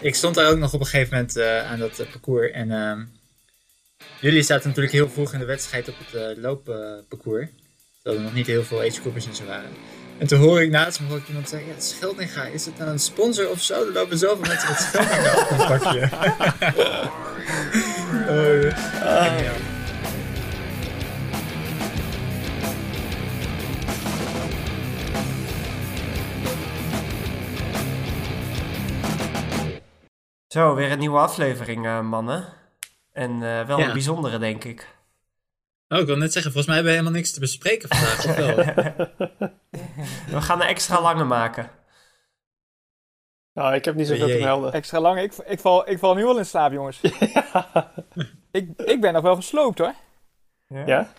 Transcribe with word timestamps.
ik 0.00 0.14
stond 0.14 0.34
daar 0.34 0.50
ook 0.50 0.58
nog 0.58 0.74
op 0.74 0.80
een 0.80 0.86
gegeven 0.86 1.14
moment 1.14 1.36
uh, 1.36 1.70
aan 1.70 1.78
dat 1.78 2.00
uh, 2.00 2.10
parcours. 2.10 2.50
En 2.50 2.70
uh, 2.70 2.98
jullie 4.20 4.42
zaten 4.42 4.68
natuurlijk 4.68 4.94
heel 4.94 5.08
vroeg 5.08 5.32
in 5.32 5.38
de 5.38 5.44
wedstrijd 5.44 5.88
op 5.88 5.94
het 5.98 6.36
uh, 6.36 6.42
loopparcours. 6.42 7.48
Terwijl 8.02 8.16
er 8.16 8.22
nog 8.22 8.34
niet 8.34 8.46
heel 8.46 8.64
veel 8.64 8.80
agegroepers 8.80 9.26
en 9.26 9.34
zo 9.34 9.44
waren. 9.44 9.70
En 10.18 10.26
toen 10.26 10.38
hoor 10.38 10.62
ik 10.62 10.70
naast 10.70 11.00
me 11.00 11.08
hoor 11.08 11.18
ik 11.18 11.28
iemand 11.28 11.48
zeggen, 11.48 11.68
ja, 11.68 11.80
Scheldinga, 11.80 12.44
is 12.44 12.66
het 12.66 12.78
nou 12.78 12.90
een 12.90 12.98
sponsor 12.98 13.48
of 13.48 13.62
zo? 13.62 13.86
Er 13.86 13.92
lopen 13.92 14.18
zoveel 14.18 14.46
mensen 14.46 14.68
met 14.68 14.78
Scheldinga 14.78 15.40
op 15.40 15.50
een 15.50 15.78
pakje. 15.78 16.00
oh, 18.28 18.62
ja. 19.42 19.69
Zo, 30.50 30.74
weer 30.74 30.92
een 30.92 30.98
nieuwe 30.98 31.18
aflevering, 31.18 31.86
uh, 31.86 32.00
mannen. 32.00 32.44
En 33.12 33.30
uh, 33.30 33.66
wel 33.66 33.78
ja. 33.78 33.86
een 33.86 33.92
bijzondere, 33.92 34.38
denk 34.38 34.64
ik. 34.64 34.96
Oh, 35.88 35.98
ik 35.98 36.06
wil 36.06 36.16
net 36.16 36.32
zeggen, 36.32 36.52
volgens 36.52 36.66
mij 36.66 36.74
hebben 36.74 36.92
we 36.92 36.98
helemaal 36.98 37.18
niks 37.20 37.32
te 37.32 37.40
bespreken 37.40 37.88
vandaag, 37.88 38.26
of 38.26 38.36
wel? 38.36 38.56
we 40.36 40.40
gaan 40.40 40.60
een 40.60 40.66
extra 40.66 41.00
lange 41.00 41.24
maken. 41.24 41.70
Nou, 43.52 43.74
ik 43.74 43.84
heb 43.84 43.94
niet 43.94 44.06
zoveel 44.06 44.26
te 44.26 44.38
melden. 44.38 44.72
Extra 44.72 45.00
lang? 45.00 45.20
Ik, 45.20 45.34
ik, 45.34 45.60
val, 45.60 45.88
ik 45.88 45.98
val 45.98 46.14
nu 46.14 46.24
al 46.24 46.38
in 46.38 46.46
slaap, 46.46 46.72
jongens. 46.72 47.00
ja. 47.34 47.92
ik, 48.50 48.68
ik 48.76 49.00
ben 49.00 49.12
nog 49.12 49.22
wel 49.22 49.36
gesloopt, 49.36 49.78
hoor. 49.78 49.94
Ja? 50.66 50.86
ja? 50.86 51.12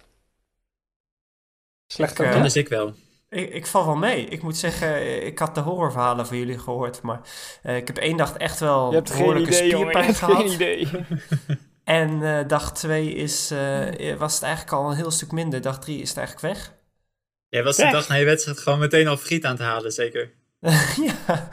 Slecht 1.88 2.18
dan 2.18 2.26
uh, 2.26 2.42
dus 2.42 2.56
ik 2.56 2.68
wel. 2.68 2.94
Ik, 3.32 3.50
ik, 3.50 3.68
val 3.68 3.86
wel 3.86 3.96
mee. 3.96 4.26
Ik 4.26 4.42
moet 4.42 4.58
zeggen, 4.58 5.26
ik 5.26 5.40
had 5.40 5.56
de 5.56 5.62
horrorverhalen 5.62 6.28
van 6.28 6.38
jullie 6.38 6.60
gehoord, 6.60 7.02
maar 7.02 7.22
uh, 7.64 7.76
ik 7.76 7.88
heb 7.88 7.98
één 7.98 8.18
dag 8.18 8.38
echt 8.38 8.60
wel 8.60 8.90
Je 8.90 8.96
hebt 8.96 9.12
geen 9.12 9.38
idee, 9.38 9.70
jongen. 9.70 10.06
Je 10.06 10.14
gehad. 10.14 10.38
geen 10.38 10.52
idee. 10.52 10.88
en 11.84 12.10
uh, 12.10 12.40
dag 12.48 12.74
twee 12.74 13.14
is, 13.14 13.52
uh, 13.52 14.16
was 14.18 14.34
het 14.34 14.44
eigenlijk 14.44 14.74
al 14.74 14.90
een 14.90 14.96
heel 14.96 15.12
stuk 15.12 15.32
minder. 15.32 15.62
Dag 15.62 15.80
drie 15.80 16.02
is 16.02 16.10
het 16.10 16.18
eigenlijk 16.18 16.54
weg. 16.54 16.74
Jij 17.50 17.64
was 17.64 17.76
de 17.76 17.90
dag 17.92 18.08
na 18.08 18.16
je 18.16 18.26
wedstrijd 18.26 18.60
gewoon 18.60 18.80
meteen 18.80 19.08
al 19.08 19.18
friet 19.18 19.46
aan 19.46 19.52
het 19.52 19.62
halen, 19.62 19.92
zeker? 19.92 20.32
ja, 21.08 21.50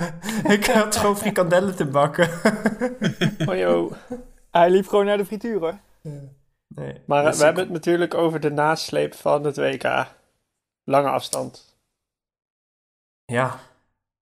ik 0.49 0.67
had 0.67 0.97
gewoon 0.97 1.19
frikandellen 1.19 1.77
te 1.77 1.87
bakken. 1.87 2.31
oh 3.49 3.57
joh. 3.57 3.93
Hij 4.51 4.71
liep 4.71 4.89
gewoon 4.89 5.05
naar 5.05 5.17
de 5.17 5.27
frituur, 5.27 5.59
hoor. 5.59 5.79
Nee, 6.69 7.01
maar 7.07 7.37
we 7.37 7.45
hebben 7.45 7.63
het 7.63 7.73
natuurlijk 7.73 8.15
over 8.15 8.41
de 8.41 8.51
nasleep 8.51 9.15
van 9.15 9.45
het 9.45 9.57
WK. 9.57 10.07
Lange 10.85 11.09
afstand. 11.09 11.68
Ja. 13.33 13.61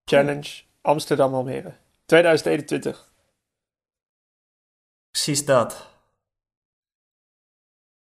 Challenge 0.05 0.63
Amsterdam 0.81 1.35
Almere. 1.35 1.75
2021. 2.07 3.13
Precies 5.11 5.45
dat. 5.45 5.87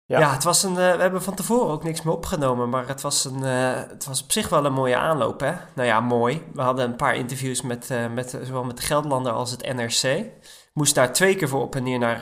Ja. 0.05 0.19
ja, 0.19 0.33
het 0.33 0.43
was 0.43 0.63
een. 0.63 0.71
Uh, 0.71 0.75
we 0.75 1.01
hebben 1.01 1.23
van 1.23 1.35
tevoren 1.35 1.73
ook 1.73 1.83
niks 1.83 2.01
meer 2.01 2.13
opgenomen, 2.13 2.69
maar 2.69 2.87
het 2.87 3.01
was, 3.01 3.25
een, 3.25 3.39
uh, 3.39 3.73
het 3.73 4.05
was 4.05 4.23
op 4.23 4.31
zich 4.31 4.49
wel 4.49 4.65
een 4.65 4.73
mooie 4.73 4.95
aanloop, 4.95 5.39
hè? 5.39 5.53
Nou 5.75 5.87
ja, 5.87 5.99
mooi. 5.99 6.43
We 6.53 6.61
hadden 6.61 6.85
een 6.85 6.95
paar 6.95 7.15
interviews 7.15 7.61
met, 7.61 7.89
uh, 7.89 8.13
met 8.13 8.29
zowel 8.43 8.63
met 8.63 8.77
de 8.77 8.83
Gelderlander 8.83 9.31
als 9.31 9.51
het 9.51 9.73
NRC. 9.73 10.25
Moest 10.77 10.95
daar 10.95 11.13
twee 11.13 11.35
keer 11.35 11.47
voor 11.47 11.61
op 11.61 11.75
en 11.75 11.83
neer 11.83 11.99
naar, 11.99 12.21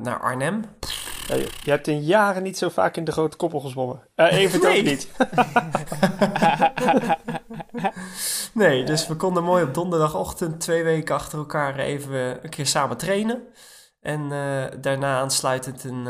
naar 0.00 0.20
Arnhem. 0.20 0.64
Ja, 1.26 1.34
je 1.34 1.70
hebt 1.70 1.86
in 1.86 2.02
jaren 2.02 2.42
niet 2.42 2.58
zo 2.58 2.68
vaak 2.68 2.96
in 2.96 3.04
de 3.04 3.12
grote 3.12 3.36
koppel 3.36 3.60
gezwommen. 3.60 4.08
even 4.14 4.60
nee. 4.60 4.78
ook 4.78 4.84
niet. 4.84 5.10
nee, 8.62 8.84
dus 8.84 9.06
we 9.06 9.14
konden 9.16 9.44
mooi 9.44 9.64
op 9.64 9.74
donderdagochtend 9.74 10.60
twee 10.60 10.84
weken 10.84 11.14
achter 11.14 11.38
elkaar 11.38 11.78
even 11.78 12.44
een 12.44 12.50
keer 12.50 12.66
samen 12.66 12.96
trainen. 12.96 13.42
En 14.00 14.20
uh, 14.20 14.64
daarna 14.80 15.18
aansluitend 15.18 15.84
een, 15.84 16.06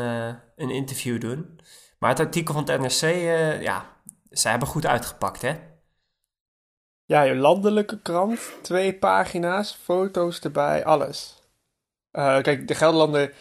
een 0.57 0.71
interview 0.71 1.21
doen. 1.21 1.61
Maar 1.99 2.11
het 2.11 2.21
artikel 2.21 2.55
van 2.55 2.65
het 2.69 2.81
NRC, 2.81 3.15
ja, 3.63 3.87
zij 4.31 4.51
hebben 4.51 4.69
goed 4.69 4.87
uitgepakt, 4.87 5.43
hè? 5.43 5.55
Ja, 7.05 7.23
je 7.23 7.35
landelijke 7.35 8.01
krant, 8.03 8.41
twee 8.63 8.95
pagina's, 8.95 9.79
foto's 9.83 10.41
erbij, 10.41 10.85
alles. 10.85 11.40
Kijk, 12.13 12.69
de 12.69 12.75
Gelderlander, 12.75 13.35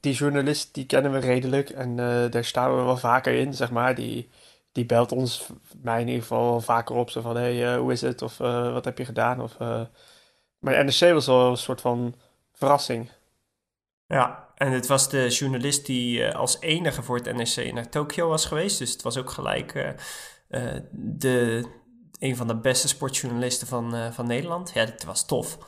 die 0.00 0.14
journalist, 0.14 0.74
die 0.74 0.86
kennen 0.86 1.12
we 1.12 1.18
redelijk. 1.18 1.70
En 1.70 1.96
daar 2.30 2.44
staan 2.44 2.76
we 2.76 2.82
wel 2.82 2.96
vaker 2.96 3.34
in, 3.34 3.54
zeg 3.54 3.70
maar. 3.70 3.94
Die, 3.94 4.30
die 4.72 4.86
belt 4.86 5.12
ons, 5.12 5.46
mij 5.82 6.00
in 6.00 6.06
ieder 6.06 6.22
geval, 6.22 6.50
wel 6.50 6.60
vaker 6.60 6.94
op. 6.94 7.10
Zo 7.10 7.20
van, 7.20 7.36
hey, 7.36 7.76
hoe 7.76 7.92
is 7.92 8.00
het? 8.00 8.22
Of 8.22 8.36
wat 8.38 8.84
heb 8.84 8.98
je 8.98 9.04
gedaan? 9.04 9.40
Of, 9.40 9.58
maar 10.58 10.74
de 10.74 10.82
NRC 10.82 11.12
was 11.12 11.26
wel 11.26 11.50
een 11.50 11.56
soort 11.56 11.80
van 11.80 12.14
verrassing. 12.52 13.10
Ja, 14.06 14.48
en 14.54 14.72
het 14.72 14.86
was 14.86 15.08
de 15.08 15.28
journalist 15.28 15.86
die 15.86 16.28
als 16.28 16.60
enige 16.60 17.02
voor 17.02 17.16
het 17.16 17.36
NSC 17.36 17.72
naar 17.72 17.88
Tokio 17.88 18.28
was 18.28 18.46
geweest. 18.46 18.78
Dus 18.78 18.92
het 18.92 19.02
was 19.02 19.16
ook 19.16 19.30
gelijk 19.30 19.94
de, 20.90 21.64
een 22.18 22.36
van 22.36 22.46
de 22.46 22.56
beste 22.56 22.88
sportjournalisten 22.88 23.66
van, 23.66 24.12
van 24.12 24.26
Nederland. 24.26 24.70
Ja, 24.74 24.84
het 24.84 25.04
was 25.04 25.26
tof. 25.26 25.58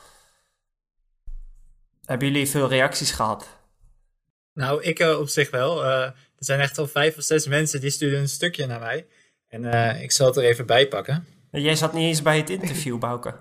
Hebben 2.07 2.27
jullie 2.27 2.47
veel 2.47 2.69
reacties 2.69 3.11
gehad? 3.11 3.47
Nou, 4.53 4.83
ik 4.83 4.99
op 4.99 5.27
zich 5.27 5.49
wel. 5.49 5.85
er 5.85 6.13
zijn 6.37 6.59
echt 6.59 6.77
al 6.77 6.87
vijf 6.87 7.17
of 7.17 7.23
zes 7.23 7.47
mensen 7.47 7.81
die 7.81 7.89
sturen 7.89 8.19
een 8.19 8.29
stukje 8.29 8.65
naar 8.65 8.79
mij. 8.79 9.07
En 9.47 9.65
ik 10.01 10.11
zal 10.11 10.27
het 10.27 10.37
er 10.37 10.43
even 10.43 10.65
bij 10.65 10.87
pakken. 10.87 11.25
Jij 11.51 11.75
zat 11.75 11.93
niet 11.93 12.03
eens 12.03 12.21
bij 12.21 12.37
het 12.37 12.49
interview, 12.49 12.99
Bouke. 13.07 13.35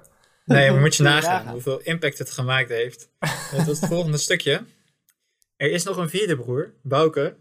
Nee, 0.45 0.71
maar 0.71 0.81
moet 0.81 0.97
je 0.97 1.03
nagaan 1.03 1.49
hoeveel 1.49 1.81
impact 1.81 2.19
het 2.19 2.31
gemaakt 2.31 2.69
heeft. 2.69 3.09
Het 3.19 3.67
was 3.67 3.81
het 3.81 3.89
volgende 3.95 4.19
stukje. 4.19 4.65
Er 5.57 5.71
is 5.71 5.85
nog 5.85 5.97
een 5.97 6.09
vierde 6.09 6.37
broer, 6.37 6.75
Bouke. 6.83 7.37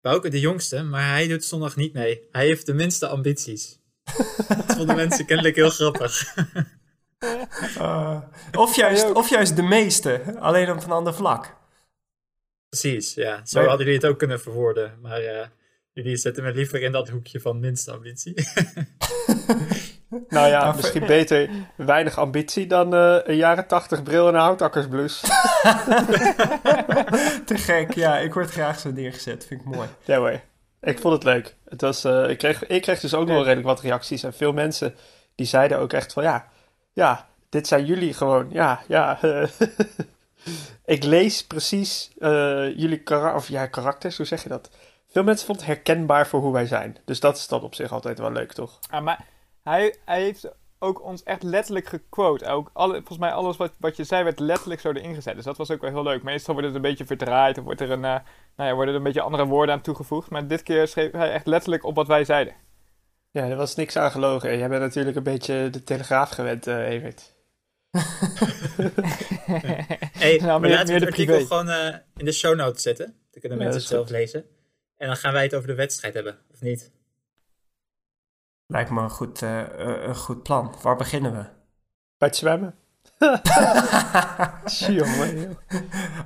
Bouke 0.00 0.28
de 0.28 0.40
jongste, 0.40 0.82
maar 0.82 1.08
hij 1.08 1.28
doet 1.28 1.44
zondag 1.44 1.76
niet 1.76 1.92
mee. 1.92 2.20
Hij 2.32 2.46
heeft 2.46 2.66
de 2.66 2.74
minste 2.74 3.06
ambities. 3.06 3.78
dat 4.48 4.76
vonden 4.76 4.96
mensen 4.96 5.26
kennelijk 5.26 5.56
heel 5.56 5.70
grappig. 5.70 6.34
Uh, 7.78 8.20
of, 8.52 8.76
juist, 8.76 9.12
of 9.12 9.30
juist 9.30 9.56
de 9.56 9.62
meeste, 9.62 10.20
alleen 10.38 10.70
op 10.70 10.84
een 10.84 10.90
ander 10.90 11.14
vlak. 11.14 11.56
Precies, 12.68 13.14
ja. 13.14 13.40
Zo 13.44 13.58
hadden 13.58 13.86
jullie 13.86 14.00
het 14.00 14.10
ook 14.10 14.18
kunnen 14.18 14.40
verwoorden. 14.40 14.98
Maar 15.02 15.22
uh, 15.22 15.46
jullie 15.92 16.16
zetten 16.16 16.44
me 16.44 16.52
liever 16.52 16.82
in 16.82 16.92
dat 16.92 17.08
hoekje 17.08 17.40
van 17.40 17.60
minste 17.60 17.92
ambitie. 17.92 18.34
Nou 20.28 20.48
ja, 20.48 20.72
misschien 20.72 21.06
beter 21.06 21.48
weinig 21.76 22.18
ambitie 22.18 22.66
dan 22.66 22.94
uh, 22.94 23.18
een 23.24 23.36
jaren 23.36 23.66
tachtig 23.66 24.02
bril 24.02 24.28
en 24.28 24.34
een 24.34 24.40
houtakkersblus. 24.40 25.20
Te 27.46 27.56
gek, 27.56 27.94
ja. 27.94 28.18
Ik 28.18 28.34
word 28.34 28.50
graag 28.50 28.78
zo 28.78 28.90
neergezet. 28.90 29.46
Vind 29.46 29.60
ik 29.60 29.66
mooi. 29.66 29.88
Ja 30.04 30.18
hoor. 30.18 30.40
Ik 30.80 30.98
vond 30.98 31.14
het 31.14 31.24
leuk. 31.24 31.54
Het 31.68 31.80
was, 31.80 32.04
uh, 32.04 32.28
ik, 32.28 32.38
kreeg, 32.38 32.66
ik 32.66 32.82
kreeg 32.82 33.00
dus 33.00 33.14
ook 33.14 33.26
nog 33.26 33.38
redelijk 33.38 33.66
wat 33.66 33.80
reacties. 33.80 34.22
En 34.22 34.34
veel 34.34 34.52
mensen 34.52 34.94
die 35.34 35.46
zeiden 35.46 35.78
ook 35.78 35.92
echt 35.92 36.12
van 36.12 36.22
ja, 36.22 36.48
ja, 36.96 37.28
dit 37.48 37.66
zijn 37.66 37.84
jullie 37.84 38.14
gewoon. 38.14 38.46
Ja, 38.50 38.82
ja. 38.88 39.18
ik 40.84 41.04
lees 41.04 41.46
precies 41.46 42.10
uh, 42.18 42.78
jullie 42.78 42.98
kara 42.98 43.34
of, 43.34 43.48
ja, 43.48 43.66
karakters, 43.66 44.16
hoe 44.16 44.26
zeg 44.26 44.42
je 44.42 44.48
dat? 44.48 44.70
Veel 45.08 45.24
mensen 45.24 45.46
vonden 45.46 45.66
het 45.66 45.74
herkenbaar 45.74 46.26
voor 46.26 46.40
hoe 46.40 46.52
wij 46.52 46.66
zijn. 46.66 46.96
Dus 47.04 47.20
dat 47.20 47.36
is 47.36 47.48
dan 47.48 47.62
op 47.62 47.74
zich 47.74 47.92
altijd 47.92 48.18
wel 48.18 48.32
leuk, 48.32 48.52
toch? 48.52 48.78
Ah, 48.90 49.02
maar 49.02 49.24
hij, 49.62 49.96
hij 50.04 50.22
heeft 50.22 50.48
ook 50.78 51.02
ons 51.02 51.22
echt 51.22 51.42
letterlijk 51.42 51.86
gequote. 51.86 52.46
Ook 52.46 52.70
alle, 52.72 52.94
volgens 52.94 53.18
mij 53.18 53.32
alles 53.32 53.56
wat, 53.56 53.72
wat 53.78 53.96
je 53.96 54.04
zei 54.04 54.24
werd 54.24 54.38
letterlijk 54.38 54.80
zo 54.80 54.92
erin 54.92 55.14
gezet. 55.14 55.34
Dus 55.34 55.44
dat 55.44 55.56
was 55.56 55.70
ook 55.70 55.80
wel 55.80 55.90
heel 55.90 56.02
leuk. 56.02 56.22
Meestal 56.22 56.54
wordt 56.54 56.68
het 56.68 56.76
een 56.76 56.82
beetje 56.90 57.06
verdraaid 57.06 57.58
of 57.58 57.64
wordt 57.64 57.80
er 57.80 57.90
een, 57.90 58.04
uh, 58.04 58.16
nou 58.56 58.68
ja, 58.68 58.74
worden 58.74 58.94
er 58.94 59.00
een 59.00 59.06
beetje 59.06 59.22
andere 59.22 59.46
woorden 59.46 59.74
aan 59.74 59.80
toegevoegd. 59.80 60.30
Maar 60.30 60.46
dit 60.46 60.62
keer 60.62 60.88
schreef 60.88 61.12
hij 61.12 61.32
echt 61.32 61.46
letterlijk 61.46 61.84
op 61.84 61.94
wat 61.94 62.06
wij 62.06 62.24
zeiden. 62.24 62.54
Ja, 63.36 63.48
er 63.48 63.56
was 63.56 63.74
niks 63.74 63.96
aan 63.96 64.10
gelogen. 64.10 64.58
Jij 64.58 64.68
bent 64.68 64.80
natuurlijk 64.80 65.16
een 65.16 65.22
beetje 65.22 65.70
de 65.70 65.84
telegraaf 65.84 66.30
gewend, 66.30 66.66
uh, 66.66 66.88
Evert. 66.88 67.34
hey, 70.22 70.36
nou, 70.36 70.60
maar 70.60 70.70
laten 70.70 70.86
we 70.86 70.92
het 70.92 71.04
artikel 71.04 71.40
gewoon 71.40 71.68
uh, 71.68 71.94
in 72.16 72.24
de 72.24 72.32
show 72.32 72.56
notes 72.56 72.82
zetten. 72.82 73.06
Dan 73.30 73.40
kunnen 73.40 73.58
mensen 73.58 73.78
het 73.78 73.88
zelf 73.88 74.08
lezen. 74.08 74.44
En 74.96 75.06
dan 75.06 75.16
gaan 75.16 75.32
wij 75.32 75.42
het 75.42 75.54
over 75.54 75.68
de 75.68 75.74
wedstrijd 75.74 76.14
hebben, 76.14 76.38
of 76.52 76.60
niet? 76.60 76.90
Lijkt 78.66 78.90
me 78.90 79.00
een 79.00 79.10
goed, 79.10 79.42
uh, 79.42 79.62
een 79.78 80.16
goed 80.16 80.42
plan. 80.42 80.74
Waar 80.82 80.96
beginnen 80.96 81.32
we? 81.32 81.44
Bij 82.18 82.28
het 82.28 82.36
zwemmen. 82.36 82.74
Jongen. 84.98 85.58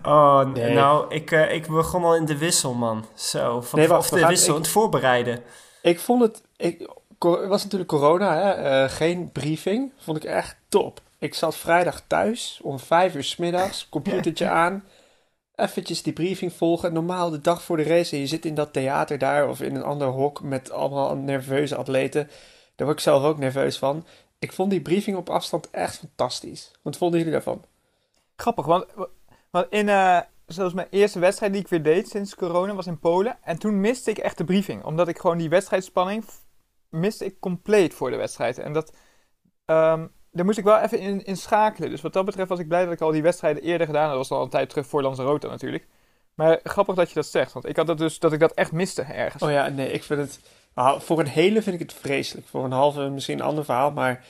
oh, 0.02 0.52
nee. 0.52 0.74
nou, 0.74 1.14
ik, 1.14 1.30
uh, 1.30 1.52
ik 1.52 1.66
begon 1.66 2.04
al 2.04 2.16
in 2.16 2.24
de 2.24 2.38
wissel, 2.38 2.74
man. 2.74 3.06
Zo, 3.14 3.60
van, 3.60 3.78
nee, 3.78 3.88
wacht, 3.88 4.12
of 4.12 4.18
de 4.18 4.26
wissel, 4.26 4.56
ik, 4.56 4.62
het 4.62 4.68
voorbereiden. 4.68 5.42
Ik 5.82 6.00
vond 6.00 6.22
het... 6.22 6.42
Ik, 6.56 6.98
het 7.28 7.48
was 7.48 7.62
natuurlijk 7.62 7.90
corona, 7.90 8.34
hè? 8.36 8.82
Uh, 8.84 8.90
geen 8.90 9.32
briefing. 9.32 9.92
Vond 9.98 10.16
ik 10.16 10.24
echt 10.24 10.56
top. 10.68 11.00
Ik 11.18 11.34
zat 11.34 11.56
vrijdag 11.56 12.02
thuis 12.06 12.60
om 12.62 12.78
vijf 12.78 13.14
uur 13.14 13.24
s 13.24 13.36
middags, 13.36 13.88
computertje 13.88 14.48
aan 14.48 14.84
eventjes 15.60 16.02
die 16.02 16.12
briefing 16.12 16.52
volgen. 16.52 16.92
Normaal 16.92 17.30
de 17.30 17.40
dag 17.40 17.62
voor 17.62 17.76
de 17.76 17.82
race 17.82 18.14
en 18.14 18.20
je 18.20 18.26
zit 18.26 18.44
in 18.44 18.54
dat 18.54 18.72
theater 18.72 19.18
daar 19.18 19.48
of 19.48 19.60
in 19.60 19.74
een 19.74 19.82
ander 19.82 20.08
hok 20.08 20.42
met 20.42 20.70
allemaal 20.70 21.16
nerveuze 21.16 21.76
atleten. 21.76 22.28
Daar 22.74 22.86
word 22.86 22.98
ik 22.98 23.04
zelf 23.04 23.24
ook 23.24 23.38
nerveus 23.38 23.78
van. 23.78 24.06
Ik 24.38 24.52
vond 24.52 24.70
die 24.70 24.80
briefing 24.80 25.16
op 25.16 25.30
afstand 25.30 25.70
echt 25.70 25.98
fantastisch. 25.98 26.70
Wat 26.82 26.96
vonden 26.96 27.18
jullie 27.18 27.34
daarvan? 27.34 27.64
Grappig, 28.36 28.66
want, 28.66 28.86
want 29.50 29.66
in, 29.70 29.88
uh, 29.88 30.20
zoals 30.46 30.72
mijn 30.72 30.86
eerste 30.90 31.18
wedstrijd 31.18 31.52
die 31.52 31.60
ik 31.60 31.68
weer 31.68 31.82
deed 31.82 32.08
sinds 32.08 32.34
corona 32.34 32.74
was 32.74 32.86
in 32.86 32.98
Polen. 32.98 33.38
En 33.42 33.58
toen 33.58 33.80
miste 33.80 34.10
ik 34.10 34.18
echt 34.18 34.38
de 34.38 34.44
briefing. 34.44 34.84
Omdat 34.84 35.08
ik 35.08 35.18
gewoon 35.18 35.38
die 35.38 35.48
wedstrijdspanning 35.48 36.24
miste 36.90 37.24
ik 37.24 37.40
compleet 37.40 37.94
voor 37.94 38.10
de 38.10 38.16
wedstrijd. 38.16 38.58
En 38.58 38.72
dat, 38.72 38.92
um, 39.66 40.12
daar 40.30 40.44
moest 40.44 40.58
ik 40.58 40.64
wel 40.64 40.78
even 40.78 40.98
in, 40.98 41.24
in 41.24 41.36
schakelen. 41.36 41.90
Dus 41.90 42.00
wat 42.00 42.12
dat 42.12 42.24
betreft 42.24 42.48
was 42.48 42.58
ik 42.58 42.68
blij 42.68 42.84
dat 42.84 42.92
ik 42.92 43.00
al 43.00 43.10
die 43.10 43.22
wedstrijden 43.22 43.62
eerder 43.62 43.86
gedaan 43.86 44.08
had. 44.08 44.16
Dat 44.16 44.28
was 44.28 44.38
al 44.38 44.44
een 44.44 44.50
tijd 44.50 44.68
terug 44.68 44.86
voor 44.86 45.02
Lanzarote 45.02 45.48
natuurlijk. 45.48 45.86
Maar 46.34 46.60
grappig 46.64 46.94
dat 46.94 47.08
je 47.08 47.14
dat 47.14 47.26
zegt. 47.26 47.52
Want 47.52 47.68
ik 47.68 47.76
had 47.76 47.86
dat 47.86 47.98
dus 47.98 48.18
dat 48.18 48.32
ik 48.32 48.40
dat 48.40 48.52
echt 48.52 48.72
miste 48.72 49.02
ergens. 49.02 49.42
Oh 49.42 49.50
ja, 49.50 49.68
nee, 49.68 49.92
ik 49.92 50.02
vind 50.02 50.20
het. 50.20 50.40
Nou, 50.74 51.00
voor 51.00 51.20
een 51.20 51.26
hele 51.26 51.62
vind 51.62 51.80
ik 51.80 51.88
het 51.88 51.98
vreselijk. 51.98 52.46
Voor 52.46 52.64
een 52.64 52.72
halve 52.72 53.08
misschien 53.08 53.38
een 53.38 53.44
ander 53.44 53.64
verhaal. 53.64 53.90
Maar 53.90 54.24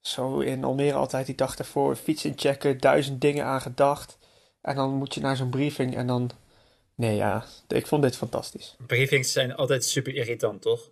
zo 0.00 0.38
in 0.38 0.64
Almere 0.64 0.96
altijd 0.96 1.26
die 1.26 1.34
dag 1.34 1.56
ervoor. 1.56 1.96
Fietsen 1.96 2.32
checken, 2.36 2.78
duizend 2.78 3.20
dingen 3.20 3.44
aan 3.44 3.60
gedacht. 3.60 4.18
En 4.62 4.74
dan 4.74 4.90
moet 4.90 5.14
je 5.14 5.20
naar 5.20 5.36
zo'n 5.36 5.50
briefing 5.50 5.96
en 5.96 6.06
dan. 6.06 6.30
Nee, 6.94 7.16
ja, 7.16 7.44
ik 7.68 7.86
vond 7.86 8.02
dit 8.02 8.16
fantastisch. 8.16 8.76
Briefings 8.86 9.32
zijn 9.32 9.54
altijd 9.54 9.84
super 9.84 10.14
irritant, 10.14 10.62
toch? 10.62 10.90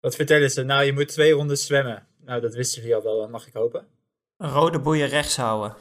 Wat 0.00 0.14
vertellen 0.14 0.50
ze? 0.50 0.62
Nou, 0.62 0.84
je 0.84 0.92
moet 0.92 1.08
twee 1.08 1.32
rondes 1.32 1.66
zwemmen. 1.66 2.06
Nou, 2.24 2.40
dat 2.40 2.54
wisten 2.54 2.80
jullie 2.80 2.96
al 2.96 3.02
wel, 3.02 3.28
mag 3.28 3.46
ik 3.46 3.52
hopen. 3.52 3.86
Een 4.36 4.50
rode 4.50 4.78
boeien 4.78 5.08
rechts 5.08 5.36
houden. 5.36 5.76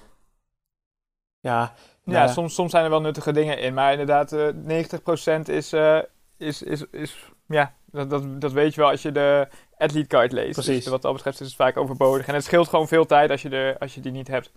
Ja, 1.39 1.74
ja, 2.04 2.27
Soms, 2.27 2.54
soms 2.54 2.71
zijn 2.71 2.83
er 2.83 2.89
wel 2.89 3.01
nuttige 3.01 3.31
dingen 3.31 3.60
in. 3.60 3.74
Maar 3.74 3.92
inderdaad, 3.92 4.33
uh, 4.33 4.48
eh, 4.48 4.56
90% 4.56 5.50
is, 5.50 5.74
uh, 5.74 6.00
is, 6.38 6.62
is, 6.62 6.83
is... 6.92 7.16
Ja, 7.48 7.74
dat, 7.86 8.10
dat, 8.10 8.42
dat 8.42 8.51
weet 8.51 8.74
je 8.74 8.81
wel 8.81 8.89
als 8.89 9.01
je 9.01 9.12
de 9.12 9.48
athlete 9.77 10.07
card 10.07 10.31
leest. 10.31 10.56
Dus 10.56 10.66
Precies. 10.66 10.83
Dus 10.83 10.92
wat 10.92 11.01
dat 11.01 11.13
betreft 11.13 11.39
is 11.39 11.48
het 11.48 11.56
vaak 11.56 11.77
overbodig. 11.77 12.27
En 12.27 12.33
het 12.33 12.44
scheelt 12.44 12.68
gewoon 12.68 12.88
veel 12.88 13.06
tijd 13.06 13.31
als 13.31 13.42
je, 13.42 13.50
de, 13.50 13.75
als 13.80 13.95
je 13.95 14.01
die 14.01 14.12
niet 14.12 14.27
hebt. 14.27 14.51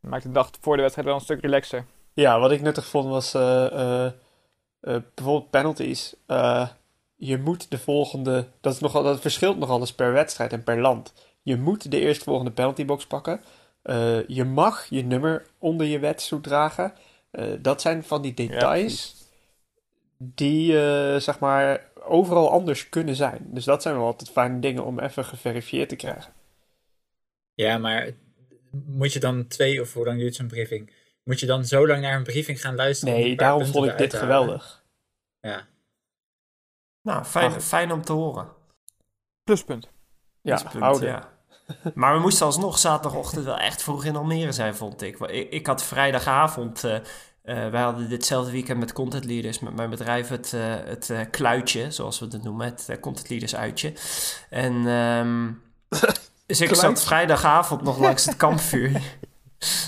Dat 0.00 0.10
maakt 0.10 0.22
de 0.22 0.30
dag 0.30 0.50
voor 0.60 0.74
de 0.74 0.80
wedstrijd 0.80 1.08
wel 1.08 1.16
een 1.16 1.24
stuk 1.24 1.40
relaxer. 1.40 1.84
Ja, 2.12 2.40
wat 2.40 2.50
ik 2.50 2.60
nuttig 2.60 2.86
vond 2.86 3.08
was 3.08 3.34
uh, 3.34 4.10
bijvoorbeeld 4.80 5.50
penalties. 5.50 6.14
Je 7.16 7.38
moet 7.38 7.70
de 7.70 7.78
volgende... 7.78 8.48
Dat, 8.60 8.74
is 8.74 8.80
nogal, 8.80 9.02
dat 9.02 9.20
verschilt 9.20 9.58
nogal 9.58 9.80
eens 9.80 9.94
per 9.94 10.12
wedstrijd 10.12 10.52
en 10.52 10.62
per 10.62 10.80
land. 10.80 11.12
Je 11.42 11.56
moet 11.56 11.90
de 11.90 12.00
eerstvolgende 12.00 12.50
penaltybox 12.50 13.06
pakken. 13.06 13.40
Uh, 13.84 14.26
je 14.28 14.44
mag 14.44 14.86
je 14.90 15.04
nummer 15.04 15.46
onder 15.58 15.86
je 15.86 15.98
wetsuit 15.98 16.42
dragen. 16.42 16.92
Uh, 17.32 17.44
dat 17.58 17.80
zijn 17.80 18.04
van 18.04 18.22
die 18.22 18.34
details 18.34 19.14
die 20.18 20.72
uh, 20.72 21.16
zeg 21.16 21.38
maar 21.38 21.90
overal 21.94 22.50
anders 22.50 22.88
kunnen 22.88 23.14
zijn. 23.14 23.46
Dus 23.50 23.64
dat 23.64 23.82
zijn 23.82 23.96
wel 23.96 24.04
altijd 24.04 24.30
fijne 24.30 24.58
dingen 24.58 24.84
om 24.84 24.98
even 24.98 25.24
geverifieerd 25.24 25.88
te 25.88 25.96
krijgen. 25.96 26.32
Ja, 27.54 27.78
maar 27.78 28.10
moet 28.70 29.12
je 29.12 29.20
dan 29.20 29.46
twee 29.46 29.80
of 29.80 29.92
hoe 29.92 30.04
lang 30.04 30.18
duurt 30.18 30.34
zo'n 30.34 30.46
briefing? 30.46 30.92
Moet 31.22 31.40
je 31.40 31.46
dan 31.46 31.64
zo 31.64 31.86
lang 31.86 32.00
naar 32.00 32.16
een 32.16 32.22
briefing 32.22 32.60
gaan 32.60 32.74
luisteren? 32.74 33.14
Nee, 33.14 33.36
daarom 33.36 33.66
vond 33.66 33.86
ik 33.86 33.98
dit 33.98 34.14
geweldig. 34.14 34.84
Ja. 35.40 35.66
Nou, 37.06 37.24
fijn, 37.24 37.60
fijn 37.60 37.92
om 37.92 38.02
te 38.02 38.12
horen. 38.12 38.48
Pluspunt. 39.44 39.88
Ja, 40.40 40.62
houden. 40.78 41.08
Ja. 41.08 41.28
maar 41.94 42.14
we 42.14 42.20
moesten 42.20 42.46
alsnog 42.46 42.78
zaterdagochtend 42.78 43.44
wel 43.44 43.58
echt 43.58 43.82
vroeg 43.82 44.04
in 44.04 44.16
Almere 44.16 44.52
zijn, 44.52 44.74
vond 44.74 45.02
ik. 45.02 45.18
Ik, 45.18 45.50
ik 45.50 45.66
had 45.66 45.82
vrijdagavond... 45.82 46.84
Uh, 46.84 46.92
uh, 46.92 47.00
wij 47.68 47.82
hadden 47.82 48.08
ditzelfde 48.08 48.50
weekend 48.50 48.78
met 48.78 48.92
Content 48.92 49.24
Leaders, 49.24 49.58
met 49.58 49.74
mijn 49.74 49.90
bedrijf, 49.90 50.28
het, 50.28 50.52
uh, 50.54 50.74
het 50.84 51.08
uh, 51.08 51.20
kluitje, 51.30 51.90
zoals 51.90 52.18
we 52.18 52.26
het 52.26 52.42
noemen, 52.42 52.66
het 52.66 52.98
Content 53.00 53.28
Leaders 53.28 53.56
uitje. 53.56 53.92
En 54.50 54.74
um, 54.86 55.62
dus 56.46 56.60
ik 56.60 56.74
zat 56.74 57.02
vrijdagavond 57.02 57.82
nog 57.82 57.98
langs 57.98 58.24
het 58.24 58.36
kampvuur. 58.36 59.02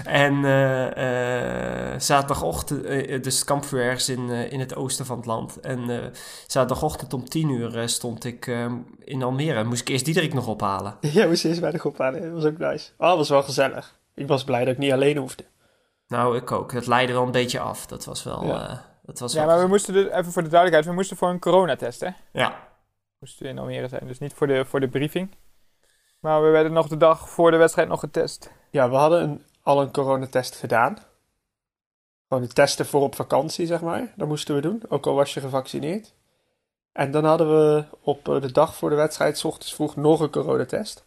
En 0.05 0.35
uh, 0.35 1.93
uh, 1.93 1.99
zaterdagochtend, 1.99 2.85
uh, 2.85 3.23
dus 3.23 3.35
het 3.35 3.45
kampvuur 3.45 3.83
ergens 3.83 4.09
in, 4.09 4.31
in 4.31 4.61
het 4.61 4.77
oosten 4.77 5.07
van 5.07 5.17
het 5.17 5.27
land. 5.27 5.61
En 5.61 6.13
zaterdagochtend 6.47 7.15
om 7.15 7.29
tien 7.29 7.49
uur 7.49 7.89
stond 7.89 8.25
ik 8.25 8.47
ehm, 8.47 8.75
in 9.05 9.23
Almere. 9.23 9.65
Moest 9.65 9.81
ik 9.81 9.89
eerst 9.89 10.05
Diederik 10.05 10.35
nog 10.35 10.47
ophalen. 10.47 10.97
Ja, 11.13 11.27
moest 11.27 11.45
eerst 11.45 11.61
bij 11.61 11.71
de 11.71 11.85
ophalen. 11.85 12.23
Dat 12.23 12.33
was 12.33 12.45
ook 12.45 12.59
nice. 12.59 12.91
Oh, 12.99 13.09
dat 13.09 13.17
was 13.17 13.29
wel 13.29 13.43
gezellig. 13.43 13.99
Ik 14.15 14.29
was 14.29 14.45
blij 14.45 14.65
dat 14.65 14.75
ik 14.75 14.79
niet 14.79 14.93
alleen 14.93 15.17
hoefde. 15.17 15.45
Nou, 16.09 16.37
ik 16.37 16.53
ook. 16.53 16.73
Het 16.73 16.87
leidde 16.87 17.13
wel 17.13 17.23
een 17.23 17.31
beetje 17.31 17.61
af. 17.61 17.87
Dat 17.87 18.05
was 18.05 18.23
wel... 18.23 18.45
Ja, 18.45 18.85
dat 19.03 19.19
was 19.19 19.33
ja 19.33 19.45
maar 19.45 19.61
we 19.61 19.67
moesten 19.67 19.95
dus, 19.95 20.09
even 20.11 20.33
voor 20.33 20.43
de 20.43 20.49
duidelijkheid, 20.49 20.85
we 20.85 20.93
moesten 20.93 21.17
voor 21.17 21.29
een 21.29 21.39
coronatest, 21.39 22.01
hè? 22.01 22.11
Ja. 22.33 22.69
Moesten 23.19 23.43
we 23.43 23.49
in 23.49 23.59
Almere 23.59 23.89
zijn, 23.89 24.07
dus 24.07 24.19
niet 24.19 24.35
voor 24.35 24.47
de, 24.47 24.65
voor 24.65 24.81
de 24.81 24.89
briefing. 24.89 25.35
Maar 26.21 26.43
we 26.43 26.49
werden 26.49 26.73
nog 26.73 26.89
de 26.89 26.97
dag 26.97 27.31
voor 27.31 27.51
de 27.51 27.57
wedstrijd 27.57 27.89
nog 27.89 28.01
getest. 28.01 28.53
Ja, 28.71 28.91
we 28.91 28.97
hadden 28.97 29.23
een 29.23 29.43
al 29.69 29.81
een 29.81 29.93
coronatest 29.93 30.55
gedaan. 30.55 30.99
Gewoon 32.29 32.43
de 32.43 32.49
testen 32.49 32.87
voor 32.87 33.03
op 33.03 33.15
vakantie, 33.15 33.67
zeg 33.67 33.81
maar. 33.81 34.13
Dat 34.17 34.29
moesten 34.29 34.55
we 34.55 34.61
doen, 34.61 34.83
ook 34.89 35.07
al 35.07 35.15
was 35.15 35.35
je 35.35 35.41
gevaccineerd. 35.41 36.15
En 36.93 37.11
dan 37.11 37.25
hadden 37.25 37.49
we 37.49 37.85
op 38.01 38.29
eh, 38.29 38.41
de 38.41 38.53
dag 38.53 38.77
voor 38.77 38.91
de 38.91 38.97
wedstrijd, 38.97 39.39
s 39.39 39.45
ochtends 39.45 39.75
vroeg, 39.75 39.97
nog 39.97 40.21
een 40.21 40.31
coronatest. 40.31 41.05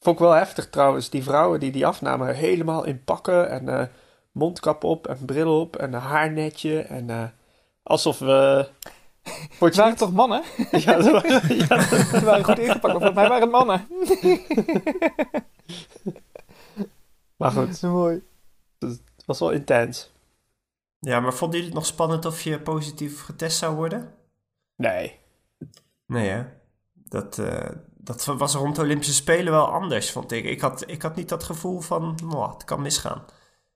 Vond 0.00 0.16
ik 0.16 0.22
wel 0.22 0.32
heftig 0.32 0.70
trouwens, 0.70 1.10
die 1.10 1.22
vrouwen 1.22 1.60
die 1.60 1.72
die 1.72 1.86
afnamen, 1.86 2.34
helemaal 2.34 2.84
in 2.84 3.04
pakken 3.04 3.48
en 3.48 3.68
uh, 3.68 3.82
mondkap 4.30 4.84
op 4.84 5.06
en 5.06 5.24
bril 5.24 5.60
op 5.60 5.76
en 5.76 5.92
een 5.92 6.00
haarnetje. 6.00 6.80
En 6.80 7.08
uh, 7.08 7.24
alsof 7.82 8.18
we... 8.18 8.68
Het 9.58 9.76
waren 9.76 9.96
toch 9.96 10.12
mannen? 10.12 10.42
Ja, 10.70 11.02
ze 11.02 11.10
waren, 11.10 11.56
ja. 11.68 12.24
waren 12.24 12.44
goed 12.44 12.58
ingepakt, 12.58 12.98
maar 12.98 13.14
mij 13.14 13.28
waren 13.28 13.42
het 13.42 13.50
mannen. 13.50 13.86
Maar 17.42 17.50
goed. 17.50 17.66
Dat 17.66 17.74
is 17.74 17.80
mooi. 17.80 18.22
Het 18.78 19.02
was 19.26 19.38
wel 19.38 19.50
intens. 19.50 20.12
Ja, 20.98 21.20
maar 21.20 21.34
vonden 21.34 21.58
jullie 21.58 21.74
het 21.74 21.82
nog 21.82 21.92
spannend 21.92 22.24
of 22.24 22.42
je 22.42 22.60
positief 22.60 23.22
getest 23.22 23.58
zou 23.58 23.74
worden? 23.74 24.14
Nee. 24.76 25.18
Nee, 26.06 26.28
hè? 26.28 26.44
Dat, 26.92 27.38
uh, 27.38 27.68
dat 27.96 28.24
was 28.24 28.54
rond 28.54 28.76
de 28.76 28.82
Olympische 28.82 29.14
Spelen 29.14 29.52
wel 29.52 29.72
anders, 29.72 30.10
vond 30.10 30.32
ik. 30.32 30.44
Ik 30.44 30.60
had, 30.60 30.90
ik 30.90 31.02
had 31.02 31.16
niet 31.16 31.28
dat 31.28 31.42
gevoel 31.42 31.80
van, 31.80 32.18
oh, 32.34 32.52
het 32.52 32.64
kan 32.64 32.82
misgaan. 32.82 33.24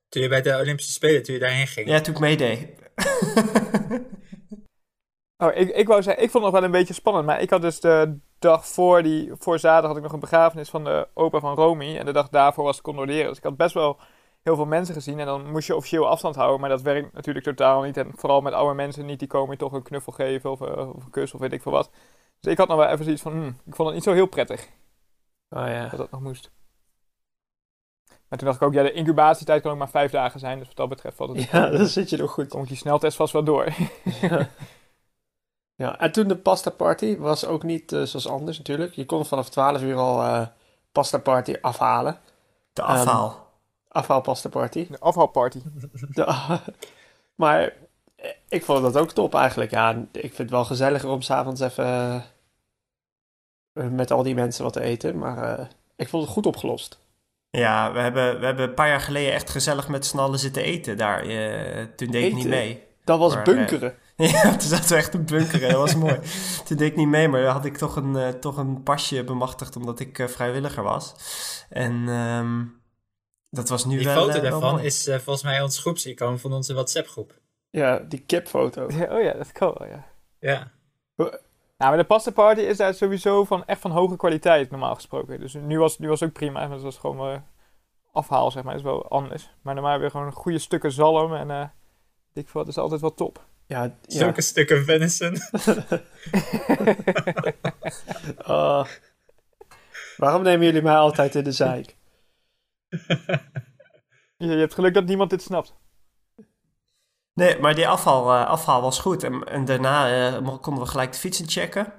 Toen 0.08 0.22
je 0.22 0.28
bij 0.28 0.42
de 0.42 0.56
Olympische 0.56 0.92
Spelen, 0.92 1.22
toen 1.22 1.34
je 1.34 1.40
daarheen 1.40 1.66
ging? 1.66 1.88
Ja, 1.88 2.00
toen 2.00 2.14
ik 2.14 2.20
meedeed. 2.20 2.68
oh, 5.44 5.56
ik, 5.56 5.68
ik 5.68 5.86
wou 5.86 6.02
zeggen, 6.02 6.22
ik 6.22 6.30
vond 6.30 6.44
het 6.44 6.52
nog 6.52 6.52
wel 6.52 6.64
een 6.64 6.70
beetje 6.70 6.94
spannend. 6.94 7.26
Maar 7.26 7.40
ik 7.40 7.50
had 7.50 7.62
dus 7.62 7.80
de 7.80 8.18
dag 8.38 8.66
voor, 8.66 9.02
die, 9.02 9.32
voor 9.38 9.58
zaterdag 9.58 9.88
had 9.88 9.96
ik 9.96 10.02
nog 10.02 10.12
een 10.12 10.20
begrafenis 10.20 10.70
van 10.70 10.84
de 10.84 11.08
opa 11.14 11.40
van 11.40 11.54
Romy. 11.54 11.96
En 11.96 12.06
de 12.06 12.12
dag 12.12 12.28
daarvoor 12.28 12.64
was 12.64 12.76
het 12.76 12.84
condoleren. 12.84 13.28
Dus 13.28 13.36
ik 13.36 13.42
had 13.42 13.56
best 13.56 13.74
wel 13.74 13.98
heel 14.42 14.56
veel 14.56 14.66
mensen 14.66 14.94
gezien. 14.94 15.18
En 15.18 15.26
dan 15.26 15.50
moest 15.50 15.66
je 15.66 15.76
officieel 15.76 16.08
afstand 16.08 16.34
houden. 16.34 16.60
Maar 16.60 16.68
dat 16.68 16.82
werkt 16.82 17.12
natuurlijk 17.12 17.44
totaal 17.44 17.82
niet. 17.82 17.96
En 17.96 18.12
vooral 18.14 18.40
met 18.40 18.52
oude 18.52 18.74
mensen 18.74 19.06
niet. 19.06 19.18
Die 19.18 19.28
komen 19.28 19.50
je 19.50 19.56
toch 19.56 19.72
een 19.72 19.82
knuffel 19.82 20.12
geven 20.12 20.50
of, 20.50 20.60
uh, 20.60 20.94
of 20.94 21.04
een 21.04 21.10
kus 21.10 21.34
of 21.34 21.40
weet 21.40 21.52
ik 21.52 21.62
veel 21.62 21.72
wat. 21.72 21.90
Dus 22.40 22.52
ik 22.52 22.58
had 22.58 22.68
nog 22.68 22.76
wel 22.76 22.88
even 22.88 23.04
zoiets 23.04 23.22
van, 23.22 23.32
hmm, 23.32 23.60
ik 23.66 23.74
vond 23.74 23.88
het 23.88 23.94
niet 23.94 24.04
zo 24.04 24.12
heel 24.12 24.26
prettig. 24.26 24.68
Oh 25.50 25.66
ja. 25.66 25.88
Dat 25.88 25.98
dat 25.98 26.10
nog 26.10 26.20
moest. 26.20 26.50
Maar 28.28 28.38
toen 28.38 28.48
dacht 28.48 28.60
ik 28.60 28.66
ook, 28.66 28.74
ja, 28.74 28.82
de 28.82 28.92
incubatietijd 28.92 29.62
kan 29.62 29.72
ook 29.72 29.78
maar 29.78 29.88
vijf 29.88 30.10
dagen 30.10 30.40
zijn. 30.40 30.58
Dus 30.58 30.66
wat 30.66 30.76
dat 30.76 30.88
betreft 30.88 31.16
valt 31.16 31.36
het... 31.36 31.50
Ja, 31.50 31.70
dan 31.76 31.86
zit 31.86 32.10
je 32.10 32.16
nog 32.16 32.30
goed. 32.30 32.48
Komt 32.48 32.68
die 32.68 32.76
sneltest 32.76 33.16
vast 33.16 33.32
wel 33.32 33.44
door. 33.44 33.68
ja. 34.20 34.48
Ja, 35.76 35.98
en 35.98 36.12
toen 36.12 36.28
de 36.28 36.36
pasta 36.36 36.70
party 36.70 37.18
was 37.18 37.44
ook 37.44 37.62
niet 37.62 37.92
uh, 37.92 38.02
zoals 38.02 38.28
anders 38.28 38.58
natuurlijk. 38.58 38.92
Je 38.94 39.06
kon 39.06 39.26
vanaf 39.26 39.48
12 39.48 39.82
uur 39.82 39.96
al 39.96 40.22
uh, 40.22 40.46
pasta 40.92 41.18
party 41.18 41.54
afhalen. 41.60 42.18
De 42.72 42.82
afhaal. 42.82 43.28
Um, 43.28 43.34
afhaal 43.88 44.20
pasta 44.20 44.48
party. 44.48 44.86
De 44.90 44.98
afhaalparty. 44.98 45.62
De, 46.14 46.58
maar 47.34 47.72
ik 48.48 48.64
vond 48.64 48.82
dat 48.82 48.96
ook 48.96 49.10
top 49.10 49.34
eigenlijk. 49.34 49.70
Ja, 49.70 49.90
ik 50.12 50.20
vind 50.20 50.38
het 50.38 50.50
wel 50.50 50.64
gezelliger 50.64 51.08
om 51.08 51.22
s'avonds 51.22 51.60
even 51.60 52.24
uh, 53.74 53.88
met 53.88 54.10
al 54.10 54.22
die 54.22 54.34
mensen 54.34 54.64
wat 54.64 54.72
te 54.72 54.82
eten. 54.82 55.18
Maar 55.18 55.68
ik 55.96 56.08
vond 56.08 56.22
het 56.22 56.32
goed 56.32 56.46
opgelost. 56.46 56.98
Ja, 57.50 57.92
we 57.92 58.00
hebben, 58.00 58.40
we 58.40 58.46
hebben 58.46 58.68
een 58.68 58.74
paar 58.74 58.88
jaar 58.88 59.00
geleden 59.00 59.32
echt 59.32 59.50
gezellig 59.50 59.88
met 59.88 60.06
z'n 60.06 60.18
allen 60.18 60.38
zitten 60.38 60.62
eten 60.62 60.96
daar. 60.96 61.22
toen 61.96 62.10
deed 62.10 62.24
ik 62.24 62.34
niet 62.34 62.48
mee. 62.48 62.84
Dat 63.04 63.18
was 63.18 63.42
bunkeren. 63.42 63.94
Ja, 64.32 64.50
toen 64.50 64.68
zaten 64.68 64.88
we 64.88 64.94
echt 64.94 65.14
een 65.14 65.24
bunkeren. 65.24 65.68
Dat 65.70 65.78
was 65.78 65.94
mooi. 65.94 66.18
Toen 66.66 66.76
deed 66.76 66.90
ik 66.90 66.96
niet 66.96 67.08
mee, 67.08 67.28
maar 67.28 67.42
dan 67.42 67.52
had 67.52 67.64
ik 67.64 67.76
toch 67.76 67.96
een, 67.96 68.14
uh, 68.14 68.28
toch 68.28 68.56
een 68.56 68.82
pasje 68.82 69.24
bemachtigd 69.24 69.76
omdat 69.76 70.00
ik 70.00 70.18
uh, 70.18 70.26
vrijwilliger 70.26 70.82
was. 70.82 71.14
En 71.68 71.92
um, 72.08 72.82
dat 73.50 73.68
was 73.68 73.84
nu 73.84 73.96
die 73.96 74.06
wel... 74.06 74.14
Die 74.14 74.24
foto 74.24 74.44
uh, 74.44 74.50
daarvan 74.50 74.80
is 74.80 75.04
volgens 75.04 75.42
mij 75.42 75.62
ons 75.62 75.78
groepsicoon 75.78 76.38
van 76.38 76.52
onze 76.52 76.74
WhatsApp-groep. 76.74 77.40
Ja, 77.70 77.98
die 77.98 78.18
kipfoto. 78.18 78.86
Ja, 78.98 79.16
oh 79.16 79.22
ja, 79.22 79.32
dat 79.32 79.52
kan 79.52 79.74
wel, 79.78 79.88
ja. 79.88 80.06
Ja. 80.38 80.70
Nou, 81.16 81.90
maar 81.90 81.96
de 81.96 82.04
pasta 82.04 82.30
party 82.30 82.60
is 82.60 82.76
daar 82.76 82.94
sowieso 82.94 83.44
van 83.44 83.66
echt 83.66 83.80
van 83.80 83.90
hoge 83.90 84.16
kwaliteit, 84.16 84.70
normaal 84.70 84.94
gesproken. 84.94 85.40
Dus 85.40 85.54
nu 85.54 85.78
was, 85.78 85.98
nu 85.98 86.08
was 86.08 86.20
het 86.20 86.28
ook 86.28 86.34
prima. 86.34 86.60
Maar 86.60 86.70
het 86.70 86.82
was 86.82 86.98
gewoon 86.98 87.44
afhaal, 88.12 88.50
zeg 88.50 88.62
maar. 88.62 88.72
Dat 88.72 88.82
is 88.84 88.90
wel 88.90 89.08
anders. 89.08 89.50
Maar 89.62 89.74
normaal 89.74 89.98
weer 89.98 90.10
gewoon 90.10 90.32
goede 90.32 90.58
stukken 90.58 90.92
zalm 90.92 91.34
en... 91.34 91.72
ik 92.32 92.48
vond 92.48 92.66
het 92.66 92.76
is 92.76 92.82
altijd 92.82 93.00
wel 93.00 93.14
top. 93.14 93.44
Ja, 93.66 93.96
Zulke 94.06 94.40
stukken 94.40 94.84
venison. 94.84 95.36
oh. 98.46 98.86
Waarom 100.16 100.42
nemen 100.42 100.66
jullie 100.66 100.82
mij 100.82 100.96
altijd 100.96 101.34
in 101.34 101.44
de 101.44 101.52
zeik? 101.52 101.96
Je, 104.38 104.46
je 104.46 104.56
hebt 104.56 104.74
geluk 104.74 104.94
dat 104.94 105.04
niemand 105.04 105.30
dit 105.30 105.42
snapt. 105.42 105.74
Nee, 107.32 107.58
maar 107.60 107.74
die 107.74 107.88
afval, 107.88 108.32
eh, 108.32 108.46
afval 108.46 108.82
was 108.82 108.98
goed. 108.98 109.22
En, 109.22 109.44
en 109.44 109.64
daarna 109.64 110.28
eh, 110.28 110.60
konden 110.60 110.82
we 110.82 110.88
gelijk 110.88 111.12
de 111.12 111.18
fietsen 111.18 111.48
checken. 111.48 111.92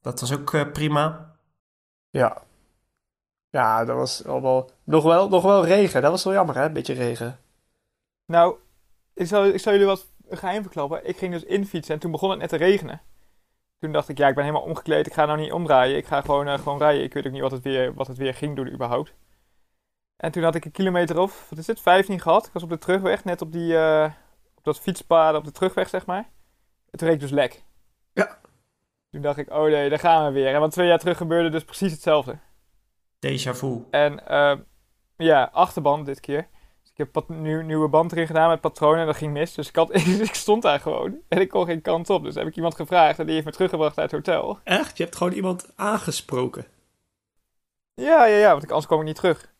Dat 0.00 0.20
was 0.20 0.32
ook 0.32 0.54
eh, 0.54 0.70
prima. 0.72 1.36
Ja. 2.10 2.42
Ja, 3.48 3.84
dat 3.84 3.96
was 3.96 4.24
allemaal... 4.24 4.70
Nog 4.84 5.04
wel, 5.04 5.28
nog 5.28 5.42
wel 5.42 5.66
regen. 5.66 6.02
Dat 6.02 6.10
was 6.10 6.24
wel 6.24 6.32
jammer, 6.32 6.54
hè? 6.54 6.64
Een 6.64 6.72
beetje 6.72 6.94
regen. 6.94 7.38
Nou, 8.26 8.56
ik 9.14 9.26
zal, 9.26 9.44
ik 9.44 9.60
zal 9.60 9.72
jullie 9.72 9.86
wat 9.86 10.13
geheim 10.28 10.62
verklappen. 10.62 11.08
Ik 11.08 11.16
ging 11.16 11.32
dus 11.32 11.44
infietsen 11.44 11.94
en 11.94 12.00
toen 12.00 12.10
begon 12.10 12.30
het 12.30 12.38
net 12.38 12.48
te 12.48 12.56
regenen. 12.56 13.00
Toen 13.78 13.92
dacht 13.92 14.08
ik, 14.08 14.18
ja, 14.18 14.28
ik 14.28 14.34
ben 14.34 14.44
helemaal 14.44 14.66
omgekleed. 14.66 15.06
Ik 15.06 15.12
ga 15.12 15.26
nou 15.26 15.38
niet 15.38 15.52
omdraaien. 15.52 15.96
Ik 15.96 16.06
ga 16.06 16.20
gewoon, 16.20 16.48
eh, 16.48 16.58
gewoon 16.58 16.78
rijden. 16.78 17.02
Ik 17.02 17.14
weet 17.14 17.26
ook 17.26 17.32
niet 17.32 17.40
wat 17.40 17.50
het, 17.50 17.62
weer, 17.62 17.94
wat 17.94 18.06
het 18.06 18.16
weer 18.16 18.34
ging 18.34 18.56
doen 18.56 18.72
überhaupt. 18.72 19.14
En 20.16 20.32
toen 20.32 20.42
had 20.42 20.54
ik 20.54 20.64
een 20.64 20.70
kilometer 20.70 21.18
of, 21.18 21.46
wat 21.50 21.58
is 21.58 21.66
het, 21.66 21.80
15 21.80 22.20
gehad. 22.20 22.46
Ik 22.46 22.52
was 22.52 22.62
op 22.62 22.68
de 22.68 22.78
terugweg, 22.78 23.24
net 23.24 23.42
op, 23.42 23.52
die, 23.52 23.76
eh, 23.76 24.12
op 24.54 24.64
dat 24.64 24.80
fietspad 24.80 25.34
op 25.34 25.44
de 25.44 25.50
terugweg, 25.50 25.88
zeg 25.88 26.06
maar. 26.06 26.30
Het 26.90 27.02
reek 27.02 27.20
dus 27.20 27.30
lek. 27.30 27.62
Ja. 28.12 28.38
Toen 29.10 29.22
dacht 29.22 29.38
ik, 29.38 29.50
oh 29.50 29.62
nee, 29.62 29.88
daar 29.88 29.98
gaan 29.98 30.24
we 30.24 30.32
weer. 30.32 30.54
En 30.54 30.60
want 30.60 30.72
twee 30.72 30.86
jaar 30.86 30.98
terug 30.98 31.16
gebeurde 31.16 31.48
dus 31.48 31.64
precies 31.64 31.92
hetzelfde. 31.92 32.38
Déjà 33.26 33.50
vu. 33.50 33.84
En 33.90 34.26
eh, 34.26 34.56
ja, 35.16 35.50
achterband 35.52 36.06
dit 36.06 36.20
keer. 36.20 36.48
Dus 36.94 37.06
ik 37.06 37.14
heb 37.14 37.28
nieuw, 37.28 37.60
nieuwe 37.60 37.88
band 37.88 38.12
erin 38.12 38.26
gedaan 38.26 38.48
met 38.48 38.60
patronen 38.60 39.00
en 39.00 39.06
dat 39.06 39.16
ging 39.16 39.32
mis. 39.32 39.54
Dus 39.54 39.68
ik, 39.68 39.76
had, 39.76 39.94
ik 40.30 40.34
stond 40.34 40.62
daar 40.62 40.80
gewoon 40.80 41.16
en 41.28 41.40
ik 41.40 41.48
kon 41.48 41.66
geen 41.66 41.80
kant 41.80 42.10
op. 42.10 42.24
Dus 42.24 42.34
heb 42.34 42.46
ik 42.46 42.56
iemand 42.56 42.74
gevraagd 42.74 43.18
en 43.18 43.24
die 43.24 43.34
heeft 43.34 43.46
me 43.46 43.52
teruggebracht 43.52 43.98
uit 43.98 44.10
het 44.10 44.26
hotel. 44.26 44.58
Echt? 44.64 44.96
Je 44.96 45.02
hebt 45.02 45.16
gewoon 45.16 45.32
iemand 45.32 45.72
aangesproken. 45.76 46.66
Ja, 47.94 48.26
ja, 48.26 48.36
ja, 48.36 48.50
want 48.50 48.62
anders 48.62 48.86
kwam 48.86 49.00
ik 49.00 49.06
niet 49.06 49.16
terug. 49.16 49.52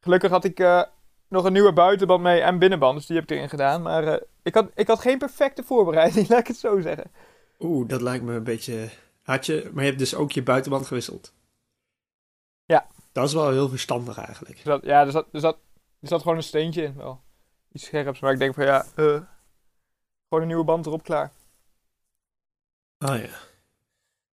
Gelukkig 0.00 0.30
had 0.30 0.44
ik 0.44 0.60
eh, 0.60 0.82
nog 1.28 1.44
een 1.44 1.52
nieuwe 1.52 1.72
buitenband 1.72 2.22
mee 2.22 2.40
en 2.40 2.58
binnenband, 2.58 2.96
dus 2.96 3.06
die 3.06 3.16
heb 3.16 3.30
ik 3.30 3.36
erin 3.36 3.48
gedaan. 3.48 3.82
Maar 3.82 4.06
eh, 4.06 4.20
ik, 4.42 4.54
had, 4.54 4.70
ik 4.74 4.86
had 4.86 5.00
geen 5.00 5.18
perfecte 5.18 5.62
voorbereiding, 5.62 6.28
laat 6.30 6.40
ik 6.40 6.46
het 6.46 6.56
zo 6.56 6.80
zeggen. 6.80 7.10
Oeh, 7.58 7.88
dat 7.88 8.00
lijkt 8.00 8.24
me 8.24 8.34
een 8.34 8.44
beetje... 8.44 8.88
Had 9.22 9.46
je... 9.46 9.70
Maar 9.72 9.82
je 9.82 9.88
hebt 9.88 10.02
dus 10.02 10.14
ook 10.14 10.32
je 10.32 10.42
buitenband 10.42 10.86
gewisseld? 10.86 11.32
Ja. 12.64 12.86
Dat 13.12 13.26
is 13.28 13.34
wel 13.34 13.50
heel 13.50 13.68
verstandig 13.68 14.18
eigenlijk. 14.18 14.54
Dus 14.54 14.64
dat, 14.64 14.84
ja, 14.84 15.04
er 15.04 15.10
zat, 15.10 15.26
er, 15.32 15.40
zat, 15.40 15.56
er 16.04 16.10
zat 16.10 16.22
gewoon 16.22 16.36
een 16.36 16.42
steentje 16.42 16.82
in, 16.82 16.96
wel. 16.96 17.22
Iets 17.72 17.84
scherps, 17.84 18.20
maar 18.20 18.32
ik 18.32 18.38
denk 18.38 18.54
van 18.54 18.64
ja, 18.64 18.84
eh, 18.84 19.04
gewoon 20.28 20.40
een 20.42 20.46
nieuwe 20.46 20.64
band 20.64 20.86
erop, 20.86 21.02
klaar. 21.02 21.32
Ah 22.98 23.22
ja. 23.22 23.28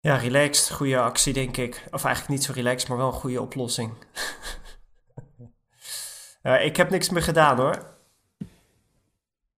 Ja, 0.00 0.16
relaxed. 0.16 0.70
Goede 0.76 0.98
actie, 1.00 1.32
denk 1.32 1.56
ik. 1.56 1.84
Of 1.90 2.04
eigenlijk 2.04 2.28
niet 2.28 2.44
zo 2.44 2.52
relaxed, 2.52 2.88
maar 2.88 2.98
wel 2.98 3.06
een 3.06 3.12
goede 3.12 3.40
oplossing. 3.40 3.92
Eh, 6.42 6.64
ik 6.64 6.76
heb 6.76 6.90
niks 6.90 7.08
meer 7.08 7.22
gedaan 7.22 7.56
hoor. 7.56 7.96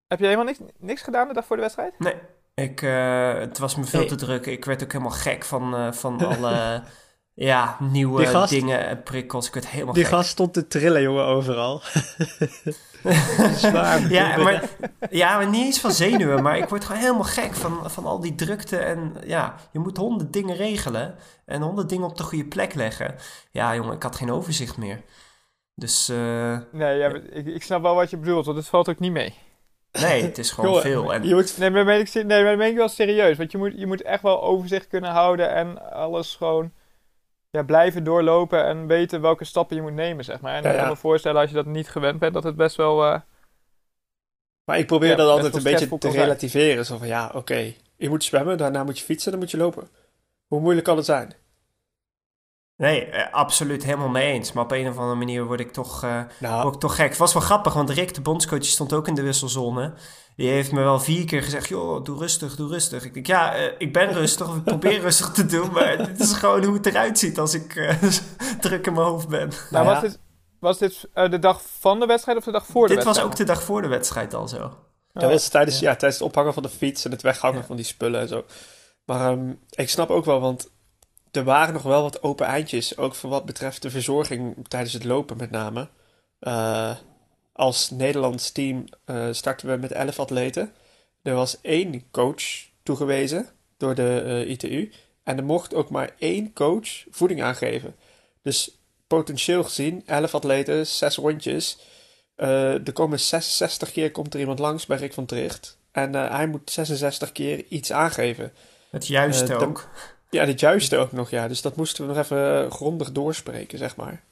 Heb 0.07 0.19
je 0.19 0.25
helemaal 0.25 0.45
niks, 0.45 0.59
niks 0.79 1.03
gedaan 1.03 1.29
de 1.29 1.35
dag 1.35 1.45
voor 1.47 1.57
de 1.57 1.63
wedstrijd? 1.63 1.99
Nee. 1.99 2.15
Ik, 2.55 2.83
eh, 2.83 3.35
het 3.35 3.59
was 3.59 3.77
me 3.77 3.85
veel 3.85 4.01
Nee. 4.01 4.09
te 4.09 4.15
druk. 4.15 4.47
Ik 4.47 4.65
werd 4.65 4.83
ook 4.83 4.93
helemaal 4.93 5.13
gek 5.13 5.45
van, 5.45 5.75
eh, 5.75 5.93
van 5.93 6.27
alle 6.37 6.83
ja, 7.47 7.77
nieuwe 7.79 8.19
Die 8.19 8.27
gast- 8.31 8.51
dingen 8.51 8.87
en 8.87 9.03
prikkels. 9.03 9.47
Ik 9.47 9.55
werd 9.55 9.69
helemaal 9.69 9.95
Die 9.95 10.05
gek. 10.05 10.13
gast 10.13 10.29
stond 10.31 10.53
te 10.53 10.67
trillen, 10.67 11.03
jongen, 11.03 11.25
overal. 11.25 11.81
Zwaar. 13.57 14.11
ja, 14.13 14.37
maar, 14.37 14.63
ja, 15.11 15.37
maar 15.37 15.49
niet 15.49 15.65
eens 15.65 15.81
van 15.81 15.91
zenuwen, 15.93 16.43
maar 16.43 16.59
ik 16.59 16.69
word 16.69 16.85
gewoon 16.85 17.01
helemaal 17.01 17.23
gek 17.25 17.55
van, 17.55 17.91
van 17.91 18.05
al 18.05 18.21
die 18.21 18.35
drukte. 18.35 18.77
En 18.77 19.15
ja, 19.27 19.55
je 19.73 19.79
moet 19.79 19.97
honderd 19.97 20.33
dingen 20.33 20.57
regelen 20.57 21.15
en 21.45 21.63
honderd 21.63 21.89
dingen 21.89 22.07
op 22.07 22.17
de 22.17 22.23
goede 22.23 22.45
plek 22.45 22.75
leggen. 22.75 23.15
Ja, 23.51 23.75
jongen, 23.75 23.95
ik 23.95 24.03
had 24.03 24.17
geen 24.17 24.33
overzicht 24.33 24.77
meer. 24.77 25.01
Dus 25.75 26.09
eh, 26.09 26.59
Nee, 26.73 26.99
ja, 26.99 27.09
ik, 27.33 27.47
ik 27.47 27.63
snap 27.63 27.83
wel 27.83 27.95
wat 27.95 28.11
je 28.11 28.17
bedoelt, 28.17 28.45
want 28.45 28.57
het 28.57 28.67
valt 28.69 28.89
ook 28.89 28.99
niet 28.99 29.13
mee. 29.13 29.35
nee, 29.93 30.23
het 30.23 30.39
is 30.39 30.51
gewoon 30.51 30.81
veel. 30.81 31.13
En, 31.15 31.27
Je 31.29 31.35
moet... 31.35 31.59
Nee, 31.59 31.71
maar 31.71 31.79
dat 31.79 31.89
meen 31.89 32.01
ik, 32.01 32.09
se- 32.09 32.23
nee, 32.23 32.41
maar 32.43 32.51
dat 32.51 32.59
meen 32.61 32.71
ik 32.71 32.77
wel 32.77 32.89
serieus. 32.89 33.37
Want 33.37 33.53
je 33.53 33.59
moet, 33.59 33.73
je 33.77 33.87
moet 33.87 34.03
echt 34.03 34.23
wel 34.23 34.43
overzicht 34.43 34.87
kunnen 34.87 35.11
houden 35.11 35.51
en 35.55 35.93
alles 35.93 36.35
gewoon 36.37 36.73
ja, 37.51 37.63
blijven 37.63 38.05
doorlopen 38.05 38.65
en 38.65 38.87
weten 38.87 39.21
welke 39.21 39.45
stappen 39.45 39.77
je 39.77 39.83
moet 39.83 39.93
nemen, 39.93 40.25
zeg 40.25 40.41
maar. 40.41 40.55
En 40.55 40.63
Ja, 40.63 40.71
ik 40.71 40.77
kan 40.77 40.89
me 40.89 40.97
voorstellen 40.97 41.41
als 41.41 41.51
je 41.51 41.57
dat 41.57 41.67
niet 41.67 41.89
gewend 41.89 42.19
bent, 42.19 42.35
dat 42.35 42.45
het 42.45 42.57
best 42.57 42.77
wel... 42.77 43.05
eh, 43.05 43.21
Maar 44.65 44.79
ik 44.79 44.87
probeer 44.87 45.17
dat 45.17 45.29
altijd 45.29 45.55
een 45.57 45.63
beetje 45.63 45.99
te 45.99 46.11
relativeren. 46.11 46.87
Zo 46.87 46.97
van, 46.97 47.07
ja, 47.07 47.31
oké. 47.35 47.75
Je 47.97 48.09
moet 48.09 48.25
zwemmen, 48.25 48.59
daarna 48.59 48.85
moet 48.85 48.99
je 48.99 49.05
fietsen, 49.05 49.31
dan 49.31 49.41
moet 49.41 49.51
je 49.51 49.57
lopen. 49.57 49.89
Hoe 50.47 50.61
moeilijk 50.61 50.87
kan 50.87 50.97
het 50.97 51.07
zijn? 51.07 51.33
Nee, 52.81 53.05
eh, 53.07 53.33
absoluut 53.33 53.85
helemaal 53.85 54.09
mee 54.09 54.33
eens. 54.33 54.53
Maar 54.53 54.65
op 54.65 54.71
een 54.73 54.89
of 54.89 54.97
andere 54.97 55.15
manier 55.17 55.45
word 55.45 55.61
ik 55.61 55.73
toch, 55.73 56.03
eh, 56.05 56.21
Nou, 56.39 56.63
word 56.63 56.75
ik 56.75 56.81
toch 56.81 56.95
gek. 56.95 57.09
Het 57.09 57.19
was 57.19 57.33
wel 57.33 57.43
grappig, 57.43 57.73
want 57.73 57.91
Rick, 57.91 58.15
de 58.15 58.21
bondscoach, 58.21 58.65
stond 58.65 58.93
ook 58.93 59.09
in 59.09 59.15
de 59.15 59.23
wisselzone. 59.23 59.93
Die 60.37 60.49
heeft 60.49 60.73
me 60.73 60.83
wel 60.83 61.01
vier 61.01 61.25
keer 61.25 61.43
gezegd, 61.43 61.69
joh, 61.69 62.05
doe 62.05 62.19
rustig, 62.19 62.57
doe 62.57 62.69
rustig. 62.69 63.05
Ik 63.05 63.15
denk, 63.15 63.27
ja, 63.27 63.55
eh, 63.55 63.73
ik 63.79 63.93
ben 63.93 64.13
rustig, 64.13 64.49
of 64.49 64.57
ik 64.57 64.65
probeer 64.65 65.01
rustig 65.01 65.31
te 65.31 65.47
doen. 65.47 65.73
Maar 65.73 65.97
dit 65.97 66.21
is 66.21 66.33
gewoon 66.33 66.65
hoe 66.65 66.75
het 66.75 66.87
eruit 66.87 67.19
ziet 67.19 67.39
als 67.39 67.55
ik 67.55 67.77
eh, 67.77 68.03
druk 68.61 68.87
in 68.87 68.93
mijn 68.93 69.07
hoofd 69.07 69.29
ben. 69.29 69.51
Nou, 69.71 69.85
was 69.87 70.01
dit, 70.01 70.19
was 70.61 70.79
dit 70.79 71.09
de 71.13 71.39
dag 71.39 71.63
van 71.79 72.01
de 72.01 72.07
wedstrijd 72.07 72.39
of 72.39 72.45
de 72.45 72.51
dag 72.53 72.67
voor 72.67 72.89
de 72.89 72.95
Dit 72.95 73.05
was 73.05 73.05
wedstrijd? 73.05 73.33
ook 73.33 73.47
de 73.47 73.53
dag 73.53 73.63
voor 73.63 73.83
de 73.83 73.89
wedstrijd 73.89 74.35
al 74.35 74.49
zo. 74.49 74.59
dat 75.13 75.23
Oh, 75.25 75.31
was 75.31 75.49
tijdens, 75.49 75.79
ja. 75.79 75.91
tijdens 75.97 76.15
het 76.21 76.29
ophangen 76.29 76.55
van 76.55 76.63
de 76.63 76.69
fiets 76.69 77.05
en 77.05 77.11
het 77.11 77.23
weghangen 77.23 77.61
Ja. 77.61 77.67
van 77.67 77.77
die 77.77 77.85
spullen 77.85 78.21
en 78.21 78.29
zo. 78.29 78.45
Maar 79.05 79.31
ehm, 79.31 79.53
ik 79.71 79.89
snap 79.89 80.11
ook 80.11 80.25
wel, 80.25 80.41
want 80.41 80.71
er 81.31 81.45
waren 81.45 81.75
nog 81.75 81.83
wel 81.83 82.03
wat 82.03 82.23
open 82.23 82.47
eindjes. 82.47 82.97
Ook 82.97 83.15
voor 83.15 83.31
wat 83.31 83.45
betreft 83.45 83.83
de 83.83 83.91
verzorging 83.91 84.69
tijdens 84.69 84.93
het 84.93 85.05
lopen 85.05 85.37
met 85.37 85.51
name. 85.51 85.89
Eh, 86.39 86.97
als 87.53 87.91
Nederlands 87.91 88.53
team 88.53 88.85
eh, 89.05 89.29
starten 89.31 89.69
we 89.69 89.77
met 89.77 89.93
11 89.93 90.19
atleten. 90.19 90.73
Er 91.23 91.35
was 91.35 91.61
één 91.61 92.11
coach 92.11 92.43
toegewezen 92.83 93.49
door 93.77 93.95
de 93.95 94.21
eh, 94.21 94.51
ITU. 94.51 94.93
En 95.23 95.37
er 95.37 95.45
mocht 95.45 95.75
ook 95.75 95.91
maar 95.91 96.15
één 96.19 96.53
coach 96.53 97.05
voeding 97.11 97.43
aangeven. 97.43 97.97
Dus 98.43 98.79
potentieel 99.07 99.65
gezien, 99.65 100.03
11 100.07 100.35
atleten, 100.35 100.87
6 100.87 101.17
rondjes. 101.17 101.79
Er 102.37 102.93
komen 102.93 103.21
66 103.21 103.93
keer 103.93 104.11
komt 104.11 104.35
er 104.35 104.41
iemand 104.41 104.59
langs 104.59 104.87
bij 104.87 104.97
Rick 104.97 105.13
van 105.13 105.27
Tricht. 105.27 105.79
En 105.93 106.15
hij 106.15 106.47
moet 106.47 106.71
66 106.71 107.33
keer 107.33 107.65
iets 107.69 107.93
aangeven. 107.93 108.53
Het 108.91 109.07
juiste 109.07 109.57
ook. 109.57 109.89
Ja, 110.31 110.45
dit 110.45 110.61
juiste 110.61 110.97
ook 110.97 111.13
nog, 111.13 111.31
ja. 111.31 111.49
Dus 111.49 111.63
dat 111.63 111.77
moesten 111.77 112.07
we 112.07 112.13
nog 112.13 112.23
even 112.23 112.65
eh, 112.65 112.71
grondig 112.71 113.13
doorspreken, 113.13 113.79
zeg 113.79 113.97
maar. 113.97 114.23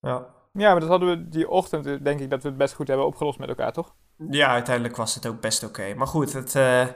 Ja. 0.00 0.26
Ja, 0.52 0.70
maar 0.70 0.80
dat 0.80 0.88
hadden 0.88 1.08
we 1.08 1.28
die 1.28 1.48
ochtend, 1.48 1.86
eh, 1.86 1.94
denk 2.02 2.20
ik, 2.20 2.30
dat 2.30 2.42
we 2.42 2.48
het 2.48 2.56
best 2.56 2.74
goed 2.74 2.88
hebben 2.88 3.06
opgelost 3.06 3.38
met 3.38 3.48
elkaar, 3.48 3.72
toch? 3.72 3.94
ja, 4.30 4.48
uiteindelijk 4.48 4.96
was 4.96 5.14
het 5.14 5.26
ook 5.26 5.40
best 5.40 5.62
oké. 5.62 5.94
Maar 5.94 6.06
goed, 6.06 6.32
het, 6.32 6.54
eh, 6.54 6.86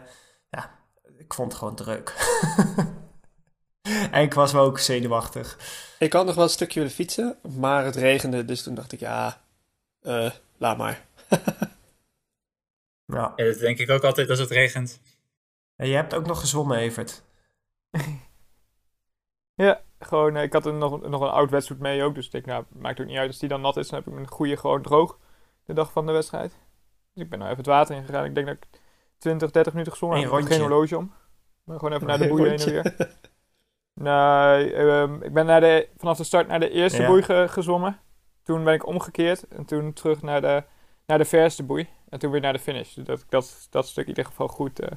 ja, 0.50 0.78
ik 1.19 1.35
vond 1.35 1.52
het 1.52 1.59
gewoon 1.61 1.75
druk. 1.76 2.14
en 4.11 4.23
ik 4.23 4.35
was 4.35 4.52
wel 4.52 4.64
ook 4.64 4.78
zenuwachtig. 4.78 5.59
Ik 5.99 6.12
had 6.12 6.26
nog 6.26 6.35
wel 6.35 6.45
een 6.45 6.50
stukje 6.50 6.81
willen 6.81 6.95
fietsen, 6.95 7.38
maar 7.57 7.85
het 7.85 7.97
regende. 7.97 8.45
Dus 8.45 8.62
toen 8.62 8.75
dacht 8.75 8.93
ik, 8.93 9.00
ja, 9.00 9.40
eh, 10.02 10.31
laat 10.57 10.76
maar. 10.76 11.07
Ja. 13.12 13.33
Ja, 13.37 13.45
dat 13.45 13.59
denk 13.59 13.78
ik 13.78 13.90
ook 13.90 14.05
altijd 14.05 14.31
als 14.31 14.38
het 14.38 14.50
regent. 14.50 15.00
En 15.76 15.88
je 15.88 15.95
hebt 15.95 16.14
ook 16.14 16.26
nog 16.26 16.40
gezwommen, 16.40 16.78
Evert. 16.78 17.23
Ja, 19.54 19.80
gewoon, 19.99 20.37
eh, 20.37 20.42
ik 20.42 20.52
had 20.52 20.66
er 20.66 20.75
nog, 20.75 21.09
nog 21.09 21.21
een 21.21 21.28
oud 21.28 21.50
wedstrijd 21.50 21.80
mee 21.80 22.02
ook, 22.02 22.14
dus 22.14 22.26
ik 22.26 22.33
denk, 22.33 22.47
nou, 22.47 22.64
maakt 22.68 23.00
ook 23.00 23.07
niet 23.07 23.16
uit 23.16 23.28
als 23.28 23.38
die 23.38 23.49
dan 23.49 23.61
nat 23.61 23.76
is, 23.76 23.88
dan 23.88 23.99
heb 23.99 24.09
ik 24.09 24.14
mijn 24.14 24.28
goede 24.28 24.57
gewoon 24.57 24.83
droog 24.83 25.18
de 25.64 25.73
dag 25.73 25.92
van 25.92 26.07
de 26.07 26.12
wedstrijd. 26.12 26.50
Dus 27.12 27.23
ik 27.25 27.30
ben 27.30 27.38
nou 27.38 27.50
even 27.50 27.62
het 27.62 27.73
water 27.73 27.97
ingegaan. 27.97 28.25
Ik 28.25 28.35
denk 28.35 28.47
dat 28.47 28.57
ik 28.57 28.80
20, 29.18 29.50
30 29.50 29.73
minuten 29.73 29.92
gezongen 29.92 30.16
heb. 30.16 30.26
Ik 30.26 30.47
geen 30.47 30.61
horloge 30.61 30.97
om. 30.97 31.12
Maar 31.64 31.78
gewoon 31.78 31.95
even 31.95 32.07
naar 32.07 32.18
de 32.18 32.28
boeien 32.28 32.49
heen 32.50 32.59
en 32.59 32.73
weer. 32.73 33.16
Nee, 33.92 34.73
ehm, 34.75 35.23
ik 35.23 35.33
ben 35.33 35.47
naar 35.47 35.61
de, 35.61 35.88
vanaf 35.97 36.16
de 36.16 36.25
start 36.25 36.49
naar 36.49 36.61
de 36.61 36.71
eerste 36.71 37.02
Ja. 37.02 37.09
boei 37.09 37.23
ge- 37.23 37.47
gezwommen. 37.49 38.00
Toen 38.42 38.64
ben 38.64 38.75
ik 38.75 38.87
omgekeerd 38.87 39.49
en 39.49 39.64
toen 39.64 39.92
terug 39.92 40.23
naar 40.23 40.40
de, 40.40 40.64
naar 41.07 41.18
de 41.18 41.25
verste 41.25 41.62
boei. 41.62 41.88
En 42.09 42.18
toen 42.18 42.30
weer 42.30 42.40
naar 42.40 42.52
de 42.52 42.59
finish. 42.59 42.95
Dus 42.95 43.04
dat 43.07 43.18
ik 43.21 43.30
dat, 43.30 43.66
dat 43.71 43.87
stuk 43.88 44.02
in 44.04 44.09
ieder 44.09 44.25
geval 44.25 44.49
goed, 44.49 44.80
eh, 44.80 44.90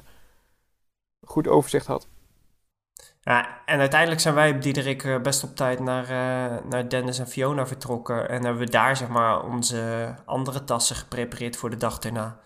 goed 1.26 1.48
overzicht 1.48 1.86
had. 1.86 2.08
Ja, 3.24 3.62
en 3.66 3.78
uiteindelijk 3.78 4.20
zijn 4.20 4.34
wij 4.34 4.50
op 4.50 4.62
Diederik 4.62 5.04
eh, 5.04 5.20
best 5.20 5.44
op 5.44 5.56
tijd 5.56 5.80
naar, 5.80 6.02
eh, 6.02 6.64
naar 6.68 6.88
Dennis 6.88 7.18
en 7.18 7.26
Fiona 7.26 7.66
vertrokken. 7.66 8.28
En 8.28 8.44
hebben 8.44 8.64
we 8.64 8.70
daar 8.70 8.96
zeg 8.96 9.08
maar 9.08 9.44
onze 9.44 10.14
andere 10.24 10.64
tassen 10.64 10.96
geprepareerd 10.96 11.56
voor 11.56 11.70
de 11.70 11.76
dag 11.76 11.98
daarna. 11.98 12.40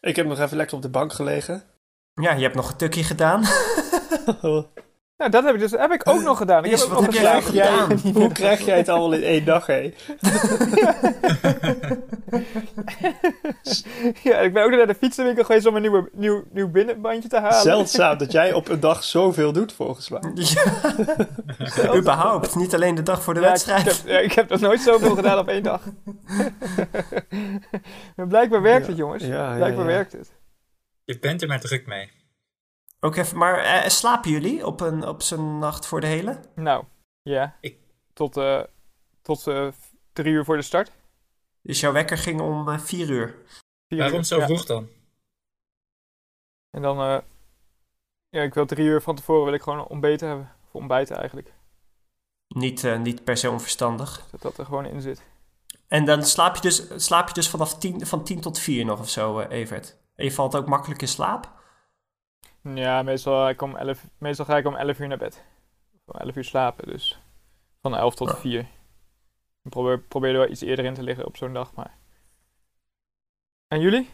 Ik 0.00 0.16
heb 0.16 0.26
nog 0.26 0.38
even 0.38 0.56
lekker 0.56 0.76
op 0.76 0.82
de 0.82 0.90
bank 0.90 1.12
gelegen. 1.12 1.64
Ja, 2.14 2.32
je 2.32 2.42
hebt 2.42 2.54
nog 2.54 2.70
een 2.70 2.76
tukje 2.76 3.04
gedaan. 3.04 3.42
Nou, 5.20 5.32
dat 5.32 5.44
heb 5.44 5.54
ik 5.54 5.60
dus 5.60 5.70
heb 5.70 5.92
ik 5.92 6.08
ook 6.08 6.22
nog 6.22 6.38
gedaan. 6.38 6.64
Ik 6.64 6.70
heb 6.70 6.80
ook 6.80 6.88
wat 6.88 7.00
nog 7.00 7.14
heb 7.14 7.42
jij? 7.52 7.86
Hoe 8.22 8.32
krijg 8.32 8.64
jij 8.64 8.76
het 8.76 8.88
allemaal 8.88 9.12
in 9.12 9.22
één 9.22 9.44
dag, 9.44 9.66
hé? 9.66 9.74
ja, 14.30 14.38
ik 14.38 14.52
ben 14.52 14.64
ook 14.64 14.70
naar 14.70 14.86
de 14.86 14.94
fietsenwinkel 14.98 15.44
geweest 15.44 15.66
om 15.66 15.76
een 15.76 15.80
nieuwe, 15.80 16.08
nieuw, 16.12 16.44
nieuw 16.52 16.68
binnenbandje 16.68 17.28
te 17.28 17.38
halen. 17.38 17.62
Zeldzaam 17.62 18.18
dat 18.18 18.32
jij 18.32 18.52
op 18.52 18.68
een 18.68 18.80
dag 18.80 19.04
zoveel 19.04 19.52
doet, 19.52 19.72
volgens 19.72 20.08
mij. 20.08 20.20
Ja. 20.34 20.64
Überhaupt, 21.96 22.56
niet 22.56 22.74
alleen 22.74 22.94
de 22.94 23.02
dag 23.02 23.22
voor 23.22 23.34
de 23.34 23.40
Ja, 23.40 23.48
wedstrijd. 23.48 23.86
Ik 23.86 23.86
heb, 23.86 24.06
ja, 24.06 24.18
ik 24.18 24.32
heb 24.32 24.48
nog 24.48 24.60
nooit 24.60 24.80
zoveel 24.80 25.14
gedaan 25.14 25.38
op 25.38 25.48
één 25.48 25.62
dag. 25.62 25.82
maar 28.16 28.26
blijkbaar 28.26 28.62
werkt 28.62 28.86
het, 28.86 28.96
jongens. 28.96 29.24
Ja, 29.24 29.50
ja, 29.50 29.56
blijkbaar 29.56 29.84
ja. 29.84 29.92
werkt 29.92 30.12
het. 30.12 30.30
Je 31.04 31.18
bent 31.18 31.42
er 31.42 31.48
maar 31.48 31.60
druk 31.60 31.86
mee. 31.86 32.10
Ook 33.00 33.16
even, 33.16 33.38
maar 33.38 33.58
eh, 33.58 33.88
slapen 33.88 34.30
jullie 34.30 34.66
op, 34.66 34.80
een, 34.80 35.06
op 35.06 35.22
zo'n 35.22 35.58
nacht 35.58 35.86
voor 35.86 36.00
de 36.00 36.06
hele? 36.06 36.40
Nou, 36.54 36.84
ja. 37.22 37.56
Ik- 37.60 37.78
Tot, 38.12 38.36
eh, 38.36 38.62
tot 39.22 39.46
eh, 39.46 39.68
drie 40.12 40.32
uur 40.32 40.44
voor 40.44 40.56
de 40.56 40.62
start. 40.62 40.92
Dus 41.62 41.80
jouw 41.80 41.92
wekker 41.92 42.18
ging 42.18 42.40
om 42.40 42.78
vier 42.78 43.08
uur. 43.10 43.36
Vier 43.88 43.98
Waarom 43.98 44.18
uur, 44.18 44.24
zo 44.24 44.38
ja. 44.38 44.46
vroeg 44.46 44.64
dan? 44.64 44.88
En 46.70 46.82
dan, 46.82 46.98
eh, 46.98 47.18
ja, 48.28 48.42
ik 48.42 48.54
wil 48.54 48.66
drie 48.66 48.86
uur 48.86 49.00
van 49.02 49.16
tevoren 49.16 49.44
wil 49.44 49.54
ik 49.54 49.62
gewoon 49.62 49.86
ontbeten 49.88 50.28
hebben. 50.28 50.52
Of 50.66 50.74
ontbijten 50.74 51.16
eigenlijk. 51.16 51.52
Niet, 52.48 52.84
eh, 52.84 52.98
niet 52.98 53.24
per 53.24 53.36
se 53.36 53.50
onverstandig. 53.50 54.26
Dat 54.30 54.42
dat 54.42 54.58
er 54.58 54.64
gewoon 54.64 54.86
in 54.86 55.00
zit. 55.00 55.22
En 55.88 56.04
dan 56.04 56.22
slaap 56.24 56.54
je 56.54 56.60
dus, 56.60 57.04
slaap 57.06 57.28
je 57.28 57.34
dus 57.34 57.48
vanaf 57.48 57.78
tien, 57.78 58.06
van 58.06 58.24
tien 58.24 58.40
tot 58.40 58.58
vier 58.58 58.84
nog 58.84 59.00
of 59.00 59.08
zo, 59.08 59.38
eh, 59.38 59.58
Evert. 59.58 59.96
En 60.14 60.24
je 60.24 60.32
valt 60.32 60.56
ook 60.56 60.66
makkelijk 60.66 61.00
in 61.02 61.08
slaap? 61.08 61.59
Ja, 62.62 63.02
meestal, 63.02 63.48
ik 63.48 63.62
om 63.62 63.76
11, 63.76 64.04
meestal 64.18 64.44
ga 64.44 64.56
ik 64.56 64.66
om 64.66 64.76
11 64.76 64.98
uur 64.98 65.08
naar 65.08 65.18
bed. 65.18 65.42
Om 66.04 66.20
11 66.20 66.36
uur 66.36 66.44
slapen, 66.44 66.86
dus 66.86 67.20
van 67.80 67.96
11 67.96 68.14
tot 68.14 68.28
Ja. 68.28 68.36
4. 68.36 68.60
Ik 69.62 69.70
probeer, 69.70 70.00
probeer 70.00 70.30
er 70.30 70.38
wel 70.38 70.50
iets 70.50 70.60
eerder 70.60 70.84
in 70.84 70.94
te 70.94 71.02
liggen 71.02 71.26
op 71.26 71.36
zo'n 71.36 71.52
dag, 71.52 71.74
maar... 71.74 71.98
En 73.68 73.80
jullie? 73.80 74.10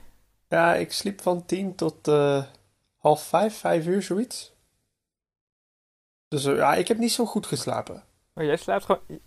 Ja, 0.48 0.74
ik 0.74 0.92
sliep 0.92 1.20
van 1.20 1.46
tien 1.46 1.74
tot 1.74 2.08
eh, 2.08 2.44
half 2.96 3.22
vijf, 3.22 3.58
vijf 3.58 3.86
uur, 3.86 4.02
zoiets. 4.02 4.54
Dus 6.28 6.44
eh, 6.44 6.56
ja, 6.56 6.74
ik 6.74 6.88
heb 6.88 6.98
niet 6.98 7.12
zo 7.12 7.26
goed 7.26 7.46
geslapen. 7.46 8.04
Oh, 8.34 8.44
jij 8.44 8.56
slaapt 8.56 8.84
gewoon... 8.84 9.20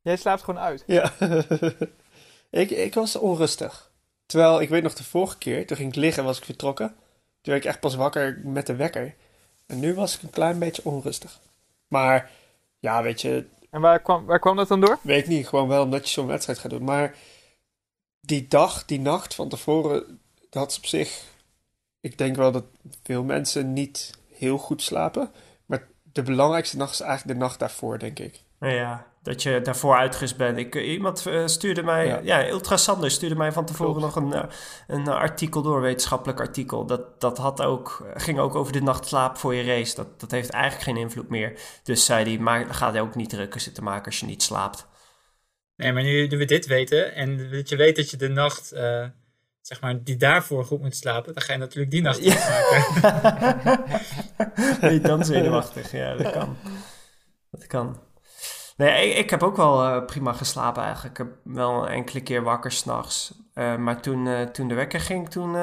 Jij 0.00 0.16
slaapt 0.16 0.42
gewoon 0.42 0.60
uit. 0.60 0.84
Ja, 0.86 1.12
ik, 2.50 2.70
ik 2.70 2.94
was 2.94 3.16
onrustig. 3.16 3.90
Terwijl, 4.26 4.60
ik 4.60 4.68
weet 4.68 4.82
nog 4.82 4.94
de 4.94 5.04
vorige 5.04 5.38
keer, 5.38 5.66
toen 5.66 5.76
ging 5.76 5.88
ik 5.88 5.96
liggen, 5.96 6.24
was 6.24 6.38
ik 6.38 6.44
vertrokken. 6.44 6.96
Toen 7.40 7.52
werd 7.52 7.64
ik 7.64 7.70
echt 7.70 7.80
pas 7.80 7.94
wakker 7.94 8.40
met 8.44 8.66
de 8.66 8.76
wekker. 8.76 9.14
En 9.66 9.80
nu 9.80 9.94
was 9.94 10.16
ik 10.16 10.22
een 10.22 10.30
klein 10.30 10.58
beetje 10.58 10.84
onrustig. 10.84 11.38
Maar, 11.88 12.30
ja, 12.78 13.02
weet 13.02 13.20
je, 13.20 13.46
En 13.70 13.80
waar 13.80 14.00
kwam, 14.00 14.24
waar 14.24 14.38
kwam 14.38 14.56
dat 14.56 14.68
dan 14.68 14.80
door? 14.80 14.98
weet 15.02 15.22
ik 15.22 15.28
niet, 15.28 15.48
gewoon 15.48 15.68
wel 15.68 15.82
omdat 15.82 16.04
je 16.06 16.12
zo'n 16.12 16.26
wedstrijd 16.26 16.58
gaat 16.58 16.70
doen. 16.70 16.84
Maar 16.84 17.14
die 18.20 18.48
dag, 18.48 18.84
die 18.84 19.00
nacht 19.00 19.34
van 19.34 19.48
tevoren, 19.48 20.20
dat 20.50 20.70
is 20.70 20.76
op 20.76 20.86
zich... 20.86 21.22
Ik 22.00 22.18
denk 22.18 22.36
wel 22.36 22.52
dat 22.52 22.64
veel 23.02 23.24
mensen 23.24 23.72
niet 23.72 24.18
heel 24.34 24.58
goed 24.58 24.82
slapen. 24.82 25.30
Maar 25.66 25.86
de 26.02 26.22
belangrijkste 26.22 26.76
nacht 26.76 26.92
is 26.92 27.00
eigenlijk 27.00 27.38
de 27.38 27.44
nacht 27.44 27.58
daarvoor, 27.58 27.98
denk 27.98 28.18
ik. 28.18 28.42
Ja, 28.60 29.06
dat 29.28 29.42
je 29.42 29.60
daarvoor 29.62 29.96
uitgerust 29.96 30.36
bent. 30.36 30.58
Ik, 30.58 30.74
eh, 30.74 30.88
iemand 30.92 31.26
eh, 31.26 31.46
stuurde 31.46 31.82
mij, 31.82 32.06
Ja. 32.06 32.20
ja, 32.22 32.48
Ultra 32.48 32.76
Sander 32.76 33.10
stuurde 33.10 33.34
mij 33.34 33.52
van 33.52 33.64
tevoren 33.64 33.94
Klopt. 33.96 34.14
nog 34.14 34.24
een, 34.24 34.32
eh, 34.32 34.48
een 34.86 35.08
artikel 35.08 35.62
door, 35.62 35.80
wetenschappelijk 35.80 36.40
artikel. 36.40 36.86
Dat, 36.86 37.20
dat 37.20 37.38
had 37.38 37.62
ook, 37.62 38.06
ging 38.14 38.38
ook 38.38 38.54
over 38.54 38.72
de 38.72 38.82
nachtslaap 38.82 39.36
voor 39.36 39.54
je 39.54 39.64
race. 39.64 39.94
Dat, 39.94 40.20
dat 40.20 40.30
heeft 40.30 40.50
eigenlijk 40.50 40.84
geen 40.84 40.96
invloed 40.96 41.28
meer. 41.28 41.52
Dus 41.82 42.04
zei 42.04 42.24
hij, 42.24 42.38
maar 42.38 42.74
ga 42.74 42.92
je 42.92 43.00
ook 43.00 43.14
niet 43.14 43.30
drukker 43.30 43.60
zitten 43.60 43.84
maken 43.84 44.04
als 44.04 44.20
je 44.20 44.26
niet 44.26 44.42
slaapt. 44.42 44.86
Nee, 45.76 45.92
maar 45.92 46.02
nu 46.02 46.28
we 46.28 46.44
dit 46.44 46.66
weten 46.66 47.14
en 47.14 47.50
dat 47.50 47.68
je 47.68 47.76
weet 47.76 47.96
dat 47.96 48.10
je 48.10 48.16
de 48.16 48.28
nacht, 48.28 48.68
zeg 49.60 49.80
maar, 49.80 50.02
die 50.02 50.16
daarvoor 50.16 50.64
goed 50.64 50.80
moet 50.80 50.96
slapen, 50.96 51.34
dan 51.34 51.42
ga 51.42 51.52
je 51.52 51.58
natuurlijk 51.58 51.90
die 51.90 52.02
nacht 52.02 52.24
Ja. 52.24 52.32
goed 52.34 53.02
maken. 53.02 53.80
Niet 54.92 55.04
dan 55.04 55.24
zenuwachtig, 55.34 55.92
ja, 55.92 56.14
dat 56.16 56.32
kan. 56.32 56.56
Dat 57.50 57.66
kan. 57.66 57.98
Nee, 58.78 59.10
ik, 59.10 59.16
ik 59.16 59.30
heb 59.30 59.42
ook 59.42 59.56
wel 59.56 59.84
eh, 59.84 60.04
prima 60.04 60.32
geslapen 60.32 60.82
eigenlijk. 60.82 61.18
Ik 61.18 61.26
heb 61.26 61.36
wel 61.44 61.82
een 61.82 61.88
enkele 61.88 62.22
keer 62.22 62.42
wakker 62.42 62.72
s'nachts. 62.72 63.34
Eh 63.54 63.76
maar 63.76 64.00
toen, 64.02 64.26
eh, 64.26 64.42
toen 64.42 64.68
de 64.68 64.74
wekker 64.74 65.00
ging, 65.00 65.30
toen 65.30 65.56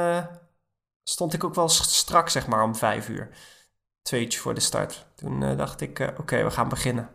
stond 1.04 1.34
ik 1.34 1.44
ook 1.44 1.56
wel 1.56 1.70
strak, 1.70 2.30
zeg 2.30 2.48
maar, 2.48 2.64
om 2.64 2.76
vijf 2.76 3.10
uur. 3.10 3.30
Tweetje 4.02 4.40
voor 4.40 4.54
de 4.54 4.60
start. 4.60 5.06
Toen 5.16 5.40
dacht 5.58 5.82
ik, 5.82 6.14
oké, 6.20 6.44
we 6.44 6.52
gaan 6.52 6.70
beginnen. 6.70 7.10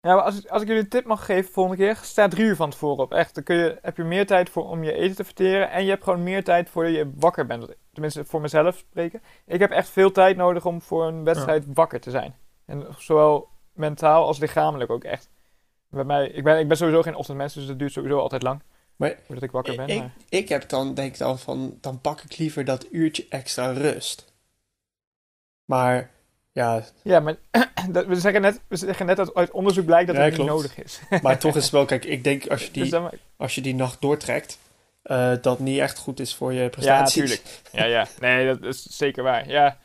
Ja, 0.00 0.14
als, 0.14 0.38
ik- 0.38 0.50
als 0.50 0.62
ik 0.62 0.68
jullie 0.68 0.82
een 0.82 0.88
tip 0.88 1.04
mag 1.06 1.24
geven 1.24 1.52
volgende 1.52 1.82
keer, 1.84 1.96
sta 1.96 2.28
drie 2.28 2.44
uur 2.44 2.56
van 2.56 2.70
tevoren 2.70 3.04
op. 3.04 3.12
Echt, 3.12 3.34
dan 3.34 3.44
kun 3.44 3.56
je, 3.56 3.78
heb 3.82 3.96
je 3.96 4.04
meer 4.04 4.26
tijd 4.26 4.50
voor 4.50 4.68
om 4.68 4.82
je 4.84 4.92
eten 4.92 5.16
te 5.16 5.24
verteren. 5.24 5.70
En 5.70 5.84
je 5.84 5.90
hebt 5.90 6.04
gewoon 6.04 6.22
meer 6.22 6.44
tijd 6.44 6.70
voordat 6.70 6.94
je 6.94 7.12
wakker 7.16 7.46
bent. 7.46 7.74
Tenminste, 7.92 8.24
voor 8.24 8.40
mezelf 8.40 8.76
spreken. 8.76 9.22
Ik 9.46 9.60
heb 9.60 9.70
echt 9.70 9.88
veel 9.88 10.12
tijd 10.12 10.36
nodig 10.36 10.66
om 10.66 10.82
voor 10.82 11.06
een 11.06 11.24
wedstrijd 11.24 11.64
wakker 11.74 12.00
te 12.00 12.10
zijn. 12.10 12.34
En 12.64 12.86
zowel 12.98 13.48
mentaal 13.76 14.26
als 14.26 14.38
lichamelijk 14.38 14.90
ook 14.90 15.04
echt. 15.04 15.28
Bij 15.90 16.04
mij, 16.04 16.26
ik, 16.28 16.44
ben, 16.44 16.58
ik 16.58 16.68
ben 16.68 16.76
sowieso 16.76 17.02
geen 17.02 17.14
ochtendmens, 17.14 17.54
dus 17.54 17.66
dat 17.66 17.78
duurt 17.78 17.92
sowieso 17.92 18.18
altijd 18.18 18.42
lang. 18.42 18.62
Maar 18.96 19.16
Voordat 19.24 19.44
ik 19.44 19.50
wakker 19.50 19.76
ben. 19.76 19.88
ik, 19.88 19.98
maar- 19.98 20.12
ik 20.28 20.48
heb 20.48 20.68
dan, 20.68 20.94
denk 20.94 21.12
ik 21.12 21.18
dan 21.18 21.38
van, 21.38 21.78
dan 21.80 22.00
pak 22.00 22.20
ik 22.20 22.36
liever 22.38 22.64
dat 22.64 22.86
uurtje 22.90 23.26
extra 23.28 23.72
rust. 23.72 24.32
Maar, 25.64 26.10
ja, 26.52 26.82
Ja, 27.02 27.20
maar 27.20 27.36
we, 28.06 28.20
zeggen 28.20 28.40
net, 28.40 28.60
we 28.68 28.76
zeggen 28.76 29.06
net 29.06 29.16
dat 29.16 29.34
uit 29.34 29.50
onderzoek 29.50 29.84
blijkt 29.84 30.06
dat 30.06 30.16
Ja, 30.16 30.22
het 30.22 30.36
niet 30.36 30.46
nodig 30.46 30.78
is. 30.78 31.00
maar 31.22 31.38
toch 31.38 31.56
is 31.56 31.62
het 31.62 31.72
wel, 31.72 31.84
kijk, 31.84 32.04
ik 32.04 32.24
denk 32.24 32.46
als 32.48 32.64
je 32.66 32.70
Dus 32.80 32.90
die, 32.90 33.00
als 33.36 33.54
je 33.54 33.60
die 33.60 33.74
nacht 33.74 34.00
doortrekt, 34.00 34.58
eh, 35.02 35.32
dat 35.40 35.58
niet 35.58 35.78
echt 35.78 35.98
goed 35.98 36.20
is 36.20 36.34
voor 36.34 36.52
je 36.52 36.62
Ja, 36.62 36.68
prestaties. 36.68 37.12
tuurlijk. 37.14 37.42
Ja, 37.72 37.84
ja. 37.84 38.06
Nee, 38.20 38.46
dat 38.46 38.62
is 38.62 38.82
zeker 38.82 39.22
waar. 39.22 39.48
Ja, 39.48 39.78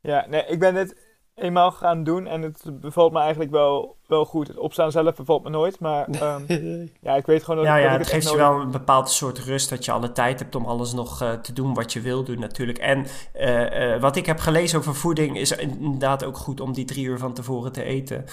ja 0.00 0.26
nee, 0.28 0.44
ik 0.46 0.58
ben 0.58 0.74
dit 0.74 0.96
eenmaal 1.38 1.70
gaan 1.70 2.04
doen 2.04 2.26
en 2.26 2.42
het 2.42 2.80
bevalt 2.80 3.12
me 3.12 3.18
eigenlijk 3.20 3.50
wel, 3.50 3.96
wel 4.06 4.24
goed. 4.24 4.48
Het 4.48 4.56
opstaan 4.56 4.90
zelf 4.92 5.14
bevalt 5.14 5.42
me 5.42 5.50
nooit, 5.50 5.80
maar 5.80 6.08
ehm, 6.20 6.86
ja, 7.00 7.14
ik 7.16 7.26
weet 7.26 7.44
gewoon 7.44 7.56
dat, 7.56 7.66
Ja, 7.66 7.74
dat 7.74 7.82
ja, 7.82 7.92
ik 7.92 7.98
het 7.98 8.00
het 8.00 8.08
geeft 8.14 8.30
je 8.30 8.36
wel 8.36 8.60
een 8.60 8.70
bepaald 8.70 9.10
soort 9.10 9.38
rust 9.38 9.68
dat 9.70 9.84
je 9.84 9.92
alle 9.92 10.12
tijd 10.12 10.38
hebt 10.38 10.54
om 10.54 10.64
alles 10.64 10.92
nog 10.92 11.22
eh, 11.22 11.32
te 11.32 11.52
doen 11.52 11.74
wat 11.74 11.92
je 11.92 12.00
wil 12.00 12.24
doen 12.24 12.38
natuurlijk. 12.40 12.78
En 12.78 13.06
eh, 13.32 13.94
eh, 13.94 14.00
wat 14.00 14.16
ik 14.16 14.26
heb 14.26 14.38
gelezen 14.38 14.78
over 14.78 14.94
voeding 14.94 15.38
is 15.38 15.52
inderdaad 15.52 16.24
ook 16.24 16.36
goed 16.36 16.60
om 16.60 16.72
die 16.72 16.84
drie 16.84 17.04
uur 17.04 17.18
van 17.18 17.32
tevoren 17.34 17.72
te 17.72 17.82
eten. 17.82 18.24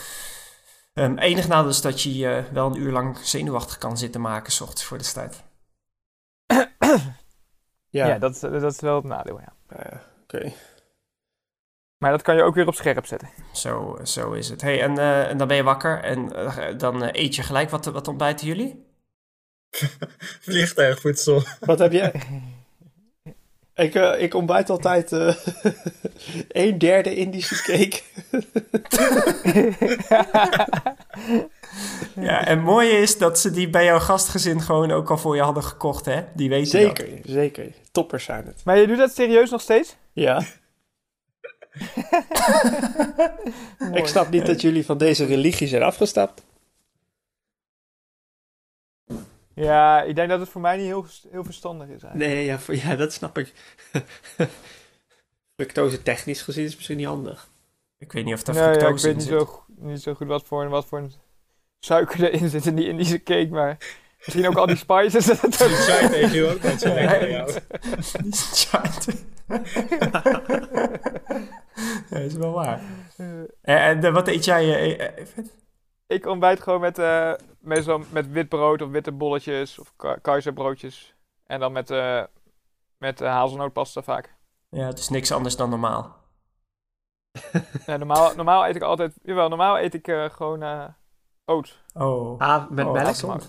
Ehm 0.93 1.17
enig 1.17 1.47
nadeel 1.47 1.69
is 1.69 1.81
dat 1.81 2.01
je 2.01 2.17
je 2.17 2.43
wel 2.53 2.65
een 2.67 2.77
uur 2.81 2.91
lang 2.91 3.17
zenuwachtig 3.17 3.77
kan 3.77 3.97
zitten 3.97 4.21
maken 4.21 4.51
s 4.51 4.61
ochtends 4.61 4.83
voor 4.83 4.97
de 4.97 5.03
start. 5.03 5.43
Ja, 7.89 8.07
Ja, 8.07 8.17
dat, 8.19 8.31
is- 8.31 8.39
dat 8.39 8.63
is 8.73 8.79
wel 8.79 8.95
het 8.95 9.03
nadeel, 9.03 9.39
ja. 9.39 9.53
ja, 9.69 10.01
oké. 10.23 10.51
Maar 11.97 12.11
dat 12.11 12.21
kan 12.21 12.35
je 12.35 12.43
ook 12.43 12.55
weer 12.55 12.67
op 12.67 12.75
scherp 12.75 13.05
zetten. 13.05 13.29
Zo, 13.53 13.99
zo 14.03 14.31
is 14.31 14.49
het. 14.49 14.61
Hey, 14.61 14.81
en, 14.81 14.97
eh, 14.97 15.29
en 15.29 15.37
dan 15.37 15.47
ben 15.47 15.57
je 15.57 15.63
wakker 15.63 16.03
en 16.03 16.35
eh, 16.35 16.77
dan 16.77 17.03
eh, 17.03 17.23
eet 17.23 17.35
je 17.35 17.43
gelijk. 17.43 17.69
Wat, 17.69 17.85
wat 17.85 18.07
ontbijten 18.07 18.47
jullie? 18.47 18.85
Vliegtuigvoedsel. 20.45 21.43
Wat 21.59 21.79
heb 21.79 21.91
jij? 21.91 22.13
ik, 23.75 23.93
ik 24.19 24.33
ontbijt 24.33 24.69
altijd 24.69 25.11
eh 25.11 25.35
een 26.47 26.77
derde 26.77 27.15
Indische 27.15 27.61
cake. 27.63 28.01
Ja, 32.15 32.45
en 32.45 32.57
het 32.57 32.65
mooie 32.65 32.91
is 32.91 33.17
dat 33.17 33.39
ze 33.39 33.51
die 33.51 33.69
bij 33.69 33.85
jouw 33.85 33.99
gastgezin 33.99 34.61
gewoon 34.61 34.91
ook 34.91 35.09
al 35.09 35.17
voor 35.17 35.35
je 35.35 35.41
hadden 35.41 35.63
gekocht, 35.63 36.05
hè? 36.05 36.23
Die 36.33 36.49
weten 36.49 36.81
dat. 36.81 36.97
zeker, 36.97 37.19
zeker. 37.23 37.71
Toppers 37.91 38.23
zijn 38.23 38.45
het. 38.45 38.61
Maar 38.63 38.77
je 38.77 38.87
doet 38.87 38.97
dat 38.97 39.15
serieus 39.15 39.49
nog 39.49 39.61
steeds? 39.61 39.95
Ja. 40.13 40.41
Ik 43.93 44.07
snap 44.07 44.29
niet 44.29 44.45
dat 44.45 44.61
jullie 44.61 44.85
van 44.85 44.97
deze 44.97 45.25
religie 45.25 45.67
zijn 45.67 45.83
afgestapt. 45.83 46.43
Ja, 49.53 50.01
ik 50.01 50.15
denk 50.15 50.29
dat 50.29 50.39
het 50.39 50.49
voor 50.49 50.61
mij 50.61 50.77
niet 50.77 50.85
heel, 50.85 51.05
heel 51.31 51.43
verstandig 51.43 51.87
is 51.87 52.03
eigenlijk. 52.03 52.31
Nee, 52.31 52.45
ja, 52.45 52.59
voor, 52.59 52.75
ja 52.75 52.95
dat 52.95 53.13
snap 53.13 53.37
ik. 53.37 53.53
Fructose 55.55 56.03
technisch 56.03 56.41
gezien 56.41 56.65
is 56.65 56.75
misschien 56.75 56.97
niet 56.97 57.05
handig. 57.05 57.49
Ik 57.97 58.11
weet 58.11 58.25
niet 58.25 58.33
of 58.33 58.43
daar 58.43 58.55
Nee, 58.55 58.63
ja, 58.63 58.71
ik 58.71 58.79
fructose 58.79 59.05
weet 59.05 59.15
in 59.15 59.17
niet 59.17 59.39
zit. 59.39 59.47
zo, 59.47 59.63
niet 59.67 60.01
zo 60.01 60.13
goed 60.13 60.27
wat 60.27 60.43
voor, 60.45 60.69
wat 60.69 60.85
voor 60.85 60.99
een 60.99 61.13
suiker 61.79 62.23
erin 62.23 62.49
zit 62.49 62.65
in 62.65 62.75
die 62.75 62.87
Indische 62.87 63.23
cake, 63.23 63.49
maar 63.49 63.77
misschien 64.25 64.47
ook 64.47 64.57
al 64.57 64.65
die 64.65 64.75
spices. 64.75 65.25
dat 65.25 65.61
eet 66.13 66.31
je 66.31 66.61
ook 66.63 66.79
zo 66.79 66.93
lekker 66.93 67.19
bij 67.19 67.31
jou. 67.31 67.51
Ja, 72.09 72.17
is 72.19 72.33
wel 72.33 72.51
waar. 72.51 72.81
Eh, 73.17 73.39
En, 73.39 73.49
en 73.61 74.03
eh, 74.03 74.13
wat 74.13 74.27
eet 74.27 74.45
jij? 74.45 74.95
even? 75.15 75.49
ik 76.07 76.25
ontbijt 76.25 76.61
gewoon 76.61 76.79
met, 76.79 76.99
eh, 76.99 77.33
meestal 77.59 78.01
met 78.11 78.31
wit 78.31 78.49
brood 78.49 78.81
of 78.81 78.89
witte 78.89 79.11
bolletjes 79.11 79.79
of 79.79 79.93
ka- 79.95 80.15
keizerbroodjes. 80.21 81.15
En 81.45 81.59
dan 81.59 81.71
met, 81.71 81.89
eh 81.89 82.23
met 82.97 83.19
hazelnootpasta 83.19 84.01
vaak. 84.01 84.35
Ja, 84.69 84.85
het 84.85 84.99
is 84.99 85.09
niks 85.09 85.31
anders 85.31 85.55
dan 85.55 85.69
normaal. 85.69 86.15
Ja, 87.85 87.97
normaal, 87.97 88.35
normaal 88.35 88.67
eet 88.67 88.75
ik 88.75 88.81
altijd, 88.81 89.13
jawel, 89.23 89.49
normaal 89.49 89.79
eet 89.79 89.93
ik 89.93 90.07
eh, 90.07 90.29
gewoon 90.29 90.63
eh 90.63 90.87
oat. 91.45 91.83
Oh. 91.93 92.39
Ah, 92.39 92.69
met 92.69 92.85
Oh, 92.85 92.91
melk? 92.91 93.41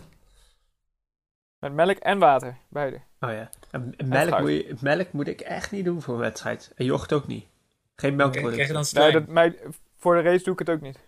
Met 1.59 1.72
melk 1.72 1.96
en 1.98 2.18
water, 2.18 2.56
beide. 2.68 3.00
Oh 3.20 3.30
ja. 3.30 3.50
En 3.96 4.08
melk, 4.08 4.40
moet 4.40 4.50
je, 4.50 4.74
melk 4.80 5.12
moet 5.12 5.28
ik 5.28 5.40
echt 5.40 5.70
niet 5.70 5.84
doen 5.84 6.02
voor 6.02 6.14
een 6.14 6.20
wedstrijd. 6.20 6.72
En 6.76 6.84
yoghurt 6.84 7.12
ook 7.12 7.26
niet. 7.26 7.42
Geen 7.42 7.48
Krijg 7.94 8.12
je 8.12 8.18
melkproducten. 8.18 8.66
dan 8.66 8.74
Nee, 8.76 8.84
slijm? 8.84 9.12
dat, 9.12 9.26
mij, 9.26 9.58
voor 9.98 10.14
de 10.14 10.22
race 10.22 10.44
doe 10.44 10.52
ik 10.52 10.58
het 10.58 10.70
ook 10.70 10.80
niet. 10.80 10.98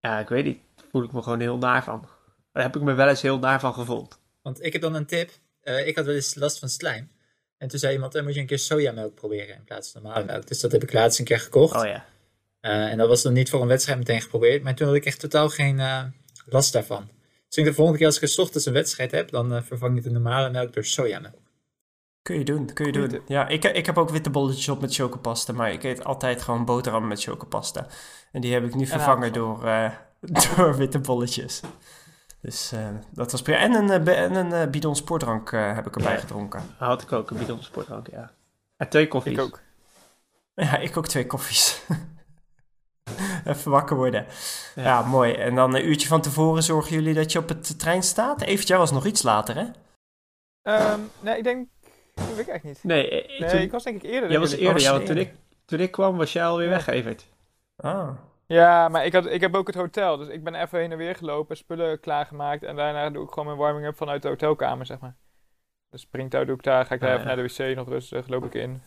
Ja, 0.00 0.18
ik 0.18 0.28
weet 0.28 0.44
niet. 0.44 0.58
Daar 0.76 0.86
voel 0.90 1.02
ik 1.02 1.12
me 1.12 1.22
gewoon 1.22 1.40
heel 1.40 1.58
naar 1.58 1.84
van. 1.84 2.08
Daar 2.52 2.62
heb 2.62 2.76
ik 2.76 2.82
me 2.82 2.92
wel 2.92 3.08
eens 3.08 3.22
heel 3.22 3.38
naar 3.38 3.60
van 3.60 3.74
gevoeld. 3.74 4.18
Want 4.42 4.64
ik 4.64 4.72
heb 4.72 4.82
dan 4.82 4.94
een 4.94 5.06
tip. 5.06 5.30
Eh, 5.60 5.86
ik 5.86 5.96
had 5.96 6.04
wel 6.04 6.14
eens 6.14 6.34
last 6.34 6.58
van 6.58 6.68
slijm. 6.68 7.10
En 7.58 7.68
toen 7.68 7.78
zei 7.78 7.92
iemand, 7.92 8.12
dan 8.12 8.24
moet 8.24 8.34
je 8.34 8.40
een 8.40 8.46
keer 8.46 8.58
sojamelk 8.58 9.14
proberen 9.14 9.54
in 9.54 9.64
plaats 9.64 9.92
van 9.92 10.02
normale 10.02 10.24
melk. 10.24 10.46
Dus 10.46 10.60
dat 10.60 10.72
heb 10.72 10.82
ik 10.82 10.92
laatst 10.92 11.18
een 11.18 11.24
keer 11.24 11.40
gekocht. 11.40 11.76
Oh 11.76 11.84
ja. 11.86 12.04
Eh, 12.60 12.90
en 12.90 12.98
dat 12.98 13.08
was 13.08 13.22
dan 13.22 13.32
niet 13.32 13.50
voor 13.50 13.62
een 13.62 13.68
wedstrijd 13.68 13.98
meteen 13.98 14.20
geprobeerd. 14.20 14.62
Maar 14.62 14.74
toen 14.74 14.86
had 14.86 14.96
ik 14.96 15.04
echt 15.04 15.20
totaal 15.20 15.48
geen 15.48 15.80
eh, 15.80 16.02
last 16.46 16.72
daarvan. 16.72 17.08
Dus 17.48 17.56
ik 17.56 17.64
de 17.64 17.74
volgende 17.74 17.98
keer 17.98 18.06
als 18.08 18.20
ik 18.20 18.28
's 18.28 18.38
ochtends 18.38 18.66
een 18.66 18.72
wedstrijd 18.72 19.10
heb, 19.10 19.30
dan 19.30 19.54
eh, 19.54 19.62
vervang 19.62 19.96
ik 19.96 20.02
de 20.02 20.10
normale 20.10 20.50
melk 20.50 20.72
door 20.72 20.84
sojamelk. 20.84 21.43
Kun 22.24 22.38
je 22.38 22.44
doen, 22.44 22.72
kun 22.72 22.86
je 22.86 22.92
Goeie 22.92 23.08
doen. 23.08 23.18
tip. 23.18 23.28
Ja, 23.28 23.48
ik, 23.48 23.64
ik 23.64 23.86
heb 23.86 23.98
ook 23.98 24.10
witte 24.10 24.30
bolletjes 24.30 24.68
op 24.68 24.80
met 24.80 24.94
chocopasta, 24.94 25.52
maar 25.52 25.72
ik 25.72 25.82
eet 25.82 26.04
altijd 26.04 26.42
gewoon 26.42 26.64
boterhammen 26.64 27.08
met 27.08 27.22
chocopasta. 27.22 27.86
En 28.32 28.40
die 28.40 28.52
heb 28.52 28.64
ik 28.64 28.74
nu 28.74 28.86
vervangen 28.86 29.32
door, 29.32 29.64
eh, 29.66 29.90
door 30.56 30.76
witte 30.76 30.98
bolletjes. 30.98 31.60
Dus 32.40 32.72
eh, 32.72 32.88
dat 33.12 33.32
was 33.32 33.42
prima. 33.42 33.58
En 33.58 33.72
een, 33.72 34.06
eh, 34.06 34.22
en 34.22 34.34
een 34.34 34.70
bidon 34.70 34.96
sportdrank 34.96 35.52
eh, 35.52 35.74
heb 35.74 35.86
ik 35.86 35.96
erbij 35.96 36.18
gedronken. 36.18 36.62
Had 36.78 37.02
ik 37.02 37.12
ook 37.12 37.30
een 37.30 37.38
bidon 37.38 37.62
sportdrank, 37.62 38.06
ja. 38.10 38.30
En 38.76 38.88
twee 38.88 39.08
koffies. 39.08 39.32
Ik 39.32 39.40
ook. 39.40 39.60
Ja, 40.54 40.76
ik 40.78 40.96
ook 40.96 41.06
twee 41.06 41.26
koffies. 41.26 41.82
Even 43.44 43.70
wakker 43.70 43.96
worden. 43.96 44.26
Ja. 44.74 45.02
mooi. 45.02 45.32
En 45.32 45.54
dan 45.54 45.74
een 45.74 45.86
uurtje 45.88 46.08
van 46.08 46.20
tevoren 46.20 46.62
zorgen 46.62 46.92
jullie 46.92 47.14
dat 47.14 47.32
je 47.32 47.38
op 47.38 47.48
het 47.48 47.78
trein 47.78 48.02
staat? 48.02 48.42
Eventjes 48.42 48.78
was 48.78 48.92
nog 48.92 49.06
iets 49.06 49.22
later, 49.22 49.54
hè? 49.56 49.66
Ehm, 50.62 51.00
nee, 51.20 51.38
ik 51.38 51.44
denk... 51.44 51.68
Dat 52.14 52.26
weet 52.26 52.38
ik 52.38 52.48
eigenlijk 52.48 52.64
niet. 52.64 52.84
Nee, 52.84 53.22
eh, 53.22 53.40
Nee, 53.40 53.50
toen- 53.50 53.60
ik 53.60 53.70
was 53.70 53.82
denk 53.84 54.02
ik 54.02 54.10
eerder. 54.10 54.30
jij 54.30 54.38
was 54.38 54.52
eerder. 54.52 54.80
Ja, 54.80 54.92
want 54.92 55.06
toen 55.06 55.16
ik, 55.16 55.34
toen 55.64 55.80
ik 55.80 55.90
kwam 55.90 56.16
was 56.16 56.32
jij 56.32 56.44
alweer 56.44 56.66
Ja. 56.68 56.72
weg, 56.72 56.86
Evert. 56.86 57.26
Ah. 57.76 58.10
Ja, 58.46 58.88
maar 58.88 59.06
ik, 59.06 59.12
had, 59.12 59.26
ik 59.26 59.40
heb 59.40 59.54
ook 59.54 59.66
het 59.66 59.76
hotel. 59.76 60.16
Dus 60.16 60.28
ik 60.28 60.44
ben 60.44 60.54
even 60.54 60.78
heen 60.78 60.92
en 60.92 60.98
weer 60.98 61.14
gelopen, 61.16 61.56
spullen 61.56 62.00
klaargemaakt. 62.00 62.62
En 62.62 62.76
daarna 62.76 63.10
doe 63.10 63.22
ik 63.24 63.28
gewoon 63.28 63.46
mijn 63.46 63.58
warming-up 63.58 63.96
vanuit 63.96 64.22
de 64.22 64.28
hotelkamer, 64.28 64.86
zeg 64.86 64.98
maar. 64.98 65.16
Dus 65.90 66.00
springtouw 66.00 66.44
doe 66.44 66.54
ik 66.56 66.62
daar. 66.62 66.86
Ga 66.86 66.94
ik 66.94 67.00
daar 67.00 67.08
Ah, 67.10 67.14
even 67.14 67.28
ja. 67.30 67.34
naar 67.36 67.46
de 67.46 67.54
wc, 67.72 67.76
nog 67.76 67.88
rustig, 67.88 68.28
loop 68.28 68.44
ik 68.44 68.54
in. 68.54 68.82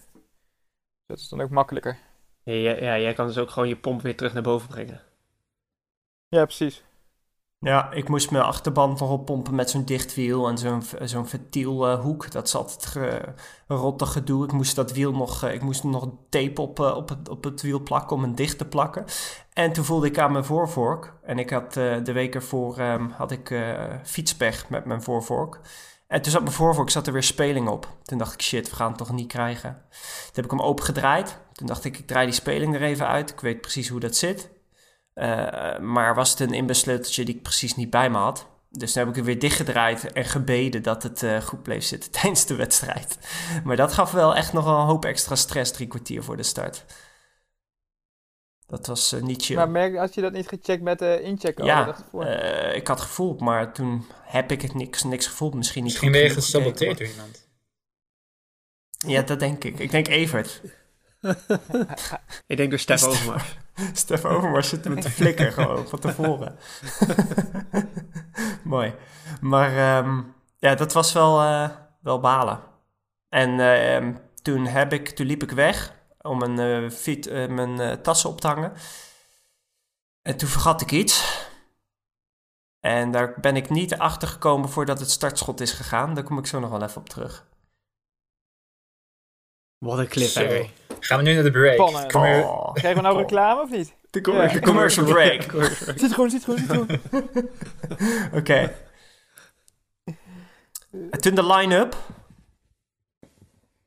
Dat 1.06 1.18
is 1.18 1.30
dan 1.30 1.42
ook 1.42 1.50
makkelijker. 1.50 1.98
Ja, 2.44 2.54
ja, 2.54 2.98
jij 3.00 3.14
kan 3.14 3.28
dus 3.28 3.38
ook 3.38 3.50
gewoon 3.50 3.68
je 3.68 3.76
pomp 3.78 4.02
weer 4.02 4.16
terug 4.16 4.34
naar 4.34 4.44
boven 4.44 4.68
brengen. 4.70 5.02
Ja, 6.28 6.44
precies. 6.46 6.84
Ja, 7.60 7.92
ik 7.92 8.10
moest 8.10 8.32
mijn 8.32 8.44
achterband 8.44 9.00
nog 9.00 9.10
oppompen 9.10 9.56
met 9.56 9.70
zo'n 9.70 9.86
dichtwiel 9.86 10.48
en 10.48 10.58
zo'n 10.58 10.84
zo'n 11.02 11.28
ventielhoek. 11.28 12.32
dat 12.32 12.78
ge, 12.80 13.22
een 13.68 13.78
rottig 13.78 14.12
gedoe. 14.12 14.44
Ik 14.44 14.52
moest 14.52 14.76
dat 14.76 14.92
wiel 14.92 15.12
nog, 15.12 15.44
eh, 15.44 15.54
ik 15.54 15.62
moest 15.62 15.84
nog 15.84 16.10
tape 16.30 16.62
op, 16.62 16.80
eh, 16.80 16.96
op, 16.96 17.10
het, 17.10 17.30
op 17.30 17.44
het 17.44 17.62
wiel 17.62 17.84
plakken 17.84 18.16
om 18.16 18.24
hem 18.24 18.36
dicht 18.36 18.58
te 18.58 18.66
plakken. 18.66 19.06
En 19.54 19.74
toen 19.74 19.86
voelde 19.86 20.08
ik 20.08 20.20
aan 20.20 20.32
mijn 20.32 20.46
voorvork. 20.46 21.14
En 21.24 21.40
ik 21.40 21.50
had 21.50 21.78
eh, 21.78 22.04
de 22.04 22.12
week 22.12 22.36
ervoor 22.36 22.78
ehm, 22.78 23.10
had 23.10 23.32
ik 23.32 23.56
fietspech 24.04 24.70
met 24.70 24.86
mijn 24.86 25.04
voorvork. 25.04 25.60
En 26.08 26.22
toen 26.22 26.32
zat 26.32 26.42
mijn 26.42 26.54
voorvork 26.54 26.90
zat 26.90 27.08
er 27.08 27.14
weer 27.14 27.24
speling 27.24 27.68
op. 27.70 27.88
Toen 28.04 28.18
dacht 28.18 28.34
ik, 28.34 28.42
shit, 28.42 28.70
we 28.70 28.76
gaan 28.76 28.88
het 28.88 28.98
toch 28.98 29.12
niet 29.12 29.28
krijgen. 29.28 29.72
Toen 29.90 30.32
heb 30.34 30.46
ik 30.46 30.52
hem 30.52 30.62
opengedraaid. 30.62 31.40
Toen 31.54 31.68
dacht 31.68 31.84
ik, 31.84 31.98
ik 31.98 32.08
draai 32.08 32.26
die 32.26 32.36
speling 32.36 32.76
er 32.76 32.82
even 32.82 33.08
uit. 33.08 33.30
Ik 33.30 33.40
weet 33.40 33.62
precies 33.62 33.90
hoe 33.90 34.00
dat 34.00 34.16
zit. 34.16 34.50
Eh, 35.18 35.80
maar 35.80 36.16
was 36.16 36.30
het 36.30 36.40
een 36.40 36.54
inbessleuteltje 36.54 37.26
die 37.26 37.36
ik 37.36 37.42
precies 37.42 37.76
niet 37.76 37.90
bij 37.90 38.10
me 38.10 38.18
had. 38.18 38.48
Dus 38.70 38.94
toen 38.94 39.04
heb 39.04 39.12
ik 39.12 39.18
er 39.18 39.24
weer 39.26 39.40
dichtgedraaid 39.40 40.12
en 40.12 40.26
gebeden 40.26 40.84
dat 40.84 41.04
het 41.04 41.24
eh, 41.24 41.42
goed 41.42 41.64
bleef 41.64 41.84
zitten 41.84 42.12
tijdens 42.22 42.46
de 42.46 42.56
wedstrijd. 42.56 43.18
Maar 43.64 43.76
dat 43.76 43.94
gaf 43.94 44.12
wel 44.12 44.36
echt 44.36 44.54
nog 44.54 44.66
een 44.66 44.86
hoop 44.86 45.06
extra 45.06 45.36
stress 45.36 45.72
drie 45.72 45.88
kwartier 45.88 46.24
voor 46.24 46.38
de 46.38 46.44
start. 46.44 46.86
Dat 48.68 48.88
was 48.88 49.12
eh, 49.12 49.22
niet 49.22 49.44
chill. 49.46 49.56
Maar 49.56 49.70
merk, 49.70 49.96
had 49.96 50.14
je 50.14 50.22
dat 50.22 50.34
niet 50.34 50.48
gecheckt 50.48 50.84
met 50.84 51.00
de 51.00 51.22
incheck? 51.22 51.58
de 51.58 51.64
ja, 51.64 51.96
eh, 52.12 52.76
ik 52.76 52.88
had 52.88 53.02
gevoeld, 53.02 53.40
maar 53.40 53.74
toen 53.74 54.06
heb 54.24 54.52
ik 54.52 54.62
het 54.62 54.74
niks, 54.74 55.04
niks 55.04 55.28
gevoeld. 55.28 55.54
Misschien 55.54 55.84
niet 55.84 55.92
Misschien 55.92 56.14
goed 56.14 56.22
ben 56.22 56.30
je 56.30 56.42
gesaboteerd 56.42 56.98
door 56.98 57.08
iemand. 57.08 57.48
Ja, 59.08 59.22
dat 59.22 59.40
denk 59.40 59.64
ik. 59.64 59.80
Ik 59.80 59.92
denk 59.92 60.08
Evert. 60.08 60.62
Ik 62.48 62.58
denk 62.58 62.70
door 62.70 62.80
Stef 62.80 63.04
Overmars. 63.04 63.58
Stef 63.94 64.26
Overmars 64.26 64.70
zit 64.70 64.90
met 64.90 65.04
de 65.04 65.10
flikker 65.10 65.52
gewoon 65.52 65.88
van 65.88 66.00
tevoren. 66.00 66.58
Mooi. 68.64 68.94
Maar 69.42 69.78
ehm, 69.78 70.22
ja, 70.58 70.76
dat 70.76 70.94
was 70.94 71.14
wel, 71.14 71.42
eh, 71.42 71.70
wel 72.02 72.20
balen. 72.20 72.60
En 73.30 73.60
ehm, 73.60 74.14
toen, 74.42 74.66
heb 74.66 74.94
ik, 74.94 75.10
toen 75.10 75.26
liep 75.26 75.44
ik 75.44 75.52
weg 75.52 75.96
om 76.22 76.38
mijn, 76.38 76.60
eh, 76.60 76.90
fiet, 76.90 77.28
eh, 77.28 77.48
mijn 77.48 77.80
eh, 77.80 77.92
tassen 77.92 78.30
op 78.30 78.42
te 78.42 78.48
hangen. 78.48 78.74
En 80.22 80.38
toen 80.38 80.50
vergat 80.50 80.82
ik 80.82 80.92
iets. 80.92 81.46
En 82.80 83.12
daar 83.12 83.40
ben 83.40 83.56
ik 83.56 83.70
niet 83.70 83.98
achter 83.98 84.28
gekomen 84.28 84.70
voordat 84.70 85.00
het 85.00 85.12
startschot 85.12 85.62
is 85.62 85.72
gegaan. 85.72 86.14
Daar 86.14 86.24
kom 86.24 86.38
ik 86.38 86.46
zo 86.46 86.60
nog 86.60 86.70
wel 86.70 86.84
even 86.84 87.02
op 87.02 87.10
terug. 87.10 87.48
Wat 89.78 90.00
een 90.00 90.08
cliffhanger. 90.08 90.72
Gaan 91.00 91.18
we 91.18 91.24
nu 91.24 91.34
naar 91.34 91.44
de 91.44 91.52
break? 91.52 91.78
Kom 91.78 91.96
Oh. 92.26 92.74
Krijgen 92.74 93.02
we 93.02 93.08
nou 93.08 93.18
reclame 93.22 93.62
of 93.62 93.70
niet? 93.70 93.96
De, 94.10 94.32
Ja. 94.32 94.48
de 94.48 94.60
commercial 94.62 95.06
break. 95.14 95.42
Zit 95.96 96.14
gewoon, 96.14 96.30
zit 96.30 96.44
gewoon, 96.44 96.60
zit 96.60 96.70
gewoon. 96.70 96.88
Oké. 98.40 98.74
En 101.12 101.22
Toen 101.22 101.36
de 101.36 101.46
line-up. 101.46 101.96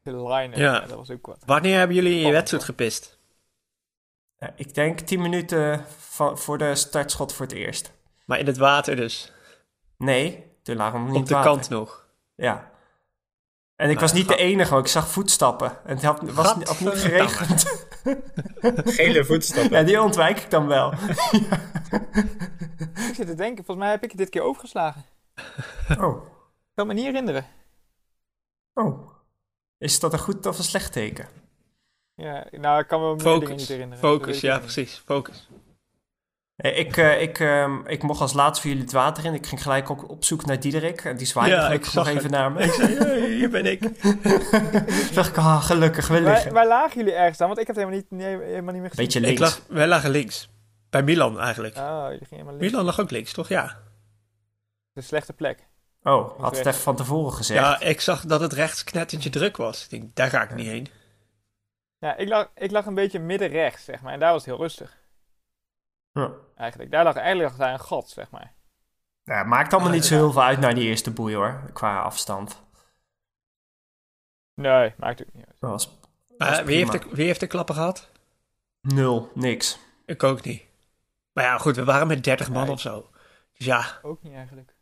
De 0.03 0.23
line 0.29 0.57
Ja. 0.57 0.73
ja. 0.75 0.81
dat 0.81 0.97
was 0.97 1.11
ook 1.11 1.27
wat. 1.27 1.43
Wanneer 1.47 1.79
hebben 1.79 1.97
jullie 1.97 2.21
in 2.21 2.27
je 2.27 2.33
wedstrijd 2.33 2.65
gepist? 2.65 3.19
Ja, 4.39 4.53
ik 4.57 4.75
denk 4.75 5.01
10 5.01 5.21
minuten 5.21 5.85
van, 5.99 6.39
voor 6.39 6.59
de 6.59 6.75
startschot 6.75 7.33
voor 7.35 7.47
het 7.47 7.55
eerst. 7.55 7.93
Maar 8.27 8.39
in 8.39 8.47
het 8.47 8.57
water 8.57 8.97
dus. 8.97 9.33
Nee, 9.99 10.45
toen 10.63 10.77
lagen 10.77 10.93
we 10.99 11.05
nog 11.05 11.13
niet 11.13 11.21
Op 11.23 11.29
de 11.29 11.35
water. 11.35 11.51
kant 11.51 11.69
nog. 11.69 12.07
Ja. 12.35 12.70
En 13.81 13.91
ik 13.91 13.99
Nou, 13.99 14.07
was 14.07 14.13
niet 14.13 14.27
ga- 14.31 14.37
de 14.37 14.43
enige, 14.43 14.71
want 14.73 14.85
ik 14.87 14.91
zag 14.93 15.09
voetstappen. 15.09 15.71
En 15.85 15.95
het 15.95 16.05
had, 16.05 16.21
was, 16.31 16.57
niet- 16.57 16.69
had 16.69 16.81
niet 16.81 16.89
geregend. 16.95 17.87
Gele 18.97 19.25
voetstappen. 19.25 19.79
Ja, 19.79 19.85
die 19.85 20.03
ontwijk 20.03 20.39
ik 20.41 20.51
dan 20.51 20.67
wel. 20.67 20.93
Ik 23.09 23.15
zit 23.15 23.27
te 23.27 23.35
denken, 23.35 23.65
volgens 23.65 23.77
mij 23.87 23.91
heb 23.91 24.03
ik 24.03 24.09
het 24.11 24.19
dit 24.19 24.29
keer 24.29 24.43
overgeslagen. 24.43 25.05
Oh, 26.01 26.25
Ik 26.25 26.75
kan 26.75 26.87
me 26.87 26.93
niet 26.95 27.05
herinneren. 27.05 27.47
oh. 28.75 29.11
Is 29.79 30.01
dat 30.01 30.13
een 30.13 30.19
goed 30.19 30.47
of 30.47 30.59
een 30.59 30.65
slecht 30.65 30.93
teken? 30.93 31.29
Ja, 32.15 32.47
nou, 32.51 32.81
ik 32.81 32.87
kan 32.89 33.01
me 33.01 33.07
meer 33.07 33.17
dingen 33.25 33.39
niet 33.41 33.49
Focus. 33.49 33.69
herinneren. 33.69 33.99
Focus, 34.05 34.41
ja 34.41 34.53
niet. 34.53 34.63
precies. 34.63 35.03
Focus. 35.05 35.49
Nee, 36.63 36.73
Ik, 36.75 36.97
eh, 36.97 37.23
ik, 37.23 37.39
ehm, 37.39 37.87
ik 37.87 38.03
mocht 38.03 38.21
als 38.21 38.33
laatste 38.33 38.61
voor 38.61 38.71
jullie 38.71 38.85
het 38.85 38.95
water 38.95 39.25
in. 39.25 39.35
Ik 39.35 39.47
ging 39.47 39.63
gelijk 39.63 39.91
ook 39.91 40.11
op 40.11 40.25
zoek 40.25 40.47
naar 40.47 40.61
Diederik. 40.61 41.05
En 41.05 41.17
die 41.17 41.27
zwaaide 41.27 41.57
Ja, 41.57 41.69
ik 41.71 41.81
nog 41.81 41.91
zag 41.91 42.09
even 42.09 42.31
naar 42.31 42.53
me. 42.53 42.63
Ik 42.63 42.73
zei, 42.73 42.95
hey, 42.95 43.29
hier 43.31 43.51
ben 43.51 43.67
ik. 43.67 43.81
Dacht 45.15 45.29
ik, 45.29 45.37
ah, 45.37 45.65
gelukkig, 45.65 46.09
we 46.09 46.23
Waar, 46.23 46.33
liggen. 46.33 46.53
waar 46.53 46.67
lagen 46.67 46.97
jullie 46.99 47.13
ergens 47.15 47.39
dan? 47.39 47.47
Want 47.49 47.61
ik 47.61 47.67
heb 47.67 47.77
het 47.77 47.85
helemaal 47.85 48.07
niet, 48.11 48.21
nee, 48.21 48.49
helemaal 48.49 48.73
niet 48.73 48.81
meer 48.83 48.91
gezien. 48.91 49.05
Beetje 49.05 49.21
ik 49.21 49.27
links. 49.27 49.41
lag, 49.41 49.61
wij 49.69 49.87
lagen 49.87 50.11
links. 50.11 50.49
Bij 50.91 51.03
Milan 51.03 51.41
eigenlijk. 51.41 51.77
Oh, 51.77 51.83
jullie 52.03 52.19
gingen 52.19 52.29
helemaal 52.31 52.53
links. 52.53 52.71
Milan 52.71 52.85
lag 52.85 53.01
ook 53.01 53.11
links, 53.11 53.33
toch? 53.33 53.49
Ja. 53.49 53.77
Een 54.95 55.03
slechte 55.03 55.33
plek. 55.33 55.59
Oh, 56.03 56.41
had 56.41 56.57
het 56.57 56.67
even 56.67 56.81
van 56.81 56.97
tevoren 56.97 57.33
gezegd. 57.33 57.61
Ja, 57.61 57.81
ik 57.81 58.01
zag 58.01 58.25
dat 58.25 58.41
het 58.41 58.53
rechts 58.53 58.85
knettertje 58.85 59.31
druk 59.31 59.57
was. 59.57 59.85
Ik 59.85 59.91
denk, 59.91 60.17
daar 60.17 60.31
ga 60.31 60.43
ik 60.43 60.55
niet 60.55 60.67
heen. 60.67 60.89
Ja, 61.99 62.17
ik 62.17 62.29
lag, 62.29 62.51
ik 62.55 62.71
lag 62.71 62.87
een 62.87 62.95
beetje 62.95 63.19
midden 63.19 63.49
rechts, 63.49 63.85
zeg 63.85 64.01
maar. 64.01 64.13
En 64.13 64.21
daar 64.21 64.33
was 64.33 64.45
het 64.45 64.55
heel 64.55 64.63
rustig. 64.63 64.99
Ja. 66.13 66.33
Eigenlijk. 66.57 66.91
Daar 66.91 67.05
lag 67.05 67.17
eigenlijk 67.17 67.49
lag 67.49 67.59
daar 67.59 67.73
een 67.73 67.81
gat, 67.81 68.09
zeg 68.11 68.31
maar. 68.31 68.55
Ja, 69.23 69.43
maakt 69.43 69.73
allemaal 69.73 69.93
niet 69.93 70.05
zo 70.05 70.15
heel 70.15 70.33
veel 70.33 70.43
uit 70.43 70.59
naar 70.61 70.75
die 70.75 70.85
eerste 70.89 71.11
boei 71.11 71.35
hoor, 71.35 71.71
qua 71.73 72.01
afstand. 72.03 72.63
Nee, 74.55 74.95
maakt 74.97 75.23
ook 75.23 75.33
niet 75.33 75.47
uit. 75.47 75.57
Dat 75.61 75.71
was, 75.71 75.99
dat 76.39 76.63
wie, 76.65 76.77
heeft 76.77 76.93
de, 76.93 77.09
wie 77.13 77.27
heeft 77.27 77.41
de 77.41 77.47
klappen 77.47 77.75
gehad? 77.75 78.09
Nul, 78.81 79.31
niks. 79.35 79.79
Ik 80.05 80.23
ook 80.23 80.45
niet. 80.45 80.63
Maar 81.33 81.45
ja, 81.45 81.59
goed, 81.59 81.77
we 81.77 81.85
waren 81.85 82.07
met 82.07 82.25
30 82.25 82.51
man 82.51 82.63
Nee. 82.65 82.73
of 82.73 82.81
zo. 82.81 83.11
Dus 83.57 83.67
ja, 83.67 83.99
Ook 84.03 84.23
niet 84.23 84.33
eigenlijk. 84.35 84.75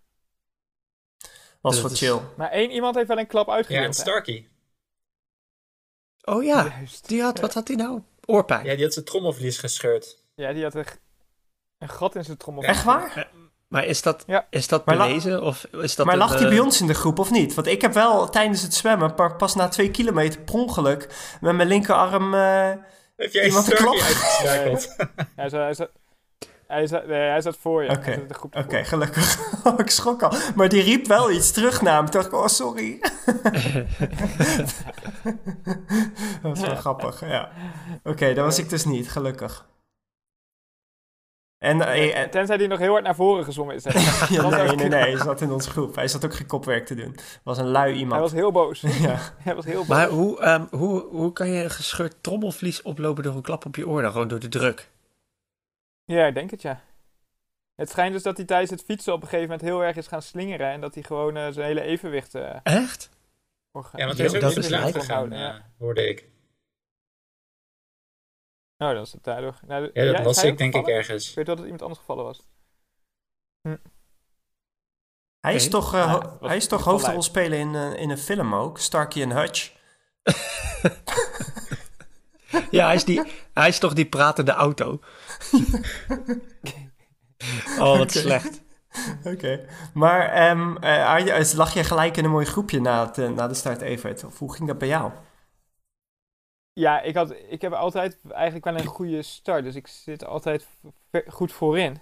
Was 1.60 1.80
wat 1.80 1.90
is- 1.90 1.98
chill. 1.98 2.20
Maar 2.36 2.50
één 2.50 2.70
iemand 2.70 2.94
heeft 2.94 3.08
wel 3.08 3.18
een 3.18 3.26
klap 3.26 3.48
Ja, 3.68 3.78
en 3.78 3.82
hè? 3.82 3.92
Starkey. 3.92 4.48
Oh 6.24 6.44
ja, 6.44 6.64
Juist. 6.64 7.08
die 7.08 7.22
had, 7.22 7.40
wat 7.40 7.54
had 7.54 7.68
hij 7.68 7.76
nou? 7.76 8.02
Oorpijn. 8.24 8.64
Ja, 8.64 8.74
die 8.74 8.84
had 8.84 8.92
zijn 8.92 9.04
trommelvlies 9.04 9.58
gescheurd. 9.58 10.24
Ja, 10.34 10.52
die 10.52 10.62
had 10.62 10.74
g- 10.74 10.98
een 11.78 11.88
gat 11.88 12.14
in 12.14 12.24
zijn 12.24 12.36
trommel. 12.36 12.62
Echt 12.64 12.84
waar? 12.84 13.28
Maar 13.68 13.84
is 13.84 14.02
dat, 14.02 14.24
Ja. 14.26 14.46
is 14.50 14.68
dat 14.68 14.86
Maar 14.86 14.96
la- 14.96 15.06
bewezen? 15.06 15.42
Of 15.42 15.64
is 15.64 15.96
dat 15.96 16.06
maar 16.06 16.14
een, 16.14 16.20
lag 16.20 16.30
die 16.36 16.44
eh, 16.44 16.48
bij 16.48 16.58
ons 16.58 16.80
in 16.80 16.86
de 16.86 16.94
groep 16.94 17.18
of 17.18 17.30
niet? 17.30 17.54
Want 17.54 17.66
ik 17.66 17.80
heb 17.82 17.92
wel 17.92 18.28
tijdens 18.28 18.62
het 18.62 18.74
zwemmen, 18.74 19.14
pas 19.36 19.54
na 19.54 19.68
twee 19.68 19.90
kilometer 19.90 20.40
per 20.40 20.54
ongeluk, 20.54 21.08
met 21.40 21.54
mijn 21.56 21.68
linkerarm... 21.68 22.34
eh, 22.34 22.70
Heb 23.16 23.32
jij 23.32 23.46
Iemand 23.46 23.70
een 23.70 23.76
klap? 23.76 23.94
uitgeschakeld? 23.94 24.96
Hij, 26.68 26.86
zat, 26.86 27.06
nee, 27.06 27.28
hij 27.28 27.40
zat 27.40 27.56
voor 27.60 27.82
je. 27.84 27.90
Oké, 27.90 28.00
Hij 28.00 28.12
zat 28.12 28.22
in 28.22 28.28
de 28.28 28.34
groep 28.34 28.56
Oké, 28.56 28.76
ervoor. 28.76 28.84
gelukkig. 28.84 29.38
Ik 29.84 29.90
schrok 29.90 30.22
al. 30.22 30.32
Maar 30.54 30.68
die 30.68 30.82
riep 30.82 31.06
wel 31.06 31.30
iets 31.30 31.50
terug 31.52 31.82
naar 31.82 31.94
hem. 31.96 32.04
Toen 32.10 32.20
dacht 32.20 32.26
ik, 32.26 32.32
oh, 32.40 32.46
sorry. 32.46 32.98
dat 36.42 36.42
was 36.42 36.60
wel 36.60 36.74
grappig, 36.76 37.20
ja. 37.20 37.50
Oké, 38.04 38.34
dat 38.34 38.44
was 38.44 38.58
ik 38.58 38.68
dus 38.68 38.84
niet, 38.84 39.10
gelukkig. 39.10 39.66
En, 41.58 41.80
eh, 41.80 42.22
eh, 42.22 42.30
Tenzij 42.30 42.56
hij 42.56 42.66
nog 42.66 42.78
heel 42.78 42.90
hard 42.92 43.04
naar 43.04 43.14
voren 43.14 43.44
gezongen 43.44 43.74
is. 43.74 43.84
ja, 44.28 44.48
nee, 44.48 44.76
nee, 44.76 44.88
nee, 44.88 45.00
hij 45.00 45.16
zat 45.16 45.40
in 45.40 45.50
onze 45.50 45.70
groep. 45.70 45.94
Hij 45.94 46.08
zat 46.08 46.24
ook 46.24 46.34
geen 46.34 46.46
kopwerk 46.46 46.86
te 46.86 46.94
doen. 46.94 47.16
was 47.42 47.58
een 47.58 47.66
lui 47.68 47.90
Hij 47.90 47.98
iemand. 47.98 48.20
was 48.20 48.32
heel 48.32 48.52
boos. 48.52 48.80
Ja. 49.00 49.18
Hij 49.38 49.54
was 49.54 49.64
heel 49.64 49.78
boos. 49.78 49.86
Maar 49.86 50.08
hoe, 50.08 50.40
ehm, 50.40 50.64
hoe, 50.70 51.06
hoe 51.10 51.32
kan 51.32 51.48
je 51.48 51.62
een 51.62 51.70
gescheurd 51.70 52.22
trommelvlies 52.22 52.82
oplopen 52.82 53.22
door 53.22 53.34
een 53.34 53.42
klap 53.42 53.66
op 53.66 53.76
je 53.76 53.88
oor? 53.88 54.02
Dan 54.02 54.12
gewoon 54.12 54.28
door 54.28 54.38
de 54.40 54.48
druk. 54.48 54.90
Ja, 56.04 56.26
ik 56.26 56.34
denk 56.34 56.50
het 56.50 56.62
ja. 56.62 56.80
Het 57.74 57.90
schijnt 57.90 58.12
dus 58.12 58.22
dat 58.22 58.36
hij 58.36 58.46
tijdens 58.46 58.70
het 58.70 58.82
fietsen 58.82 59.12
op 59.12 59.22
een 59.22 59.28
gegeven 59.28 59.50
moment 59.50 59.68
heel 59.68 59.82
erg 59.84 59.96
is 59.96 60.06
gaan 60.06 60.22
slingeren. 60.22 60.70
En 60.70 60.80
dat 60.80 60.94
hij 60.94 61.02
gewoon 61.02 61.36
eh, 61.36 61.46
zijn 61.50 61.66
hele 61.66 61.80
evenwicht 61.82 62.34
eh 62.34 62.56
Echt? 62.62 63.10
Ja, 63.72 64.06
want 64.06 64.16
hij 64.16 64.26
is 64.26 64.34
ook 64.34 64.40
dat 64.40 64.48
niet 64.50 64.58
is 64.58 64.66
te 64.66 64.70
laat 64.72 64.82
lijp. 64.82 64.94
gegaan, 64.94 65.16
houden, 65.16 65.38
ja. 65.38 65.62
hoorde 65.78 66.08
ik. 66.08 66.28
Nou, 68.78 68.94
dan 68.94 69.02
is 69.02 69.12
het 69.12 69.24
daardoor. 69.24 69.54
Nou, 69.66 69.90
Ja, 69.92 70.04
dat 70.04 70.18
is 70.18 70.24
was 70.24 70.40
hij 70.40 70.50
ik 70.50 70.58
denk 70.58 70.74
ik 70.74 70.86
ergens. 70.86 71.28
Ik 71.28 71.34
weet 71.34 71.46
wel 71.46 71.56
dat 71.56 71.64
het 71.64 71.72
iemand 71.74 71.82
anders 71.82 72.00
gevallen 72.00 72.24
was. 72.24 72.46
Hij 75.40 75.54
is 75.54 75.68
toch, 75.68 75.94
eh, 75.94 76.00
Ja, 76.00 76.10
ho- 76.10 76.20
dat 76.20 76.36
was 76.40 76.48
hij 76.48 76.56
is 76.56 76.66
toch 76.66 76.84
hoofdrolspeler 76.84 77.58
in, 77.58 77.74
eh, 77.74 77.92
in 78.00 78.10
een 78.10 78.18
film 78.18 78.54
ook? 78.54 78.78
Starkey 78.78 79.22
en 79.22 79.30
Hutch. 79.30 79.72
Ja, 82.70 82.86
hij 82.86 82.94
is, 82.94 83.04
die, 83.04 83.22
hij 83.54 83.68
is 83.68 83.78
toch 83.78 83.92
die 83.92 84.06
pratende 84.06 84.52
auto? 84.52 85.00
oh, 87.78 87.98
wat 87.98 88.12
slecht. 88.12 88.60
Oké. 89.24 89.66
Maar 89.94 90.28
ehm, 90.28 90.76
eh, 90.76 91.52
lag 91.54 91.74
je 91.74 91.84
gelijk 91.84 92.16
in 92.16 92.24
een 92.24 92.30
mooi 92.30 92.46
groepje 92.46 92.80
na, 92.80 93.06
het, 93.06 93.34
na 93.34 93.48
de 93.48 93.54
start, 93.54 93.80
Evert? 93.80 94.24
Of 94.24 94.38
hoe 94.38 94.54
ging 94.54 94.68
dat 94.68 94.78
bij 94.78 94.88
jou? 94.88 95.12
Ja, 96.78 97.00
ik, 97.00 97.14
had, 97.14 97.34
ik 97.48 97.60
heb 97.60 97.72
altijd 97.72 98.18
eigenlijk 98.30 98.64
wel 98.64 98.74
een 98.74 98.84
goede 98.84 99.22
start. 99.22 99.64
Dus 99.64 99.74
ik 99.74 99.86
zit 99.86 100.24
altijd 100.24 100.68
goed 101.28 101.52
voorin. 101.52 102.00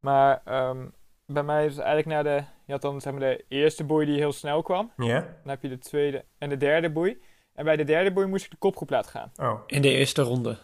Maar 0.00 0.40
ehm, 0.44 0.86
bij 1.26 1.42
mij 1.42 1.64
is 1.66 1.76
het 1.76 1.84
eigenlijk 1.84 2.16
na 2.16 2.22
de... 2.22 2.44
Je 2.64 2.72
had 2.72 2.82
dan 2.82 3.00
zeg 3.00 3.12
maar, 3.12 3.20
de 3.20 3.44
eerste 3.48 3.84
boei 3.84 4.06
die 4.06 4.16
heel 4.16 4.32
snel 4.32 4.62
kwam. 4.62 4.92
Ja? 4.96 5.20
Dan 5.20 5.50
heb 5.50 5.62
je 5.62 5.68
de 5.68 5.78
tweede 5.78 6.24
en 6.38 6.48
de 6.48 6.56
derde 6.56 6.90
boei. 6.90 7.22
En 7.52 7.64
bij 7.64 7.76
de 7.76 7.84
derde 7.84 8.12
boei 8.12 8.26
moest 8.26 8.44
ik 8.44 8.50
de 8.50 8.56
kopgroep 8.56 8.90
laten 8.90 9.10
gaan. 9.10 9.32
Oh. 9.36 9.60
In 9.66 9.82
de 9.82 9.90
eerste 9.90 10.22
ronde. 10.22 10.58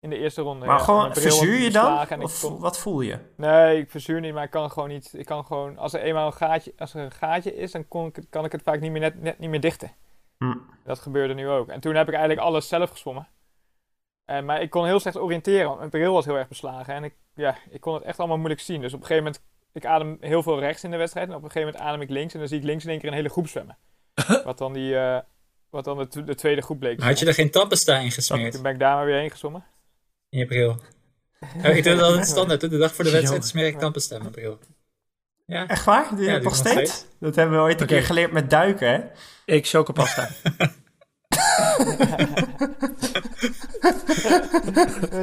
In 0.00 0.10
de 0.10 0.16
eerste 0.18 0.42
ronde. 0.42 0.66
Maar 0.66 0.78
ja. 0.78 0.84
gewoon, 0.84 1.14
verzuur 1.14 1.58
je 1.58 1.70
dan? 1.70 2.22
Of 2.22 2.40
kon- 2.40 2.58
wat 2.58 2.78
voel 2.78 3.00
je? 3.00 3.18
Nee, 3.36 3.78
ik 3.78 3.90
verzuur 3.90 4.20
niet, 4.20 4.34
maar 4.34 4.44
ik 4.44 4.50
kan 4.50 4.70
gewoon 4.70 4.88
niet. 4.88 5.12
Ik 5.16 5.26
kan 5.26 5.44
gewoon, 5.44 5.78
als 5.78 5.92
er 5.92 6.00
eenmaal 6.00 6.26
een 6.26 6.32
gaatje, 6.32 6.72
als 6.78 6.94
er 6.94 7.00
een 7.04 7.12
gaatje 7.12 7.54
is, 7.54 7.72
dan 7.72 7.88
kon 7.88 8.06
ik, 8.06 8.24
kan 8.30 8.44
ik 8.44 8.52
het 8.52 8.62
vaak 8.62 8.80
niet 8.80 8.90
meer 8.90 9.00
net, 9.00 9.22
net 9.22 9.38
niet 9.38 9.50
meer 9.50 9.60
dichten. 9.60 9.92
Hm. 10.42 10.58
Dat 10.84 10.98
gebeurde 10.98 11.34
nu 11.34 11.48
ook. 11.48 11.68
En 11.68 11.80
toen 11.80 11.94
heb 11.94 12.06
ik 12.08 12.14
eigenlijk 12.14 12.46
alles 12.46 12.68
zelf 12.68 12.90
gezwommen. 12.90 13.28
En, 14.24 14.44
maar 14.44 14.62
ik 14.62 14.70
kon 14.70 14.86
heel 14.86 15.00
slecht 15.00 15.18
oriënteren, 15.18 15.66
want 15.66 15.78
mijn 15.78 15.90
bril 15.90 16.12
was 16.12 16.24
heel 16.24 16.36
erg 16.36 16.48
beslagen. 16.48 16.94
En 16.94 17.04
ik, 17.04 17.14
ja, 17.34 17.56
ik 17.70 17.80
kon 17.80 17.94
het 17.94 18.02
echt 18.02 18.18
allemaal 18.18 18.36
moeilijk 18.36 18.60
zien. 18.60 18.80
Dus 18.80 18.92
op 18.92 19.00
een 19.00 19.06
gegeven 19.06 19.24
moment, 19.24 19.42
ik 19.72 19.86
adem 19.86 20.16
heel 20.20 20.42
veel 20.42 20.58
rechts 20.58 20.84
in 20.84 20.90
de 20.90 20.96
wedstrijd. 20.96 21.28
En 21.28 21.34
op 21.34 21.42
een 21.42 21.50
gegeven 21.50 21.72
moment 21.72 21.90
adem 21.90 22.00
ik 22.00 22.10
links. 22.10 22.32
En 22.32 22.38
dan 22.38 22.48
zie 22.48 22.58
ik 22.58 22.64
links 22.64 22.84
in 22.84 22.90
één 22.90 22.98
keer 22.98 23.08
een 23.08 23.14
hele 23.14 23.28
groep 23.28 23.48
zwemmen. 23.48 23.76
wat 24.44 24.58
dan, 24.58 24.72
die, 24.72 24.96
eh, 24.96 25.20
wat 25.70 25.84
dan 25.84 25.98
de, 25.98 26.08
tw- 26.08 26.26
de 26.26 26.34
tweede 26.34 26.60
groep 26.62 26.78
bleek. 26.78 26.98
Maar 26.98 27.08
had 27.08 27.18
je 27.18 27.26
er 27.26 27.34
geen 27.34 27.50
tandpasta 27.50 27.98
in 27.98 28.10
gesmeerd 28.10 28.52
Toen 28.52 28.62
ben 28.62 28.72
ik 28.72 28.78
daar 28.78 28.96
maar 28.96 29.06
weer 29.06 29.18
heen 29.18 29.30
gezwommen. 29.30 29.64
in 30.28 30.38
je 30.38 30.46
bril? 30.46 30.70
Oh, 31.40 31.64
ik 31.76 31.84
doe 31.84 31.94
dat 31.94 32.02
altijd 32.02 32.26
standaard. 32.36 32.60
De 32.60 32.78
dag 32.78 32.94
voor 32.94 33.04
de 33.04 33.10
wedstrijd 33.10 33.46
smeer 33.46 33.66
ik 33.66 33.78
tandpasta 33.78 34.14
in 34.14 34.20
mijn 34.20 34.32
bril. 34.34 34.58
Ja, 35.52 35.66
Echt 35.66 35.84
waar? 35.84 36.08
Doe 36.10 36.18
je 36.18 36.24
Ja, 36.24 36.30
nog 36.30 36.38
ik 36.38 36.44
nog 36.44 36.56
steeds? 36.56 37.06
Dat 37.20 37.34
hebben 37.34 37.56
we 37.56 37.62
ooit 37.62 37.80
een 37.80 37.86
keer 37.86 38.02
geleerd 38.02 38.32
met 38.32 38.50
duiken, 38.50 38.88
hè? 38.88 39.00
Ik 39.44 39.66
chocopasta. 39.66 40.28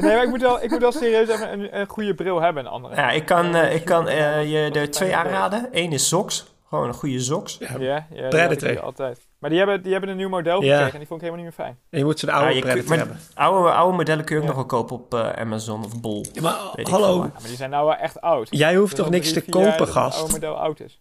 maar 0.00 0.22
ik 0.22 0.28
moet 0.28 0.40
wel, 0.40 0.62
ik 0.62 0.70
moet 0.70 0.80
wel 0.80 0.92
serieus 0.92 1.28
even 1.28 1.52
een, 1.52 1.78
een 1.80 1.86
goede 1.86 2.14
bril 2.14 2.40
hebben, 2.40 2.64
een 2.64 2.70
andere. 2.70 2.94
Ja, 2.94 3.10
ik 3.10 3.24
kan, 3.24 3.54
eh, 3.54 3.74
ik 3.74 3.84
kan 3.84 4.08
eh, 4.08 4.50
je 4.50 4.70
er 4.72 4.90
twee 4.90 5.16
aanraden. 5.16 5.68
Eén 5.72 5.92
is 5.92 6.08
Zox. 6.08 6.54
Gewoon 6.68 6.88
een 6.88 6.94
goede 6.94 7.20
Zox. 7.20 7.58
Ja, 7.58 7.66
ja 7.78 8.06
die 8.10 8.28
Predator. 8.28 8.38
heb 8.38 8.52
ik 8.52 8.68
hier 8.68 8.80
altijd. 8.80 9.28
Maar 9.40 9.50
die 9.50 9.58
hebben, 9.58 9.82
die 9.82 9.92
hebben 9.92 10.10
een 10.10 10.16
nieuw 10.16 10.28
model 10.28 10.62
Ja. 10.62 10.68
gekregen 10.70 10.92
en 10.92 10.98
die 10.98 11.06
vond 11.06 11.20
ik 11.22 11.26
helemaal 11.26 11.46
niet 11.46 11.56
meer 11.56 11.66
fijn. 11.66 11.78
En 11.90 11.98
je 11.98 12.04
moet 12.04 12.18
zo'n 12.18 12.28
oude 12.30 12.54
Ja, 12.54 12.60
Predator 12.60 12.96
hebben. 12.96 13.18
oude, 13.34 13.70
oude 13.70 13.96
modellen 13.96 14.24
kun 14.24 14.34
je 14.36 14.40
ook 14.42 14.48
Ja. 14.48 14.54
nog 14.54 14.68
wel 14.68 14.78
kopen 14.78 14.96
op 14.96 15.14
eh, 15.14 15.30
Amazon 15.32 15.84
of 15.84 16.00
Bol. 16.00 16.24
Ja, 16.32 16.40
maar 16.42 16.54
hallo, 16.90 17.14
Ja, 17.16 17.20
maar 17.32 17.42
die 17.46 17.56
zijn 17.56 17.70
nou 17.70 17.86
wel 17.86 17.96
echt 17.96 18.20
oud. 18.20 18.48
jij 18.50 18.76
hoeft 18.76 18.90
Dus 18.96 18.98
toch 19.04 19.10
niks 19.10 19.30
drie, 19.30 19.44
te 19.44 19.58
jaar 19.58 19.66
kopen, 19.68 19.78
dat 19.78 19.88
het 19.88 19.96
oude 19.96 20.16
gast? 20.16 20.32
model 20.32 20.54
oud 20.58 20.80
is. 20.80 21.00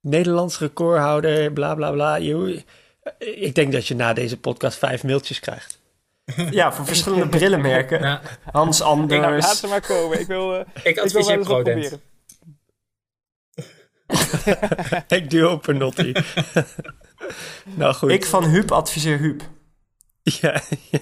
Nederlands 0.00 0.58
recordhouder, 0.58 1.52
bla 1.52 1.74
bla 1.74 1.90
bla. 1.90 2.14
Je, 2.16 2.64
ik 3.18 3.54
denk 3.54 3.72
dat 3.72 3.86
je 3.86 3.94
na 3.94 4.12
deze 4.12 4.40
podcast 4.40 4.78
vijf 4.78 5.04
mailtjes 5.04 5.40
krijgt. 5.40 5.78
Ja, 6.50 6.72
voor 6.72 6.86
verschillende 6.86 7.28
brillenmerken. 7.28 8.20
Hans 8.52 8.78
Nou, 8.78 9.06
laat 9.08 9.24
Anders. 9.24 9.60
ze 9.60 9.66
maar 9.66 9.86
komen. 9.86 10.20
Ik 10.20 10.26
wil, 10.26 10.54
eh, 10.54 10.60
ik 10.60 10.84
ik 10.84 11.10
wil 11.12 11.24
wel 11.24 11.30
eens 11.36 11.46
proberen. 11.46 12.00
ik 15.18 15.30
duw 15.30 15.48
op 15.50 15.66
een 15.66 15.76
nottie. 15.76 16.16
nou 17.74 17.94
goed. 17.94 18.10
Ik 18.10 18.26
van 18.26 18.44
Huub 18.44 18.70
adviseer 18.72 19.18
Huub. 19.18 19.42
Ja, 20.22 20.60
ja, 20.90 20.98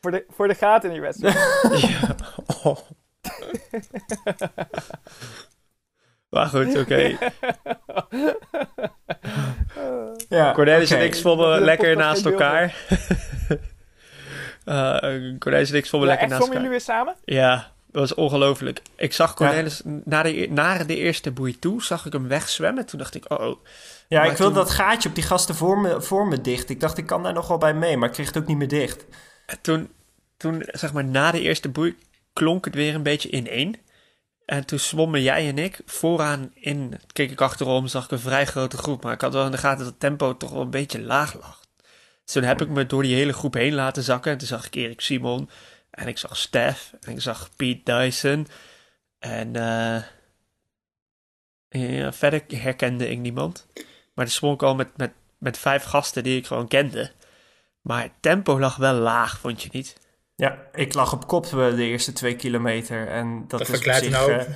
Voor 0.00 0.10
de, 0.10 0.24
voor 0.28 0.48
de 0.48 0.54
gaten 0.54 0.88
in 0.88 0.94
die 0.94 1.02
wedstrijd. 1.04 1.34
ja. 1.90 2.14
Oh. 2.62 2.76
maar 6.28 6.46
goed, 6.46 6.78
oké. 6.78 7.16
Ja, 10.28 10.52
Cornelis 10.52 10.90
oké. 10.90 11.00
en 11.00 11.06
ik 11.06 11.14
zwommen 11.14 11.58
De 11.58 11.64
lekker 11.64 11.96
naast 11.96 12.26
elkaar. 12.26 12.74
Eh, 14.64 15.38
Cornelis 15.38 15.70
en 15.70 15.76
ik 15.76 15.86
zwommen 15.86 16.08
Ja, 16.08 16.14
lekker 16.14 16.28
naast 16.28 16.44
zwommen 16.44 16.62
jullie 16.62 16.80
elkaar. 16.80 17.04
weer 17.04 17.14
samen? 17.14 17.16
Ja, 17.24 17.72
dat 17.94 18.08
was 18.08 18.14
ongelooflijk. 18.14 18.82
Ik 18.96 19.12
zag 19.12 19.34
Cornelis 19.34 19.80
na 20.04 20.22
de, 20.22 20.42
e- 20.42 20.46
naar 20.50 20.86
de 20.86 20.96
eerste 20.96 21.30
boei 21.30 21.58
toe, 21.58 21.82
zag 21.82 22.06
ik 22.06 22.12
hem 22.12 22.28
wegzwemmen. 22.28 22.86
Toen 22.86 22.98
dacht 22.98 23.14
ik, 23.14 23.32
oh, 23.32 23.40
oh. 23.46 23.64
Ja, 24.08 24.20
Maar 24.20 24.30
ik 24.30 24.36
wilde 24.36 24.54
toen- 24.54 24.64
dat 24.64 24.72
gaatje 24.72 25.08
op 25.08 25.14
die 25.14 25.24
gasten 25.24 25.54
voor 25.54 25.78
me, 25.78 26.00
voor 26.02 26.26
me 26.28 26.40
dicht. 26.40 26.70
Ik 26.70 26.80
dacht, 26.80 26.98
ik 26.98 27.06
kan 27.06 27.22
daar 27.22 27.32
nog 27.32 27.48
wel 27.48 27.58
bij 27.58 27.74
mee, 27.74 27.96
maar 27.96 28.08
ik 28.08 28.14
kreeg 28.14 28.26
het 28.26 28.36
ook 28.38 28.46
niet 28.46 28.56
meer 28.56 28.68
dicht. 28.68 29.04
En 29.46 29.58
toen, 29.60 29.88
toen, 30.36 30.62
zeg 30.66 30.92
maar, 30.92 31.04
na 31.04 31.30
de 31.30 31.40
eerste 31.40 31.68
boei 31.68 31.96
klonk 32.32 32.64
het 32.64 32.74
weer 32.74 32.94
een 32.94 33.02
beetje 33.02 33.30
ineen. 33.30 33.76
En 34.44 34.66
toen 34.66 34.78
zwommen 34.78 35.22
jij 35.22 35.48
en 35.48 35.58
ik 35.58 35.80
vooraan 35.86 36.50
in. 36.54 37.00
Keek 37.12 37.30
ik 37.30 37.40
achterom, 37.40 37.86
zag 37.86 38.04
ik 38.04 38.10
een 38.10 38.18
vrij 38.18 38.46
grote 38.46 38.76
groep. 38.76 39.02
Maar 39.02 39.12
ik 39.12 39.20
had 39.20 39.32
wel 39.32 39.44
in 39.44 39.50
de 39.50 39.58
gaten 39.58 39.78
dat 39.78 39.86
het 39.86 40.00
tempo 40.00 40.36
toch 40.36 40.50
wel 40.50 40.60
een 40.60 40.70
beetje 40.70 41.00
laag 41.02 41.34
lag. 41.40 41.60
Dus 42.24 42.32
toen 42.34 42.42
heb 42.42 42.60
ik 42.62 42.68
me 42.68 42.86
door 42.86 43.02
die 43.02 43.14
hele 43.14 43.32
groep 43.32 43.54
heen 43.54 43.74
laten 43.74 44.02
zakken. 44.02 44.32
En 44.32 44.38
toen 44.38 44.46
zag 44.46 44.66
ik 44.66 44.74
Erik 44.74 45.00
Simon. 45.00 45.50
En 45.94 46.08
ik 46.08 46.18
zag 46.18 46.36
Stef. 46.36 46.92
En 47.00 47.12
ik 47.12 47.20
zag 47.20 47.50
Pete 47.56 47.92
Dyson. 47.92 48.48
En 49.18 49.56
eh 49.56 50.02
ja, 51.80 52.12
verder 52.12 52.42
herkende 52.48 53.10
ik 53.10 53.18
niemand. 53.18 53.66
Maar 54.14 54.24
toen 54.24 54.34
zwom 54.34 54.52
ik 54.52 54.62
al 54.62 54.74
met, 54.74 54.96
met, 54.96 55.12
met 55.38 55.58
vijf 55.58 55.84
gasten 55.84 56.22
die 56.22 56.38
ik 56.38 56.46
gewoon 56.46 56.68
kende. 56.68 57.10
Maar 57.80 58.02
het 58.02 58.12
tempo 58.20 58.58
lag 58.58 58.76
wel 58.76 58.94
laag, 58.94 59.38
vond 59.38 59.62
je 59.62 59.68
niet? 59.72 59.96
Ja, 60.36 60.58
ik 60.72 60.94
lag 60.94 61.12
op 61.12 61.26
kop 61.26 61.44
eh, 61.44 61.52
de 61.52 61.84
eerste 61.84 62.12
twee 62.12 62.36
kilometer. 62.36 63.08
En 63.08 63.38
dat, 63.40 63.50
Dat 63.50 63.60
is 63.60 63.68
verklaart 63.68 64.04
zich... 64.04 64.16
hoop. 64.16 64.28
eh, 64.28 64.46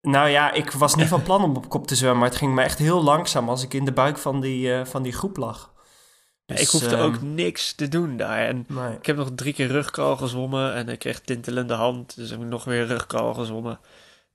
nou 0.00 0.28
ja, 0.28 0.52
ik 0.52 0.70
was 0.70 0.94
niet 0.94 1.08
van 1.08 1.22
plan 1.28 1.42
om 1.42 1.56
op 1.56 1.68
kop 1.68 1.86
te 1.86 1.94
zwemmen, 1.94 2.18
maar 2.18 2.28
het 2.28 2.38
ging 2.38 2.54
me 2.54 2.62
echt 2.62 2.78
heel 2.78 3.02
langzaam 3.02 3.48
als 3.48 3.62
ik 3.62 3.74
in 3.74 3.84
de 3.84 3.92
buik 3.92 4.18
van 4.18 4.40
die, 4.40 4.74
eh, 4.74 4.84
van 4.84 5.02
die 5.02 5.12
groep 5.12 5.36
lag. 5.36 5.71
Dus, 6.52 6.60
ik 6.62 6.68
hoefde 6.68 6.96
ehm, 6.96 7.04
ook 7.04 7.22
niks 7.22 7.72
te 7.72 7.88
doen 7.88 8.16
daar. 8.16 8.46
En 8.46 8.64
Nee. 8.68 8.92
ik 8.96 9.06
heb 9.06 9.16
nog 9.16 9.30
drie 9.34 9.52
keer 9.52 9.66
rugkraal 9.66 10.16
gezwommen 10.16 10.74
en 10.74 10.88
ik 10.88 10.98
kreeg 10.98 11.20
tintelende 11.20 11.74
hand. 11.74 12.16
Dus 12.16 12.30
heb 12.30 12.40
ik 12.40 12.46
nog 12.46 12.64
weer 12.64 12.86
rugkraal 12.86 13.34
gezwommen. 13.34 13.78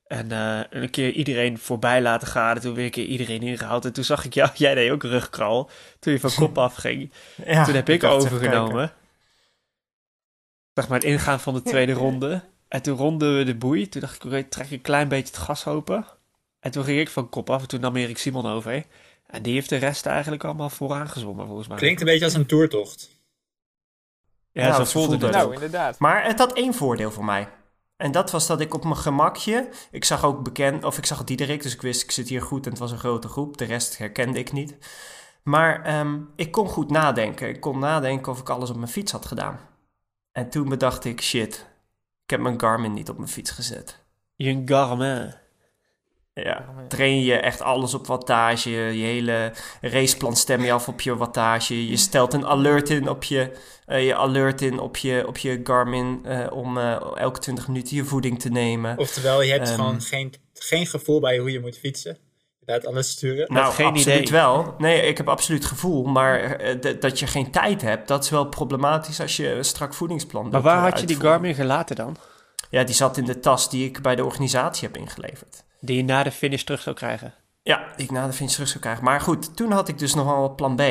En 0.08 0.32
eh, 0.32 0.60
een 0.69 0.89
keer 0.89 1.12
iedereen 1.12 1.58
voorbij 1.58 2.01
laten 2.01 2.27
gaan. 2.27 2.56
En 2.56 2.62
toen 2.62 2.73
weer 2.73 2.86
een 2.86 2.91
keer 2.91 3.06
iedereen 3.06 3.41
ingehaald. 3.41 3.86
En 3.86 3.93
toen 3.93 4.03
zag 4.03 4.25
ik 4.25 4.34
jou, 4.34 4.49
jij 4.56 4.75
deed 4.75 4.91
ook 4.91 5.03
rugkraal. 5.03 5.69
Toen 5.99 6.13
je 6.13 6.19
van 6.19 6.32
kop 6.36 6.58
afging. 6.67 7.12
Ja, 7.45 7.65
toen 7.65 7.75
heb 7.75 7.89
ik 7.89 8.03
overgenomen. 8.03 8.91
Zeg 10.73 10.88
maar 10.88 10.97
het 10.97 11.08
ingaan 11.08 11.39
van 11.39 11.53
de 11.53 11.62
tweede 11.62 11.93
ronde. 12.03 12.41
En 12.67 12.82
toen 12.82 12.97
ronden 12.97 13.38
we 13.38 13.43
de 13.43 13.56
boei. 13.56 13.89
Toen 13.89 14.01
dacht 14.01 14.15
ik, 14.15 14.25
oké, 14.25 14.43
trek 14.43 14.71
een 14.71 14.82
klein 14.82 15.08
beetje 15.08 15.34
het 15.34 15.43
gas 15.43 15.67
open. 15.67 16.06
En 16.60 16.71
toen 16.71 16.84
ging 16.84 16.99
ik 16.99 17.10
van 17.10 17.30
kop 17.30 17.49
af. 17.49 17.62
En 17.62 17.67
toen 17.67 17.80
nam 17.80 17.95
Erik 17.95 18.17
Simon 18.17 18.45
over. 18.45 18.84
En 19.27 19.41
die 19.41 19.53
heeft 19.53 19.69
de 19.69 19.75
rest 19.75 20.05
eigenlijk 20.05 20.43
allemaal 20.43 20.69
vooraan 20.69 21.09
gezwommen, 21.09 21.45
volgens 21.45 21.67
mij. 21.67 21.77
Klinkt 21.77 21.99
een 21.99 22.07
beetje 22.07 22.25
als 22.25 22.33
een 22.33 22.45
toertocht. 22.45 23.09
Ja, 24.51 24.63
Nou, 24.63 24.73
zo 24.73 24.83
zo 24.83 24.91
voelde 24.91 25.09
voelde 25.09 25.25
het. 25.25 25.35
Nou, 25.35 25.53
inderdaad. 25.53 25.99
Maar 25.99 26.23
het 26.23 26.39
had 26.39 26.53
één 26.53 26.73
voordeel 26.73 27.11
voor 27.11 27.25
mij. 27.25 27.49
En 27.97 28.11
dat 28.11 28.31
was 28.31 28.47
dat 28.47 28.61
ik 28.61 28.73
op 28.73 28.83
mijn 28.83 28.97
gemakje... 28.97 29.69
Ik 29.91 30.03
zag 30.03 30.23
ook 30.23 30.43
bekend... 30.43 30.83
Of 30.83 30.97
ik 30.97 31.05
zag 31.05 31.23
Diederik, 31.23 31.63
dus 31.63 31.73
ik 31.73 31.81
wist 31.81 32.03
ik 32.03 32.11
zit 32.11 32.29
hier 32.29 32.41
goed 32.41 32.65
en 32.65 32.71
het 32.71 32.79
was 32.79 32.91
een 32.91 32.97
grote 32.97 33.27
groep. 33.27 33.57
De 33.57 33.65
rest 33.65 33.97
herkende 33.97 34.39
ik 34.39 34.51
niet. 34.51 34.77
Maar 35.43 35.83
ehm, 35.83 36.19
ik 36.35 36.51
kon 36.51 36.67
goed 36.67 36.89
nadenken. 36.89 37.49
Ik 37.49 37.61
kon 37.61 37.79
nadenken 37.79 38.31
of 38.31 38.39
ik 38.39 38.49
alles 38.49 38.69
op 38.69 38.75
mijn 38.75 38.87
fiets 38.87 39.11
had 39.11 39.25
gedaan. 39.25 39.59
En 40.31 40.49
toen 40.49 40.69
bedacht 40.69 41.05
ik, 41.05 41.21
shit, 41.21 41.65
Ik 42.23 42.29
heb 42.29 42.39
mijn 42.39 42.59
Garmin 42.59 42.93
niet 42.93 43.09
op 43.09 43.17
mijn 43.17 43.29
fiets 43.29 43.51
gezet. 43.51 43.99
Je 44.35 44.61
Garmin. 44.65 45.33
Ja, 46.43 46.65
train 46.88 47.21
je 47.23 47.34
echt 47.34 47.62
alles 47.62 47.93
op 47.93 48.08
wattage. 48.08 48.69
Je 48.69 49.06
hele 49.06 49.52
raceplan 49.82 50.36
stem 50.36 50.62
je 50.62 50.71
af 50.71 50.88
op 50.88 51.02
je 51.02 51.17
wattage. 51.17 51.88
Je 51.88 51.97
stelt 51.97 52.34
een 52.34 52.45
alert 52.45 52.89
in 52.89 53.10
op 53.10 53.23
je, 53.23 53.52
uh, 53.88 54.06
je, 54.06 54.15
alert 54.15 54.62
in 54.62 54.80
op 54.80 54.97
je, 54.97 55.28
op 55.28 55.38
je 55.38 55.60
Garmin 55.63 56.26
uh, 56.26 56.47
om 56.52 56.78
uh, 56.78 57.02
elke 57.15 57.39
20 57.39 57.67
minuten 57.67 57.95
je 57.95 58.04
voeding 58.04 58.39
te 58.39 58.50
nemen. 58.50 58.97
Oftewel, 58.97 59.41
je 59.41 59.52
hebt 59.52 59.69
um, 59.69 59.76
gewoon 59.76 60.02
geen, 60.02 60.34
geen 60.54 60.86
gevoel 60.86 61.19
bij 61.19 61.38
hoe 61.38 61.52
je 61.52 61.60
moet 61.60 61.78
fietsen. 61.78 62.17
Je 62.60 62.71
laat 62.71 62.86
alles 62.86 63.10
sturen. 63.10 63.54
Nou, 63.54 63.73
geen 63.73 63.86
absoluut 63.86 64.17
idee. 64.17 64.32
wel. 64.32 64.76
Nee, 64.78 65.02
ik 65.02 65.17
heb 65.17 65.28
absoluut 65.28 65.65
gevoel. 65.65 66.04
Maar 66.04 66.60
dat 67.00 67.19
je 67.19 67.28
geen 67.28 67.52
tijd 67.52 67.82
hebt, 67.82 68.08
dat 68.08 68.23
is 68.23 68.30
wel 68.30 68.45
problematisch 68.45 69.21
als 69.21 69.38
je 69.38 69.52
een 69.52 69.65
strak 69.65 69.93
voedingsplan 69.93 70.50
Maar 70.50 70.62
waar 70.62 70.82
had 70.82 71.00
je 71.00 71.06
die 71.06 71.19
Garmin 71.19 71.56
gelaten 71.56 71.95
dan? 71.95 72.17
Ja, 72.69 72.84
die 72.84 72.95
zat 72.95 73.17
in 73.17 73.26
de 73.26 73.39
tas 73.39 73.69
die 73.69 73.86
ik 73.86 74.02
bij 74.02 74.15
de 74.15 74.26
organisatie 74.26 74.88
heb 74.88 74.97
ingeleverd. 74.97 75.65
Die 75.79 75.97
je 75.97 76.03
na 76.03 76.23
de 76.23 76.31
finish 76.31 76.63
terug 76.63 76.81
zou 76.81 76.95
krijgen. 76.95 77.33
Ja, 77.61 77.87
die 77.95 78.05
ik 78.05 78.11
na 78.11 78.27
de 78.27 78.33
finish 78.33 78.53
terug 78.53 78.67
zou 78.67 78.79
krijgen. 78.79 79.03
Maar 79.03 79.21
goed, 79.21 79.55
toen 79.55 79.71
had 79.71 79.87
ik 79.87 79.99
dus 79.99 80.13
nog 80.13 80.25
wel 80.25 80.55
plan 80.55 80.75
B. 80.75 80.81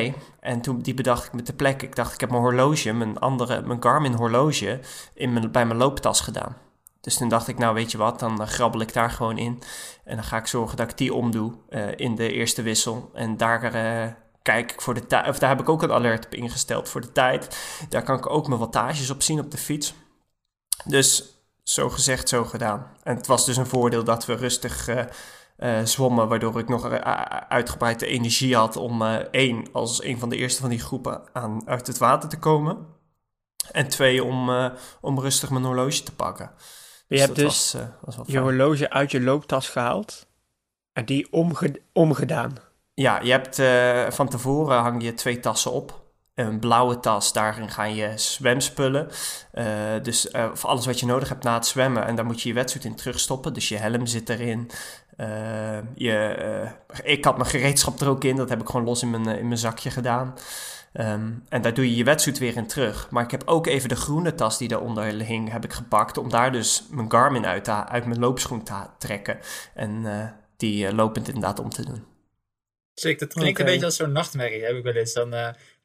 En 0.40 0.61
toen 0.61 0.81
die 0.81 0.94
bedacht 0.94 1.27
ik 1.27 1.33
met 1.33 1.46
de 1.46 1.53
plek. 1.53 1.83
Ik 1.83 1.96
dacht, 1.96 2.14
ik 2.14 2.20
heb 2.20 2.31
mijn 2.31 2.42
horloge, 2.42 2.92
mijn 2.92 3.18
andere, 3.18 3.62
mijn 3.62 3.83
Garmin 3.83 4.12
horloge, 4.12 4.81
in 5.14 5.33
mijn, 5.33 5.53
bij 5.53 5.66
mijn 5.66 5.79
looptas 5.79 6.20
gedaan. 6.20 6.57
Dus 7.01 7.16
toen 7.16 7.29
dacht 7.29 7.49
ik, 7.49 7.59
nou 7.59 7.75
weet 7.75 7.90
je 7.90 7.99
wat, 7.99 8.18
dan 8.18 8.40
uh, 8.40 8.46
grabbel 8.46 8.81
ik 8.81 8.92
daar 8.92 9.11
gewoon 9.11 9.38
in. 9.38 9.62
En 10.05 10.14
dan 10.16 10.25
ga 10.25 10.37
ik 10.37 10.46
zorgen 10.46 10.77
dat 10.77 10.90
ik 10.90 10.99
die 10.99 11.14
omdoe 11.14 11.53
uh, 11.70 11.88
in 11.96 12.14
de 12.14 12.33
eerste 12.33 12.62
wissel. 12.62 13.11
En 13.14 13.37
daar 13.37 13.75
uh, 13.75 14.12
kijk 14.42 14.72
ik 14.72 14.81
voor 14.81 14.94
de 14.94 15.07
tijd, 15.07 15.29
of 15.29 15.38
daar 15.38 15.49
heb 15.49 15.61
ik 15.61 15.68
ook 15.68 15.83
een 15.83 15.92
alert 15.92 16.27
op 16.27 16.35
ingesteld 16.35 16.88
voor 16.88 17.01
de 17.01 17.12
tijd. 17.12 17.59
Daar 17.88 18.03
kan 18.03 18.16
ik 18.16 18.31
ook 18.31 18.49
mijn 18.49 18.61
wattages 18.61 19.11
op 19.11 19.22
zien 19.22 19.40
op 19.40 19.51
de 19.51 19.59
fiets. 19.59 19.94
Dus 20.85 21.36
zo 21.68 21.90
gezegd, 21.90 22.29
zo 22.29 22.44
gedaan. 22.44 22.87
En 23.02 23.16
het 23.16 23.26
was 23.26 23.44
dus 23.44 23.57
een 23.57 23.66
voordeel 23.66 24.05
dat 24.05 24.26
we 24.26 24.35
rustig 24.35 24.88
uh, 24.88 25.05
uh, 25.59 25.85
zwommen, 25.85 26.29
waardoor 26.29 26.59
ik 26.59 26.68
nog 26.68 26.90
uitgebreid 27.48 28.00
de 28.00 28.07
energie 28.07 28.57
had 28.57 28.76
om 28.76 29.02
uh, 29.02 29.14
één, 29.14 29.68
als 29.72 30.02
een 30.02 30.18
van 30.18 30.29
de 30.29 30.37
eerste 30.37 30.61
van 30.61 30.70
die 30.70 30.79
groepen 30.79 31.22
aan, 31.33 31.68
uit 31.68 31.87
het 31.87 31.98
water 31.98 32.29
te 32.29 32.38
komen. 32.38 32.87
En 33.70 33.88
twee, 33.88 34.24
om, 34.24 34.70
om 35.00 35.20
rustig 35.20 35.50
mijn 35.50 35.64
horloge 35.64 36.02
te 36.02 36.14
pakken. 36.14 36.50
Je 37.07 37.16
dus 37.16 37.20
hebt 37.20 37.37
dus 37.37 37.72
was, 38.00 38.16
was 38.16 38.26
je 38.26 38.38
horloge 38.38 38.90
uit 38.90 39.11
je 39.11 39.20
looptas 39.20 39.68
gehaald 39.68 40.26
en 40.92 41.05
die 41.05 41.33
omge 41.33 41.83
omgedaan. 41.92 42.57
Ja, 42.94 43.20
je 43.20 43.31
hebt 43.31 43.57
van 44.14 44.29
tevoren 44.29 44.79
hang 44.79 45.02
je 45.02 45.14
twee 45.14 45.40
tassen 45.40 45.72
op 45.72 46.06
een 46.37 46.59
blauwe 46.59 47.01
tas, 47.01 47.33
daarin 47.33 47.70
gaan 47.70 47.94
je 47.94 48.12
zwemspullen. 48.14 49.09
Uh, 49.55 49.64
dus 50.03 50.31
uh, 50.33 50.51
voor 50.55 50.70
alles 50.70 50.87
wat 50.87 51.01
je 51.01 51.07
nodig 51.07 51.29
hebt 51.29 51.44
na 51.44 51.55
het 51.55 51.66
zwemmen. 51.66 52.07
En 52.07 52.16
daar 52.16 52.25
moet 52.25 52.42
je 52.42 52.49
je 52.49 52.55
wetsuit 52.55 52.85
in 52.85 52.94
terugstoppen. 52.94 53.53
Dus 53.53 53.68
je 53.68 53.77
helm 53.77 54.07
zit 54.07 54.29
erin. 54.29 54.70
Uh, 55.16 55.79
je, 55.94 56.68
ik 57.03 57.25
had 57.25 57.37
mijn 57.37 57.51
gereedschap 57.51 58.01
er 58.01 58.09
ook 58.09 58.25
in. 58.25 58.37
Dat 58.37 58.49
heb 58.49 58.61
ik 58.61 58.66
gewoon 58.66 58.87
los 58.87 59.03
in 59.03 59.11
mijn, 59.11 59.27
in 59.38 59.46
mijn 59.46 59.59
zakje 59.59 59.90
gedaan. 59.90 60.35
Um, 60.92 61.44
en 61.49 61.62
daar 61.62 61.75
doe 61.75 61.90
je 61.90 61.96
je 61.96 62.05
wetsuit 62.05 62.38
weer 62.38 62.57
in 62.57 62.66
terug. 62.66 63.11
Maar 63.11 63.25
ik 63.25 63.31
heb 63.31 63.42
ook 63.46 63.66
even 63.66 63.88
de 63.88 63.96
groene 63.96 64.35
tas 64.35 64.59
die 64.59 64.68
daaronder 64.68 65.05
hing, 65.05 65.53
heb 65.53 65.64
ik 65.64 65.72
gepakt. 65.72 66.18
Om 66.18 66.29
daar 66.29 66.53
dus 66.53 66.87
mijn 66.90 67.11
Garmin 67.11 67.46
uit, 67.46 67.64
te, 67.64 67.87
uit 67.87 68.07
mijn 68.07 68.20
loopschoen 68.20 68.62
te 68.62 68.87
trekken. 68.99 69.38
En 69.75 70.05
die 70.57 70.94
lopend 70.94 71.27
inderdaad 71.27 71.59
om 71.59 71.70
te 71.70 71.85
doen. 71.85 72.05
Zeker, 72.94 73.27
dat 73.27 73.37
klinkt 73.37 73.61
okay. 73.61 73.66
een 73.66 73.72
beetje 73.72 73.87
als 73.87 73.96
zo'n 73.96 74.12
nachtmerrie. 74.12 74.64
Heb 74.64 74.77
ik 74.77 74.83
wel 74.83 74.92
eens. 74.92 75.12
Dan 75.12 75.35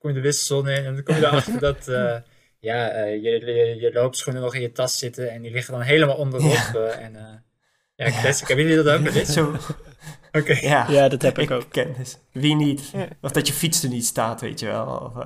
kom 0.01 0.09
je 0.09 0.15
de 0.15 0.21
wisselzon 0.21 0.67
in 0.67 0.85
en 0.85 0.93
dan 0.93 1.03
kom 1.03 1.15
je 1.15 1.25
erachter 1.25 1.59
dat 1.69 1.87
uh, 1.87 2.15
ja, 2.59 2.95
uh, 2.95 3.23
je, 3.23 3.29
je, 3.29 3.75
je, 3.79 3.93
loopschoenen 3.93 4.41
nog 4.41 4.55
in 4.55 4.61
je 4.61 4.71
tas 4.71 4.97
zitten 4.97 5.31
en 5.31 5.41
die 5.41 5.51
liggen 5.51 5.73
dan 5.73 5.81
helemaal 5.81 6.15
onderop. 6.15 6.51
Ja. 6.51 6.73
Uh, 6.75 7.03
en, 7.03 7.43
ja, 7.95 8.21
classic. 8.21 8.47
Hebben 8.47 8.65
jullie 8.65 8.83
dat 8.83 8.97
ook 8.97 9.03
wel 9.03 9.13
eens? 9.13 9.33
Zo. 9.33 9.55
Oké. 10.31 10.53
Ja, 10.53 10.85
ja, 10.89 11.07
dat 11.07 11.21
heb 11.21 11.37
ik, 11.37 11.49
ik 11.49 11.55
ook. 11.55 11.69
Kennis. 11.71 12.17
Wie 12.31 12.55
niet? 12.55 12.91
Of 13.21 13.31
dat 13.31 13.47
je 13.47 13.53
fiets 13.53 13.83
er 13.83 13.89
niet 13.89 14.05
staat, 14.05 14.41
weet 14.41 14.59
je 14.59 14.65
wel. 14.65 14.85
Of, 14.85 15.23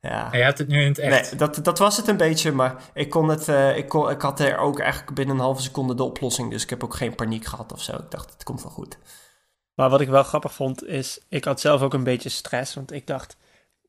ja. 0.00 0.32
En 0.32 0.38
je 0.38 0.44
hebt 0.44 0.58
het 0.58 0.68
nu 0.68 0.80
in 0.80 0.88
het 0.88 0.98
echt. 0.98 1.30
Nee, 1.30 1.38
dat, 1.38 1.64
dat 1.64 1.78
was 1.78 1.96
het 1.96 2.08
een 2.08 2.16
beetje, 2.16 2.52
maar 2.52 2.82
ik 2.94 3.10
kon 3.10 3.28
het, 3.28 3.48
ik, 3.76 3.88
kon, 3.88 4.10
ik 4.10 4.20
had 4.20 4.40
er 4.40 4.58
ook 4.58 4.80
eigenlijk 4.80 5.14
binnen 5.14 5.34
een 5.34 5.42
halve 5.42 5.62
seconde 5.62 5.94
de 5.94 6.02
oplossing, 6.02 6.50
dus 6.50 6.62
ik 6.62 6.70
heb 6.70 6.84
ook 6.84 6.94
geen 6.94 7.14
paniek 7.14 7.44
gehad 7.44 7.72
of 7.72 7.82
zo. 7.82 7.92
Ik 7.92 8.10
dacht, 8.10 8.32
het 8.32 8.42
komt 8.42 8.62
wel 8.62 8.72
goed. 8.72 8.98
Maar 9.80 9.90
wat 9.90 10.00
ik 10.00 10.08
wel 10.08 10.22
grappig 10.22 10.54
vond, 10.54 10.84
is, 10.84 11.20
ik 11.28 11.44
had 11.44 11.60
zelf 11.60 11.82
ook 11.82 11.94
een 11.94 12.04
beetje 12.04 12.28
stress, 12.28 12.74
want 12.74 12.92
ik 12.92 13.06
dacht, 13.06 13.36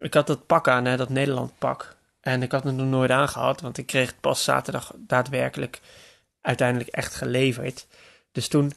ik 0.01 0.13
had 0.13 0.27
dat 0.27 0.45
pak 0.45 0.67
aan, 0.67 0.85
hè, 0.85 0.97
dat 0.97 1.09
Nederland 1.09 1.51
pak. 1.57 1.95
En 2.21 2.43
ik 2.43 2.51
had 2.51 2.63
het 2.63 2.75
nog 2.75 2.87
nooit 2.87 3.11
aangehad, 3.11 3.61
want 3.61 3.77
ik 3.77 3.85
kreeg 3.85 4.07
het 4.07 4.19
pas 4.19 4.43
zaterdag 4.43 4.93
daadwerkelijk 4.97 5.79
uiteindelijk 6.41 6.89
echt 6.89 7.15
geleverd. 7.15 7.87
Dus 8.31 8.47
toen, 8.47 8.71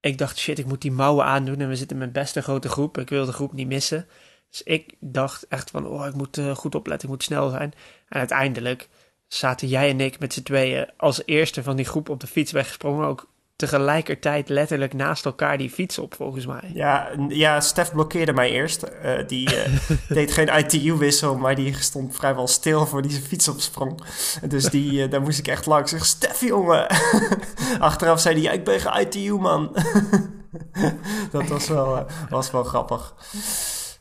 ik 0.00 0.18
dacht, 0.18 0.38
shit, 0.38 0.58
ik 0.58 0.66
moet 0.66 0.82
die 0.82 0.92
mouwen 0.92 1.24
aandoen 1.24 1.60
en 1.60 1.68
we 1.68 1.76
zitten 1.76 1.98
met 1.98 2.12
best 2.12 2.36
een 2.36 2.42
grote 2.42 2.68
groep. 2.68 2.98
Ik 2.98 3.08
wil 3.08 3.26
de 3.26 3.32
groep 3.32 3.52
niet 3.52 3.66
missen. 3.66 4.06
Dus 4.50 4.62
ik 4.62 4.94
dacht 5.00 5.46
echt 5.48 5.70
van, 5.70 5.86
oh, 5.86 6.06
ik 6.06 6.14
moet 6.14 6.36
uh, 6.36 6.54
goed 6.54 6.74
opletten, 6.74 7.08
ik 7.08 7.14
moet 7.14 7.24
snel 7.24 7.50
zijn. 7.50 7.72
En 8.08 8.18
uiteindelijk 8.18 8.88
zaten 9.26 9.68
jij 9.68 9.90
en 9.90 10.00
ik 10.00 10.18
met 10.18 10.32
z'n 10.32 10.42
tweeën 10.42 10.90
als 10.96 11.22
eerste 11.24 11.62
van 11.62 11.76
die 11.76 11.84
groep 11.84 12.08
op 12.08 12.20
de 12.20 12.26
fiets 12.26 12.52
weggesprongen. 12.52 13.06
Ook 13.06 13.28
tegelijkertijd 13.58 14.48
letterlijk 14.48 14.92
naast 14.92 15.24
elkaar 15.24 15.58
die 15.58 15.70
fiets 15.70 15.98
op, 15.98 16.14
volgens 16.14 16.46
mij. 16.46 16.70
Ja, 16.74 17.08
ja 17.28 17.60
Stef 17.60 17.92
blokkeerde 17.92 18.32
mij 18.32 18.50
eerst. 18.50 18.86
Uh, 19.04 19.26
die 19.26 19.54
uh, 19.54 19.78
deed 20.08 20.32
geen 20.32 20.58
ITU-wissel, 20.58 21.36
maar 21.36 21.54
die 21.54 21.74
stond 21.78 22.16
vrijwel 22.16 22.46
stil 22.46 22.86
voor 22.86 23.02
die 23.02 23.10
zijn 23.10 23.22
fiets 23.22 23.48
opsprong. 23.48 24.02
Dus 24.48 24.64
die, 24.64 24.92
uh, 24.92 25.10
daar 25.10 25.20
moest 25.20 25.38
ik 25.38 25.48
echt 25.48 25.66
langs. 25.66 25.92
Ik 25.92 25.98
zeg, 25.98 26.06
Stef, 26.06 26.40
jongen! 26.40 26.86
Achteraf 27.78 28.20
zei 28.20 28.34
hij, 28.34 28.42
ja, 28.42 28.50
ik 28.50 28.64
ben 28.64 28.80
geen 28.80 29.00
ITU, 29.00 29.38
man. 29.38 29.76
dat 31.32 31.48
was 31.48 31.68
wel, 31.68 32.06
was 32.28 32.50
wel 32.50 32.64
grappig. 32.64 33.14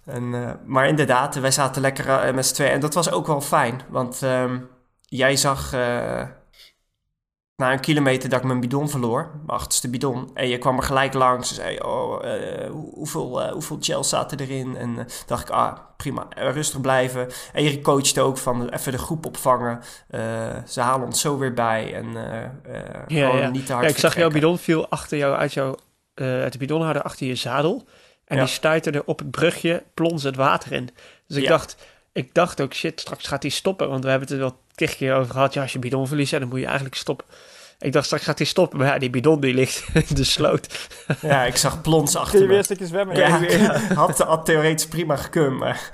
En, 0.06 0.60
maar 0.66 0.88
inderdaad, 0.88 1.36
wij 1.36 1.52
zaten 1.52 1.82
lekker 1.82 2.36
met 2.36 2.46
z'n 2.46 2.54
tweeën. 2.54 2.72
En 2.72 2.80
dat 2.80 2.94
was 2.94 3.12
ook 3.12 3.28
wel 3.28 3.42
fijn, 3.42 3.82
want 3.90 4.24
ehm, 4.24 4.60
jij 5.02 5.36
zag 5.36 5.74
na 7.58 7.72
een 7.72 7.80
kilometer 7.80 8.30
dat 8.30 8.40
ik 8.40 8.46
mijn 8.46 8.60
bidon 8.60 8.90
verloor, 8.90 9.32
mijn 9.46 9.60
achterste 9.60 9.90
bidon. 9.90 10.30
En 10.34 10.48
je 10.48 10.58
kwam 10.58 10.78
er 10.78 10.84
gelijk 10.84 11.14
langs 11.14 11.50
en 11.50 11.56
zei, 11.56 11.80
oh, 11.80 12.26
uh, 12.26 12.70
hoeveel, 12.94 13.42
uh, 13.42 13.52
hoeveel 13.52 13.78
gel 13.80 14.04
zaten 14.04 14.40
erin? 14.40 14.76
En 14.76 14.90
uh, 14.90 15.04
dacht 15.26 15.50
ik, 15.50 15.50
ah, 15.50 15.78
prima, 15.98 16.28
rustig 16.36 16.82
blijven. 16.82 17.28
En 17.54 17.64
je 17.64 17.82
coachte 17.82 18.22
ook 18.22 18.38
van 18.38 18.70
even 18.70 18.92
de 18.92 18.98
groep 18.98 19.26
opvangen. 19.26 19.82
ze 20.68 20.82
halen 20.82 21.06
ons 21.06 21.22
zo 21.22 21.38
weer 21.38 21.54
bij 21.54 21.94
en 21.94 22.12
ja, 23.08 23.36
ja. 23.36 23.50
niet 23.50 23.66
te 23.66 23.74
hard 23.74 23.86
ja, 23.86 23.92
Ik 23.92 23.98
zag 23.98 24.16
jouw 24.16 24.30
bidon 24.30 24.58
viel 24.58 24.90
achter 24.90 25.18
jou, 25.18 25.36
uit, 25.36 25.54
jou, 25.54 25.78
uit 26.16 26.52
de 26.52 26.58
bidonhouder 26.58 27.02
achter 27.02 27.28
je 27.28 27.36
zadel. 27.36 27.88
En 28.26 28.38
die 28.38 28.48
stuiterde 28.48 29.06
op 29.06 29.20
het 29.20 29.32
brugje, 29.32 29.84
plons 29.94 30.24
het 30.24 30.36
water 30.36 30.72
in. 30.72 30.90
Dus 31.28 31.38
ik 31.38 31.48
dacht... 31.48 31.78
Ik 32.12 32.34
dacht 32.34 32.62
ook, 32.62 32.74
shit, 32.74 33.00
straks 33.00 33.28
gaat 33.28 33.42
hij 33.42 33.52
stoppen. 33.52 33.90
Want 33.90 34.04
we 34.04 34.10
hebben 34.10 34.28
het 34.28 34.38
er 34.38 34.44
wel 34.44 34.60
tig 34.78 34.96
keer 34.96 35.16
over 35.16 35.32
gehad. 35.32 35.54
Ja, 35.54 35.62
als 35.62 35.74
je 35.74 35.80
bidon 35.80 36.08
verliest, 36.08 36.32
dan 36.32 36.48
moet 36.48 36.60
je 36.60 36.66
eigenlijk 36.66 36.96
stoppen. 36.96 37.26
Ik 37.80 37.92
dacht, 37.92 38.06
straks 38.06 38.24
gaat 38.24 38.38
hij 38.38 38.48
stoppen. 38.48 38.78
Maar 38.80 38.88
ja, 38.88 38.98
die 39.00 39.10
bidon 39.10 39.40
die 39.40 39.54
ligt 39.54 39.88
in 40.10 40.16
de 40.16 40.24
sloot. 40.24 40.90
Ja, 41.22 41.44
ik 41.44 41.56
zag 41.56 41.82
plons 41.82 42.16
achter 42.16 42.32
Kun 42.32 42.42
je 42.42 42.48
weer 42.48 42.58
een 42.58 42.64
stukje 42.64 42.88
zwemmen? 42.88 43.16
Ja, 43.16 43.38
ja. 43.38 43.80
Had, 43.94 44.20
had 44.20 44.46
theoretisch 44.46 44.88
prima 44.88 45.16
gekund. 45.16 45.58
Maar 45.58 45.92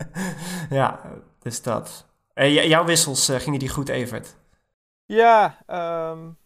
ja, 0.70 1.00
dus 1.42 1.62
dat. 1.62 2.06
En 2.34 2.52
jouw 2.52 2.84
wissels, 2.84 3.30
uh, 3.30 3.36
gingen 3.36 3.58
die 3.58 3.68
goed, 3.68 3.88
Evert? 3.88 4.36
Ja, 5.06 5.58
um, 6.10 6.38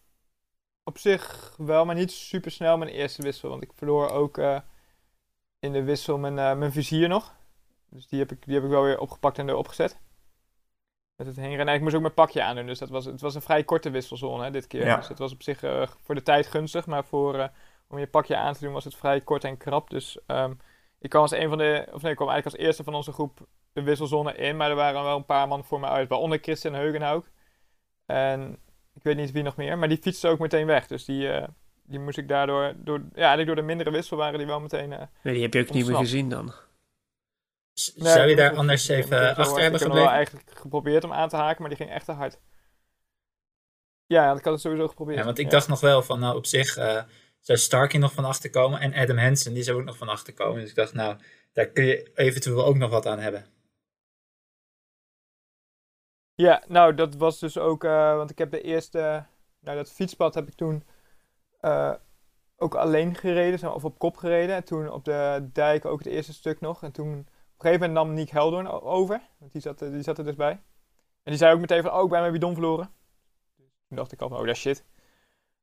op 0.84 0.98
zich 0.98 1.54
wel, 1.56 1.84
maar 1.84 1.94
niet 1.94 2.12
super 2.12 2.50
snel 2.50 2.78
mijn 2.78 2.90
eerste 2.90 3.22
wissel. 3.22 3.48
Want 3.48 3.62
ik 3.62 3.70
verloor 3.74 4.10
ook 4.10 4.38
uh, 4.38 4.58
in 5.58 5.72
de 5.72 5.82
wissel 5.82 6.18
mijn, 6.18 6.36
uh, 6.36 6.54
mijn 6.54 6.72
vizier 6.72 7.08
nog. 7.08 7.34
Dus 7.90 8.06
die 8.06 8.18
heb, 8.18 8.32
ik, 8.32 8.44
die 8.44 8.54
heb 8.54 8.64
ik 8.64 8.70
wel 8.70 8.82
weer 8.82 8.98
opgepakt 8.98 9.38
en 9.38 9.48
erop 9.48 9.68
gezet. 9.68 9.98
Met 11.16 11.26
het 11.26 11.36
heenrennen. 11.36 11.74
Ik 11.74 11.80
moest 11.80 11.94
ook 11.94 12.00
mijn 12.00 12.14
pakje 12.14 12.42
aandoen. 12.42 12.66
Dus 12.66 12.78
dat 12.78 12.88
was, 12.88 13.04
het 13.04 13.20
was 13.20 13.34
een 13.34 13.42
vrij 13.42 13.64
korte 13.64 13.90
wisselzone 13.90 14.44
hè, 14.44 14.50
dit 14.50 14.66
keer. 14.66 14.86
Ja. 14.86 14.96
Dus 14.96 15.08
het 15.08 15.18
was 15.18 15.32
op 15.32 15.42
zich 15.42 15.62
uh, 15.62 15.86
voor 16.02 16.14
de 16.14 16.22
tijd 16.22 16.46
gunstig. 16.46 16.86
Maar 16.86 17.04
voor, 17.04 17.36
uh, 17.36 17.46
om 17.88 17.98
je 17.98 18.06
pakje 18.06 18.36
aan 18.36 18.54
te 18.54 18.60
doen 18.60 18.72
was 18.72 18.84
het 18.84 18.94
vrij 18.94 19.20
kort 19.20 19.44
en 19.44 19.56
krap. 19.56 19.90
Dus 19.90 20.18
um, 20.26 20.60
ik 20.98 21.10
kwam 21.10 21.22
als 21.22 21.32
een 21.32 21.48
van 21.48 21.58
de... 21.58 21.86
Of 21.92 22.02
nee, 22.02 22.10
ik 22.10 22.16
kwam 22.16 22.28
eigenlijk 22.28 22.56
als 22.56 22.66
eerste 22.66 22.84
van 22.84 22.94
onze 22.94 23.12
groep 23.12 23.46
de 23.72 23.82
wisselzone 23.82 24.34
in. 24.34 24.56
Maar 24.56 24.70
er 24.70 24.76
waren 24.76 25.02
wel 25.02 25.16
een 25.16 25.24
paar 25.24 25.48
man 25.48 25.64
voor 25.64 25.80
me 25.80 25.86
uit. 25.86 26.08
Waaronder 26.08 26.38
Christian 26.42 26.74
Heugenhouk. 26.74 27.30
En 28.06 28.58
ik 28.94 29.02
weet 29.02 29.16
niet 29.16 29.32
wie 29.32 29.42
nog 29.42 29.56
meer. 29.56 29.78
Maar 29.78 29.88
die 29.88 30.02
fietste 30.02 30.28
ook 30.28 30.38
meteen 30.38 30.66
weg. 30.66 30.86
Dus 30.86 31.04
die... 31.04 31.26
Uh, 31.26 31.44
die 31.86 31.98
moest 31.98 32.18
ik 32.18 32.28
daardoor, 32.28 32.72
door, 32.76 32.98
ja, 32.98 33.14
eigenlijk 33.14 33.46
door 33.46 33.56
de 33.56 33.62
mindere 33.62 33.90
wissel 33.90 34.16
waren 34.16 34.38
die 34.38 34.46
wel 34.46 34.60
meteen. 34.60 34.88
Nee, 34.88 35.34
die 35.34 35.42
heb 35.42 35.54
je 35.54 35.60
ook 35.60 35.70
niet 35.70 35.86
meer 35.86 35.96
gezien 35.96 36.28
dan. 36.28 36.52
Zou 37.74 38.28
je 38.28 38.36
daar 38.36 38.56
anders 38.56 38.88
even 38.88 39.36
achter 39.36 39.62
hebben 39.62 39.80
gebleven? 39.80 39.80
Ik 39.80 39.80
heb 39.80 39.92
wel 39.92 40.08
eigenlijk 40.08 40.58
geprobeerd 40.58 41.04
om 41.04 41.12
aan 41.12 41.28
te 41.28 41.36
haken, 41.36 41.60
maar 41.60 41.68
die 41.68 41.78
ging 41.78 41.90
echt 41.90 42.04
te 42.04 42.12
hard. 42.12 42.40
Ja, 44.06 44.32
ik 44.32 44.44
had 44.44 44.52
het 44.52 44.60
sowieso 44.60 44.88
geprobeerd. 44.88 45.18
Ja, 45.18 45.24
want 45.24 45.38
ik 45.38 45.50
dacht 45.50 45.68
nog 45.68 45.80
wel 45.80 46.02
van, 46.02 46.20
nou 46.20 46.36
op 46.36 46.46
zich 46.46 46.76
uh, 46.76 47.02
zou 47.40 47.58
Starkey 47.58 48.00
nog 48.00 48.12
van 48.12 48.24
achter 48.24 48.50
komen 48.50 48.80
en 48.80 48.94
Adam 48.94 49.18
Hansen, 49.18 49.54
die 49.54 49.62
zou 49.62 49.78
ook 49.78 49.84
nog 49.84 49.96
van 49.96 50.08
achter 50.08 50.34
komen. 50.34 50.60
Dus 50.60 50.70
ik 50.70 50.76
dacht, 50.76 50.92
nou, 50.92 51.18
daar 51.52 51.66
kun 51.66 51.84
je 51.84 52.10
eventueel 52.14 52.64
ook 52.64 52.76
nog 52.76 52.90
wat 52.90 53.06
aan 53.06 53.18
hebben. 53.18 53.46
Ja, 56.34 56.62
nou, 56.68 56.94
dat 56.94 57.14
was 57.14 57.38
dus 57.38 57.58
ook, 57.58 57.84
uh, 57.84 58.16
want 58.16 58.30
ik 58.30 58.38
heb 58.38 58.50
de 58.50 58.60
eerste, 58.60 59.26
nou, 59.60 59.76
dat 59.76 59.92
fietspad 59.92 60.34
heb 60.34 60.48
ik 60.48 60.54
toen 60.54 60.84
uh, 61.60 61.94
ook 62.56 62.74
alleen 62.74 63.14
gereden, 63.14 63.74
of 63.74 63.84
op 63.84 63.98
kop 63.98 64.16
gereden. 64.16 64.54
En 64.54 64.64
toen 64.64 64.90
op 64.90 65.04
de 65.04 65.48
dijk 65.52 65.84
ook 65.84 65.98
het 65.98 66.08
eerste 66.08 66.32
stuk 66.32 66.60
nog. 66.60 66.82
En 66.82 66.92
toen, 66.92 67.28
een 67.54 67.70
gegeven 67.70 67.88
moment 67.88 68.06
nam 68.06 68.14
Nick 68.14 68.30
Heldoorn 68.30 68.68
over, 68.68 69.20
want 69.38 69.52
die 69.52 69.60
zat, 69.60 69.78
die 69.78 70.02
zat 70.02 70.18
er 70.18 70.24
dus 70.24 70.34
bij. 70.34 70.52
En 71.22 71.30
die 71.30 71.36
zei 71.36 71.54
ook 71.54 71.60
meteen 71.60 71.82
van, 71.82 71.92
oh, 71.92 72.04
ik 72.04 72.10
ben 72.10 72.20
mijn 72.20 72.32
bidon 72.32 72.52
verloren. 72.52 72.90
Toen 73.88 73.96
dacht 73.96 74.12
ik 74.12 74.20
al 74.20 74.28
van, 74.28 74.38
oh, 74.38 74.46
dat 74.46 74.56
shit. 74.56 74.84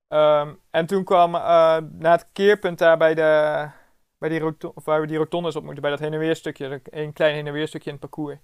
Um, 0.07 0.59
en 0.69 0.85
toen 0.85 1.03
kwam, 1.03 1.35
uh, 1.35 1.41
na 1.91 2.11
het 2.11 2.29
keerpunt 2.31 2.77
daar 2.77 2.97
bij 2.97 3.13
de, 3.13 3.69
bij 4.17 4.29
die 4.29 4.73
of 4.73 4.85
waar 4.85 5.01
we 5.01 5.07
die 5.07 5.17
rotondes 5.17 5.55
op 5.55 5.63
moeten, 5.63 5.81
bij 5.81 5.91
dat 5.91 5.99
heen 5.99 6.13
en 6.13 6.19
weer 6.19 6.35
stukje, 6.35 6.81
een 6.83 7.13
klein 7.13 7.33
heen 7.33 7.47
en 7.47 7.53
weer 7.53 7.67
stukje 7.67 7.91
in 7.91 7.97
het 7.99 8.09
parcours. 8.09 8.39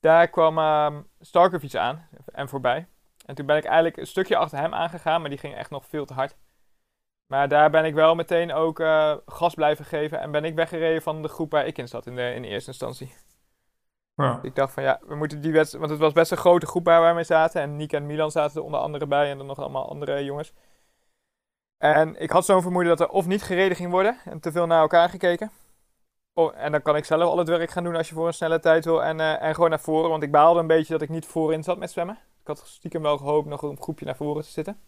Daar 0.00 0.28
kwam 0.28 0.58
uh, 0.58 0.96
Starkerfiets 1.20 1.76
aan 1.76 2.08
en 2.32 2.48
voorbij. 2.48 2.88
En 3.26 3.34
toen 3.34 3.46
ben 3.46 3.56
ik 3.56 3.64
eigenlijk 3.64 3.96
een 3.96 4.06
stukje 4.06 4.36
achter 4.36 4.58
hem 4.58 4.74
aangegaan, 4.74 5.20
maar 5.20 5.30
die 5.30 5.38
ging 5.38 5.54
echt 5.54 5.70
nog 5.70 5.86
veel 5.86 6.04
te 6.04 6.14
hard. 6.14 6.36
Maar 7.26 7.48
daar 7.48 7.70
ben 7.70 7.84
ik 7.84 7.94
wel 7.94 8.14
meteen 8.14 8.52
ook 8.52 8.80
uh, 8.80 9.16
gas 9.26 9.54
blijven 9.54 9.84
geven 9.84 10.20
en 10.20 10.30
ben 10.30 10.44
ik 10.44 10.54
weggereden 10.54 11.02
van 11.02 11.22
de 11.22 11.28
groep 11.28 11.50
waar 11.50 11.66
ik 11.66 11.78
in 11.78 11.88
zat 11.88 12.06
in, 12.06 12.16
de, 12.16 12.34
in 12.34 12.44
eerste 12.44 12.70
instantie. 12.70 13.14
Ja. 14.14 14.38
Ik 14.42 14.54
dacht 14.54 14.72
van 14.72 14.82
ja, 14.82 15.00
we 15.06 15.14
moeten 15.14 15.40
die 15.40 15.52
wedstrijd, 15.52 15.86
want 15.86 15.90
het 15.90 16.00
was 16.00 16.12
best 16.12 16.30
een 16.30 16.36
grote 16.36 16.66
groep 16.66 16.84
waar 16.84 17.08
we 17.08 17.14
mee 17.14 17.24
zaten. 17.24 17.60
En 17.62 17.76
Nick 17.76 17.92
en 17.92 18.06
Milan 18.06 18.30
zaten 18.30 18.56
er 18.56 18.64
onder 18.64 18.80
andere 18.80 19.06
bij 19.06 19.30
en 19.30 19.38
dan 19.38 19.46
nog 19.46 19.58
allemaal 19.58 19.88
andere 19.88 20.24
jongens. 20.24 20.52
En 21.78 22.20
ik 22.20 22.30
had 22.30 22.44
zo'n 22.44 22.62
vermoeden 22.62 22.96
dat 22.96 23.08
er 23.08 23.14
of 23.14 23.26
niet 23.26 23.42
gereden 23.42 23.76
ging 23.76 23.90
worden 23.90 24.18
en 24.24 24.40
te 24.40 24.52
veel 24.52 24.66
naar 24.66 24.80
elkaar 24.80 25.08
gekeken. 25.08 25.50
Oh, 26.32 26.52
en 26.56 26.72
dan 26.72 26.82
kan 26.82 26.96
ik 26.96 27.04
zelf 27.04 27.22
al 27.22 27.38
het 27.38 27.48
werk 27.48 27.70
gaan 27.70 27.84
doen 27.84 27.96
als 27.96 28.08
je 28.08 28.14
voor 28.14 28.26
een 28.26 28.34
snelle 28.34 28.60
tijd 28.60 28.84
wil. 28.84 29.04
En, 29.04 29.18
uh, 29.18 29.42
en 29.42 29.54
gewoon 29.54 29.70
naar 29.70 29.80
voren. 29.80 30.10
Want 30.10 30.22
ik 30.22 30.30
baalde 30.30 30.60
een 30.60 30.66
beetje 30.66 30.92
dat 30.92 31.02
ik 31.02 31.08
niet 31.08 31.26
voorin 31.26 31.62
zat 31.62 31.78
met 31.78 31.90
zwemmen. 31.90 32.18
Ik 32.40 32.46
had 32.46 32.62
stiekem 32.66 33.02
wel 33.02 33.18
gehoopt 33.18 33.48
nog 33.48 33.62
een 33.62 33.82
groepje 33.82 34.04
naar 34.04 34.16
voren 34.16 34.42
te 34.42 34.50
zitten. 34.50 34.80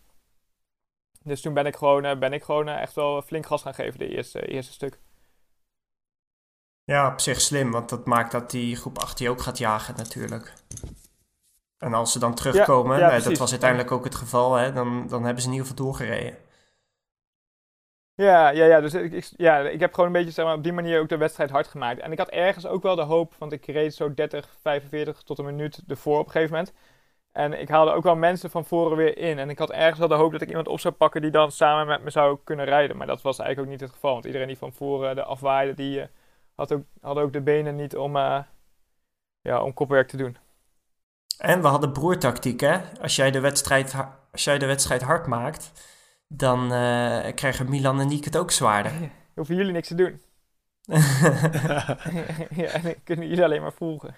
Dus 1.29 1.41
toen 1.41 1.55
ben 1.55 1.67
ik 1.67 1.77
gewoon, 1.77 2.05
uh, 2.05 2.19
ben 2.19 2.33
ik 2.33 2.43
gewoon 2.43 2.69
uh, 2.69 2.81
echt 2.81 2.95
wel 2.95 3.23
flink 3.23 3.47
gas 3.47 3.63
gaan 3.63 3.75
geven, 3.75 3.99
de 3.99 4.09
eerste, 4.09 4.47
eerste 4.47 4.73
stuk. 4.73 4.99
Ja, 6.85 7.13
op 7.13 7.21
zich 7.21 7.41
slim, 7.41 7.71
want 7.71 7.89
dat 7.89 8.07
maakt 8.07 8.33
dat 8.33 8.51
die 8.51 8.77
groep 8.77 8.99
achter 8.99 9.25
je 9.25 9.31
ook 9.31 9.41
gaat 9.41 9.59
jagen 9.59 9.95
natuurlijk. 9.97 10.53
En 11.79 11.95
als 11.95 12.13
ze 12.13 12.19
dan 12.19 12.35
terugkomen, 12.35 12.99
ja, 12.99 13.13
ja, 13.13 13.21
dat 13.21 13.39
was 13.39 13.51
uiteindelijk 13.51 13.93
ook 13.93 14.05
het 14.05 14.15
geval, 14.15 14.55
hè, 14.55 14.73
dan, 14.73 15.07
dan 15.09 15.25
hebben 15.25 15.43
ze 15.43 15.49
in 15.49 15.55
ieder 15.55 15.69
geval 15.69 15.85
doorgereden. 15.85 16.39
Ja, 18.15 18.49
ja, 18.49 18.65
ja, 18.65 18.81
dus 18.81 18.95
ik, 18.95 19.31
ja, 19.37 19.59
ik 19.59 19.81
heb 19.81 19.95
gewoon 19.95 20.07
een 20.07 20.13
beetje 20.13 20.31
zeg 20.31 20.45
maar, 20.45 20.55
op 20.55 20.63
die 20.63 20.73
manier 20.73 21.01
ook 21.01 21.09
de 21.09 21.17
wedstrijd 21.17 21.51
hard 21.51 21.67
gemaakt. 21.67 22.01
En 22.01 22.13
ik 22.13 22.19
had 22.19 22.29
ergens 22.29 22.67
ook 22.67 22.83
wel 22.83 22.97
de 22.97 23.03
hoop, 23.03 23.35
want 23.39 23.53
ik 23.53 23.67
reed 23.67 23.95
zo 23.95 24.15
30, 24.15 24.57
45 24.61 25.23
tot 25.23 25.39
een 25.39 25.45
minuut 25.45 25.83
ervoor 25.89 26.19
op 26.19 26.27
een 26.27 26.33
gegeven 26.33 26.55
moment. 26.57 26.73
En 27.33 27.61
ik 27.61 27.69
haalde 27.69 27.93
ook 27.93 28.03
wel 28.03 28.17
mensen 28.17 28.51
van 28.51 28.65
voren 28.65 28.97
weer 28.97 29.19
in. 29.19 29.39
En 29.39 29.51
ik 29.51 29.59
had 29.59 29.71
ergens 29.71 29.99
wel 29.99 30.09
de 30.09 30.15
hoop 30.15 30.33
dat 30.33 30.41
ik 30.41 30.49
iemand 30.49 30.69
op 30.69 30.81
zou 30.81 30.95
pakken 30.95 31.23
die 31.23 31.31
dan 31.31 31.53
samen 31.53 31.87
met 31.87 32.03
me 32.03 32.11
zou 32.11 32.39
kunnen 32.45 32.65
rijden. 32.65 32.97
Maar 32.97 33.07
dat 33.07 33.23
was 33.23 33.39
eigenlijk 33.39 33.69
ook 33.69 33.75
niet 33.75 33.89
het 33.89 33.95
geval. 33.95 34.13
Want 34.13 34.25
iedereen 34.25 34.47
die 34.47 34.59
van 34.59 34.73
voren 34.73 35.15
de 35.15 35.25
afwaaide, 35.25 35.75
die 35.75 35.99
uh, 35.99 36.05
had, 36.55 36.73
ook, 36.73 36.83
had 37.01 37.17
ook 37.17 37.33
de 37.33 37.41
benen 37.41 37.77
niet 37.77 37.97
om, 37.97 38.17
uh, 38.17 38.43
ja, 39.41 39.63
om 39.63 39.75
kopwerk 39.75 40.09
te 40.09 40.17
doen. 40.17 40.37
En 41.39 41.63
we 41.63 41.67
hadden 41.67 41.93
broertactiek, 41.93 42.61
hè? 42.61 42.81
Als 43.01 43.17
jij 43.17 43.31
de 43.31 43.41
wedstrijd, 43.41 43.95
als 44.33 44.45
jij 44.45 44.59
de 44.59 44.67
wedstrijd 44.67 45.03
hard 45.03 45.27
maakt, 45.27 45.73
dan 46.29 46.63
uh, 46.63 47.35
krijgen 47.35 47.71
Milan 47.71 48.01
en 48.01 48.09
Niek 48.09 48.25
het 48.25 48.37
ook 48.37 48.51
zwaarder. 48.51 48.93
Hoeven 49.35 49.55
jullie 49.55 49.73
niks 49.73 49.89
te 49.89 49.95
doen. 49.95 50.21
ja, 52.63 52.67
en 52.73 52.83
dan 52.83 52.95
kunnen 53.05 53.29
jullie 53.29 53.45
alleen 53.45 53.63
maar 53.63 53.73
volgen. 53.73 54.17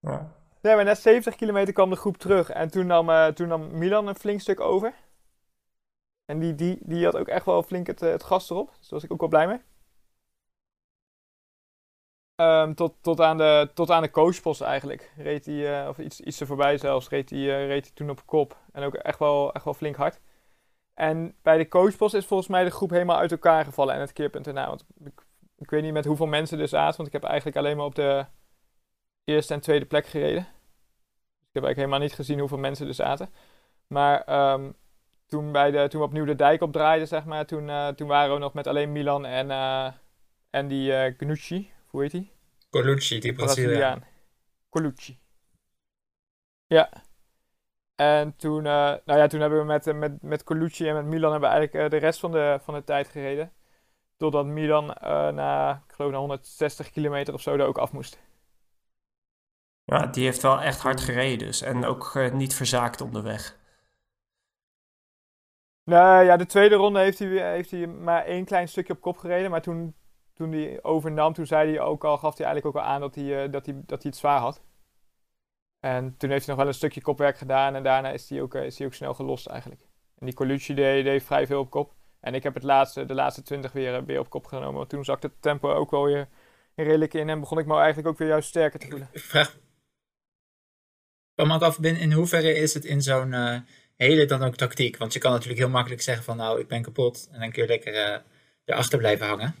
Ja. 0.00 0.37
Nee, 0.62 0.74
maar 0.74 0.84
na 0.84 0.94
70 0.94 1.34
kilometer 1.34 1.72
kwam 1.74 1.90
de 1.90 1.96
groep 1.96 2.16
terug. 2.16 2.50
En 2.50 2.70
toen 2.70 2.86
nam, 2.86 3.08
uh, 3.08 3.26
toen 3.26 3.48
nam 3.48 3.78
Milan 3.78 4.06
een 4.06 4.14
flink 4.14 4.40
stuk 4.40 4.60
over. 4.60 4.94
En 6.24 6.38
die, 6.38 6.54
die, 6.54 6.78
die 6.80 7.04
had 7.04 7.16
ook 7.16 7.28
echt 7.28 7.44
wel 7.44 7.62
flink 7.62 7.86
het, 7.86 8.00
het 8.00 8.24
gas 8.24 8.50
erop. 8.50 8.66
Dus 8.68 8.80
daar 8.80 8.88
was 8.90 9.04
ik 9.04 9.12
ook 9.12 9.20
wel 9.20 9.28
blij 9.28 9.46
mee. 9.46 9.60
Um, 12.40 12.74
tot, 12.74 12.94
tot, 13.00 13.20
aan 13.20 13.36
de, 13.36 13.70
tot 13.74 13.90
aan 13.90 14.02
de 14.02 14.10
coachpost 14.10 14.60
eigenlijk. 14.60 15.12
Reed 15.16 15.46
hij, 15.46 15.82
uh, 15.82 15.88
of 15.88 15.98
iets, 15.98 16.20
iets 16.20 16.40
er 16.40 16.46
voorbij 16.46 16.78
zelfs, 16.78 17.08
reed 17.08 17.30
hij, 17.30 17.66
reed 17.66 17.84
hij 17.84 17.94
toen 17.94 18.10
op 18.10 18.26
kop. 18.26 18.56
En 18.72 18.82
ook 18.82 18.94
echt 18.94 19.18
wel, 19.18 19.52
echt 19.52 19.64
wel 19.64 19.74
flink 19.74 19.96
hard. 19.96 20.20
En 20.94 21.34
bij 21.42 21.56
de 21.56 21.68
coachpost 21.68 22.14
is 22.14 22.26
volgens 22.26 22.48
mij 22.48 22.64
de 22.64 22.70
groep 22.70 22.90
helemaal 22.90 23.18
uit 23.18 23.30
elkaar 23.30 23.64
gevallen 23.64 23.94
en 23.94 24.00
het 24.00 24.12
keerpunt 24.12 24.46
erna. 24.46 24.66
Want 24.66 24.84
ik, 25.04 25.24
ik 25.58 25.70
weet 25.70 25.82
niet 25.82 25.92
met 25.92 26.04
hoeveel 26.04 26.26
mensen 26.26 26.60
er 26.60 26.68
zaten, 26.68 26.96
want 26.96 27.08
ik 27.08 27.14
heb 27.14 27.24
eigenlijk 27.24 27.56
alleen 27.56 27.76
maar 27.76 27.86
op 27.86 27.94
de 27.94 28.26
eerste 29.28 29.54
en 29.54 29.60
tweede 29.60 29.86
plek 29.86 30.06
gereden. 30.06 30.42
Dus 30.42 31.48
ik 31.48 31.54
heb 31.54 31.64
eigenlijk 31.64 31.76
helemaal 31.76 31.98
niet 31.98 32.14
gezien 32.14 32.38
hoeveel 32.38 32.58
mensen 32.58 32.86
er 32.86 32.94
zaten. 32.94 33.28
Maar 33.86 34.50
um, 34.52 34.76
toen, 35.26 35.52
bij 35.52 35.70
de, 35.70 35.88
toen 35.88 36.00
we 36.00 36.06
opnieuw 36.06 36.24
de 36.24 36.34
dijk 36.34 36.62
opdraaiden, 36.62 37.08
zeg 37.08 37.24
maar, 37.24 37.46
toen, 37.46 37.68
uh, 37.68 37.88
toen 37.88 38.08
waren 38.08 38.34
we 38.34 38.40
nog 38.40 38.54
met 38.54 38.66
alleen 38.66 38.92
Milan 38.92 39.26
en, 39.26 39.50
uh, 39.50 39.92
en 40.50 40.68
die 40.68 40.90
uh, 40.90 41.14
Gnucci. 41.16 41.72
Hoe 41.86 42.02
heet 42.02 42.10
die? 42.10 42.32
Colucci, 42.70 43.20
die 43.20 43.32
Braziliaan. 43.32 44.04
Colucci. 44.70 45.18
Ja. 46.66 46.90
En 47.94 48.36
toen, 48.36 48.62
nou 48.62 49.00
ja, 49.04 49.26
toen 49.26 49.40
hebben 49.40 49.58
we 49.58 49.64
met, 49.64 49.94
met, 49.94 50.22
met 50.22 50.44
Colucci 50.44 50.88
en 50.88 50.94
met 50.94 51.04
Milan 51.04 51.30
hebben 51.30 51.50
we 51.50 51.56
eigenlijk 51.56 51.90
de 51.90 51.96
rest 51.96 52.20
van 52.20 52.32
de, 52.32 52.58
van 52.62 52.74
de 52.74 52.84
tijd 52.84 53.08
gereden. 53.08 53.52
Totdat 54.16 54.46
Milan 54.46 54.86
na, 55.34 55.82
ik 55.88 55.94
geloof, 55.94 56.10
na 56.10 56.18
160 56.18 56.90
kilometer 56.90 57.34
of 57.34 57.40
zo 57.40 57.54
er 57.54 57.66
ook 57.66 57.78
af 57.78 57.92
moest. 57.92 58.18
Ja, 59.88 60.06
die 60.06 60.24
heeft 60.24 60.42
wel 60.42 60.60
echt 60.60 60.80
hard 60.80 61.00
gereden 61.00 61.38
dus. 61.38 61.62
En 61.62 61.84
ook 61.84 62.30
niet 62.32 62.54
verzaakt 62.54 63.00
onderweg. 63.00 63.56
Nou 65.84 66.24
ja, 66.24 66.36
de 66.36 66.46
tweede 66.46 66.74
ronde 66.74 67.00
heeft 67.00 67.18
hij, 67.18 67.52
heeft 67.52 67.70
hij 67.70 67.86
maar 67.86 68.24
één 68.24 68.44
klein 68.44 68.68
stukje 68.68 68.92
op 68.92 69.00
kop 69.00 69.18
gereden. 69.18 69.50
Maar 69.50 69.62
toen, 69.62 69.94
toen 70.34 70.52
hij 70.52 70.78
overnam, 70.82 71.32
toen 71.32 71.46
zei 71.46 71.70
hij 71.70 71.80
ook 71.80 72.04
al, 72.04 72.18
gaf 72.18 72.36
hij 72.36 72.46
eigenlijk 72.46 72.76
ook 72.76 72.82
al 72.82 72.88
aan 72.88 73.00
dat 73.00 73.14
hij, 73.14 73.50
dat 73.50 73.66
hij, 73.66 73.74
dat 73.86 74.02
hij 74.02 74.10
het 74.10 74.16
zwaar 74.16 74.40
had. 74.40 74.62
En 75.80 76.16
toen 76.16 76.30
heeft 76.30 76.46
hij 76.46 76.54
nog 76.54 76.64
wel 76.64 76.72
een 76.72 76.78
stukje 76.78 77.00
kopwerk 77.00 77.38
gedaan 77.38 77.74
en 77.74 77.82
daarna 77.82 78.10
is 78.10 78.28
hij 78.28 78.42
ook, 78.42 78.54
eh, 78.54 78.64
is 78.64 78.78
hij 78.78 78.86
ook 78.86 78.94
snel 78.94 79.14
gelost 79.14 79.46
eigenlijk. 79.46 79.80
En 80.18 80.26
die 80.26 80.34
Colucci 80.34 80.74
deed, 80.74 81.04
deed 81.04 81.22
vrij 81.22 81.46
veel 81.46 81.60
op 81.60 81.70
kop. 81.70 81.94
En 82.20 82.34
ik 82.34 82.42
heb 82.42 82.54
het 82.54 82.62
laatste, 82.62 83.04
de 83.04 83.14
laatste 83.14 83.42
20 83.42 83.72
weer, 83.72 83.94
eh, 83.94 84.02
weer 84.02 84.18
op 84.18 84.30
kop 84.30 84.46
genomen. 84.46 84.74
Want 84.74 84.88
toen 84.88 85.04
zakte 85.04 85.26
het 85.26 85.42
tempo 85.42 85.72
ook 85.72 85.90
wel 85.90 86.04
weer 86.04 86.28
redelijk 86.74 87.14
in. 87.14 87.28
En 87.28 87.40
begon 87.40 87.58
ik 87.58 87.66
me 87.66 87.76
eigenlijk 87.76 88.08
ook 88.08 88.18
weer 88.18 88.28
juist 88.28 88.48
sterker 88.48 88.78
te 88.78 88.88
voelen. 88.88 89.08
Ik 89.12 89.20
vraag 89.20 89.56
me 91.46 91.54
ook 91.54 91.62
af, 91.62 91.78
in 91.78 92.12
hoeverre 92.12 92.54
is 92.54 92.74
het 92.74 92.84
in 92.84 93.02
zo'n 93.02 93.32
uh, 93.32 93.58
hele 93.96 94.24
dan 94.24 94.42
ook 94.42 94.56
tactiek? 94.56 94.96
Want 94.96 95.12
je 95.12 95.18
kan 95.18 95.32
natuurlijk 95.32 95.58
heel 95.58 95.68
makkelijk 95.68 96.02
zeggen 96.02 96.24
van 96.24 96.36
nou, 96.36 96.60
ik 96.60 96.68
ben 96.68 96.82
kapot. 96.82 97.28
En 97.32 97.40
dan 97.40 97.50
kun 97.50 97.62
je 97.62 97.68
lekker 97.68 97.94
uh, 97.94 98.16
erachter 98.64 98.98
blijven 98.98 99.26
hangen. 99.26 99.54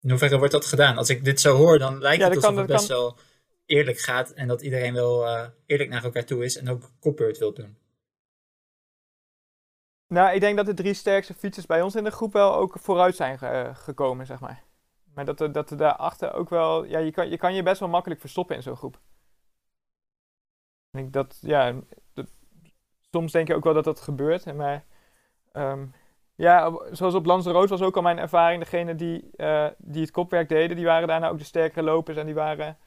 In 0.00 0.10
hoeverre 0.10 0.38
wordt 0.38 0.52
dat 0.52 0.66
gedaan? 0.66 0.96
Als 0.96 1.08
ik 1.08 1.24
dit 1.24 1.40
zo 1.40 1.56
hoor, 1.56 1.78
dan 1.78 1.98
lijkt 1.98 2.22
het 2.22 2.36
alsof 2.36 2.56
het 2.56 2.66
best 2.66 2.88
wel 2.88 3.18
eerlijk 3.66 3.98
gaat 3.98 4.30
en 4.30 4.48
dat 4.48 4.62
iedereen 4.62 4.94
wel 4.94 5.26
uh, 5.26 5.46
eerlijk 5.66 5.90
naar 5.90 6.04
elkaar 6.04 6.24
toe 6.24 6.44
is 6.44 6.56
en 6.56 6.68
ook 6.68 6.90
kopbeurt 7.00 7.38
wil 7.38 7.54
doen. 7.54 7.78
Nou, 10.06 10.34
ik 10.34 10.40
denk 10.40 10.56
dat 10.56 10.66
de 10.66 10.74
drie 10.74 10.94
sterkste 10.94 11.34
fietsers 11.34 11.66
bij 11.66 11.82
ons 11.82 11.94
in 11.94 12.04
de 12.04 12.10
groep 12.10 12.32
wel 12.32 12.54
ook 12.54 12.76
vooruit 12.80 13.16
zijn 13.16 13.38
ge 13.38 13.70
gekomen, 13.74 14.26
zeg 14.26 14.40
maar. 14.40 14.62
Maar 15.14 15.24
dat 15.24 15.40
er, 15.40 15.52
dat 15.52 15.70
er 15.70 15.76
daarachter 15.76 16.32
ook 16.32 16.50
wel... 16.50 16.84
Ja, 16.84 16.98
je 16.98 17.10
kan, 17.10 17.30
je 17.30 17.36
kan 17.36 17.54
je 17.54 17.62
best 17.62 17.80
wel 17.80 17.88
makkelijk 17.88 18.20
verstoppen 18.20 18.56
in 18.56 18.62
zo'n 18.62 18.76
groep. 18.76 19.00
Ik 20.90 20.98
denk 20.98 21.12
dat, 21.12 21.38
ja... 21.40 21.74
Dat, 22.14 22.26
soms 23.10 23.32
denk 23.32 23.48
je 23.48 23.54
ook 23.54 23.64
wel 23.64 23.74
dat 23.74 23.84
dat 23.84 24.00
gebeurt, 24.00 24.54
maar... 24.54 24.84
Um, 25.52 25.92
ja, 26.40 26.72
zoals 26.90 27.14
op 27.14 27.26
Rood 27.26 27.68
was 27.68 27.82
ook 27.82 27.96
al 27.96 28.02
mijn 28.02 28.18
ervaring. 28.18 28.62
Degene 28.62 28.94
die, 28.94 29.30
uh, 29.36 29.66
die 29.78 30.00
het 30.00 30.10
kopwerk 30.10 30.48
deden, 30.48 30.76
die 30.76 30.84
waren 30.84 31.08
daarna 31.08 31.28
ook 31.28 31.38
de 31.38 31.44
sterkere 31.44 31.82
lopers 31.82 32.16
en 32.16 32.26
die 32.26 32.34
waren 32.34 32.78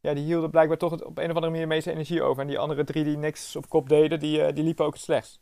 ja, 0.00 0.14
die 0.14 0.24
hielden 0.24 0.50
blijkbaar 0.50 0.76
toch 0.76 0.92
op 0.92 1.18
een 1.18 1.30
of 1.30 1.34
andere 1.34 1.46
manier 1.46 1.60
de 1.60 1.66
meeste 1.66 1.90
energie 1.90 2.22
over. 2.22 2.42
En 2.42 2.48
die 2.48 2.58
andere 2.58 2.84
drie 2.84 3.04
die 3.04 3.16
niks 3.16 3.56
op 3.56 3.68
kop 3.68 3.88
deden, 3.88 4.18
die, 4.18 4.38
uh, 4.38 4.54
die 4.54 4.64
liepen 4.64 4.84
ook 4.84 4.92
het 4.92 5.02
slechtst. 5.02 5.40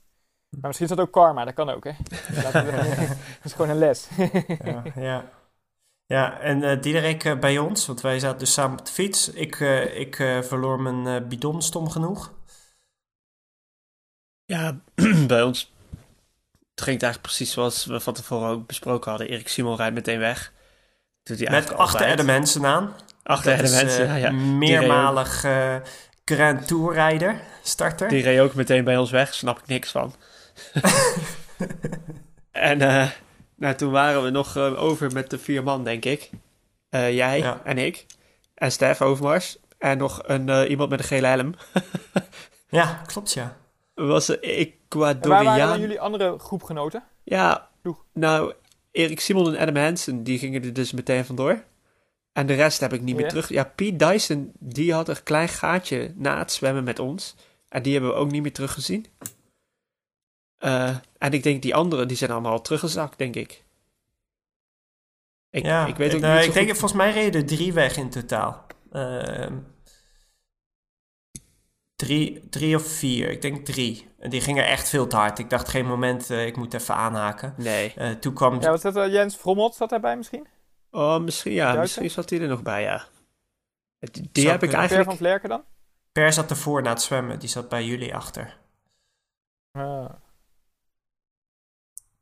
Maar 0.48 0.60
misschien 0.66 0.88
is 0.88 0.96
dat 0.96 1.06
ook 1.06 1.12
karma, 1.12 1.44
dat 1.44 1.54
kan 1.54 1.70
ook, 1.70 1.84
hè? 1.84 1.92
dat 2.52 3.44
is 3.44 3.52
gewoon 3.52 3.70
een 3.70 3.78
les. 3.78 4.08
ja, 4.64 4.82
ja. 4.94 5.30
Ja, 6.10 6.40
en 6.40 6.62
uh, 6.62 6.80
Diederik 6.80 7.24
uh, 7.24 7.38
bij 7.38 7.58
ons, 7.58 7.86
want 7.86 8.00
wij 8.00 8.18
zaten 8.18 8.38
dus 8.38 8.52
samen 8.52 8.78
op 8.78 8.86
de 8.86 8.92
fiets. 8.92 9.30
Ik, 9.30 9.60
ik 9.94 10.16
verloor 10.42 10.80
mijn 10.80 11.28
bidon 11.28 11.62
stom 11.62 11.90
genoeg. 11.90 12.32
Ja, 14.44 14.80
bij 15.26 15.42
ons 15.42 15.72
het 16.74 16.88
ging 16.88 17.00
het 17.00 17.10
eigenlijk 17.10 17.22
precies 17.22 17.52
zoals 17.52 17.84
we 17.84 18.00
van 18.00 18.14
tevoren 18.14 18.48
ook 18.48 18.66
besproken 18.66 19.10
hadden. 19.10 19.28
Erik 19.28 19.48
Simon 19.48 19.76
rijdt 19.76 19.94
meteen 19.94 20.18
weg. 20.18 20.52
Met 21.38 21.74
achter 21.74 22.16
de 22.16 22.22
mensen 22.22 22.66
aan. 22.66 22.94
Achter 23.22 23.56
de 23.56 23.70
mensen, 23.70 24.08
uh, 24.08 24.20
ja, 24.20 24.30
Meermalig 24.30 25.44
Grand 26.24 26.66
Tourrijder, 26.66 27.40
starter. 27.62 28.08
Die 28.08 28.22
reed 28.22 28.40
ook 28.40 28.54
meteen 28.54 28.84
bij 28.84 28.96
ons 28.96 29.10
weg, 29.10 29.34
snap 29.34 29.58
ik 29.58 29.66
niks 29.66 29.90
van. 29.90 30.14
en 32.50 33.10
nou, 33.60 33.74
toen 33.74 33.90
waren 33.90 34.22
we 34.22 34.30
nog 34.30 34.56
over 34.56 35.12
met 35.12 35.30
de 35.30 35.38
vier 35.38 35.62
man, 35.62 35.84
denk 35.84 36.04
ik. 36.04 36.30
jij 36.90 37.60
en 37.64 37.78
ik. 37.78 38.06
En 38.54 38.72
Stef 38.72 39.02
Overmars. 39.02 39.58
En 39.80 39.98
nog 39.98 40.20
een, 40.26 40.48
eh, 40.48 40.70
iemand 40.70 40.90
met 40.90 40.98
een 40.98 41.04
gele 41.04 41.26
helm. 41.26 41.54
Ja, 42.68 43.02
klopt 43.06 43.32
ja. 43.32 43.56
was 43.94 44.28
een 44.28 44.40
En 44.42 44.42
waar 44.42 45.14
waren 45.14 45.16
Ecuadoriaan. 45.20 45.80
jullie 45.80 46.00
andere 46.00 46.38
groepgenoten? 46.38 47.04
Ja, 47.22 47.68
nou, 48.12 48.52
Erik 48.90 49.20
Simon 49.20 49.54
en 49.54 49.60
Adam 49.60 49.82
Hansen, 49.82 50.22
die 50.22 50.38
gingen 50.38 50.64
er 50.64 50.72
dus 50.72 50.92
meteen 50.92 51.24
vandoor. 51.24 51.64
En 52.32 52.46
de 52.46 52.54
rest 52.54 52.80
heb 52.80 52.92
ik 52.92 53.00
niet 53.00 53.16
meer 53.16 53.28
terug. 53.28 53.48
Ja, 53.48 53.64
Pete 53.64 53.96
Dyson, 53.96 54.52
die 54.58 54.92
had 54.92 55.08
een 55.08 55.22
klein 55.22 55.48
gaatje 55.48 56.12
na 56.16 56.38
het 56.38 56.52
zwemmen 56.52 56.84
met 56.84 56.98
ons. 56.98 57.34
En 57.68 57.82
die 57.82 57.92
hebben 57.92 58.10
we 58.10 58.16
ook 58.16 58.30
niet 58.30 58.42
meer 58.42 58.52
teruggezien. 58.52 59.06
Eh, 60.60 60.96
en 61.18 61.32
ik 61.32 61.42
denk 61.42 61.62
die 61.62 61.74
anderen, 61.74 62.08
die 62.08 62.16
zijn 62.16 62.30
allemaal 62.30 62.52
al 62.52 62.60
teruggezakt, 62.60 63.18
denk 63.18 63.34
ik. 63.36 63.64
Ik, 65.50 65.64
ja, 65.64 65.86
ik 65.86 65.96
weet 65.96 66.14
ook 66.14 66.20
eh, 66.20 66.32
niet 66.32 66.42
zo 66.42 66.48
Ik 66.48 66.54
denk, 66.54 66.68
goed- 66.68 66.78
volgens 66.78 67.00
mij 67.00 67.12
reden 67.12 67.40
er 67.40 67.46
drie 67.46 67.72
weg 67.72 67.96
in 67.96 68.10
totaal. 68.10 68.66
Ehm, 68.92 69.58
drie, 71.96 72.48
drie 72.48 72.76
of 72.76 72.82
vier, 72.86 73.30
ik 73.30 73.42
denk 73.42 73.64
drie. 73.64 74.08
En 74.18 74.30
die 74.30 74.40
gingen 74.40 74.66
echt 74.66 74.88
veel 74.88 75.06
te 75.06 75.16
hard. 75.16 75.38
Ik 75.38 75.50
dacht 75.50 75.68
geen 75.68 75.86
moment, 75.86 76.30
eh, 76.30 76.46
ik 76.46 76.56
moet 76.56 76.74
even 76.74 76.94
aanhaken. 76.94 77.54
Nee. 77.56 77.92
Eh, 77.96 78.10
toen 78.10 78.34
kwam... 78.34 78.60
Ja, 78.60 78.70
wat 78.70 78.80
zat 78.80 78.96
er? 78.96 79.10
Jens 79.10 79.36
Vrommelt 79.36 79.74
zat 79.74 79.90
daarbij 79.90 80.16
misschien? 80.16 80.46
Oh, 80.90 81.20
misschien, 81.20 81.52
ja, 81.52 81.74
misschien 81.74 82.10
zat 82.10 82.30
hij 82.30 82.40
er 82.40 82.48
nog 82.48 82.62
bij, 82.62 82.82
ja. 82.82 83.04
Die, 83.98 84.28
die 84.32 84.48
heb 84.48 84.54
ik 84.54 84.58
kunnen. 84.58 84.58
Per 84.70 84.78
eigenlijk... 84.78 85.08
van 85.08 85.16
Vlerken 85.16 85.48
dan? 85.48 85.64
Per 86.12 86.32
zat 86.32 86.50
ervoor 86.50 86.82
na 86.82 86.90
het 86.90 87.02
zwemmen. 87.02 87.38
Die 87.38 87.48
zat 87.48 87.68
bij 87.68 87.84
jullie 87.84 88.14
achter. 88.14 88.58
Ah. 89.72 90.10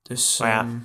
Dus, 0.08 0.38
Maar 0.38 0.48
ja, 0.48 0.58
ehm, 0.60 0.76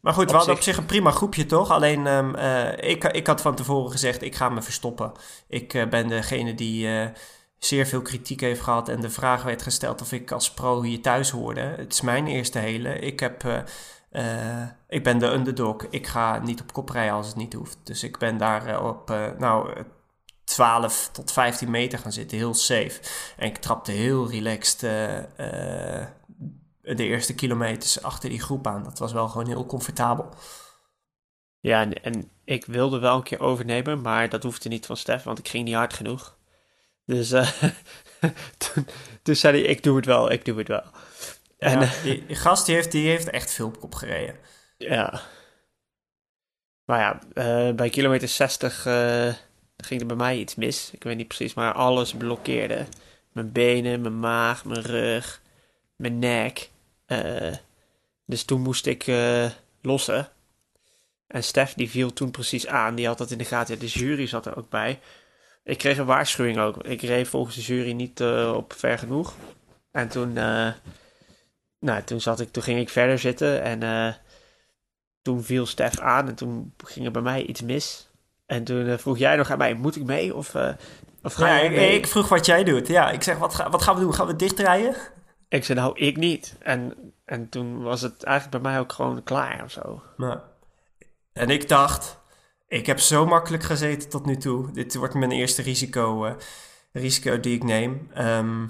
maar 0.00 0.12
goed, 0.14 0.30
we 0.30 0.36
hadden 0.36 0.56
zich- 0.56 0.56
op 0.56 0.62
zich 0.70 0.76
een 0.76 0.86
prima 0.86 1.10
groepje, 1.10 1.46
toch? 1.46 1.70
Alleen, 1.70 2.06
ehm, 2.06 2.34
eh, 2.34 2.90
ik, 2.90 3.04
ik 3.04 3.26
had 3.26 3.40
van 3.40 3.54
tevoren 3.54 3.90
gezegd, 3.90 4.22
ik 4.22 4.34
ga 4.34 4.48
me 4.48 4.62
verstoppen. 4.62 5.12
Ik 5.48 5.74
eh, 5.74 5.88
ben 5.88 6.08
degene 6.08 6.54
die 6.54 6.88
eh, 6.88 7.08
zeer 7.58 7.86
veel 7.86 8.02
kritiek 8.02 8.40
heeft 8.40 8.60
gehad 8.60 8.88
en 8.88 9.00
de 9.00 9.10
vraag 9.10 9.42
werd 9.42 9.62
gesteld 9.62 10.00
of 10.00 10.12
ik 10.12 10.30
als 10.30 10.50
pro 10.50 10.82
hier 10.82 11.00
thuis 11.02 11.30
hoorde. 11.30 11.60
Het 11.60 11.92
is 11.92 12.00
mijn 12.00 12.26
eerste 12.26 12.58
hele. 12.58 12.98
Ik, 12.98 13.20
heb, 13.20 13.64
ik 14.88 15.02
ben 15.02 15.18
de 15.18 15.26
underdog. 15.26 15.76
Ik 15.90 16.06
ga 16.06 16.38
niet 16.38 16.60
op 16.60 16.72
kop 16.72 16.88
rijden 16.88 17.14
als 17.14 17.26
het 17.26 17.36
niet 17.36 17.52
hoeft. 17.52 17.78
Dus 17.84 18.02
ik 18.02 18.18
ben 18.18 18.36
daar 18.38 18.84
op, 18.84 19.08
nou... 19.38 19.72
eh, 19.72 19.82
12 20.44 21.08
tot 21.12 21.32
15 21.32 21.70
meter 21.70 21.98
gaan 21.98 22.12
zitten, 22.12 22.36
heel 22.38 22.54
safe. 22.54 23.00
En 23.36 23.46
ik 23.46 23.56
trapte 23.56 23.90
heel 23.92 24.30
relaxed 24.30 24.82
de 26.84 27.04
eerste 27.04 27.34
kilometers 27.34 28.02
achter 28.02 28.28
die 28.28 28.40
groep 28.40 28.66
aan. 28.66 28.82
Dat 28.82 28.98
was 28.98 29.12
wel 29.12 29.28
gewoon 29.28 29.46
heel 29.46 29.66
comfortabel. 29.66 30.28
Ja, 31.60 31.80
en, 31.80 32.02
en 32.02 32.30
ik 32.44 32.66
wilde 32.66 32.98
wel 32.98 33.16
een 33.16 33.22
keer 33.22 33.40
overnemen, 33.40 34.00
maar 34.00 34.28
dat 34.28 34.42
hoefde 34.42 34.68
niet 34.68 34.86
van 34.86 34.96
Stef, 34.96 35.22
want 35.22 35.38
ik 35.38 35.48
ging 35.48 35.64
niet 35.64 35.74
hard 35.74 35.94
genoeg. 35.94 36.38
Dus 37.06 37.32
eh, 37.32 37.52
toen, 38.74 38.86
toen 39.22 39.34
zei 39.34 39.60
hij, 39.60 39.70
ik 39.70 39.82
doe 39.82 39.96
het 39.96 40.06
wel, 40.06 40.30
ik 40.30 40.44
doe 40.44 40.58
het 40.58 40.68
wel. 40.68 40.84
En 41.58 41.80
Ja, 41.80 41.86
eh, 41.86 42.02
die, 42.02 42.26
die 42.26 42.36
gast 42.36 42.66
die 42.66 42.74
heeft, 42.74 42.92
die 42.92 43.08
heeft 43.08 43.30
echt 43.30 43.52
veel 43.52 43.66
op 43.66 43.80
kop 43.80 43.94
gereden. 43.94 44.36
ja. 44.78 45.22
Maar 46.84 47.00
ja, 47.00 47.20
eh, 47.34 47.74
bij 47.74 47.90
kilometer 47.90 48.28
60 48.28 48.86
eh, 48.86 49.32
ging 49.76 50.00
er 50.00 50.06
bij 50.06 50.16
mij 50.16 50.38
iets 50.38 50.54
mis. 50.54 50.90
Ik 50.92 51.02
weet 51.02 51.16
niet 51.16 51.28
precies, 51.28 51.54
maar 51.54 51.72
alles 51.72 52.14
blokkeerde. 52.14 52.86
Mijn 53.32 53.52
benen, 53.52 54.00
mijn 54.00 54.18
maag, 54.18 54.64
mijn 54.64 54.82
rug, 54.82 55.40
mijn 55.96 56.18
nek. 56.18 56.70
Eh, 57.22 57.56
dus 58.26 58.44
toen 58.44 58.60
moest 58.60 58.86
ik 58.86 59.06
eh, 59.06 59.50
lossen. 59.82 60.28
En 61.26 61.44
Stef 61.44 61.74
die 61.74 61.90
viel 61.90 62.12
toen 62.12 62.30
precies 62.30 62.66
aan. 62.66 62.94
Die 62.94 63.06
had 63.06 63.18
dat 63.18 63.30
in 63.30 63.38
de 63.38 63.44
gaten. 63.44 63.78
De 63.78 63.86
jury 63.86 64.26
zat 64.26 64.46
er 64.46 64.56
ook 64.56 64.68
bij. 64.68 65.00
Ik 65.64 65.78
kreeg 65.78 65.98
een 65.98 66.06
waarschuwing 66.06 66.58
ook. 66.58 66.84
Ik 66.84 67.02
reed 67.02 67.28
volgens 67.28 67.56
de 67.56 67.62
jury 67.62 67.92
niet 67.92 68.20
eh, 68.20 68.52
op 68.56 68.72
ver 68.72 68.98
genoeg. 68.98 69.34
En 69.90 70.08
toen, 70.08 70.32
nou, 71.78 72.02
toen, 72.04 72.20
zat 72.20 72.40
ik, 72.40 72.52
toen 72.52 72.62
ging 72.62 72.80
ik 72.80 72.88
verder 72.88 73.18
zitten. 73.18 73.62
En 73.62 74.16
toen 75.22 75.44
viel 75.44 75.66
Stef 75.66 75.98
aan. 76.00 76.28
En 76.28 76.34
toen 76.34 76.74
ging 76.84 77.06
er 77.06 77.12
bij 77.12 77.22
mij 77.22 77.44
iets 77.44 77.62
mis. 77.62 78.08
En 78.46 78.64
toen 78.64 78.98
vroeg 78.98 79.18
jij 79.18 79.36
nog 79.36 79.50
aan 79.50 79.58
mij: 79.58 79.74
moet 79.74 79.96
ik 79.96 80.04
mee? 80.04 80.34
Of, 80.34 80.54
eh, 80.54 80.72
of 81.22 81.32
ga 81.34 81.46
Ja, 81.46 81.54
jij 81.54 81.64
ik, 81.64 81.70
mee? 81.70 81.96
ik 81.96 82.06
vroeg 82.06 82.28
wat 82.28 82.46
jij 82.46 82.64
doet. 82.64 82.86
Ja, 82.86 83.10
ik 83.10 83.22
zeg, 83.22 83.38
wat, 83.38 83.54
ga, 83.54 83.70
wat 83.70 83.82
gaan 83.82 83.94
we 83.94 84.00
doen? 84.00 84.14
Gaan 84.14 84.26
we 84.26 84.36
dichtrijden? 84.36 84.94
Ik 85.54 85.64
zei, 85.64 85.78
nou, 85.78 85.98
ik 85.98 86.16
niet. 86.16 86.56
En, 86.58 87.12
en 87.24 87.48
toen 87.48 87.82
was 87.82 88.00
het 88.00 88.22
eigenlijk 88.22 88.62
bij 88.62 88.72
mij 88.72 88.80
ook 88.80 88.92
gewoon 88.92 89.22
klaar 89.22 89.64
of 89.64 89.70
zo. 89.70 90.02
En 91.32 91.50
ik 91.50 91.68
dacht, 91.68 92.18
ik 92.68 92.86
heb 92.86 92.98
zo 93.00 93.26
makkelijk 93.26 93.62
gezeten 93.62 94.08
tot 94.08 94.26
nu 94.26 94.36
toe. 94.36 94.72
Dit 94.72 94.94
wordt 94.94 95.14
mijn 95.14 95.30
eerste 95.30 95.62
risico, 95.62 96.24
eh, 96.24 96.34
risico 96.92 97.40
die 97.40 97.54
ik 97.54 97.64
neem. 97.64 98.10
Ehm, 98.14 98.64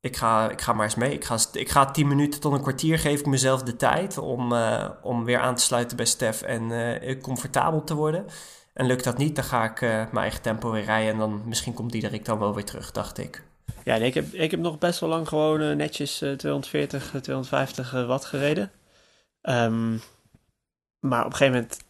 ik, 0.00 0.16
ga, 0.16 0.50
ik 0.50 0.60
ga 0.60 0.72
maar 0.72 0.84
eens 0.84 0.94
mee. 0.94 1.12
Ik 1.12 1.24
ga, 1.24 1.38
ik 1.52 1.70
ga 1.70 1.90
10 1.90 2.08
minuten 2.08 2.40
tot 2.40 2.52
een 2.52 2.62
kwartier 2.62 2.98
geef 2.98 3.20
ik 3.20 3.26
mezelf 3.26 3.62
de 3.62 3.76
tijd 3.76 4.18
om, 4.18 4.52
eh, 4.52 4.88
om 5.02 5.24
weer 5.24 5.38
aan 5.38 5.54
te 5.54 5.62
sluiten 5.62 5.96
bij 5.96 6.06
Stef 6.06 6.42
en 6.42 6.70
eh, 7.00 7.20
comfortabel 7.20 7.84
te 7.84 7.94
worden. 7.94 8.26
En 8.72 8.86
lukt 8.86 9.04
dat 9.04 9.18
niet, 9.18 9.36
dan 9.36 9.44
ga 9.44 9.64
ik 9.64 9.80
mijn 9.80 10.16
eigen 10.16 10.42
tempo 10.42 10.70
weer 10.70 10.84
rijden 10.84 11.12
en 11.12 11.18
dan 11.18 11.42
misschien 11.44 11.74
komt 11.74 11.92
Diederik 11.92 12.24
dan 12.24 12.38
wel 12.38 12.54
weer 12.54 12.64
terug, 12.64 12.92
dacht 12.92 13.18
ik. 13.18 13.44
Ja, 13.86 13.94
ik 13.94 14.14
heb, 14.14 14.32
ik 14.32 14.50
heb 14.50 14.60
nog 14.60 14.78
best 14.78 15.00
wel 15.00 15.08
lang 15.08 15.28
gewoon 15.28 15.60
eh, 15.60 15.76
netjes 15.76 16.22
eh, 16.22 16.32
240, 16.32 17.14
eh, 17.14 17.20
250 17.20 17.94
eh, 17.94 18.06
watt 18.06 18.24
gereden. 18.24 18.72
Ehm, 19.40 19.96
maar 20.98 21.24
op 21.24 21.30
een 21.30 21.36
gegeven 21.36 21.52
moment 21.52 21.84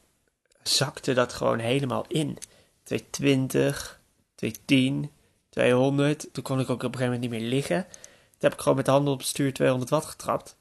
zakte 0.63 1.15
dat 1.15 1.33
gewoon 1.33 1.59
helemaal 1.59 2.05
in. 2.09 2.39
220, 2.83 4.01
210, 4.35 5.11
200. 5.51 6.29
Toen 6.33 6.43
kon 6.45 6.61
ik 6.61 6.71
ook 6.71 6.83
op 6.83 6.83
een 6.83 6.99
gegeven 6.99 7.13
moment 7.13 7.31
niet 7.31 7.41
meer 7.41 7.51
liggen. 7.51 7.87
Toen 7.89 8.39
heb 8.39 8.53
ik 8.53 8.61
gewoon 8.61 8.77
met 8.77 8.85
de 8.85 8.91
handen 8.91 9.13
op 9.13 9.19
het 9.19 9.29
stuur 9.29 9.53
200 9.53 9.91
watt 9.91 10.07
getrapt. 10.07 10.57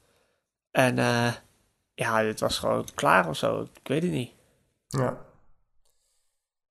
En 0.70 0.98
eh, 0.98 1.32
ja, 1.94 2.24
het 2.24 2.40
was 2.40 2.58
gewoon 2.58 2.88
klaar 2.94 3.28
of 3.28 3.36
zo. 3.36 3.62
Ik 3.62 3.88
weet 3.88 4.02
het 4.02 4.12
niet. 4.12 4.32
Ja. 4.88 5.24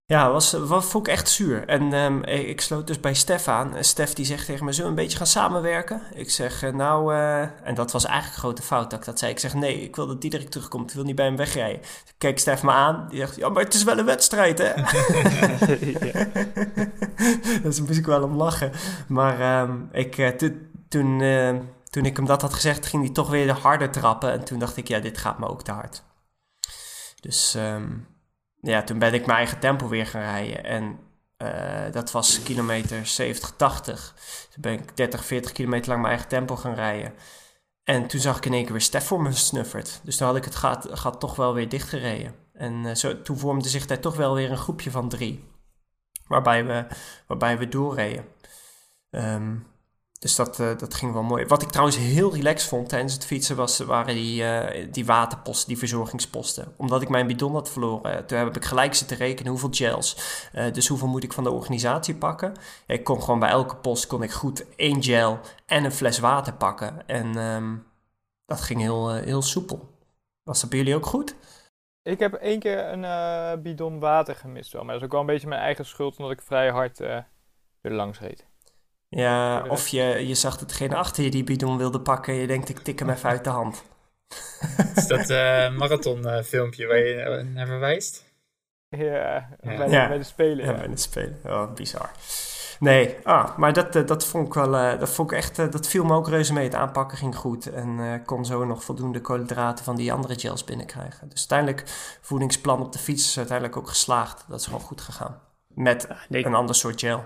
Ja, 0.06 0.30
was, 0.30 0.52
wat 0.52 0.84
vond 0.84 1.06
ik 1.06 1.12
echt 1.12 1.28
zuur. 1.28 1.68
En 1.68 1.92
ehm, 1.92 2.22
ik 2.22 2.60
sloot 2.60 2.86
dus 2.86 3.00
bij 3.00 3.14
Stef 3.14 3.48
aan. 3.48 3.76
En 3.76 3.84
Stef 3.84 4.12
die 4.12 4.24
zegt 4.24 4.46
tegen 4.46 4.64
me, 4.64 4.72
zullen 4.72 4.90
we 4.94 4.96
een 4.96 5.02
beetje 5.02 5.18
gaan 5.18 5.26
samenwerken? 5.26 6.02
Ik 6.14 6.30
zeg, 6.30 6.62
eh, 6.62 6.72
nou... 6.72 7.14
eh, 7.14 7.40
en 7.42 7.74
dat 7.74 7.92
was 7.92 8.04
eigenlijk 8.04 8.34
een 8.34 8.40
grote 8.42 8.62
fout 8.62 8.90
dat 8.90 8.98
ik 8.98 9.04
dat 9.04 9.18
zei. 9.18 9.30
Ik 9.32 9.38
zeg, 9.38 9.54
nee, 9.54 9.80
ik 9.82 9.96
wil 9.96 10.06
dat 10.06 10.20
Diederik 10.20 10.48
terugkomt. 10.50 10.88
Ik 10.90 10.96
wil 10.96 11.04
niet 11.04 11.14
bij 11.16 11.24
hem 11.24 11.36
wegrijden. 11.36 11.80
Kijk 12.18 12.38
Stef 12.38 12.62
me 12.62 12.70
aan. 12.70 13.06
Die 13.08 13.18
zegt, 13.18 13.36
ja, 13.36 13.48
maar 13.48 13.62
het 13.62 13.74
is 13.74 13.82
wel 13.84 13.98
een 13.98 14.04
wedstrijd, 14.04 14.58
hè? 14.58 14.72
dus 17.62 17.80
moest 17.80 17.98
ik 17.98 18.06
wel 18.06 18.22
om 18.22 18.36
lachen. 18.36 18.72
Maar 19.08 19.40
ehm, 19.40 19.76
ik, 19.92 20.18
eh, 20.18 20.28
to- 20.28 20.54
toen, 20.88 21.20
eh, 21.20 21.54
toen 21.90 22.04
ik 22.04 22.16
hem 22.16 22.26
dat 22.26 22.42
had 22.42 22.54
gezegd, 22.54 22.86
ging 22.86 23.04
hij 23.04 23.12
toch 23.12 23.30
weer 23.30 23.50
harder 23.52 23.90
trappen. 23.90 24.32
En 24.32 24.44
toen 24.44 24.58
dacht 24.58 24.76
ik, 24.76 24.88
ja, 24.88 24.98
dit 24.98 25.18
gaat 25.18 25.38
me 25.38 25.48
ook 25.48 25.62
te 25.62 25.72
hard. 25.72 26.02
Dus 27.20 27.54
ehm, 27.54 27.86
ja, 28.64 28.82
toen 28.82 28.98
ben 28.98 29.14
ik 29.14 29.26
mijn 29.26 29.38
eigen 29.38 29.58
tempo 29.58 29.88
weer 29.88 30.06
gaan 30.06 30.22
rijden. 30.22 30.64
En 30.64 30.98
eh, 31.36 31.92
dat 31.92 32.10
was 32.10 32.42
kilometer 32.42 33.06
70, 33.06 33.54
80. 33.56 34.14
Toen 34.50 34.62
ben 34.62 34.72
ik 34.72 34.96
30, 34.96 35.24
40 35.24 35.52
kilometer 35.52 35.88
lang 35.88 36.00
mijn 36.00 36.12
eigen 36.12 36.30
tempo 36.30 36.56
gaan 36.56 36.74
rijden. 36.74 37.14
En 37.84 38.06
toen 38.06 38.20
zag 38.20 38.36
ik 38.36 38.46
in 38.46 38.52
één 38.52 38.62
keer 38.62 38.72
weer 38.72 38.80
Stef 38.80 39.06
voor 39.06 39.22
me 39.22 39.32
snufferd. 39.32 40.00
Dus 40.02 40.16
toen 40.16 40.26
had 40.26 40.36
ik 40.36 40.44
het 40.44 40.54
gat, 40.54 41.20
toch 41.20 41.36
wel 41.36 41.54
weer 41.54 41.68
dichtgereden. 41.68 42.34
En 42.52 42.86
eh, 42.86 42.94
zo, 42.94 43.22
toen 43.22 43.38
vormde 43.38 43.68
zich 43.68 43.86
daar 43.86 44.00
toch 44.00 44.16
wel 44.16 44.34
weer 44.34 44.50
een 44.50 44.56
groepje 44.56 44.90
van 44.90 45.08
drie. 45.08 45.44
Waarbij 46.26 46.64
we, 46.66 46.86
waarbij 47.26 47.58
we 47.58 47.68
doorreden. 47.68 48.24
Ehm, 49.10 49.56
dus 50.24 50.36
dat, 50.36 50.60
eh, 50.60 50.78
dat 50.78 50.94
ging 50.94 51.12
wel 51.12 51.22
mooi. 51.22 51.46
Wat 51.46 51.62
ik 51.62 51.68
trouwens 51.68 51.96
heel 51.96 52.34
relaxed 52.34 52.68
vond 52.68 52.88
tijdens 52.88 53.12
het 53.12 53.26
fietsen 53.26 53.56
was, 53.56 53.78
waren 53.78 54.14
die, 54.14 54.44
eh, 54.44 54.88
die 54.92 55.06
waterposten, 55.06 55.68
die 55.68 55.78
verzorgingsposten. 55.78 56.74
Omdat 56.76 57.02
ik 57.02 57.08
mijn 57.08 57.26
bidon 57.26 57.52
had 57.52 57.70
verloren, 57.70 58.18
eh, 58.18 58.24
toen 58.24 58.38
heb 58.38 58.56
ik 58.56 58.64
gelijk 58.64 58.94
zitten 58.94 59.16
rekenen 59.16 59.50
hoeveel 59.50 59.68
gels. 59.72 60.16
dus 60.72 60.88
hoeveel 60.88 61.08
moet 61.08 61.22
ik 61.24 61.32
van 61.32 61.44
de 61.44 61.50
organisatie 61.50 62.14
pakken. 62.14 62.52
Ik 62.86 63.04
kon 63.04 63.22
gewoon 63.22 63.38
bij 63.38 63.48
elke 63.48 63.76
post 63.76 64.06
kon 64.06 64.22
ik 64.22 64.30
goed 64.30 64.64
één 64.76 65.02
gel 65.02 65.40
en 65.66 65.84
een 65.84 65.92
fles 65.92 66.18
water 66.18 66.54
pakken. 66.54 67.06
En 67.06 67.36
ehm, 67.36 67.76
dat 68.46 68.60
ging 68.60 68.80
heel, 68.80 69.12
heel 69.12 69.42
soepel. 69.42 69.90
Was 70.42 70.60
dat 70.60 70.70
bij 70.70 70.78
jullie 70.78 70.94
ook 70.94 71.06
goed? 71.06 71.34
Ik 72.02 72.18
heb 72.18 72.34
één 72.34 72.58
keer 72.58 72.78
een 72.78 73.62
bidon 73.62 73.98
water 73.98 74.36
gemist 74.36 74.72
wel. 74.72 74.82
Maar 74.84 74.92
dat 74.92 75.00
is 75.00 75.06
ook 75.06 75.12
wel 75.12 75.20
een 75.20 75.34
beetje 75.34 75.48
mijn 75.48 75.60
eigen 75.60 75.86
schuld, 75.86 76.16
omdat 76.16 76.32
ik 76.32 76.42
vrij 76.42 76.70
hard 76.70 76.98
er 77.00 77.26
langs 77.80 78.20
reed. 78.20 78.46
Ja, 79.14 79.64
of 79.68 79.88
je, 79.88 80.26
je 80.26 80.34
zag 80.34 80.58
dat 80.58 80.68
degene 80.68 80.94
achter 80.96 81.24
je 81.24 81.30
die 81.30 81.44
bidon 81.44 81.76
wilde 81.78 82.00
pakken 82.00 82.32
en 82.32 82.38
je 82.40 82.46
denkt 82.46 82.68
ik 82.68 82.78
tik 82.78 82.98
hem 82.98 83.10
even 83.10 83.28
uit 83.28 83.44
de 83.44 83.50
hand. 83.50 83.84
Is 84.96 85.06
dat 85.06 85.30
eh 85.30 85.70
marathon 85.76 86.26
eh, 86.28 86.42
filmpje 86.42 86.86
waar 86.86 86.98
je 86.98 87.42
naar 87.54 87.66
verwijst? 87.66 88.24
Ja, 88.88 88.98
Ja. 89.00 89.48
Bij, 89.60 89.76
de, 89.76 89.92
Ja. 89.92 90.08
bij 90.08 90.18
de 90.18 90.24
Spelen. 90.24 90.64
Ja, 90.64 90.70
Ja, 90.70 90.76
bij 90.78 90.86
het 90.90 91.00
spelen. 91.00 91.38
Oh, 91.44 91.72
bizar. 91.72 92.10
Nee, 92.78 93.16
ah, 93.22 93.56
maar 93.56 93.72
dat, 93.72 93.96
eh, 93.96 94.06
dat 94.06 94.26
vond 94.26 94.46
ik 94.46 94.54
wel, 94.54 94.76
eh, 94.76 94.98
dat 94.98 95.10
vond 95.10 95.30
ik 95.30 95.36
echt, 95.36 95.56
dat 95.56 95.88
viel 95.88 96.04
me 96.04 96.14
ook 96.14 96.28
reuze 96.28 96.52
mee. 96.52 96.64
Het 96.64 96.74
aanpakken 96.74 97.18
ging 97.18 97.36
goed 97.36 97.66
en 97.72 97.98
eh 98.00 98.26
kon 98.26 98.44
zo 98.44 98.64
nog 98.64 98.84
voldoende 98.84 99.20
koolhydraten 99.20 99.84
van 99.84 99.96
die 99.96 100.12
andere 100.12 100.38
gels 100.38 100.64
binnenkrijgen. 100.64 101.28
Dus 101.28 101.38
uiteindelijk, 101.38 101.84
voedingsplan 102.20 102.80
op 102.80 102.92
de 102.92 102.98
fiets 102.98 103.28
is 103.28 103.36
uiteindelijk 103.36 103.76
ook 103.76 103.88
geslaagd. 103.88 104.44
Dat 104.48 104.60
is 104.60 104.66
gewoon 104.66 104.80
goed 104.80 105.00
gegaan. 105.00 105.40
Met 105.68 106.08
Nee, 106.28 106.46
een 106.46 106.54
ander 106.54 106.74
soort 106.74 107.00
gel. 107.00 107.24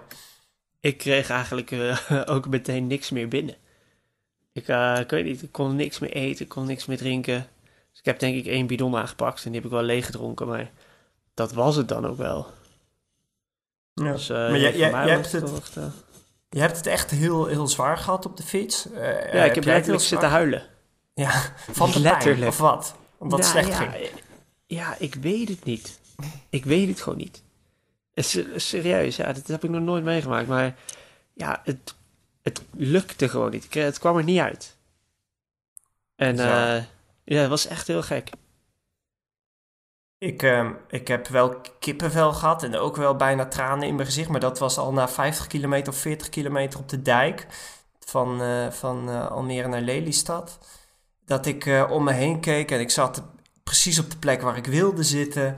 Ik 0.81 0.99
kreeg 0.99 1.31
eigenlijk 1.31 1.71
eh, 1.71 2.23
ook 2.35 2.49
meteen 2.49 2.87
niks 2.87 3.11
meer 3.11 3.29
binnen. 3.29 3.57
Ik, 4.53 4.69
uh, 4.69 4.99
ik 5.01 5.11
weet 5.11 5.25
niet, 5.25 5.43
ik 5.43 5.53
kon 5.53 5.77
niks 5.77 5.99
meer 5.99 6.13
eten, 6.13 6.45
ik 6.45 6.51
kon 6.51 6.67
niks 6.67 6.87
meer 6.87 6.97
drinken. 6.97 7.47
Dus 7.91 7.99
ik 7.99 8.05
heb 8.05 8.19
denk 8.19 8.37
ik 8.37 8.47
één 8.47 8.67
bidon 8.67 8.97
aangepakt 8.97 9.45
en 9.45 9.51
die 9.51 9.61
heb 9.61 9.71
ik 9.71 9.77
wel 9.77 9.83
leeg 9.83 10.07
gedronken, 10.07 10.47
maar 10.47 10.71
dat 11.35 11.53
was 11.53 11.77
het 11.77 11.89
dan 11.89 12.07
ook 12.07 12.17
wel. 12.17 12.47
Ja. 13.95 14.13
Dus, 14.13 14.31
uh, 14.31 14.37
maar 14.37 14.59
jij, 14.59 14.77
jij, 14.77 14.91
jij 14.91 15.09
hebt 15.09 15.33
het, 15.33 15.51
je 16.51 16.61
hebt 16.61 16.77
het 16.77 16.87
echt 16.87 17.11
heel, 17.11 17.47
heel 17.47 17.67
zwaar 17.67 17.99
gehad 17.99 18.27
op 18.27 18.37
de 18.37 18.43
fiets. 18.43 18.89
Ja, 19.33 19.45
ik 19.45 19.55
heb 19.55 19.65
letterlijk 19.65 20.05
zitten 20.05 20.29
huilen. 20.29 20.63
Ja, 21.15 21.53
van 21.71 21.91
de 21.91 22.01
letterlijk. 22.01 22.39
Pijn, 22.39 22.51
of 22.51 22.59
wat? 22.59 22.95
Omdat 23.19 23.39
het 23.39 23.49
slecht 23.49 23.69
ja, 23.69 23.75
ging. 23.75 24.11
Ja, 24.67 24.97
ik 24.99 25.15
weet 25.15 25.49
het 25.49 25.65
niet. 25.65 26.01
Ik 26.49 26.65
weet 26.65 26.89
het 26.89 27.01
gewoon 27.01 27.19
niet. 27.19 27.43
Serieus, 28.57 29.17
ja, 29.17 29.33
dat 29.33 29.47
heb 29.47 29.65
ik 29.65 29.71
nog 29.71 29.83
nooit 29.83 30.05
meegemaakt. 30.05 30.49
Maar 30.49 30.75
ja, 31.33 31.61
het, 31.65 31.95
het 32.43 32.63
lukte 32.71 33.29
gewoon 33.29 33.51
niet. 33.51 33.75
Het 33.75 33.99
kwam 33.99 34.17
er 34.17 34.25
niet 34.25 34.41
uit. 34.41 34.77
En 36.17 36.37
ja, 36.37 36.77
uh, 36.77 36.83
ja 37.25 37.41
het 37.41 37.49
was 37.49 37.67
echt 37.67 37.87
heel 37.87 38.03
gek. 38.03 38.31
Ik, 40.19 40.43
uh, 40.43 40.71
ik 40.89 41.09
heb 41.09 41.29
wel 41.29 41.61
kippenvel 41.79 42.33
gehad 42.33 42.63
en 42.63 42.77
ook 42.77 42.97
wel 42.97 43.17
bijna 43.17 43.47
tranen 43.47 43.89
in 43.89 43.95
mijn 43.95 44.07
gezicht. 44.07 44.29
Maar 44.29 44.41
dat 44.41 44.59
was 44.59 44.79
al 44.79 44.93
na 44.93 45.09
50 45.09 45.47
kilometer 45.47 45.93
of 45.93 45.99
40 45.99 46.29
kilometer 46.29 46.81
op 46.81 46.89
de 46.89 47.03
dijk 47.03 47.47
van, 47.99 48.43
uh, 48.43 48.71
van 48.71 49.29
Almere 49.31 49.69
naar 49.69 49.81
Lelystad. 49.81 50.59
Dat 51.25 51.47
ik 51.47 51.87
om 51.91 52.05
me 52.05 52.13
heen 52.13 52.41
keek 52.41 52.71
en 52.71 52.81
ik 52.81 52.91
zat 52.91 53.23
precies 53.69 53.99
op 53.99 54.11
de 54.11 54.17
plek 54.17 54.41
waar 54.41 54.57
ik 54.57 54.67
wilde 54.67 55.03
zitten. 55.03 55.57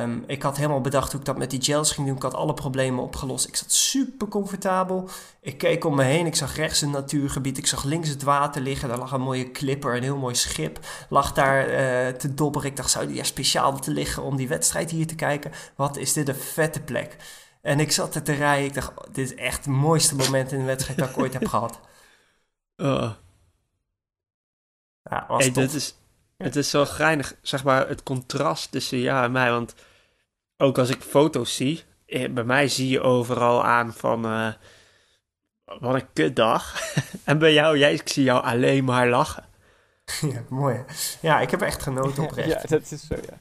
Um, 0.00 0.24
ik 0.26 0.42
had 0.42 0.56
helemaal 0.56 0.80
bedacht 0.80 1.10
hoe 1.10 1.20
ik 1.20 1.26
dat 1.26 1.38
met 1.38 1.50
die 1.50 1.62
gels 1.62 1.92
ging 1.92 2.06
doen. 2.06 2.16
Ik 2.16 2.22
had 2.22 2.34
alle 2.34 2.54
problemen 2.54 3.04
opgelost. 3.04 3.48
Ik 3.48 3.56
zat 3.56 3.72
super 3.72 4.28
comfortabel. 4.28 5.08
Ik 5.40 5.58
keek 5.58 5.84
om 5.84 5.94
me 5.94 6.02
heen. 6.02 6.26
Ik 6.26 6.34
zag 6.34 6.56
rechts 6.56 6.80
een 6.80 6.90
natuurgebied. 6.90 7.58
Ik 7.58 7.66
zag 7.66 7.84
links 7.84 8.08
het 8.08 8.22
water 8.22 8.62
liggen. 8.62 8.88
Daar 8.88 8.98
lag 8.98 9.12
een 9.12 9.20
mooie 9.20 9.50
clipper, 9.50 9.96
een 9.96 10.02
heel 10.02 10.16
mooi 10.16 10.34
schip. 10.34 10.78
Lag 11.08 11.32
daar 11.32 11.68
uh, 11.68 12.14
te 12.18 12.34
dobberen. 12.34 12.70
Ik 12.70 12.76
dacht, 12.76 12.90
zou 12.90 13.06
die 13.06 13.24
speciaal 13.24 13.80
te 13.80 13.90
liggen 13.90 14.22
om 14.22 14.36
die 14.36 14.48
wedstrijd 14.48 14.90
hier 14.90 15.06
te 15.06 15.14
kijken? 15.14 15.52
Wat 15.74 15.96
is 15.96 16.12
dit 16.12 16.28
een 16.28 16.34
vette 16.34 16.80
plek. 16.80 17.16
En 17.62 17.80
ik 17.80 17.92
zat 17.92 18.14
er 18.14 18.22
te 18.22 18.32
rijden. 18.32 18.66
Ik 18.66 18.74
dacht, 18.74 18.90
oh, 18.90 19.04
dit 19.12 19.30
is 19.30 19.34
echt 19.34 19.64
het 19.64 19.74
mooiste 19.74 20.16
moment 20.16 20.52
in 20.52 20.58
de 20.58 20.64
wedstrijd 20.64 20.98
dat 20.98 21.08
ik 21.08 21.18
ooit 21.18 21.32
heb 21.32 21.46
gehad. 21.46 21.80
Uh. 22.76 23.10
Ja, 25.10 25.24
was 25.28 25.46
hey, 25.46 25.64
is 25.64 25.94
het 26.36 26.56
is 26.56 26.70
zo 26.70 26.84
geinig, 26.84 27.34
zeg 27.42 27.64
maar, 27.64 27.88
het 27.88 28.02
contrast 28.02 28.70
tussen 28.70 28.98
jou 28.98 29.24
en 29.24 29.32
mij. 29.32 29.50
Want 29.50 29.74
ook 30.56 30.78
als 30.78 30.88
ik 30.88 31.02
foto's 31.02 31.56
zie, 31.56 31.84
eh, 32.06 32.30
bij 32.30 32.44
mij 32.44 32.68
zie 32.68 32.88
je 32.88 33.00
overal 33.00 33.64
aan 33.64 33.92
van... 33.92 34.26
Uh, 34.26 34.52
wat 35.64 35.94
een 35.94 36.12
kutdag. 36.12 36.80
en 37.24 37.38
bij 37.38 37.52
jou, 37.52 37.78
jij, 37.78 37.94
ik 37.94 38.08
zie 38.08 38.24
jou 38.24 38.44
alleen 38.44 38.84
maar 38.84 39.08
lachen. 39.08 39.44
Ja, 40.32 40.42
mooi. 40.48 40.84
Ja, 41.20 41.40
ik 41.40 41.50
heb 41.50 41.62
echt 41.62 41.82
genoten 41.82 42.22
oprecht. 42.26 42.48
ja, 42.48 42.62
dat 42.68 42.90
is 42.90 43.06
zo, 43.06 43.14
ja. 43.14 43.40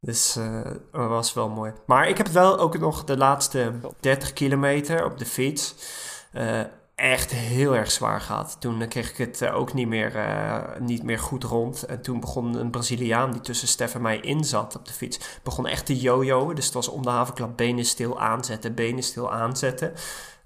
Dus 0.00 0.36
uh, 0.36 0.64
dat 0.64 1.08
was 1.08 1.32
wel 1.32 1.48
mooi. 1.48 1.72
Maar 1.86 2.08
ik 2.08 2.16
heb 2.16 2.26
wel 2.26 2.58
ook 2.58 2.78
nog 2.78 3.04
de 3.04 3.16
laatste 3.16 3.72
30 4.00 4.32
kilometer 4.32 5.04
op 5.04 5.18
de 5.18 5.26
fiets. 5.26 5.74
Uh, 6.32 6.60
echt 7.02 7.30
heel 7.30 7.76
erg 7.76 7.90
zwaar 7.90 8.20
gehad. 8.20 8.56
Toen 8.60 8.88
kreeg 8.88 9.10
ik 9.10 9.16
het 9.16 9.42
eh, 9.42 9.56
ook 9.56 9.72
niet 9.72 9.88
meer, 9.88 10.16
uh, 10.16 10.76
niet 10.78 11.02
meer 11.02 11.18
goed 11.18 11.44
rond. 11.44 11.82
En 11.82 12.02
toen 12.02 12.20
begon 12.20 12.54
een 12.54 12.70
Braziliaan 12.70 13.32
die 13.32 13.40
tussen 13.40 13.68
Stef 13.68 13.94
en 13.94 14.02
mij 14.02 14.18
in 14.18 14.44
zat 14.44 14.76
op 14.76 14.86
de 14.86 14.92
fiets, 14.92 15.40
begon 15.42 15.66
echt 15.66 15.86
te 15.86 15.98
jojoen. 15.98 16.54
Dus 16.54 16.64
het 16.64 16.74
was 16.74 16.88
om 16.88 17.02
de 17.02 17.10
havenklap 17.10 17.56
benen 17.56 17.84
stil 17.84 18.20
aanzetten, 18.20 18.74
benen 18.74 19.02
stil 19.02 19.32
aanzetten. 19.32 19.92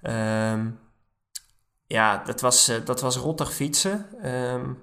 Um, 0.01 0.79
ja, 1.87 2.17
dat 2.17 2.41
was, 2.41 2.71
dat 2.85 3.01
was 3.01 3.17
rottig 3.17 3.53
fietsen. 3.53 4.27
Um, 4.31 4.77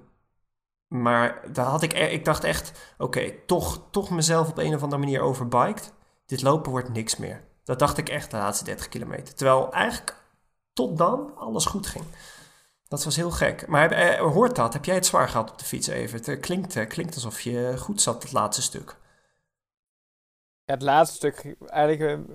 maar 0.87 1.41
daar 1.51 1.65
had 1.65 1.81
ik, 1.81 1.93
e-, 1.93 2.11
ik 2.11 2.25
dacht 2.25 2.43
echt, 2.43 2.93
oké, 2.97 3.31
toch, 3.45 3.87
toch 3.91 4.09
mezelf 4.09 4.49
op 4.49 4.57
een 4.57 4.75
of 4.75 4.83
andere 4.83 5.01
manier 5.01 5.21
overbiked. 5.21 5.93
Dit 6.25 6.41
lopen 6.41 6.71
wordt 6.71 6.89
niks 6.89 7.17
meer. 7.17 7.43
Dat 7.63 7.79
dacht 7.79 7.97
ik 7.97 8.09
echt 8.09 8.31
de 8.31 8.37
laatste 8.37 8.65
30 8.65 8.87
kilometer. 8.87 9.35
Terwijl 9.35 9.71
eigenlijk 9.71 10.23
tot 10.75 10.97
dan 10.97 11.35
alles 11.35 11.65
goed 11.65 11.87
ging. 11.87 12.05
Dat 12.87 13.03
was 13.03 13.15
heel 13.15 13.31
gek. 13.31 13.67
Maar 13.67 13.91
eh, 13.91 14.19
hoort 14.19 14.55
dat? 14.55 14.73
Heb 14.73 14.85
jij 14.85 14.95
het 14.95 15.05
zwaar 15.05 15.29
gehad 15.29 15.51
op 15.51 15.59
de 15.59 15.65
fiets 15.65 15.87
even? 15.87 16.17
Het 16.17 16.27
eh, 16.27 16.39
klinkt, 16.39 16.75
eh, 16.75 16.87
klinkt 16.87 17.13
alsof 17.13 17.41
je 17.41 17.73
goed 17.77 18.01
zat, 18.01 18.23
het 18.23 18.31
laatste 18.31 18.61
stuk. 18.61 18.95
Ja, 20.65 20.73
het 20.73 20.81
laatste 20.81 21.15
stuk, 21.15 21.55
eigenlijk 21.67 22.27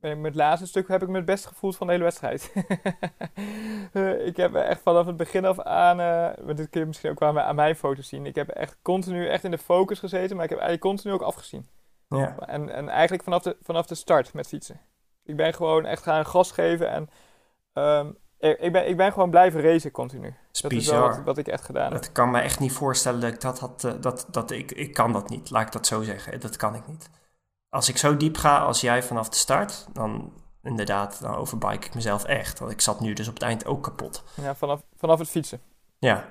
met 0.00 0.22
het 0.22 0.34
laatste 0.34 0.66
stuk 0.66 0.88
heb 0.88 1.02
ik 1.02 1.08
me 1.08 1.16
het 1.16 1.24
best 1.24 1.46
gevoeld 1.46 1.76
van 1.76 1.86
de 1.86 1.92
hele 1.92 2.04
wedstrijd. 2.04 2.52
ik 4.28 4.36
heb 4.36 4.54
echt 4.54 4.80
vanaf 4.80 5.06
het 5.06 5.16
begin 5.16 5.44
af 5.44 5.60
aan, 5.60 6.00
uh, 6.00 6.56
dit 6.56 6.70
kun 6.70 6.80
je 6.80 6.86
misschien 6.86 7.10
ook 7.10 7.18
wel 7.18 7.40
aan 7.40 7.54
mijn 7.54 7.76
foto's 7.76 8.08
zien. 8.08 8.26
Ik 8.26 8.34
heb 8.34 8.48
echt 8.48 8.78
continu 8.82 9.28
echt 9.28 9.44
in 9.44 9.50
de 9.50 9.58
focus 9.58 9.98
gezeten, 9.98 10.36
maar 10.36 10.44
ik 10.44 10.50
heb 10.50 10.58
eigenlijk 10.58 10.90
continu 10.90 11.14
ook 11.14 11.22
afgezien. 11.22 11.68
Ja. 12.08 12.38
En, 12.38 12.70
en 12.70 12.88
eigenlijk 12.88 13.22
vanaf 13.22 13.42
de, 13.42 13.56
vanaf 13.62 13.86
de 13.86 13.94
start 13.94 14.32
met 14.32 14.48
fietsen. 14.48 14.80
Ik 15.24 15.36
ben 15.36 15.54
gewoon 15.54 15.86
echt 15.86 16.02
gaan 16.02 16.26
gas 16.26 16.52
geven 16.52 16.90
en 16.90 17.10
Um, 17.72 18.16
ik, 18.38 18.72
ben, 18.72 18.88
ik 18.88 18.96
ben 18.96 19.12
gewoon 19.12 19.30
blijven 19.30 19.60
racen 19.60 19.90
continu. 19.90 20.34
Dat 20.60 20.72
is 20.72 20.88
wat, 20.88 21.22
wat, 21.24 21.38
ik 21.38 21.48
echt 21.48 21.64
gedaan 21.64 21.92
heb. 21.92 22.04
Ik 22.04 22.12
kan 22.12 22.30
me 22.30 22.40
echt 22.40 22.60
niet 22.60 22.72
voorstellen 22.72 23.20
dat 23.20 23.32
ik 23.32 23.40
dat 23.40 23.58
had. 23.58 23.84
Uh, 23.84 23.92
dat, 24.00 24.26
dat 24.30 24.50
ik, 24.50 24.72
ik 24.72 24.94
kan 24.94 25.12
dat 25.12 25.28
niet, 25.28 25.50
laat 25.50 25.66
ik 25.66 25.72
dat 25.72 25.86
zo 25.86 26.02
zeggen. 26.02 26.40
Dat 26.40 26.56
kan 26.56 26.74
ik 26.74 26.86
niet. 26.86 27.10
Als 27.68 27.88
ik 27.88 27.96
zo 27.96 28.16
diep 28.16 28.36
ga 28.36 28.58
als 28.58 28.80
jij 28.80 29.02
vanaf 29.02 29.28
de 29.28 29.36
start, 29.36 29.86
dan 29.92 30.32
inderdaad, 30.62 31.20
dan 31.20 31.34
overbike 31.34 31.86
ik 31.86 31.94
mezelf 31.94 32.24
echt. 32.24 32.58
Want 32.58 32.72
ik 32.72 32.80
zat 32.80 33.00
nu 33.00 33.12
dus 33.12 33.28
op 33.28 33.34
het 33.34 33.42
eind 33.42 33.66
ook 33.66 33.82
kapot. 33.82 34.24
Ja, 34.34 34.54
vanaf, 34.54 34.82
vanaf 34.96 35.18
het 35.18 35.28
fietsen. 35.28 35.60
Ja. 35.98 36.28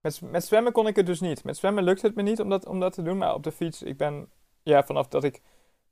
Met, 0.00 0.20
met 0.20 0.44
zwemmen 0.44 0.72
kon 0.72 0.86
ik 0.86 0.96
het 0.96 1.06
dus 1.06 1.20
niet. 1.20 1.44
Met 1.44 1.56
zwemmen 1.56 1.84
lukt 1.84 2.02
het 2.02 2.14
me 2.14 2.22
niet 2.22 2.40
om 2.40 2.48
dat, 2.48 2.66
om 2.66 2.80
dat 2.80 2.92
te 2.92 3.02
doen. 3.02 3.18
Maar 3.18 3.34
op 3.34 3.42
de 3.42 3.52
fiets, 3.52 3.82
ik 3.82 3.96
ben, 3.96 4.28
ja, 4.62 4.84
vanaf 4.84 5.08
dat 5.08 5.24
ik 5.24 5.40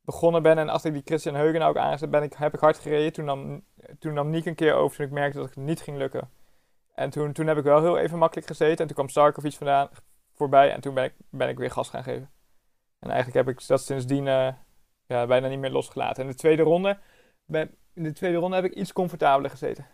begonnen 0.07 0.43
ben 0.43 0.59
en 0.59 0.69
als 0.69 0.85
ik 0.85 0.93
die 0.93 1.03
Christian 1.05 1.35
Heugen 1.35 1.63
ook 1.63 1.77
aangezet, 1.77 2.11
ben 2.11 2.23
ik, 2.23 2.33
heb 2.33 2.55
ik 2.55 2.61
hard 2.61 2.79
gereden. 2.79 3.13
Toen 3.13 3.25
nam, 3.25 3.65
toen 3.99 4.15
nam 4.15 4.31
Niek 4.31 4.47
een 4.47 4.55
keer 4.55 4.75
over 4.75 4.97
toen 4.97 5.07
ik 5.07 5.13
merkte 5.13 5.39
dat 5.39 5.49
het 5.49 5.57
niet 5.57 5.81
ging 5.81 5.97
lukken. 5.97 6.31
En 6.95 7.11
toen, 7.11 7.33
toen 7.33 7.47
heb 7.47 7.57
ik 7.57 7.65
wel 7.65 7.83
heel 7.83 7.99
even 7.99 8.19
makkelijk 8.19 8.47
gezeten. 8.47 8.79
En 8.79 8.87
toen 8.87 8.95
kwam 8.95 9.09
Starkov 9.09 9.45
iets 9.45 9.57
vandaan, 9.57 9.89
voorbij 10.35 10.73
en 10.73 10.81
toen 10.81 10.95
ben 10.95 11.05
ik, 11.05 11.15
ben 11.31 11.49
ik 11.49 11.59
weer 11.59 11.71
gas 11.71 11.89
gaan 11.89 12.03
geven. 12.03 12.31
En 12.99 13.11
eigenlijk 13.11 13.47
heb 13.47 13.57
ik 13.57 13.67
dat 13.67 13.83
sindsdien 13.83 14.27
uh, 14.27 14.49
ja, 15.07 15.27
bijna 15.27 15.49
niet 15.49 15.59
meer 15.59 15.71
losgelaten. 15.71 16.23
En 16.23 16.29
de 16.29 16.37
tweede 16.37 16.63
ronde, 16.63 16.99
ben, 17.45 17.75
in 17.95 18.03
de 18.03 18.13
tweede 18.13 18.39
ronde 18.39 18.57
heb 18.57 18.65
ik 18.65 18.75
iets 18.75 18.93
comfortabeler 18.93 19.51
gezeten. 19.51 19.87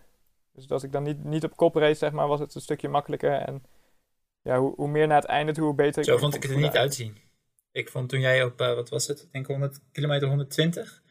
Dus 0.52 0.70
als 0.70 0.82
ik 0.82 0.92
dan 0.92 1.02
niet, 1.02 1.24
niet 1.24 1.44
op 1.44 1.56
kop 1.56 1.74
reed, 1.74 1.98
zeg 1.98 2.12
maar, 2.12 2.28
was 2.28 2.40
het 2.40 2.54
een 2.54 2.60
stukje 2.60 2.88
makkelijker. 2.88 3.32
En 3.32 3.64
ja, 4.42 4.58
hoe, 4.58 4.74
hoe 4.76 4.88
meer 4.88 5.06
naar 5.06 5.20
het 5.20 5.30
einde 5.30 5.52
toe, 5.52 5.64
hoe 5.64 5.74
beter. 5.74 6.04
Zo 6.04 6.16
vond 6.16 6.34
ik 6.34 6.42
het 6.42 6.52
er 6.52 6.58
niet 6.58 6.76
uitzien. 6.76 7.16
Ik 7.72 7.88
vond 7.88 8.08
toen 8.08 8.20
jij 8.20 8.44
op, 8.44 8.60
uh, 8.60 8.74
wat 8.74 8.88
was 8.88 9.06
het, 9.06 9.22
ik 9.22 9.32
denk 9.32 9.46
100 9.46 9.80
kilometer 9.92 10.28
120, 10.28 11.02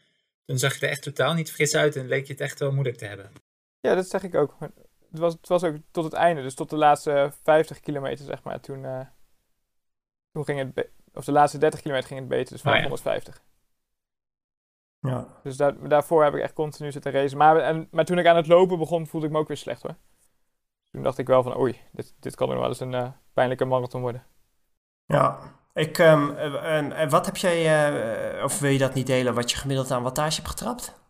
toen 0.44 0.58
zag 0.58 0.74
je 0.74 0.86
er 0.86 0.92
echt 0.92 1.02
totaal 1.02 1.34
niet 1.34 1.52
fris 1.52 1.74
uit 1.74 1.96
en 1.96 2.08
leek 2.08 2.26
je 2.26 2.32
het 2.32 2.40
echt 2.40 2.58
wel 2.58 2.72
moeilijk 2.72 2.96
te 2.96 3.04
hebben. 3.04 3.32
Ja, 3.80 3.94
dat 3.94 4.08
zeg 4.08 4.22
ik 4.22 4.34
ook. 4.34 4.56
Het 5.10 5.20
was, 5.20 5.32
het 5.32 5.48
was 5.48 5.64
ook 5.64 5.76
tot 5.90 6.04
het 6.04 6.12
einde, 6.12 6.42
dus 6.42 6.54
tot 6.54 6.70
de 6.70 6.76
laatste 6.76 7.32
50 7.42 7.80
kilometer, 7.80 8.24
zeg 8.24 8.42
maar. 8.42 8.60
Toen, 8.60 8.84
uh, 8.84 9.06
toen 10.32 10.44
ging 10.44 10.72
het, 10.74 10.88
of 11.14 11.24
de 11.24 11.32
laatste 11.32 11.58
30 11.58 11.80
kilometer 11.80 12.08
ging 12.08 12.20
het 12.20 12.28
beter, 12.28 12.52
dus 12.52 12.60
vanaf 12.60 12.76
oh, 12.76 12.82
ja. 12.82 12.88
150. 12.88 13.42
Ja. 14.98 15.40
Dus 15.42 15.56
daar, 15.56 15.88
daarvoor 15.88 16.24
heb 16.24 16.34
ik 16.34 16.40
echt 16.40 16.52
continu 16.52 16.92
zitten 16.92 17.12
racen. 17.12 17.38
Maar, 17.38 17.56
en, 17.56 17.88
maar 17.90 18.04
toen 18.04 18.18
ik 18.18 18.26
aan 18.26 18.36
het 18.36 18.46
lopen 18.46 18.78
begon, 18.78 19.06
voelde 19.06 19.26
ik 19.26 19.32
me 19.32 19.38
ook 19.38 19.48
weer 19.48 19.56
slecht 19.56 19.82
hoor. 19.82 19.96
Toen 20.90 21.02
dacht 21.02 21.18
ik 21.18 21.26
wel 21.26 21.42
van, 21.42 21.58
oei, 21.58 21.80
dit, 21.92 22.14
dit 22.20 22.34
kan 22.34 22.48
nog 22.48 22.58
wel 22.58 22.68
eens 22.68 22.80
een 22.80 22.92
uh, 22.92 23.08
pijnlijke 23.32 23.64
marathon 23.64 24.00
worden. 24.00 24.26
Ja, 25.04 25.38
ik, 25.74 25.98
um, 25.98 26.36
en 26.36 27.08
wat 27.08 27.26
heb 27.26 27.36
jij, 27.36 27.90
uh, 28.36 28.44
of 28.44 28.58
wil 28.58 28.70
je 28.70 28.78
dat 28.78 28.94
niet 28.94 29.06
delen, 29.06 29.34
wat 29.34 29.50
je 29.50 29.56
gemiddeld 29.56 29.90
aan 29.90 30.02
wattage 30.02 30.36
hebt 30.36 30.48
getrapt? 30.48 31.00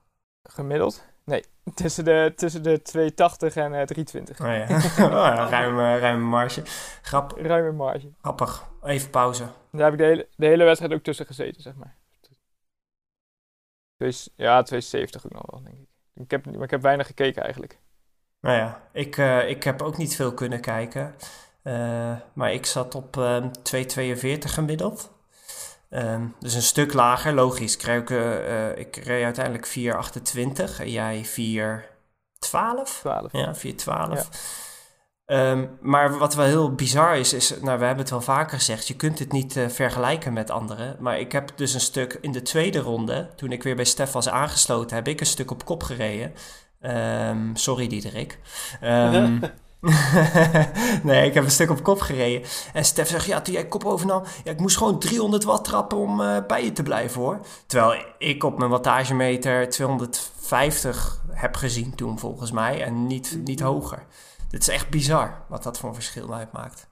Gemiddeld? 0.42 1.04
Nee, 1.24 1.44
tussen 1.74 2.04
de, 2.04 2.32
tussen 2.36 2.62
de 2.62 2.82
280 2.82 3.56
en 3.56 3.72
uh, 3.72 3.82
320. 3.82 4.40
Oh 4.40 4.46
ja, 4.46 4.62
oh 5.06 5.36
ja 5.36 5.48
ruime, 5.48 5.98
ruime 5.98 6.24
marge. 6.24 6.62
Grap. 7.02 7.32
Ruime 7.36 7.72
marge. 7.72 8.12
Grappig. 8.20 8.70
Even 8.82 9.10
pauze. 9.10 9.44
Daar 9.70 9.84
heb 9.84 9.92
ik 9.92 9.98
de 9.98 10.04
hele, 10.04 10.28
de 10.36 10.46
hele 10.46 10.64
wedstrijd 10.64 10.94
ook 10.94 11.02
tussen 11.02 11.26
gezeten, 11.26 11.62
zeg 11.62 11.74
maar. 11.74 11.96
Dus, 13.96 14.28
ja, 14.36 14.62
270 14.62 15.24
ook 15.24 15.32
nog 15.32 15.50
wel, 15.50 15.62
denk 15.62 15.76
ik. 15.76 15.88
Ik 16.14 16.30
heb, 16.30 16.46
maar 16.46 16.62
ik 16.64 16.70
heb 16.70 16.82
weinig 16.82 17.06
gekeken 17.06 17.42
eigenlijk. 17.42 17.78
Nou 18.40 18.56
ja, 18.56 18.88
ik, 18.92 19.16
ik 19.46 19.62
heb 19.62 19.82
ook 19.82 19.96
niet 19.96 20.16
veel 20.16 20.34
kunnen 20.34 20.60
kijken. 20.60 21.14
Uh, 21.64 22.12
maar 22.32 22.52
ik 22.52 22.66
zat 22.66 22.94
op 22.94 23.16
um, 23.16 23.50
ehm, 23.70 24.14
2,42 24.18 24.38
gemiddeld. 24.38 25.10
Um, 25.90 26.34
dus 26.38 26.54
een 26.54 26.62
stuk 26.62 26.92
lager, 26.92 27.32
logisch. 27.32 27.74
Ik 27.74 27.82
reed, 27.82 28.10
uh, 28.10 28.78
ik 28.78 28.96
reed 28.96 29.24
uiteindelijk 29.24 29.66
4,28 29.66 30.80
en 30.80 30.90
jij 30.90 31.24
4,12? 31.24 31.92
12. 32.38 33.02
Ja, 33.32 33.54
4,12. 33.54 33.84
Ja. 33.84 34.24
Ehm, 35.26 35.66
maar 35.80 36.18
wat 36.18 36.34
wel 36.34 36.46
heel 36.46 36.74
bizar 36.74 37.16
is, 37.16 37.32
is, 37.32 37.50
nou 37.50 37.78
we 37.78 37.84
hebben 37.84 38.04
het 38.04 38.10
wel 38.10 38.20
vaker 38.20 38.58
gezegd, 38.58 38.88
je 38.88 38.96
kunt 38.96 39.18
het 39.18 39.32
niet 39.32 39.56
uh, 39.56 39.68
vergelijken 39.68 40.32
met 40.32 40.50
anderen. 40.50 40.96
Maar 40.98 41.18
ik 41.18 41.32
heb 41.32 41.50
dus 41.56 41.74
een 41.74 41.80
stuk 41.80 42.18
in 42.20 42.32
de 42.32 42.42
tweede 42.42 42.78
ronde, 42.78 43.30
toen 43.36 43.52
ik 43.52 43.62
weer 43.62 43.76
bij 43.76 43.84
Stef 43.84 44.12
was 44.12 44.28
aangesloten, 44.28 44.96
heb 44.96 45.08
ik 45.08 45.20
een 45.20 45.26
stuk 45.26 45.50
op 45.50 45.64
kop 45.64 45.82
gereden. 45.82 46.32
Um, 46.80 47.56
sorry 47.56 47.86
Diederik. 47.86 48.38
Um, 48.82 49.40
nee, 51.02 51.26
ik 51.26 51.34
heb 51.34 51.44
een 51.44 51.50
stuk 51.50 51.70
op 51.70 51.82
kop 51.82 52.00
gereden. 52.00 52.48
En 52.72 52.84
Stef 52.84 53.08
zegt, 53.08 53.26
ja, 53.26 53.40
toen 53.40 53.54
jij 53.54 53.66
kop 53.66 53.84
overnam... 53.84 54.22
Ja, 54.44 54.50
ik 54.50 54.60
moest 54.60 54.76
gewoon 54.76 54.98
300 54.98 55.44
watt 55.44 55.64
trappen 55.64 55.98
om 55.98 56.20
uh, 56.20 56.46
bij 56.46 56.64
je 56.64 56.72
te 56.72 56.82
blijven, 56.82 57.20
hoor. 57.20 57.40
Terwijl 57.66 58.04
ik 58.18 58.44
op 58.44 58.58
mijn 58.58 58.70
wattagemeter 58.70 59.68
250 59.68 61.22
heb 61.30 61.56
gezien 61.56 61.94
toen, 61.94 62.18
volgens 62.18 62.50
mij. 62.50 62.82
En 62.82 63.06
niet, 63.06 63.38
niet 63.44 63.60
hoger. 63.60 64.06
Dit 64.48 64.60
is 64.60 64.68
echt 64.68 64.90
bizar, 64.90 65.42
wat 65.48 65.62
dat 65.62 65.78
voor 65.78 65.88
een 65.88 65.94
verschil 65.94 66.34
uitmaakt. 66.34 66.88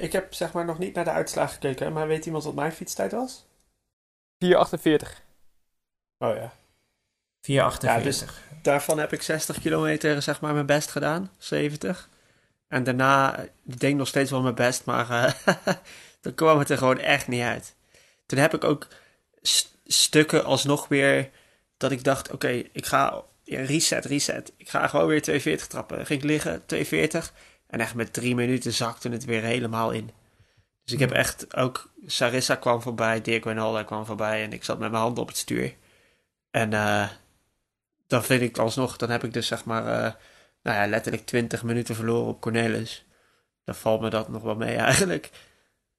Ik 0.00 0.12
heb 0.12 0.34
zeg 0.34 0.52
maar 0.52 0.64
nog 0.64 0.78
niet 0.78 0.94
naar 0.94 1.04
de 1.04 1.10
uitslagen 1.10 1.52
gekeken, 1.52 1.92
maar 1.92 2.06
weet 2.06 2.26
iemand 2.26 2.44
wat 2.44 2.54
mijn 2.54 2.72
fietstijd 2.72 3.12
was? 3.12 3.46
4,48. 4.44 4.48
Oh 6.18 6.34
ja. 6.34 6.52
4,48. 7.40 7.44
Ja, 7.46 7.98
dus 7.98 8.24
daarvan 8.62 8.98
heb 8.98 9.12
ik 9.12 9.22
60 9.22 9.60
kilometer 9.60 10.22
zeg 10.22 10.40
maar 10.40 10.54
mijn 10.54 10.66
best 10.66 10.90
gedaan, 10.90 11.30
70. 11.38 12.08
En 12.68 12.84
daarna, 12.84 13.38
ik 13.66 13.80
denk 13.80 13.96
nog 13.96 14.08
steeds 14.08 14.30
wel 14.30 14.42
mijn 14.42 14.54
best, 14.54 14.84
maar 14.84 15.10
uh, 15.10 15.54
dan 16.20 16.34
kwam 16.34 16.58
het 16.58 16.70
er 16.70 16.78
gewoon 16.78 16.98
echt 16.98 17.28
niet 17.28 17.42
uit. 17.42 17.74
Toen 18.26 18.38
heb 18.38 18.54
ik 18.54 18.64
ook 18.64 18.86
st 19.42 19.78
stukken 19.84 20.44
alsnog 20.44 20.88
weer 20.88 21.30
dat 21.76 21.90
ik 21.90 22.04
dacht, 22.04 22.30
oké, 22.30 22.62
ik 22.72 22.86
ga 22.86 23.22
ja, 23.44 23.60
reset, 23.60 24.04
reset. 24.04 24.52
Ik 24.56 24.68
ga 24.68 24.86
gewoon 24.86 25.06
weer 25.06 25.22
240 25.22 25.66
trappen. 25.66 26.06
ging 26.06 26.22
ik 26.22 26.28
liggen, 26.28 26.66
240. 26.66 27.32
En 27.66 27.80
echt 27.80 27.94
met 27.94 28.12
drie 28.12 28.34
minuten 28.34 28.72
zakte 28.72 29.08
het 29.08 29.24
weer 29.24 29.42
helemaal 29.42 29.90
in. 29.90 30.10
Dus 30.84 30.92
ik 30.92 30.98
heb 30.98 31.10
echt 31.10 31.56
ook... 31.56 31.90
Sarissa 32.06 32.54
kwam 32.54 32.82
voorbij, 32.82 33.20
Dirk 33.20 33.44
Wijnaldum 33.44 33.84
kwam 33.84 34.06
voorbij... 34.06 34.42
en 34.42 34.52
ik 34.52 34.64
zat 34.64 34.78
met 34.78 34.90
mijn 34.90 35.02
handen 35.02 35.22
op 35.22 35.28
het 35.28 35.36
stuur. 35.36 35.74
En 36.50 36.72
uh, 36.72 37.08
dan 38.10 38.24
vind 38.24 38.42
ik 38.42 38.58
alsnog... 38.58 38.96
dan 38.96 39.10
heb 39.10 39.24
ik 39.24 39.32
dus 39.32 39.46
zeg 39.46 39.64
maar... 39.64 39.84
Uh, 39.84 40.12
nou 40.62 40.76
ja, 40.76 40.86
letterlijk 40.86 41.26
20 41.26 41.62
minuten 41.62 41.94
verloren 41.94 42.28
op 42.28 42.40
Cornelis. 42.40 43.06
Dan 43.64 43.74
valt 43.74 44.00
me 44.00 44.10
dat 44.10 44.28
nog 44.28 44.42
wel 44.42 44.54
mee 44.54 44.76
eigenlijk. 44.76 45.30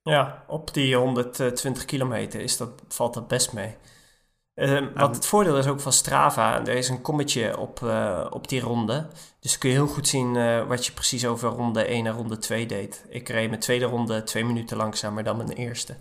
Ja, 0.03 0.43
op 0.47 0.74
die 0.74 0.95
120 0.95 1.86
kilometer 1.86 2.41
is 2.41 2.57
dat, 2.57 2.84
valt 2.88 3.14
dat 3.14 3.28
best 3.28 3.53
mee. 3.53 3.76
Uh, 4.55 4.88
wat 4.93 5.16
het 5.16 5.26
voordeel 5.26 5.57
is 5.57 5.68
ook 5.68 5.80
van 5.80 5.93
Strava, 5.93 6.59
er 6.59 6.76
is 6.76 6.89
een 6.89 7.01
kommetje 7.01 7.57
op, 7.57 7.80
uh, 7.80 8.28
op 8.30 8.47
die 8.47 8.62
ronde. 8.62 9.07
Dus 9.39 9.57
kun 9.57 9.70
je 9.70 9.76
heel 9.76 9.88
goed 9.88 10.07
zien 10.07 10.36
uh, 10.36 10.68
wat 10.68 10.86
je 10.86 10.91
precies 10.91 11.26
over 11.26 11.49
ronde 11.49 11.84
1 11.84 12.05
en 12.05 12.14
ronde 12.14 12.38
2 12.38 12.66
deed. 12.66 13.05
Ik 13.09 13.30
reed 13.30 13.49
mijn 13.49 13.62
tweede 13.62 13.86
ronde 13.86 14.24
twee 14.24 14.45
minuten 14.45 14.78
langzamer 14.78 15.24
dan 15.24 15.38
mijn 15.38 15.49
eerste. 15.49 15.95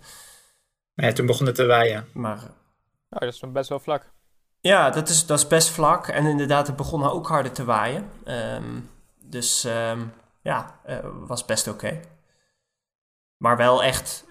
Ja, 0.93 1.11
toen 1.11 1.25
begon 1.25 1.45
het 1.45 1.55
te 1.55 1.65
waaien. 1.65 2.07
Maar, 2.13 2.37
oh, 3.09 3.19
dat 3.19 3.33
is 3.33 3.43
best 3.51 3.69
wel 3.69 3.79
vlak. 3.79 4.11
Ja, 4.61 4.89
dat 4.89 5.09
is, 5.09 5.25
dat 5.25 5.39
is 5.39 5.47
best 5.47 5.69
vlak. 5.69 6.07
En 6.07 6.25
inderdaad, 6.25 6.67
het 6.67 6.75
begon 6.75 7.09
ook 7.09 7.27
harder 7.27 7.51
te 7.51 7.63
waaien. 7.63 8.09
Um, 8.25 8.89
dus 9.19 9.63
um, 9.63 10.13
ja, 10.41 10.79
was 11.27 11.45
best 11.45 11.67
oké. 11.67 11.85
Okay. 11.85 12.01
Maar 13.37 13.57
wel 13.57 13.83
echt 13.83 14.25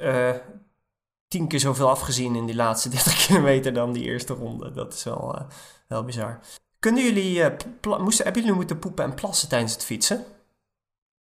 tien 1.30 1.48
keer 1.48 1.60
zoveel 1.60 1.88
afgezien 1.88 2.34
in 2.34 2.46
die 2.46 2.54
laatste 2.54 2.88
30 2.98 3.26
kilometer 3.26 3.72
dan 3.72 3.92
die 3.92 4.04
eerste 4.04 4.32
ronde. 4.32 4.72
Dat 4.72 4.94
is 4.94 5.04
wel, 5.04 5.34
uh, 5.34 5.42
wel 5.88 6.04
bizar. 6.04 6.40
Kunnen 6.78 7.04
jullie, 7.04 7.38
uh, 7.38 7.98
moesten, 7.98 8.24
hebben 8.24 8.42
jullie 8.42 8.56
moeten 8.56 8.78
poepen 8.78 9.04
en 9.04 9.14
plassen 9.14 9.48
tijdens 9.48 9.72
het 9.72 9.84
fietsen? 9.84 10.24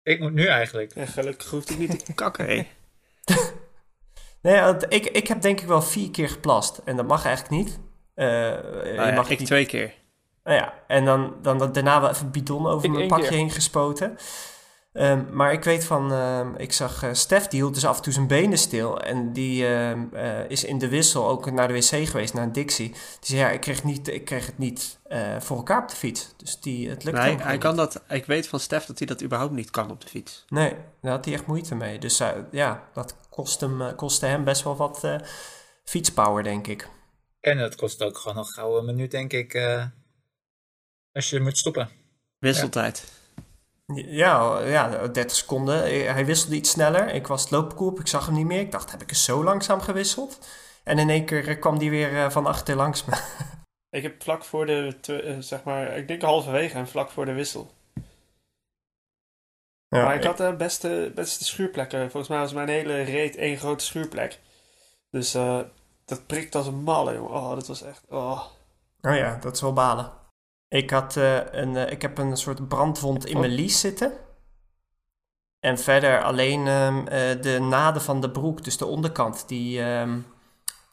Ik 0.02 0.20
moet 0.20 0.32
nu 0.32 0.46
eigenlijk. 0.46 0.94
Ja, 0.94 1.06
gelukkig 1.06 1.50
hoeft 1.50 1.70
ik 1.70 1.78
niet 1.78 2.04
te 2.04 2.12
kakken, 2.22 2.46
hé. 2.46 2.68
nee, 4.42 4.76
ik, 4.88 5.06
ik 5.06 5.26
heb 5.28 5.40
denk 5.40 5.60
ik 5.60 5.66
wel 5.66 5.82
vier 5.82 6.10
keer 6.10 6.28
geplast. 6.28 6.78
En 6.78 6.96
dat 6.96 7.06
mag 7.06 7.24
eigenlijk 7.24 7.64
niet. 7.64 7.78
Uh, 8.16 8.26
nou 8.96 9.06
je 9.06 9.12
mag 9.14 9.30
ik 9.30 9.38
twee 9.38 9.66
keer. 9.66 9.94
Nou 10.44 10.56
ja, 10.56 10.74
en 10.86 11.04
dan, 11.04 11.34
dan, 11.42 11.72
daarna 11.72 12.00
wel 12.00 12.10
even 12.10 12.30
bidon 12.30 12.66
over 12.66 12.84
ik 12.84 12.94
mijn 12.94 13.08
pakje 13.08 13.28
keer. 13.28 13.36
heen 13.36 13.50
gespoten. 13.50 14.18
Um, 14.96 15.28
maar 15.32 15.52
ik 15.52 15.64
weet 15.64 15.84
van, 15.84 16.12
um, 16.12 16.54
ik 16.56 16.72
zag 16.72 17.04
uh, 17.04 17.12
Stef, 17.12 17.48
die 17.48 17.60
hield 17.60 17.74
dus 17.74 17.86
af 17.86 17.96
en 17.96 18.02
toe 18.02 18.12
zijn 18.12 18.26
benen 18.26 18.58
stil. 18.58 19.00
En 19.00 19.32
die 19.32 19.66
um, 19.66 20.10
uh, 20.14 20.50
is 20.50 20.64
in 20.64 20.78
de 20.78 20.88
wissel 20.88 21.28
ook 21.28 21.50
naar 21.50 21.68
de 21.68 21.74
wc 21.74 22.08
geweest, 22.08 22.34
naar 22.34 22.52
Dixie. 22.52 22.88
Die 22.88 22.98
zei, 23.20 23.40
ja, 23.40 23.50
ik 23.50 23.60
kreeg, 23.60 23.84
niet, 23.84 24.08
ik 24.08 24.24
kreeg 24.24 24.46
het 24.46 24.58
niet 24.58 24.98
voor 25.38 25.56
elkaar 25.56 25.82
op 25.82 25.88
de 25.88 25.96
fiets. 25.96 26.34
Dus 26.36 26.60
die, 26.60 26.88
het 26.88 27.04
lukt 27.04 27.18
nee, 27.18 27.36
hij 27.36 27.58
kan 27.58 27.76
dat, 27.76 28.02
ik 28.08 28.26
weet 28.26 28.48
van 28.48 28.60
Stef 28.60 28.84
dat 28.84 28.98
hij 28.98 29.06
dat 29.06 29.22
überhaupt 29.22 29.54
niet 29.54 29.70
kan 29.70 29.90
op 29.90 30.00
de 30.00 30.08
fiets. 30.08 30.44
Nee, 30.48 30.74
daar 31.00 31.12
had 31.12 31.24
hij 31.24 31.34
echt 31.34 31.46
moeite 31.46 31.74
mee. 31.74 31.98
Dus 31.98 32.22
ja, 32.50 32.82
dat 32.92 33.16
kost 33.30 33.60
hem, 33.60 33.94
kostte 33.96 34.26
hem 34.26 34.44
best 34.44 34.62
wel 34.62 34.76
wat 34.76 35.08
fietspower, 35.84 36.42
denk 36.42 36.66
ik. 36.66 36.88
En 37.44 37.58
het 37.58 37.74
kost 37.74 38.02
ook 38.02 38.18
gewoon 38.18 38.36
nog 38.36 38.52
gauw 38.52 38.78
een 38.78 38.84
minuut, 38.84 39.10
denk 39.10 39.32
ik, 39.32 39.54
als 41.12 41.30
je 41.30 41.40
moet 41.40 41.58
stoppen. 41.58 41.88
Wisseltijd. 42.38 43.04
Ja. 43.04 43.24
Ja, 43.86 44.60
ja, 44.60 45.08
30 45.08 45.36
seconden. 45.36 45.78
Hij 46.12 46.26
wisselde 46.26 46.56
iets 46.56 46.70
sneller. 46.70 47.14
Ik 47.14 47.26
was 47.26 47.40
het 47.42 47.50
loopkoep, 47.50 48.00
ik 48.00 48.06
zag 48.06 48.26
hem 48.26 48.34
niet 48.34 48.46
meer. 48.46 48.60
Ik 48.60 48.72
dacht, 48.72 48.90
heb 48.90 49.02
ik 49.02 49.10
eens 49.10 49.24
zo 49.24 49.44
langzaam 49.44 49.80
gewisseld? 49.80 50.38
En 50.84 50.98
in 50.98 51.10
één 51.10 51.24
keer 51.24 51.58
kwam 51.58 51.78
hij 51.78 51.90
weer 51.90 52.16
eh, 52.16 52.30
van 52.30 52.46
achter 52.46 52.76
langs 52.76 53.04
me. 53.04 53.16
Ik 53.90 54.02
heb 54.02 54.22
vlak 54.22 54.44
voor 54.44 54.66
de, 54.66 54.96
eh, 55.06 55.36
zeg 55.38 55.62
maar, 55.62 55.96
ik 55.96 56.08
denk 56.08 56.22
halverwege 56.22 56.74
en 56.74 56.88
vlak 56.88 57.10
voor 57.10 57.24
de 57.24 57.32
wissel. 57.32 57.70
Ja, 59.88 60.04
maar 60.04 60.14
ik, 60.14 60.24
had 60.24 60.36
de 60.36 60.54
beste, 60.56 61.12
beste 61.14 61.44
schuurplekken. 61.44 62.00
Volgens 62.10 62.28
mij 62.28 62.38
was 62.38 62.52
mijn 62.52 62.68
hele 62.68 63.02
reet 63.02 63.36
één 63.36 63.56
grote 63.56 63.84
schuurplek. 63.84 64.40
Dus 65.10 65.34
uh, 65.34 65.60
dat 66.04 66.26
prikt 66.26 66.54
als 66.54 66.66
een 66.66 66.82
malle, 66.82 67.14
jongen. 67.14 67.30
Oh, 67.30 67.54
dat 67.54 67.66
was 67.66 67.82
echt... 67.82 68.02
Oh. 68.08 68.42
oh 69.00 69.16
ja, 69.16 69.38
dat 69.40 69.54
is 69.54 69.60
wel 69.60 69.72
balen. 69.72 70.12
Ik, 70.68 70.90
had, 70.90 71.16
uh, 71.16 71.52
een, 71.52 71.74
uh, 71.74 71.90
ik 71.90 72.02
heb 72.02 72.18
een 72.18 72.36
soort 72.36 72.68
brandwond 72.68 73.26
in 73.26 73.38
mijn 73.38 73.50
oh. 73.50 73.56
lies 73.56 73.80
zitten. 73.80 74.12
En 75.60 75.78
verder 75.78 76.22
alleen 76.22 76.66
um, 76.66 76.98
uh, 76.98 77.06
de 77.40 77.58
naden 77.60 78.02
van 78.02 78.20
de 78.20 78.30
broek, 78.30 78.64
dus 78.64 78.76
de 78.76 78.86
onderkant, 78.86 79.48
die, 79.48 79.82
um, 79.82 80.26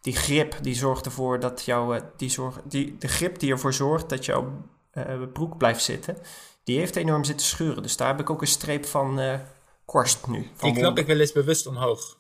die 0.02 0.16
grip, 0.16 0.58
die 0.62 0.76
zorgt 0.76 1.06
ervoor 1.06 1.40
dat 1.40 1.66
jouw, 1.66 2.00
die 2.18 2.30
zorg, 2.30 2.60
die, 2.64 2.98
de 2.98 3.08
grip 3.08 3.40
die 3.40 3.52
ervoor 3.52 3.74
zorgt 3.74 4.10
dat 4.10 4.26
jouw 4.26 4.70
broek 5.34 5.58
blijft 5.58 5.84
zitten, 5.84 6.18
die 6.64 6.78
heeft 6.78 6.96
enorm 6.96 7.24
zitten 7.24 7.46
schuren. 7.46 7.84
Dus 7.84 7.98
daar 7.98 8.08
heb 8.08 8.20
ik 8.20 8.30
ook 8.30 8.42
een 8.42 8.48
streep 8.48 8.86
van 8.86 9.40
korst 9.86 10.28
nu. 10.28 10.50
Van 10.56 10.70
die 10.72 10.80
knap 10.80 10.98
ik 10.98 11.08
wel 11.08 11.20
eens 11.20 11.32
bewust 11.32 11.68
omhoog. 11.68 12.18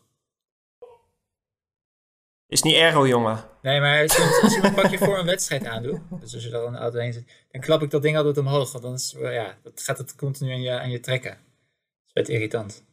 Is 2.51 2.61
niet 2.61 2.75
aero, 2.75 3.07
jongen. 3.07 3.43
Nee, 3.61 3.79
maar 3.79 4.01
als 4.01 4.15
je, 4.15 4.59
een 4.63 4.73
pakje 4.73 4.97
voor 4.97 5.17
een 5.17 5.25
wedstrijd 5.25 5.65
aandoet, 5.65 5.99
dus 6.19 6.33
als 6.33 6.43
je 6.43 6.49
daar 6.49 6.63
een 6.63 6.77
auto 6.77 6.99
heen 6.99 7.13
zit, 7.13 7.45
dan 7.51 7.61
klap 7.61 7.81
ik 7.81 7.89
dat 7.89 8.01
ding 8.01 8.17
altijd 8.17 8.37
omhoog, 8.37 8.71
want 8.71 8.83
dan 8.83 8.93
is, 8.93 9.15
ja, 9.19 9.57
dat 9.63 9.81
gaat 9.81 9.97
het 9.97 10.15
continu 10.15 10.51
aan 10.51 10.61
je, 10.61 10.79
aan 10.79 10.89
je 10.89 10.99
trekken. 10.99 11.31
Dat 11.31 11.39
is 12.05 12.11
vet 12.13 12.29
irritant. 12.29 12.83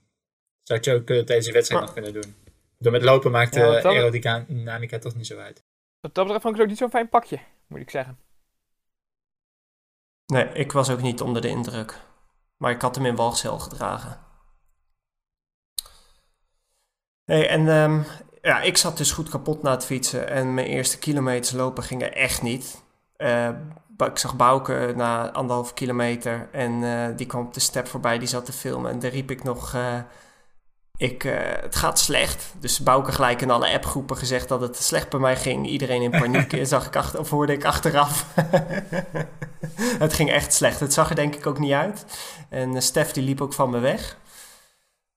Zou 0.63 0.81
je 0.83 0.95
ook 0.95 1.07
tijdens 1.07 1.47
je 1.47 1.53
wedstrijd 1.53 1.83
nog 1.83 1.93
kunnen 1.93 2.13
doen. 2.13 2.35
Door 2.79 2.93
met 2.93 3.03
lopen 3.03 3.31
maakt 3.31 3.53
de 3.53 3.61
ja, 3.61 3.83
aerodynamica 3.83 4.99
toch 4.99 5.15
niet 5.15 5.27
zo 5.27 5.39
uit. 5.39 5.65
Wat 6.01 6.15
dat 6.15 6.25
betreft 6.25 6.43
vond 6.43 6.55
ik 6.55 6.61
het 6.61 6.61
ook 6.61 6.69
niet 6.69 6.79
zo'n 6.79 6.91
fijn 6.91 7.09
pakje, 7.09 7.39
moet 7.67 7.81
ik 7.81 7.91
zeggen. 7.91 8.19
Nee, 10.27 10.49
ik 10.49 10.73
was 10.73 10.91
ook 10.91 11.03
niet 11.03 11.21
onder 11.21 11.43
de 11.43 11.49
indruk. 11.49 12.01
Maar 12.57 12.71
ik 12.71 12.81
had 12.81 12.95
hem 12.95 13.07
in 13.07 13.17
walgcel 13.17 13.59
gedragen. 13.59 14.21
Hey, 17.25 17.49
en 17.49 17.67
um, 17.67 18.05
ja, 18.43 18.61
ik 18.61 18.77
zat 18.77 18.97
dus 18.97 19.13
goed 19.13 19.29
kapot 19.29 19.63
na 19.63 19.71
het 19.71 19.85
fietsen 19.85 20.29
en 20.29 20.55
mijn 20.55 20.67
eerste 20.67 20.99
kilometers 20.99 21.53
lopen 21.53 21.83
gingen 21.83 22.15
echt 22.15 22.43
niet. 22.43 22.83
Uh, 23.17 23.49
ik 23.97 24.19
zag 24.19 24.37
Bouke 24.37 24.93
na 24.97 25.33
anderhalf 25.33 25.75
kilometer 25.75 26.49
en 26.53 26.73
uh, 26.73 27.07
die 27.17 27.27
kwam 27.27 27.47
op 27.47 27.55
de 27.55 27.61
step 27.61 27.87
voorbij, 27.87 28.19
die 28.19 28.29
zat 28.29 28.45
te 28.45 28.53
filmen. 28.53 28.91
En 28.91 28.99
daar 28.99 29.11
riep 29.11 29.31
ik 29.31 29.43
nog, 29.43 29.75
uh, 29.75 29.99
ik, 30.97 31.23
het 31.63 31.77
gaat 31.77 31.99
slecht. 31.99 32.55
Dus 32.61 32.81
Bouke 32.81 33.13
gelijk 33.13 33.41
in 33.41 33.51
alle 33.51 33.73
appgroepen 33.73 34.17
gezegd 34.17 34.49
dat 34.49 34.61
het 34.61 34.77
slecht 34.77 35.09
bij 35.09 35.21
mij 35.21 35.37
ging. 35.37 35.67
Iedereen 35.67 36.03
in 36.03 36.11
paniek, 36.11 36.59
zag 36.67 36.87
ik 36.87 36.97
achter, 36.97 37.21
of 37.21 37.31
hoorde 37.31 37.53
ik 37.53 37.65
achteraf. 37.65 38.27
het 40.05 40.13
ging 40.13 40.31
echt 40.31 40.53
slecht. 40.53 40.81
Het 40.81 40.93
zag 40.93 41.09
er 41.09 41.17
denk 41.17 41.35
ik 41.35 41.47
ook 41.47 41.59
niet 41.59 41.73
uit. 41.73 42.05
En 42.49 42.83
Stef 42.83 43.13
die 43.13 43.23
liep 43.23 43.41
ook 43.41 43.53
van 43.53 43.71
me 43.71 43.79
weg. 43.79 44.17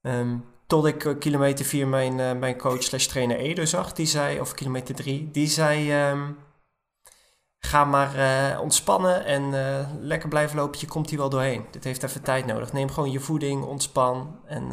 Um, 0.01 0.50
tot 0.71 0.85
ik 0.85 1.03
uh, 1.03 1.17
kilometer 1.19 1.65
4 1.65 1.87
mijn, 1.87 2.19
uh, 2.19 2.31
mijn 2.31 2.57
coach 2.57 2.83
slash 2.83 3.05
trainer 3.05 3.37
Edo 3.37 3.65
zag. 3.65 3.93
Die 3.93 4.05
zei, 4.05 4.39
of 4.39 4.53
kilometer 4.53 4.95
3, 4.95 5.29
die 5.31 5.47
zei... 5.47 6.09
Um, 6.09 6.37
ga 7.59 7.85
maar 7.85 8.15
uh, 8.15 8.61
ontspannen 8.61 9.25
en 9.25 9.53
lekker 10.01 10.29
blijven 10.29 10.57
lopen. 10.57 10.79
Je 10.79 10.87
komt 10.87 11.09
hier 11.09 11.19
wel 11.19 11.29
doorheen. 11.29 11.65
Dit 11.71 11.83
heeft 11.83 12.03
even 12.03 12.21
tijd 12.21 12.45
nodig. 12.45 12.73
Neem 12.73 12.89
gewoon 12.89 13.11
je 13.11 13.19
voeding, 13.19 13.63
ontspan 13.63 14.39
en 14.45 14.71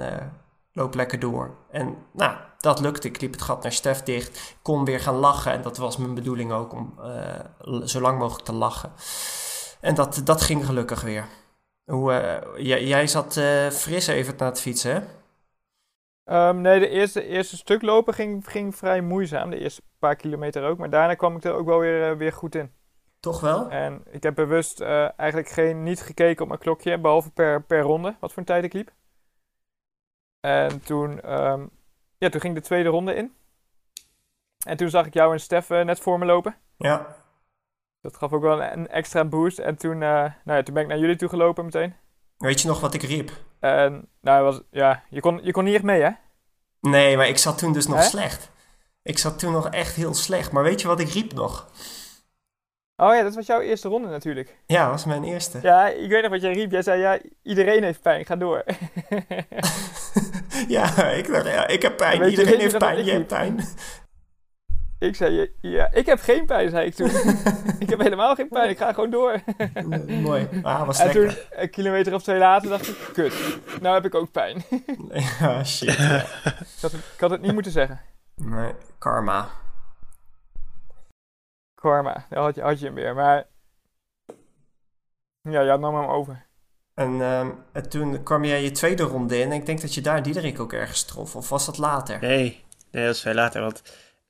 loop 0.72 0.94
lekker 0.94 1.18
door. 1.18 1.57
En 1.70 1.96
nou, 2.12 2.36
dat 2.59 2.80
lukte. 2.80 3.09
Ik 3.09 3.20
liep 3.20 3.32
het 3.32 3.42
gat 3.42 3.62
naar 3.62 3.72
Stef 3.72 4.03
dicht. 4.03 4.57
Kon 4.62 4.84
weer 4.84 5.01
gaan 5.01 5.14
lachen. 5.14 5.53
En 5.53 5.62
dat 5.62 5.76
was 5.76 5.96
mijn 5.96 6.14
bedoeling 6.14 6.53
ook 6.53 6.72
om 6.72 6.94
zo 7.84 8.01
lang 8.01 8.18
mogelijk 8.18 8.44
te 8.44 8.53
lachen. 8.53 8.92
En 9.80 9.94
dat, 9.94 10.20
dat 10.24 10.42
ging 10.42 10.66
gelukkig 10.66 11.01
weer. 11.01 11.26
Hoe, 11.84 12.12
eh, 12.12 12.64
jij, 12.66 12.84
jij 12.84 13.07
zat 13.07 13.36
eh, 13.36 13.68
fris 13.70 14.07
even 14.07 14.34
naar 14.38 14.49
het 14.49 14.61
fietsen, 14.61 14.94
hè? 14.94 15.01
Ehm, 16.29 16.61
nee, 16.61 16.81
de 16.81 16.89
eerste, 16.89 17.24
eerste 17.24 17.57
stuk 17.57 17.83
lopen 17.83 18.14
ging, 18.14 18.51
ging 18.51 18.76
vrij 18.76 19.01
moeizaam. 19.01 19.51
De 19.51 19.59
eerste 19.59 19.83
paar 19.99 20.16
kilometer 20.16 20.64
ook. 20.64 20.79
Maar 20.79 20.91
daarna 20.91 21.14
kwam 21.14 21.37
ik 21.37 21.45
er 21.45 21.53
ook 21.53 21.66
wel 21.66 21.79
weer, 21.79 22.11
eh, 22.11 22.16
weer 22.16 22.33
goed 22.33 22.55
in. 22.55 22.72
Toch 23.20 23.41
wel? 23.41 23.68
En 23.70 24.03
ik 24.11 24.22
heb 24.22 24.35
bewust 24.35 24.81
eh, 24.81 25.18
eigenlijk 25.18 25.49
geen, 25.51 25.83
niet 25.83 26.01
gekeken 26.01 26.43
op 26.43 26.49
mijn 26.49 26.61
klokje. 26.61 26.99
Behalve 26.99 27.31
per, 27.31 27.62
per 27.62 27.81
ronde, 27.81 28.16
wat 28.20 28.31
voor 28.31 28.39
een 28.39 28.45
tijd 28.45 28.64
ik 28.64 28.72
liep. 28.72 28.91
En 30.41 30.81
toen, 30.81 31.20
ehm, 31.20 31.66
ja, 32.18 32.29
toen 32.29 32.41
ging 32.41 32.55
de 32.55 32.61
tweede 32.61 32.89
ronde 32.89 33.14
in. 33.14 33.33
En 34.66 34.76
toen 34.76 34.89
zag 34.89 35.07
ik 35.07 35.14
jou 35.14 35.33
en 35.33 35.41
Stef 35.41 35.70
eh, 35.70 35.85
net 35.85 36.01
voor 36.01 36.18
me 36.18 36.24
lopen. 36.24 36.57
Ja. 36.76 37.16
Dat 38.01 38.16
gaf 38.16 38.33
ook 38.33 38.43
wel 38.43 38.62
een, 38.62 38.72
een 38.79 38.89
extra 38.89 39.24
boost. 39.24 39.59
En 39.59 39.76
toen, 39.76 39.99
nou 39.99 40.33
ja, 40.45 40.62
toen 40.62 40.74
ben 40.74 40.83
ik 40.83 40.89
naar 40.89 40.99
jullie 40.99 41.16
toe 41.16 41.29
gelopen 41.29 41.64
meteen. 41.64 41.95
Weet 42.39 42.61
je 42.61 42.68
nog 42.68 42.81
wat 42.81 42.95
ik 42.95 43.03
riep? 43.03 43.31
En 43.61 44.09
nou, 44.20 44.44
was, 44.44 44.61
ja, 44.70 45.02
je, 45.11 45.20
kon, 45.20 45.40
je 45.42 45.52
kon 45.52 45.64
niet 45.64 45.74
echt 45.74 45.82
mee, 45.84 46.02
hè? 46.02 46.11
Nee, 46.80 47.16
maar 47.16 47.28
ik 47.28 47.38
zat 47.38 47.59
toen 47.59 47.72
dus 47.72 47.86
nog 47.86 47.96
Hè? 47.98 48.02
slecht. 48.04 48.50
Ik 49.02 49.18
zat 49.18 49.38
toen 49.38 49.52
nog 49.52 49.68
echt 49.68 49.94
heel 49.94 50.14
slecht. 50.14 50.52
Maar 50.52 50.62
weet 50.62 50.80
je 50.80 50.86
wat 50.88 51.00
ik 51.00 51.09
riep 51.09 51.32
nog? 51.32 51.70
Oh 52.96 53.14
ja, 53.14 53.22
dat 53.22 53.34
was 53.34 53.46
jouw 53.46 53.61
eerste 53.61 53.88
ronde 53.88 54.09
natuurlijk. 54.09 54.56
Ja, 54.66 54.82
dat 54.82 54.90
was 54.90 55.04
mijn 55.04 55.24
eerste. 55.24 55.59
Ja, 55.62 55.88
ik 55.88 56.11
weet 56.11 56.22
nog 56.22 56.30
wat 56.30 56.40
jij 56.40 56.52
riep. 56.52 56.70
Jij 56.70 56.82
zei, 56.82 57.00
ja, 57.00 57.18
iedereen 57.42 57.82
heeft 57.82 58.02
pijn, 58.02 58.26
ga 58.26 58.36
door. 58.36 58.64
Ja, 60.68 61.04
ik 61.11 61.26
dacht, 61.32 61.46
ja, 61.46 61.66
ik 61.66 61.82
heb 61.82 61.96
pijn. 61.96 62.18
Weet 62.18 62.30
je- 62.30 62.36
Iedereen 62.38 62.52
je 62.56 62.61
heeft 62.62 62.72
nog 62.72 62.82
wat 62.82 62.90
pijn. 62.90 63.00
ik 63.00 63.06
Je 63.06 63.12
hebt 63.12 63.26
pijn. 63.26 63.64
Ik 64.99 65.16
zei, 65.16 65.51
ja, 65.61 65.92
ik 65.92 66.07
heb 66.07 66.20
geen 66.20 66.46
pijn, 66.46 66.70
zei 66.70 66.86
ik 66.86 66.94
toen. 66.94 67.11
ik 67.78 67.90
heb 67.90 68.01
helemaal 68.01 68.34
geen 68.34 68.49
pijn, 68.49 68.70
ik 68.70 68.78
ga 68.78 68.92
gewoon 68.92 69.11
door. 69.11 69.40
Mooi. 70.22 70.49
Ah, 70.62 70.86
was 70.86 70.99
en 70.99 71.11
toen, 71.11 71.30
een 71.51 71.70
kilometer 71.70 72.14
of 72.14 72.22
twee 72.22 72.38
later, 72.38 72.68
dacht 72.68 72.88
ik, 72.88 73.11
kut, 73.12 73.59
nou 73.80 73.94
heb 73.94 74.05
ik 74.05 74.14
ook 74.14 74.32
pijn. 74.32 74.64
Ja, 75.40 75.64
shit. 75.64 75.96
ja. 75.96 76.16
ik, 76.16 76.80
had 76.80 76.92
het, 76.92 77.01
ik 77.14 77.20
had 77.20 77.30
het 77.30 77.40
niet 77.40 77.53
moeten 77.53 77.72
zeggen. 77.72 78.01
Nee, 78.34 78.72
karma. 78.99 79.49
Karma, 81.74 82.26
daar 82.28 82.42
had 82.42 82.55
je, 82.55 82.62
had 82.62 82.78
je 82.78 82.86
hem 82.86 82.94
weer. 82.94 83.14
Maar, 83.14 83.46
ja, 85.40 85.64
jij 85.64 85.76
nam 85.76 85.94
hem 85.94 86.09
over. 86.09 86.46
En, 86.94 87.22
ehm, 87.22 87.51
en 87.72 87.88
toen 87.88 88.22
kwam 88.22 88.44
jij 88.44 88.62
je 88.62 88.70
tweede 88.70 89.03
ronde 89.03 89.38
in. 89.38 89.51
En 89.51 89.57
ik 89.57 89.66
denk 89.66 89.80
dat 89.80 89.94
je 89.94 90.01
daar 90.01 90.22
Diederik 90.22 90.61
ook 90.61 90.72
ergens 90.72 91.05
trof. 91.05 91.36
Of 91.36 91.49
was 91.49 91.66
dat 91.66 91.78
later? 91.78 92.20
Nee, 92.20 92.64
nee, 92.90 93.05
dat 93.05 93.14
is 93.14 93.20
veel 93.20 93.34
later. 93.34 93.61
Want 93.61 93.82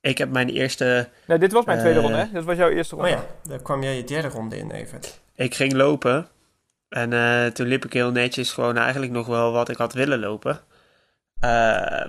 ik 0.09 0.19
heb 0.19 0.31
mijn 0.31 0.49
eerste... 0.49 1.09
Nee, 1.27 1.39
dit 1.39 1.53
was 1.53 1.65
mijn 1.65 1.79
tweede 1.79 1.99
Eh. 1.99 2.05
ronde, 2.05 2.19
hè? 2.19 2.27
Dit 2.33 2.45
was 2.45 2.57
jouw 2.57 2.69
eerste 2.69 2.97
Oh 2.97 3.01
ronde. 3.01 3.17
ja, 3.17 3.25
daar 3.49 3.63
kwam 3.63 3.83
jij 3.83 3.97
je 3.97 4.05
derde 4.05 4.29
ronde 4.29 4.59
in, 4.59 4.71
even. 4.71 5.01
Ik 5.35 5.55
ging 5.55 5.73
lopen. 5.73 6.29
En 6.89 7.13
eh, 7.13 7.47
toen 7.47 7.67
liep 7.67 7.85
ik 7.85 7.93
heel 7.93 8.11
netjes 8.11 8.53
gewoon 8.53 8.77
eigenlijk 8.77 9.13
nog 9.13 9.27
wel 9.27 9.53
wat 9.53 9.69
ik 9.69 9.77
had 9.77 9.93
willen 9.93 10.19
lopen. 10.19 10.61
Eh, 11.41 11.51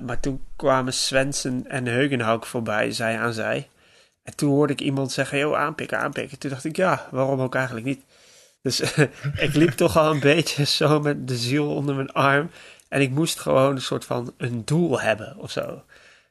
maar 0.02 0.20
toen 0.20 0.44
kwamen 0.56 0.94
Swensen 0.94 1.66
en 1.68 1.86
Heugenhauk 1.86 2.46
voorbij, 2.46 2.92
zij 2.92 3.20
aan 3.20 3.34
zij. 3.34 3.70
En 4.24 4.36
toen 4.36 4.50
hoorde 4.50 4.74
ik 4.74 4.82
iemand 4.82 5.12
zeggen, 5.12 5.38
joh, 5.38 5.58
aanpikken, 5.58 6.00
aanpikken. 6.00 6.40
Toen 6.40 6.50
dacht 6.50 6.66
ik, 6.66 6.76
ja, 6.76 7.08
waarom 7.12 7.42
ook 7.42 7.56
eigenlijk 7.56 7.86
niet? 7.86 8.04
Dus 8.62 8.80
ik 9.46 9.54
liep 9.54 9.70
toch 9.72 9.98
al 9.98 10.12
een 10.12 10.20
beetje 10.20 10.66
zo 10.66 11.00
met 11.00 11.28
de 11.28 11.36
ziel 11.36 11.76
onder 11.76 11.96
mijn 11.96 12.12
arm. 12.12 12.50
En 12.90 13.02
ik 13.02 13.10
moest 13.10 13.40
gewoon 13.40 13.76
een 13.76 13.82
soort 13.82 14.06
van 14.06 14.34
een 14.38 14.62
doel 14.66 15.02
hebben 15.02 15.36
of 15.38 15.52
zo. 15.52 15.84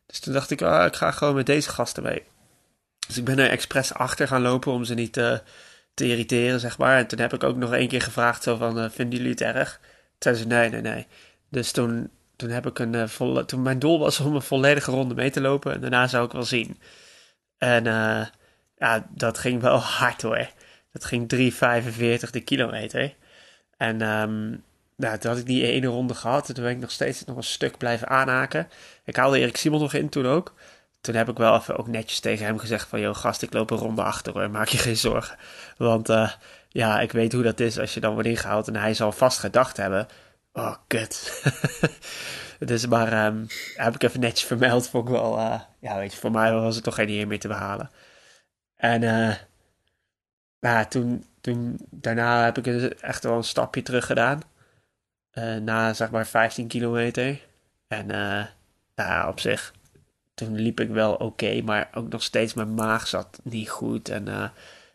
Dus 0.09 0.21
toen 0.21 0.33
dacht 0.33 0.51
ik, 0.51 0.63
ah, 0.63 0.87
ik 0.87 0.97
ga 0.97 1.11
gewoon 1.11 1.35
met 1.35 1.47
deze 1.47 1.71
gasten 1.71 2.03
mee. 2.03 2.23
Dus 3.07 3.17
ik 3.17 3.25
ben 3.25 3.39
er 3.39 3.51
expres 3.51 3.95
achter 3.95 4.29
gaan 4.29 4.43
lopen 4.43 4.73
om 4.73 4.85
ze 4.85 4.95
niet 4.95 5.17
eh, 5.17 5.39
te 5.95 6.07
irriteren, 6.07 6.61
zeg 6.61 6.79
maar. 6.79 6.99
En 6.99 7.07
toen 7.07 7.19
heb 7.19 7.33
ik 7.33 7.43
ook 7.43 7.57
nog 7.57 7.73
één 7.73 7.89
keer 7.89 8.03
gevraagd, 8.03 8.43
zo 8.43 8.57
van, 8.57 8.79
eh, 8.79 8.91
vinden 8.91 9.17
jullie 9.17 9.33
het 9.33 9.41
erg? 9.41 9.79
Toen 9.79 10.17
zeiden 10.19 10.43
ze, 10.43 10.49
nee, 10.49 10.71
nee, 10.71 10.81
nee. 10.81 11.07
Dus 11.49 11.73
toen, 11.73 12.11
toen 12.37 12.51
heb 12.51 12.67
ik 12.67 12.79
een 12.79 12.95
eh, 12.95 13.09
volle... 13.09 13.45
Toen 13.45 13.63
mijn 13.63 13.79
doel 13.79 13.99
was 13.99 14.21
om 14.21 14.35
een 14.35 14.43
volledige 14.43 14.91
ronde 14.91 15.15
mee 15.15 15.31
te 15.31 15.41
lopen. 15.41 15.73
En 15.73 15.81
daarna 15.81 16.07
zou 16.07 16.27
ik 16.27 16.33
wel 16.33 16.45
zien. 16.45 16.81
En 17.59 17.85
ja, 18.77 19.07
dat 19.09 19.39
ging 19.39 19.61
wel 19.61 19.79
hard 20.01 20.23
hoor. 20.23 20.51
Dat 20.93 21.05
ging 21.05 21.35
3,45 21.35 22.31
de 22.31 22.41
kilometer. 22.45 23.15
En 23.77 24.03
ehm, 24.03 24.57
nou, 24.99 25.19
toen 25.19 25.31
had 25.31 25.41
ik 25.41 25.47
die 25.47 25.67
ene 25.67 25.87
ronde 25.87 26.15
gehad. 26.15 26.49
En 26.49 26.55
toen 26.55 26.65
ben 26.65 26.73
ik 26.73 26.79
nog 26.79 26.91
steeds 26.91 27.25
nog 27.25 27.37
een 27.37 27.43
stuk 27.43 27.79
blijven 27.79 28.09
aanhaken. 28.09 28.69
Ik 29.05 29.17
haalde 29.17 29.39
Erik 29.39 29.57
Simon 29.57 29.81
nog 29.81 29.93
in 29.93 30.09
toen 30.09 30.27
ook. 30.27 30.55
Toen 31.01 31.15
heb 31.15 31.29
ik 31.29 31.37
wel 31.37 31.57
even 31.57 31.77
ook 31.77 31.87
netjes 31.87 32.21
tegen 32.21 32.47
hem 32.47 32.59
gezegd 32.59 32.89
van... 32.89 33.01
joh 33.01 33.15
gast, 33.15 33.43
ik 33.43 33.53
loop 33.53 33.71
een 33.71 33.79
ronde 33.79 34.03
achter 34.03 34.33
hoor, 34.33 34.51
maak 34.51 34.69
je 34.69 34.79
geen 34.79 34.97
zorgen. 34.97 35.39
Want 35.77 36.09
eh, 36.09 36.33
ja, 36.69 37.01
ik 37.01 37.13
weet 37.13 37.33
hoe 37.33 37.43
dat 37.43 37.61
is 37.61 37.79
als 37.79 37.95
je 37.95 38.01
dan 38.01 38.13
wordt 38.13 38.29
ingehaald... 38.29 38.69
en 38.69 38.77
hij 38.77 38.95
zal 38.95 39.13
vast 39.13 39.39
gedacht 39.39 39.77
hebben... 39.77 40.07
oh, 40.53 40.75
kut. 40.87 41.43
dus 42.59 42.87
maar 42.87 43.13
ehm, 43.13 43.45
heb 43.75 43.95
ik 43.95 44.03
even 44.03 44.21
netjes 44.21 44.47
vermeld. 44.47 44.89
Vond 44.89 45.09
ik 45.09 45.15
wel... 45.15 45.39
eh, 45.39 45.61
ja, 45.81 45.97
weet 45.97 46.13
je, 46.13 46.19
voor 46.19 46.31
mij 46.31 46.53
was 46.53 46.75
het 46.75 46.85
toch 46.85 46.95
geen 46.95 47.09
eer 47.09 47.27
meer 47.27 47.41
te 47.41 47.49
behalen. 47.49 47.91
En 48.77 49.03
eh 49.03 49.35
ja, 50.61 50.85
toen, 50.85 51.25
toen... 51.41 51.79
Daarna 51.91 52.45
heb 52.45 52.59
ik 52.59 52.65
dus 52.65 52.95
echt 52.95 53.25
wel 53.25 53.37
een 53.37 53.45
stapje 53.45 53.83
terug 53.83 54.07
gedaan. 54.07 54.43
Eh, 55.43 55.57
na, 55.57 55.93
zeg 55.93 56.11
maar, 56.11 56.27
15 56.27 56.67
kilometer. 56.67 57.47
En 57.89 58.07
ja, 58.95 59.29
op 59.29 59.41
zich 59.41 59.73
toen 60.39 60.55
liep 60.55 60.81
ik 60.81 60.89
wel 60.89 61.15
oké, 61.15 61.63
maar 61.63 61.89
ook 61.95 62.09
nog 62.09 62.23
steeds 62.23 62.55
mijn 62.55 62.75
maag 62.75 63.07
zat 63.07 63.41
niet 63.43 63.69
goed. 63.71 64.09
En 64.09 64.29
eh, 64.29 64.49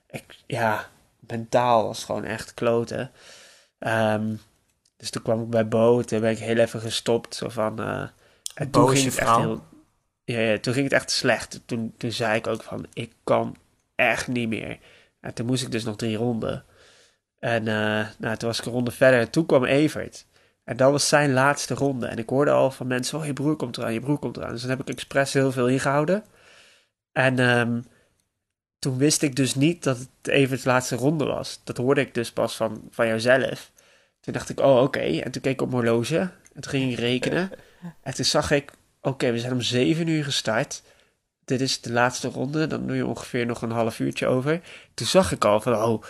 ik, 0.09 0.23
ja, 0.45 0.89
mentaal 1.19 1.85
was 1.85 2.03
gewoon 2.03 2.23
echt 2.23 2.53
kloten. 2.53 3.11
Ehm, 3.79 4.35
dus 4.97 5.09
toen 5.09 5.21
kwam 5.21 5.41
ik 5.41 5.49
bij 5.49 5.67
Bo, 5.67 6.01
toen 6.01 6.19
ben 6.19 6.31
ik 6.31 6.37
heel 6.37 6.57
even 6.57 6.79
gestopt. 6.79 7.35
Zo 7.35 7.49
van, 7.49 7.79
eh, 7.79 8.07
en 8.55 8.69
toen 8.69 8.89
ging 8.89 9.05
het 9.05 9.17
echt 9.17 9.35
heel, 9.35 9.63
ja, 10.23 10.39
ja, 10.39 10.59
toen 10.59 10.73
ging 10.73 10.85
het 10.85 10.93
echt 10.93 11.11
slecht. 11.11 11.61
Toen, 11.65 11.93
toen 11.97 12.11
zei 12.11 12.37
ik 12.37 12.47
ook 12.47 12.63
van, 12.63 12.85
ik 12.93 13.13
kan 13.23 13.55
echt 13.95 14.27
niet 14.27 14.49
meer. 14.49 14.79
En 15.19 15.33
toen 15.33 15.45
moest 15.45 15.63
ik 15.63 15.71
dus 15.71 15.83
nog 15.83 15.95
drie 15.95 16.17
ronden. 16.17 16.65
En 17.39 17.63
nou, 18.17 18.37
toen 18.37 18.47
was 18.49 18.59
ik 18.59 18.65
een 18.65 18.71
ronde 18.71 18.91
verder. 18.91 19.19
En 19.19 19.29
toen 19.29 19.45
kwam 19.45 19.65
Evert. 19.65 20.25
En 20.63 20.77
dat 20.77 20.91
was 20.91 21.07
zijn 21.07 21.33
laatste 21.33 21.73
ronde. 21.73 22.07
En 22.07 22.17
ik 22.17 22.29
hoorde 22.29 22.51
al 22.51 22.71
van 22.71 22.87
mensen, 22.87 23.19
oh, 23.19 23.25
je 23.25 23.33
broer 23.33 23.55
komt 23.55 23.77
eraan, 23.77 23.93
je 23.93 23.99
broer 23.99 24.17
komt 24.17 24.37
eraan. 24.37 24.51
Dus 24.51 24.61
dan 24.61 24.69
heb 24.69 24.79
ik 24.79 24.89
expres 24.89 25.33
heel 25.33 25.51
veel 25.51 25.67
ingehouden. 25.67 26.23
En 27.11 27.39
ehm, 27.39 27.81
toen 28.79 28.97
wist 28.97 29.21
ik 29.21 29.35
dus 29.35 29.55
niet 29.55 29.83
dat 29.83 29.97
het 29.97 30.27
Everts 30.27 30.63
laatste 30.63 30.95
ronde 30.95 31.25
was. 31.25 31.61
Dat 31.63 31.77
hoorde 31.77 32.01
ik 32.01 32.13
dus 32.13 32.31
pas 32.31 32.55
van, 32.55 32.87
van 32.89 33.07
jouzelf. 33.07 33.71
Toen 34.19 34.33
dacht 34.33 34.49
ik, 34.49 34.59
oh, 34.59 34.81
oké. 34.81 34.99
En 34.99 35.31
toen 35.31 35.41
keek 35.41 35.53
ik 35.53 35.61
op 35.61 35.71
mijn 35.71 35.83
horloge. 35.83 36.17
En 36.53 36.61
toen 36.61 36.71
ging 36.71 36.91
ik 36.91 36.97
rekenen. 36.97 37.51
En 38.01 38.13
toen 38.13 38.25
zag 38.25 38.51
ik, 38.51 38.71
oké, 39.01 39.31
we 39.31 39.39
zijn 39.39 39.51
om 39.53 39.61
zeven 39.61 40.07
uur 40.07 40.23
gestart. 40.23 40.83
Dit 41.45 41.61
is 41.61 41.81
de 41.81 41.91
laatste 41.91 42.27
ronde. 42.27 42.67
Dan 42.67 42.87
doe 42.87 42.95
je 42.95 43.05
ongeveer 43.05 43.45
nog 43.45 43.61
een 43.61 43.71
half 43.71 43.99
uurtje 43.99 44.27
over. 44.27 44.61
Toen 44.93 45.07
zag 45.07 45.31
ik 45.31 45.45
al 45.45 45.61
van, 45.61 45.75
oh, 45.75 46.03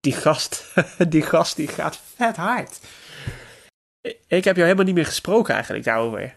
die 0.00 0.12
gast, 0.12 0.72
die 1.08 1.22
gast 1.22 1.56
die 1.56 1.68
gaat 1.68 2.00
vet 2.16 2.36
hard. 2.36 2.80
Ik 4.26 4.44
heb 4.44 4.56
jou 4.56 4.60
helemaal 4.60 4.84
niet 4.84 4.94
meer 4.94 5.06
gesproken 5.06 5.54
eigenlijk 5.54 5.84
daarover. 5.84 6.36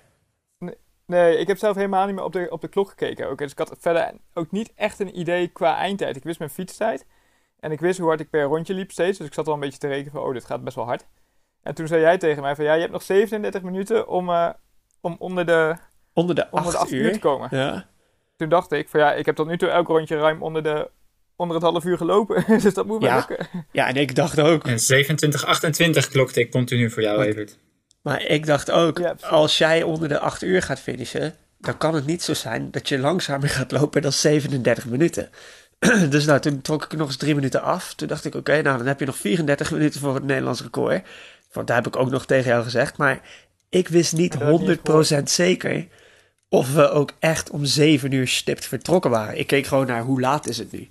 Nee, 1.06 1.38
ik 1.38 1.48
heb 1.48 1.58
zelf 1.58 1.76
helemaal 1.76 2.06
niet 2.06 2.16
meer 2.16 2.24
op 2.24 2.34
de, 2.34 2.48
op 2.50 2.62
de 2.62 2.68
klok 2.68 2.90
gekeken. 2.90 3.30
Ook. 3.30 3.38
Dus 3.38 3.52
ik 3.52 3.58
had 3.58 3.76
verder 3.80 4.14
ook 4.34 4.52
niet 4.52 4.74
echt 4.76 5.00
een 5.00 5.20
idee 5.20 5.48
qua 5.48 5.78
eindtijd. 5.78 6.16
Ik 6.16 6.24
wist 6.24 6.40
mijn 6.40 6.52
fietstijd. 6.52 7.06
En 7.60 7.72
ik 7.72 7.80
wist 7.80 8.00
hoe 8.00 8.08
hard 8.08 8.20
ik 8.20 8.30
per 8.30 8.44
rondje 8.44 8.74
liep 8.74 8.92
steeds. 8.92 9.18
Dus 9.18 9.28
ik 9.28 9.34
zat 9.34 9.46
wel 9.46 9.54
een 9.54 9.60
beetje 9.60 9.80
te 9.80 9.88
rekenen 9.88 10.12
van, 10.12 10.22
oh, 10.22 10.34
dit 10.34 10.46
gaat 10.46 10.64
best 10.64 10.76
wel 10.76 10.86
hard. 10.86 11.06
En 11.62 11.76
toen 11.76 11.88
zei 11.88 12.02
jij 12.02 12.18
tegen 12.18 12.42
mij 12.42 12.56
van, 12.56 12.66
ja, 12.66 12.74
je 12.74 12.80
hebt 12.80 12.92
nog 12.92 13.02
37 13.02 13.62
minuten 13.62 14.08
om, 14.08 14.30
eh, 14.30 14.50
om 15.02 15.16
onder 15.20 15.46
de, 15.46 15.76
Onder 16.14 16.36
de 16.36 16.48
onder 16.52 16.72
de 16.72 16.78
acht 16.78 16.86
8 16.86 16.92
uur 16.92 17.06
uur. 17.06 17.12
te 17.12 17.20
komen. 17.20 17.48
Ja. 17.52 17.86
Toen 18.36 18.50
dacht 18.50 18.72
ik 18.72 18.90
van, 18.90 19.00
ja, 19.00 19.14
ik 19.14 19.26
heb 19.26 19.36
tot 19.36 19.48
nu 19.48 19.58
toe 19.58 19.70
elk 19.70 19.88
rondje 19.88 20.18
ruim 20.18 20.44
onder, 20.44 20.64
de, 20.64 20.90
onder 21.44 21.56
het 21.58 21.66
half 21.72 21.84
uur 21.86 21.98
gelopen. 21.98 22.44
dus 22.62 22.74
dat 22.74 22.86
moet 22.86 23.02
wel 23.02 23.10
Ja. 23.10 23.26
lukken. 23.28 23.48
ja, 23.72 23.88
en 23.88 23.96
ik 23.96 24.16
dacht 24.16 24.40
ook. 24.40 24.68
En 24.68 24.80
27, 24.80 26.08
klokte 26.08 26.40
ik 26.40 26.52
continu 26.52 26.90
voor 26.90 27.02
jou? 27.02 27.24
Evert. 27.24 27.58
Maar 28.02 28.22
ik 28.26 28.46
dacht 28.46 28.72
ook, 28.72 28.98
Ja, 28.98 29.16
als 29.30 29.58
jij 29.58 29.84
onder 29.84 30.10
de 30.10 30.20
8 30.20 30.44
uur 30.44 30.62
gaat 30.62 30.80
finishen, 30.80 31.36
dan 31.60 31.78
kan 31.78 31.96
het 31.96 32.06
niet 32.06 32.24
zo 32.24 32.34
zijn 32.34 32.72
dat 32.72 32.90
je 32.90 33.00
langzamer 33.00 33.50
gaat 33.50 33.72
lopen 33.72 34.02
dan 34.02 34.12
37 34.12 34.86
minuten. 34.86 35.30
dus 36.10 36.26
nou, 36.26 36.40
toen 36.40 36.62
trok 36.62 36.84
ik 36.84 36.98
nog 36.98 37.08
eens 37.08 37.18
drie 37.18 37.36
minuten 37.36 37.62
af. 37.62 37.94
Toen 37.94 38.08
dacht 38.08 38.26
ik, 38.26 38.36
oké, 38.36 38.62
nou 38.62 38.78
dan 38.78 38.88
heb 38.88 39.00
je 39.00 39.06
nog 39.06 39.18
34 39.18 39.72
minuten 39.72 40.00
voor 40.00 40.14
het 40.14 40.24
Nederlands 40.24 40.62
record. 40.62 41.02
Want 41.52 41.68
daar 41.68 41.76
heb 41.76 41.88
ik 41.88 41.96
ook 41.96 42.10
nog 42.10 42.26
tegen 42.26 42.50
jou 42.52 42.64
gezegd. 42.64 42.98
Maar 42.98 43.22
ik 43.70 43.88
wist 43.88 44.14
niet 44.14 44.38
100% 45.20 45.24
zeker 45.24 45.88
of 46.50 46.74
we 46.74 46.90
ook 46.90 47.14
echt 47.20 47.50
om 47.50 47.66
7 47.66 48.12
uur 48.12 48.28
stipt 48.28 48.66
vertrokken 48.66 49.12
waren. 49.12 49.38
Ik 49.40 49.48
keek 49.48 49.66
gewoon 49.66 49.88
naar 49.88 50.02
hoe 50.02 50.20
laat 50.22 50.48
is 50.48 50.58
het 50.58 50.72
nu. 50.72 50.90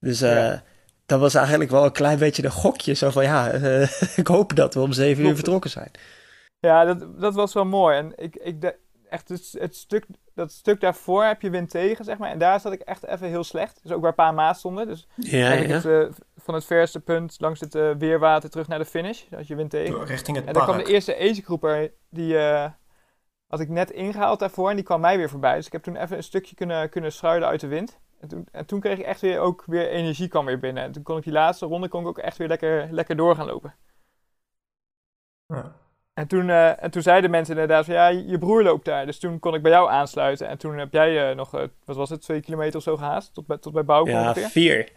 Dus 0.00 0.20
eh, 0.20 0.34
Ja. 0.34 0.62
dat 1.06 1.20
was 1.20 1.34
eigenlijk 1.34 1.70
wel 1.70 1.84
een 1.84 1.92
klein 1.92 2.18
beetje 2.18 2.44
een 2.44 2.50
gokje. 2.50 2.92
Zo 2.92 3.10
van, 3.10 3.22
ja, 3.22 3.50
eh, 3.50 3.88
ik 4.22 4.26
hoop 4.26 4.56
dat 4.56 4.74
we 4.74 4.80
om 4.80 4.92
7 4.92 5.24
uur 5.24 5.34
vertrokken 5.34 5.70
zijn. 5.70 5.90
Ja, 6.58 6.84
dat, 6.84 7.20
dat 7.20 7.34
was 7.34 7.52
wel 7.54 7.64
mooi. 7.64 7.96
En 7.98 8.12
ik, 8.16 8.36
ik 8.36 8.60
de- 8.60 8.76
echt 9.08 9.28
het, 9.28 9.54
het 9.58 9.76
stuk, 9.76 10.04
dat 10.34 10.52
stuk 10.52 10.80
daarvoor 10.80 11.24
heb 11.24 11.42
je 11.42 11.50
wind 11.50 11.70
tegen, 11.70 12.04
zeg 12.04 12.18
maar. 12.18 12.30
En 12.30 12.38
daar 12.38 12.60
zat 12.60 12.72
ik 12.72 12.80
echt 12.80 13.06
even 13.06 13.28
heel 13.28 13.44
slecht. 13.44 13.80
Dus 13.82 13.92
ook 13.92 14.02
waar 14.02 14.14
Pa 14.14 14.28
en 14.28 14.34
Ma 14.34 14.52
stonden. 14.52 14.86
Dus 14.86 15.08
Ja, 15.16 15.46
het 15.50 15.84
eh, 15.84 16.02
van 16.36 16.54
het 16.54 16.64
verste 16.64 17.00
punt 17.00 17.34
langs 17.38 17.60
het 17.60 17.74
uh, 17.74 17.90
weerwater 17.98 18.50
terug 18.50 18.68
naar 18.68 18.78
de 18.78 18.84
finish. 18.84 19.22
Als 19.36 19.46
je 19.46 19.54
wint 19.54 19.70
tegen. 19.70 20.04
Richting 20.04 20.36
het 20.36 20.46
en 20.46 20.52
dan 20.52 20.62
kwam 20.62 20.76
de 20.78 20.84
eerste 20.92 21.16
agegroeper, 21.18 21.92
die 22.10 22.32
uh, 22.34 22.66
had 23.46 23.60
ik 23.60 23.68
net 23.68 23.90
ingehaald 23.90 24.38
daarvoor 24.38 24.68
en 24.70 24.76
die 24.76 24.84
kwam 24.84 25.00
mij 25.00 25.16
weer 25.16 25.28
voorbij. 25.30 25.54
Dus 25.56 25.66
ik 25.66 25.72
heb 25.72 25.82
toen 25.82 25.96
even 25.96 26.16
een 26.16 26.22
stukje 26.22 26.54
kunnen, 26.54 26.88
kunnen 26.90 27.12
schuilen 27.12 27.48
uit 27.48 27.60
de 27.60 27.66
wind. 27.66 27.98
En 28.20 28.28
toen, 28.28 28.46
en 28.52 28.66
toen 28.66 28.80
kreeg 28.80 28.98
ik 28.98 29.04
echt 29.04 29.20
weer, 29.20 29.38
ook 29.38 29.64
weer 29.66 29.88
energie 29.88 30.28
kwam 30.28 30.46
weer 30.46 30.58
binnen. 30.58 30.82
En 30.82 30.92
toen 30.92 31.02
kon 31.02 31.16
ik 31.16 31.24
die 31.24 31.32
laatste 31.32 31.66
ronde 31.66 31.88
kon 31.88 32.00
ik 32.00 32.06
ook 32.06 32.18
echt 32.18 32.36
weer 32.36 32.48
lekker, 32.48 32.88
lekker 32.92 33.16
door 33.16 33.36
gaan 33.36 33.46
lopen. 33.46 33.74
Ja. 35.46 35.72
En 36.12 36.26
toen, 36.26 36.48
uh, 36.48 36.82
en 36.82 36.90
toen 36.90 37.02
zeiden 37.02 37.30
mensen 37.30 37.54
inderdaad 37.54 37.84
van 37.84 37.94
ja, 37.94 38.08
je 38.08 38.38
broer 38.38 38.62
loopt 38.62 38.84
daar. 38.84 39.06
Dus 39.06 39.18
toen 39.18 39.38
kon 39.38 39.54
ik 39.54 39.62
bij 39.62 39.70
jou 39.70 39.90
aansluiten. 39.90 40.48
En 40.48 40.58
toen 40.58 40.78
heb 40.78 40.92
jij 40.92 41.30
uh, 41.30 41.36
nog, 41.36 41.54
uh, 41.54 41.62
wat 41.84 41.96
was 41.96 42.10
het, 42.10 42.20
twee 42.20 42.40
kilometer 42.40 42.76
of 42.76 42.82
zo 42.82 42.96
gehaast? 42.96 43.34
Tot 43.34 43.46
bij, 43.46 43.58
tot 43.58 43.72
bij 43.72 43.84
Bouwke 43.84 44.10
ja, 44.10 44.20
ongeveer? 44.20 44.48
vier. 44.48 44.88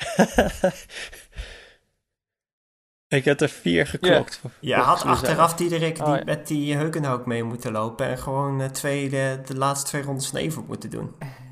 ik 3.18 3.26
heb 3.26 3.42
er 3.42 3.50
vier 3.50 3.88
geklokt. 3.88 4.42
Je 4.60 4.68
Ja, 4.68 4.82
had 4.82 5.04
achteraf 5.04 5.56
Diederik 5.56 5.96
die 5.96 6.06
Oh, 6.06 6.16
ja. 6.16 6.24
met 6.26 6.48
die 6.48 6.76
Heugenhoek 6.76 7.26
mee 7.26 7.44
moeten 7.44 7.72
lopen. 7.72 8.06
En 8.06 8.18
gewoon 8.18 8.62
uh, 8.62 8.68
twee, 8.68 9.10
de, 9.10 9.42
de 9.46 9.56
laatste 9.56 9.88
twee 9.88 10.02
rondes 10.02 10.28
van 10.28 10.40
Even 10.40 10.66
moeten 10.68 10.90
doen. 10.90 11.16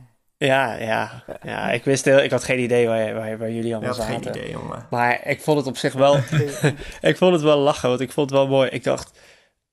Ja, 0.47 0.73
ja, 0.73 1.23
ja. 1.43 1.71
Ik 1.71 1.83
wist 1.83 2.05
heel, 2.05 2.19
ik 2.19 2.31
had 2.31 2.43
geen 2.43 2.59
idee 2.59 2.87
waar, 2.87 3.13
waar, 3.13 3.37
waar 3.37 3.51
jullie 3.51 3.75
allemaal 3.75 3.95
had 3.95 4.05
geen 4.05 4.23
zaten. 4.23 4.41
idee, 4.41 4.51
jongen. 4.51 4.85
Maar 4.89 5.27
ik 5.27 5.41
vond 5.41 5.57
het 5.57 5.67
op 5.67 5.77
zich 5.77 5.93
wel, 5.93 6.15
ik 7.01 7.17
vond 7.17 7.33
het 7.33 7.41
wel 7.41 7.57
lachen, 7.57 7.89
want 7.89 8.01
ik 8.01 8.11
vond 8.11 8.29
het 8.29 8.39
wel 8.39 8.47
mooi. 8.47 8.69
Ik 8.69 8.83
dacht, 8.83 9.19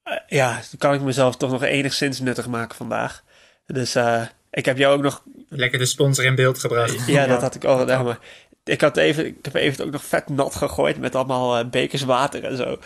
uh, 0.04 0.14
ja, 0.26 0.52
dan 0.52 0.78
kan 0.78 0.94
ik 0.94 1.00
mezelf 1.00 1.36
toch 1.36 1.50
nog 1.50 1.62
enigszins 1.62 2.20
nuttig 2.20 2.46
maken 2.46 2.76
vandaag. 2.76 3.22
Dus 3.66 3.96
uh, 3.96 4.22
ik 4.50 4.64
heb 4.64 4.78
jou 4.78 4.96
ook 4.96 5.02
nog... 5.02 5.22
Lekker 5.48 5.78
de 5.78 5.86
sponsor 5.86 6.24
in 6.24 6.34
beeld 6.34 6.58
gebracht. 6.58 7.06
Ja, 7.06 7.12
ja 7.12 7.26
dat 7.26 7.40
had 7.40 7.54
ik 7.54 7.64
al 7.64 7.78
gedaan, 7.78 8.04
maar 8.04 8.18
ik, 8.64 8.80
had 8.80 8.96
even, 8.96 9.26
ik 9.26 9.36
heb 9.42 9.54
even 9.54 9.84
ook 9.84 9.92
nog 9.92 10.04
vet 10.04 10.28
nat 10.28 10.54
gegooid 10.54 10.98
met 10.98 11.14
allemaal 11.14 11.58
uh, 11.58 11.70
bekers 11.70 12.02
water 12.02 12.44
en 12.44 12.56
zo. 12.56 12.78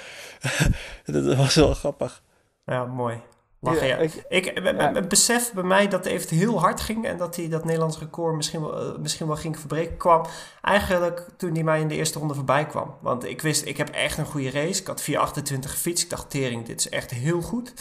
dat 1.05 1.37
was 1.37 1.55
wel 1.55 1.75
grappig. 1.75 2.23
Ja, 2.67 2.85
mooi. 2.85 3.21
Lachen, 3.65 3.87
ja. 3.87 3.97
Ja, 3.97 4.03
Ik, 4.29 4.47
ik, 4.47 4.63
ja. 4.65 5.01
besef 5.01 5.53
bij 5.53 5.63
mij 5.63 5.89
dat 5.89 6.05
het 6.05 6.13
even 6.13 6.37
heel 6.37 6.61
hard 6.61 6.81
ging 6.81 7.07
en 7.07 7.17
dat 7.17 7.37
hij 7.37 7.49
dat 7.49 7.65
Nederlands 7.65 7.99
record 7.99 8.35
misschien 8.35 8.61
wel, 8.61 8.93
uh, 8.93 8.99
misschien 8.99 9.27
wel 9.27 9.37
ging 9.37 9.59
verbreken, 9.59 9.97
kwam 9.97 10.27
eigenlijk 10.63 11.27
toen 11.37 11.53
hij 11.53 11.63
mij 11.63 11.81
in 11.81 11.89
de 11.89 11.95
eerste 11.95 12.19
ronde 12.19 12.35
voorbij 12.35 12.67
kwam. 12.67 12.95
Want 13.01 13.25
ik 13.25 13.43
wist, 13.43 13.67
ik 13.67 13.77
heb 13.77 13.89
echt 13.89 14.19
een 14.19 14.27
goede 14.27 14.51
race. 14.51 14.81
Ik 14.81 14.87
had 14.87 15.11
4.28 15.11 15.59
gefietst. 15.61 16.05
Ik 16.05 16.11
dacht, 16.11 16.31
tering, 16.31 16.67
dit 16.67 16.81
is 16.81 16.89
echt 16.89 17.11
heel 17.11 17.41
goed. 17.41 17.75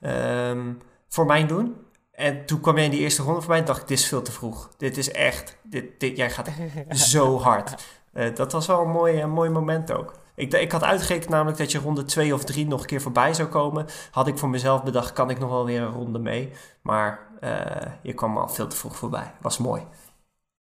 Um, 0.00 0.78
voor 1.08 1.26
mijn 1.26 1.46
doen. 1.46 1.76
En 2.12 2.46
toen 2.46 2.60
kwam 2.60 2.74
jij 2.74 2.84
in 2.84 2.90
die 2.90 3.00
eerste 3.00 3.22
ronde 3.22 3.40
voorbij 3.40 3.58
en 3.58 3.64
dacht 3.64 3.80
ik, 3.80 3.88
dit 3.88 3.98
is 3.98 4.06
veel 4.06 4.22
te 4.22 4.32
vroeg. 4.32 4.70
Dit 4.76 4.96
is 4.96 5.10
echt, 5.10 5.56
dit, 5.62 6.00
dit, 6.00 6.16
jij 6.16 6.30
gaat 6.30 6.48
zo 7.12 7.38
hard. 7.38 7.82
Uh, 8.14 8.34
dat 8.34 8.52
was 8.52 8.66
wel 8.66 8.80
een 8.80 8.90
mooi, 8.90 9.20
een 9.20 9.30
mooi 9.30 9.50
moment 9.50 9.92
ook. 9.92 10.14
Ik, 10.38 10.52
ik 10.52 10.72
had 10.72 10.84
uitgerekend 10.84 11.28
namelijk 11.30 11.58
dat 11.58 11.72
je 11.72 11.78
ronde 11.78 12.04
2 12.04 12.34
of 12.34 12.44
3 12.44 12.66
nog 12.66 12.80
een 12.80 12.86
keer 12.86 13.00
voorbij 13.00 13.34
zou 13.34 13.48
komen. 13.48 13.86
Had 14.10 14.26
ik 14.26 14.38
voor 14.38 14.48
mezelf 14.48 14.82
bedacht, 14.82 15.12
kan 15.12 15.30
ik 15.30 15.38
nog 15.38 15.50
wel 15.50 15.64
weer 15.64 15.82
een 15.82 15.92
ronde 15.92 16.18
mee. 16.18 16.52
Maar 16.82 17.26
uh, 17.40 17.92
je 18.02 18.14
kwam 18.14 18.38
al 18.38 18.48
veel 18.48 18.66
te 18.66 18.76
vroeg 18.76 18.96
voorbij. 18.96 19.32
Was 19.40 19.58
mooi. 19.58 19.82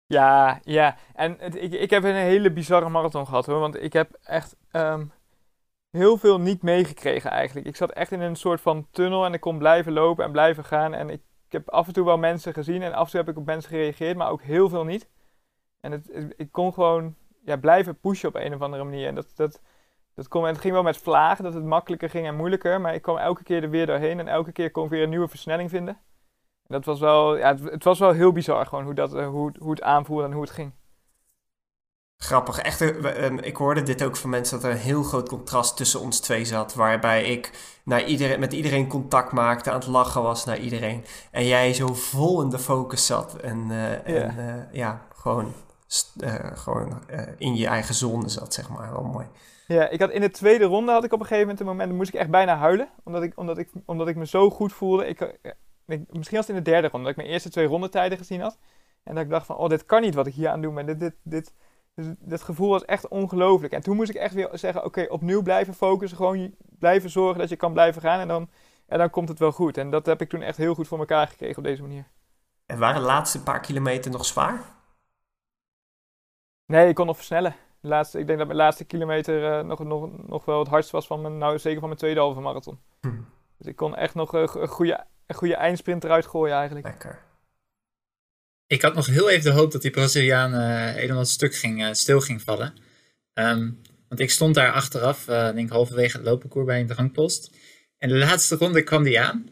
Ja, 0.06 0.60
ja. 0.64 0.96
En 1.14 1.36
het, 1.40 1.56
ik, 1.56 1.74
ik 1.74 1.90
heb 1.90 2.04
een 2.04 2.16
hele 2.16 2.52
bizarre 2.52 2.90
marathon 2.90 3.26
gehad 3.26 3.46
hoor. 3.46 3.60
Want 3.60 3.84
ik 3.84 3.94
heb 3.94 4.18
echt 4.24 4.56
um, 4.72 5.12
heel 5.90 6.18
veel 6.18 6.40
niet 6.40 6.62
meegekregen 6.62 7.32
eigenlijk. 7.32 7.68
Ik 7.68 7.76
zat 7.76 7.92
echt 7.92 8.12
in 8.12 8.22
een 8.22 8.36
soort 8.36 8.62
van 8.62 8.88
tunnel 8.92 9.26
en 9.26 9.34
ik 9.34 9.42
kon 9.42 9.58
blijven 9.58 9.94
lopen 9.94 10.26
en 10.26 10.32
blijven 10.32 10.66
gaan. 10.66 10.94
En 10.94 11.10
ik, 11.10 11.22
heb 11.50 11.70
af 11.70 11.88
en 11.88 11.94
toe 11.94 12.06
wel 12.06 12.18
mensen 12.18 12.54
gezien 12.54 12.82
en 12.82 12.94
af 12.94 13.06
en 13.06 13.12
toe 13.12 13.20
heb 13.20 13.30
ik 13.30 13.38
op 13.38 13.46
mensen 13.46 13.70
gereageerd, 13.70 14.18
maar 14.18 14.30
ook 14.30 14.42
heel 14.42 14.70
veel 14.70 14.84
niet. 14.84 15.10
En 15.80 15.92
het, 15.92 16.34
ik 16.38 16.52
kon 16.52 16.74
gewoon 16.74 17.16
ja, 17.46 17.58
blijven 17.58 18.00
pushen 18.00 18.30
op 18.30 18.36
een 18.36 18.54
of 18.54 18.62
andere 18.62 18.84
manier. 18.84 19.08
En 19.08 19.16
dat, 19.16 19.32
dat, 19.36 19.62
dat 20.16 20.28
kon, 20.28 20.46
het 20.46 20.58
ging 20.58 20.74
wel 20.74 20.84
met 20.84 20.98
vlagen, 20.98 21.44
dat 21.44 21.54
het 21.54 21.64
makkelijker 21.64 22.10
ging 22.10 22.28
en 22.28 22.36
moeilijker. 22.36 22.82
Maar 22.82 22.94
ik 22.94 23.02
kwam 23.02 23.18
elke 23.18 23.44
keer 23.44 23.64
er 23.64 23.70
weer 23.70 23.86
doorheen 23.86 24.20
en 24.20 24.28
elke 24.28 24.52
keer 24.52 24.72
kon 24.72 24.84
ik 24.84 24.90
weer 24.90 25.04
een 25.04 25.10
nieuwe 25.10 25.28
versnelling 25.28 25.70
vinden. 25.70 25.98
En 26.68 26.76
dat 26.76 26.86
was 26.86 27.00
wel, 27.00 27.38
ja, 27.38 27.48
het, 27.48 27.64
het 27.64 27.84
was 27.84 28.00
wel 28.00 28.12
heel 28.12 28.32
bizar 28.32 28.66
gewoon 28.66 28.84
hoe, 28.84 28.94
dat, 28.94 29.12
hoe, 29.12 29.52
hoe 29.60 29.72
het 29.72 29.82
aanvoelde 29.82 30.24
en 30.24 30.32
hoe 30.32 30.42
het 30.42 30.52
ging. 30.52 30.74
Grappig. 32.22 32.60
Echt, 32.60 32.82
uh, 32.82 33.38
ik 33.42 33.56
hoorde 33.56 33.84
dit 33.84 34.04
ook 34.04 34.16
van 34.16 34.30
mensen 34.30 34.56
dat 34.56 34.70
er 34.70 34.76
een 34.76 34.82
heel 34.82 35.04
groot 35.04 35.30
contrast 35.30 35.78
tussen 35.78 36.00
ons 36.00 36.20
twee 36.20 36.46
zat. 36.46 36.74
Waarbij 36.74 37.24
ik 37.24 37.52
naar 37.84 38.04
iedereen, 38.04 38.40
met 38.40 38.54
iedereen 38.54 38.88
contact 38.88 39.32
maakte, 39.32 39.70
aan 39.70 39.80
het 39.80 39.88
lachen 39.88 40.22
was 40.22 40.46
naar 40.46 40.58
iedereen. 40.58 41.06
En 41.32 41.46
jij 41.46 41.74
zo 41.74 41.94
vol 41.94 42.42
in 42.42 42.50
de 42.50 42.60
focus 42.60 43.06
zat. 43.06 43.36
En, 43.36 43.58
uh, 43.70 43.92
ja. 43.92 44.00
en 44.06 44.36
uh, 44.38 44.74
ja, 44.74 45.08
gewoon 45.16 45.54
uh, 46.24 46.34
gewoon 46.54 47.04
uh, 47.10 47.22
in 47.38 47.56
je 47.56 47.68
eigen 47.68 47.96
zone 47.96 48.30
zat, 48.30 48.54
zeg 48.54 48.70
maar. 48.70 48.92
Wel 48.92 49.04
mooi. 49.04 49.28
Ja, 49.68 49.90
ik 49.90 50.00
had 50.00 50.10
in 50.10 50.22
de 50.22 50.32
tweede 50.32 50.66
ronde 50.66 50.92
had 50.92 51.04
ik 51.04 51.14
op 51.14 51.20
een 51.20 51.26
gegeven 51.26 51.48
moment 51.48 51.60
een 51.60 51.66
moment, 51.66 51.94
moest 51.94 52.14
ik 52.14 52.20
echt 52.20 52.30
bijna 52.30 52.58
huilen. 52.58 52.90
Omdat 53.04 53.24
ik, 53.24 53.34
omdat 53.36 53.58
ik, 53.58 53.70
omdat 53.86 54.08
ik 54.08 54.16
me 54.16 54.26
zo 54.26 54.50
goed 54.50 54.74
voelde. 54.74 55.08
Ik, 55.08 55.22
ik, 55.22 55.56
misschien 55.86 56.38
was 56.38 56.48
het 56.48 56.50
in 56.50 56.64
de 56.64 56.72
derde 56.72 56.88
ronde, 56.88 57.06
dat 57.06 57.16
ik 57.16 57.22
mijn 57.22 57.30
eerste 57.34 57.50
twee 57.50 57.68
rondetijden 57.68 58.18
gezien 58.18 58.42
had. 58.42 58.58
En 59.04 59.16
dat 59.16 59.24
ik 59.24 59.30
dacht 59.30 59.46
van, 59.46 59.56
oh, 59.56 59.70
dit 59.70 59.86
kan 59.86 60.02
niet 60.02 60.16
wat 60.16 60.28
ik 60.28 60.34
hier 60.34 60.50
aan 60.50 60.62
doe. 60.62 60.72
Maar 60.72 60.86
dit, 60.86 61.00
dit, 61.00 61.16
dit, 61.24 61.54
dus 61.96 62.06
dit 62.20 62.42
gevoel 62.42 62.70
was 62.70 62.86
echt 62.86 63.08
ongelooflijk. 63.08 63.74
En 63.74 63.82
toen 63.82 63.96
moest 63.96 64.10
ik 64.10 64.16
echt 64.16 64.34
weer 64.34 64.50
zeggen, 64.52 64.86
oké, 64.86 65.00
okay, 65.00 65.08
opnieuw 65.08 65.42
blijven 65.42 65.74
focussen. 65.74 66.18
Gewoon 66.18 66.56
blijven 66.80 67.10
zorgen 67.10 67.40
dat 67.40 67.50
je 67.50 67.56
kan 67.56 67.74
blijven 67.74 68.02
gaan. 68.02 68.20
En 68.20 68.28
dan, 68.28 68.50
en 68.88 68.98
dan 68.98 69.10
komt 69.10 69.30
het 69.30 69.40
wel 69.40 69.52
goed. 69.52 69.78
En 69.78 69.90
dat 69.90 70.06
heb 70.06 70.22
ik 70.22 70.30
toen 70.30 70.42
echt 70.42 70.58
heel 70.58 70.74
goed 70.74 70.88
voor 70.88 71.00
elkaar 71.00 71.28
gekregen 71.28 71.58
op 71.58 71.64
deze 71.64 71.82
manier. 71.82 72.08
En 72.66 72.80
waren 72.80 73.02
de 73.02 73.08
laatste 73.08 73.44
paar 73.44 73.60
kilometer 73.60 74.12
nog 74.12 74.26
zwaar? 74.26 74.78
Nee, 76.70 76.88
ik 76.88 76.96
kon 76.96 77.06
nog 77.06 77.16
versnellen. 77.16 77.56
De 77.82 77.88
laatste, 77.88 78.20
ik 78.20 78.28
denk 78.28 78.38
dat 78.38 78.48
mijn 78.48 78.60
laatste 78.60 78.86
kilometer 78.86 79.60
uh, 79.60 79.66
nog, 79.66 79.80
nog, 79.80 80.28
nog 80.28 80.46
wel 80.46 80.60
het 80.60 80.68
hardst 80.68 80.92
was 80.92 81.08
van 81.08 81.22
mijn, 81.22 81.38
nou 81.38 81.60
zeker 81.60 81.80
van 81.80 81.88
mijn 81.88 82.00
tweede 82.00 82.20
halve 82.20 82.40
marathon. 82.40 82.80
Hm. 83.02 83.22
Dus 83.58 83.68
ik 83.68 83.76
kon 83.76 83.96
echt 83.96 84.16
nog 84.16 84.36
uh, 84.36 84.42
een 84.42 84.68
goede, 84.68 85.06
een 85.26 85.36
goede 85.36 85.56
eindsprint 85.56 86.04
eruit 86.04 86.26
gooien 86.26 86.56
eigenlijk. 86.56 86.86
Lekker. 86.86 87.20
Ik 88.68 88.82
had 88.82 88.94
nog 88.94 89.06
heel 89.06 89.30
even 89.30 89.52
de 89.52 89.58
hoop 89.58 89.72
dat 89.72 89.82
die 89.82 89.92
Braziliaan 89.92 90.54
uh, 90.54 90.94
helemaal 90.94 91.26
stuk 91.26 91.56
ging, 91.56 91.96
stil 91.96 92.22
ging 92.22 92.42
vallen. 92.42 92.74
Um, 93.34 93.82
want 94.08 94.22
ik 94.22 94.32
stond 94.32 94.56
daar 94.56 94.72
achteraf, 94.72 95.26
denk 95.26 95.70
halverwege 95.70 96.18
het 96.18 96.26
loopparcours 96.26 96.66
bij 96.66 96.80
een 96.80 96.88
drangpost. 96.88 97.56
En 97.98 98.10
de 98.10 98.18
laatste 98.18 98.56
ronde 98.56 98.84
kwam 98.84 99.04
die 99.04 99.20
aan. 99.20 99.50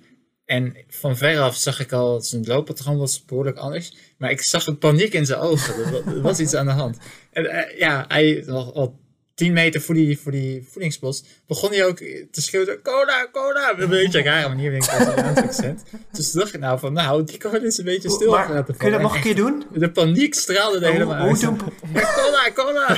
En 0.48 0.78
van 0.88 1.18
veraf 1.18 1.56
zag 1.56 1.80
ik 1.80 1.92
al, 1.92 2.22
zijn 2.22 2.46
looppatroon 2.46 2.98
was 2.98 3.26
behoorlijk 3.26 3.58
anders. 3.58 3.96
Maar 4.18 4.32
ik 4.32 4.42
zag 4.42 4.68
een 4.68 4.78
paniek 4.78 5.14
in 5.14 5.26
zijn 5.26 5.40
ogen. 5.40 5.76
Er, 5.76 6.08
er 6.08 6.22
was 6.22 6.40
iets 6.40 6.54
aan 6.54 6.66
de 6.66 6.72
hand. 6.72 6.98
En 7.32 7.44
uh, 7.44 7.80
ja, 7.80 8.06
hij 8.08 8.44
al, 8.48 8.76
al 8.76 9.00
tien 9.36 9.54
meter 9.54 9.82
voor 9.82 9.96
die, 9.96 10.20
voor 10.20 10.32
die 10.32 10.68
voedingspost 10.70 11.28
begon 11.48 11.72
hij 11.72 11.86
ook 11.86 11.98
te 11.98 12.42
schreeuwen. 12.42 12.82
Cola, 12.82 13.28
cola! 13.32 13.72
Op 13.72 13.80
een 13.80 13.90
beetje 13.90 14.22
rare 14.22 14.48
manier 14.48 14.70
ben 14.70 14.80
ik 14.80 14.86
Braziliaans 14.86 15.42
accent. 15.42 15.84
Dus 16.12 16.32
dacht 16.32 16.54
ik 16.54 16.60
nou 16.60 16.80
van, 16.80 16.94
nou, 16.94 17.24
die 17.24 17.38
cola 17.38 17.62
is 17.62 17.78
een 17.78 17.86
beetje 17.86 18.10
stil. 18.10 18.32
Maar, 18.32 18.64
kun 18.64 18.76
je 18.86 18.92
dat 18.92 19.02
nog 19.02 19.16
een 19.16 19.22
keer 19.22 19.36
doen? 19.36 19.64
De 19.74 19.92
paniek 19.92 20.34
straalde 20.34 20.86
er 20.86 20.92
helemaal 20.92 21.16
uit. 21.16 21.44
Hoe 21.44 21.58
ja, 21.94 22.14
cola, 22.14 22.52
cola! 22.54 22.98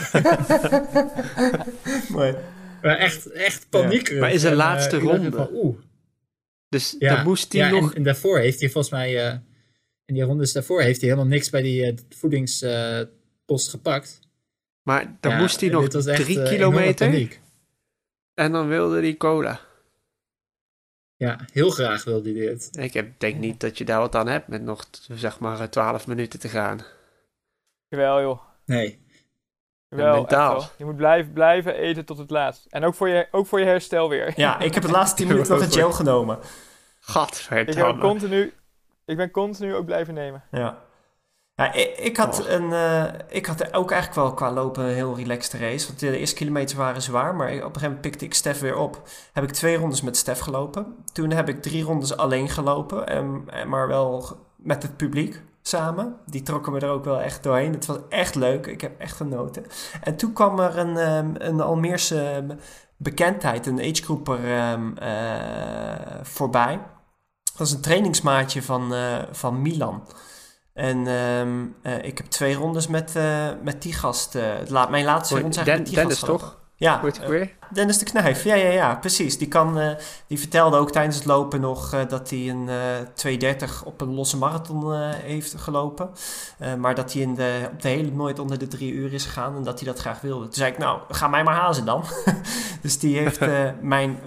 Mooi. 2.17 2.35
Maar 2.81 2.97
echt, 2.97 3.31
echt 3.31 3.65
paniek. 3.69 4.09
Ja. 4.09 4.19
Maar 4.19 4.31
is 4.31 4.41
de 4.41 4.55
laatste 4.55 4.95
uh, 4.95 5.03
ronde. 5.03 5.31
Van, 5.31 5.49
oeh. 5.53 5.77
Dus 6.69 6.95
ja, 6.99 7.15
dan 7.15 7.23
moest 7.23 7.53
hij 7.53 7.61
ja, 7.61 7.69
nog... 7.69 7.89
En, 7.89 7.95
en, 7.95 8.03
daarvoor 8.03 8.39
heeft 8.39 8.59
hij 8.59 8.69
volgens 8.69 8.93
mij... 8.93 9.27
Uh, 9.27 9.37
in 10.05 10.15
die 10.15 10.23
rondes 10.23 10.51
daarvoor 10.51 10.81
heeft 10.81 11.01
hij 11.01 11.09
helemaal 11.09 11.31
niks 11.31 11.49
bij 11.49 11.61
die 11.61 11.91
uh, 11.91 11.97
voedingspost 12.09 13.65
uh, 13.65 13.71
gepakt. 13.71 14.19
Maar 14.81 15.17
dan 15.19 15.31
ja, 15.31 15.37
moest 15.37 15.61
hij 15.61 15.69
nog 15.69 15.87
echt, 15.87 16.23
drie 16.23 16.43
kilometer. 16.43 17.37
En 18.33 18.51
dan 18.51 18.67
wilde 18.67 18.99
hij 18.99 19.17
cola. 19.17 19.61
Ja, 21.15 21.45
heel 21.51 21.69
graag 21.69 22.03
wilde 22.03 22.31
hij 22.31 22.39
dit. 22.39 22.69
Ik 22.77 22.93
heb, 22.93 23.19
denk 23.19 23.37
niet 23.37 23.59
dat 23.59 23.77
je 23.77 23.85
daar 23.85 23.99
wat 23.99 24.15
aan 24.15 24.27
hebt 24.27 24.47
met 24.47 24.61
nog, 24.61 24.89
zeg 25.11 25.39
maar, 25.39 25.69
12 25.69 26.07
minuten 26.07 26.39
te 26.39 26.47
gaan. 26.47 26.79
Jawel, 27.87 28.21
joh. 28.21 28.41
Nee. 28.65 28.99
Wel, 29.89 30.15
mentaal. 30.15 30.53
wel. 30.53 30.67
Je 30.77 30.85
moet 30.85 30.95
blijven, 30.95 31.33
blijven 31.33 31.75
eten 31.75 32.05
tot 32.05 32.17
het 32.17 32.29
laatst. 32.29 32.65
En 32.69 32.83
ook 32.83 32.95
voor 32.95 33.09
je, 33.09 33.27
ook 33.31 33.47
voor 33.47 33.59
je 33.59 33.65
herstel 33.65 34.09
weer. 34.09 34.33
Ja, 34.35 34.59
ik 34.59 34.73
heb 34.73 34.83
de 34.83 34.91
laatste 34.91 35.15
10 35.15 35.27
minuten 35.31 35.53
nog 35.53 35.63
een 35.63 35.71
gel 35.71 35.91
genomen. 35.91 36.39
Gadverdamme. 36.99 37.71
Ik, 37.71 37.77
heb 37.77 37.99
continu, 37.99 38.53
ik 39.05 39.17
ben 39.17 39.31
continu 39.31 39.75
ook 39.75 39.85
blijven 39.85 40.13
nemen. 40.13 40.43
Ja. 40.51 40.77
ja 41.55 41.73
ik, 41.73 41.97
ik, 41.97 42.17
had 42.17 42.41
oh. 42.41 42.49
een, 42.49 42.69
uh, 42.69 43.03
ik 43.27 43.45
had 43.45 43.73
ook 43.73 43.91
eigenlijk 43.91 44.21
wel 44.21 44.33
qua 44.33 44.51
lopen 44.51 44.83
een 44.83 44.93
heel 44.93 45.15
relaxed 45.15 45.61
race. 45.61 45.87
Want 45.87 45.99
de 45.99 46.17
eerste 46.17 46.35
kilometer 46.35 46.77
waren 46.77 47.01
zwaar. 47.01 47.35
Maar 47.35 47.47
op 47.47 47.53
een 47.53 47.61
gegeven 47.61 47.81
moment 47.81 48.01
pikte 48.01 48.25
ik 48.25 48.33
Stef 48.33 48.59
weer 48.59 48.75
op. 48.75 49.01
Heb 49.33 49.43
ik 49.43 49.51
twee 49.51 49.77
rondes 49.77 50.01
met 50.01 50.17
Stef 50.17 50.39
gelopen. 50.39 50.95
Toen 51.13 51.31
heb 51.31 51.49
ik 51.49 51.61
drie 51.61 51.83
rondes 51.83 52.17
alleen 52.17 52.49
gelopen. 52.49 53.07
En, 53.07 53.45
maar 53.67 53.87
wel 53.87 54.37
met 54.55 54.83
het 54.83 54.97
publiek 54.97 55.41
samen. 55.61 56.15
Die 56.25 56.41
trokken 56.41 56.71
me 56.73 56.79
er 56.79 56.89
ook 56.89 57.05
wel 57.05 57.19
echt 57.21 57.43
doorheen. 57.43 57.73
Het 57.73 57.85
was 57.85 57.97
echt 58.09 58.35
leuk. 58.35 58.65
Ik 58.67 58.81
heb 58.81 58.99
echt 58.99 59.15
genoten. 59.15 59.65
En 60.03 60.15
toen 60.15 60.33
kwam 60.33 60.59
er 60.59 60.77
een, 60.77 60.97
um, 60.97 61.33
een 61.37 61.61
Almeerse 61.61 62.45
bekendheid, 62.97 63.65
een 63.67 63.79
agegroeper 63.79 64.69
um, 64.71 64.95
uh, 65.01 65.93
voorbij. 66.21 66.79
Dat 67.43 67.57
was 67.57 67.71
een 67.71 67.81
trainingsmaatje 67.81 68.63
van, 68.63 68.93
uh, 68.93 69.17
van 69.31 69.61
Milan. 69.61 70.07
En 70.73 71.07
ehm, 71.07 71.65
eh, 71.81 72.03
ik 72.03 72.17
heb 72.17 72.27
twee 72.27 72.53
rondes 72.55 72.87
met, 72.87 73.15
eh, 73.15 73.47
met 73.63 73.81
die 73.81 73.93
gast. 73.93 74.35
eh, 74.35 74.43
la- 74.67 74.89
mijn 74.89 75.05
laatste 75.05 75.33
ronde 75.41 75.49
is 75.49 75.55
eigenlijk 75.57 75.77
met 75.77 75.85
die 75.85 75.95
Dennis, 75.95 76.19
gast 76.19 76.39
toch? 76.39 76.58
Ja, 76.79 77.03
eh? 77.03 77.47
Dennis 77.69 77.97
de 77.97 78.05
Knijf, 78.05 78.43
ja, 78.43 78.55
ja, 78.55 78.69
ja, 78.69 78.95
precies. 78.95 79.37
Die, 79.37 79.47
kan, 79.47 79.79
eh, 79.79 79.89
die 80.27 80.39
vertelde 80.39 80.77
ook 80.77 80.91
tijdens 80.91 81.15
het 81.15 81.25
lopen 81.25 81.61
nog 81.61 81.93
eh, 81.93 81.99
dat 82.07 82.29
hij 82.29 82.49
een 82.49 82.69
eh 82.69 83.55
2.30 83.69 83.83
op 83.83 84.01
een 84.01 84.13
losse 84.13 84.37
marathon 84.37 85.01
heeft 85.01 85.55
gelopen. 85.57 86.09
Maar 86.77 86.95
dat 86.95 87.13
hij 87.13 87.21
in 87.21 87.35
de, 87.35 87.69
op 87.71 87.81
de 87.81 87.87
hele 87.87 88.11
nooit 88.11 88.39
onder 88.39 88.59
de 88.59 88.67
drie 88.67 88.91
uur 88.91 89.13
is 89.13 89.25
gegaan 89.25 89.55
en 89.55 89.63
dat 89.63 89.79
hij 89.79 89.87
dat 89.87 89.99
graag 89.99 90.21
wilde. 90.21 90.43
Toen 90.43 90.53
zei 90.53 90.71
ik, 90.71 90.77
nou, 90.77 90.99
ga 91.09 91.27
mij 91.27 91.43
maar 91.43 91.55
hazen 91.55 91.85
dan. 91.85 92.03
dus 92.81 92.99
die 92.99 93.17
heeft 93.17 93.39
mijn 93.81 94.19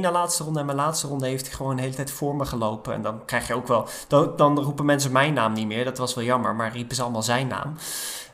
na 0.00 0.10
laatste 0.10 0.44
ronde 0.44 0.60
en 0.60 0.66
mijn 0.66 0.78
laatste 0.78 1.06
ronde 1.06 1.26
heeft 1.26 1.46
hij 1.46 1.54
gewoon 1.54 1.76
de 1.76 1.82
hele 1.82 1.94
tijd 1.94 2.10
voor 2.10 2.36
me 2.36 2.44
gelopen. 2.44 2.94
En 2.94 3.02
dan 3.02 3.24
krijg 3.24 3.46
je 3.46 3.54
ook 3.54 3.68
wel, 3.68 3.88
dan, 4.08 4.32
dan 4.36 4.60
roepen 4.60 4.84
mensen 4.84 5.12
mijn 5.12 5.34
naam 5.34 5.52
niet 5.52 5.66
meer. 5.66 5.84
Dat 5.84 5.98
was 5.98 6.14
wel 6.14 6.24
jammer, 6.24 6.54
maar 6.54 6.72
riepen 6.72 6.96
ze 6.96 7.02
allemaal 7.02 7.22
zijn 7.22 7.46
naam. 7.46 7.74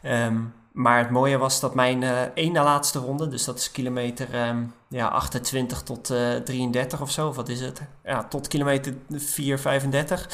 Ehm, 0.02 0.36
maar 0.72 0.98
het 0.98 1.10
mooie 1.10 1.38
was 1.38 1.60
dat 1.60 1.74
mijn 1.74 2.02
eh 2.02 2.22
één 2.22 2.52
na 2.52 2.64
laatste 2.64 2.98
ronde, 2.98 3.28
dus 3.28 3.44
dat 3.44 3.58
is 3.58 3.70
kilometer 3.70 4.34
ehm, 4.34 4.64
ja, 4.88 5.08
28 5.08 5.82
tot 5.82 6.10
eh 6.10 6.36
33 6.36 7.00
of 7.00 7.10
zo, 7.10 7.28
of 7.28 7.36
wat 7.36 7.48
is 7.48 7.60
het? 7.60 7.80
Ja, 8.04 8.24
tot 8.24 8.48
kilometer 8.48 8.94
4, 9.10 9.58
35, 9.58 10.28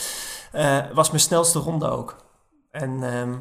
eh, 0.52 0.84
was 0.92 1.08
mijn 1.08 1.20
snelste 1.20 1.58
ronde 1.58 1.88
ook. 1.88 2.16
En 2.70 3.02
ehm, 3.02 3.34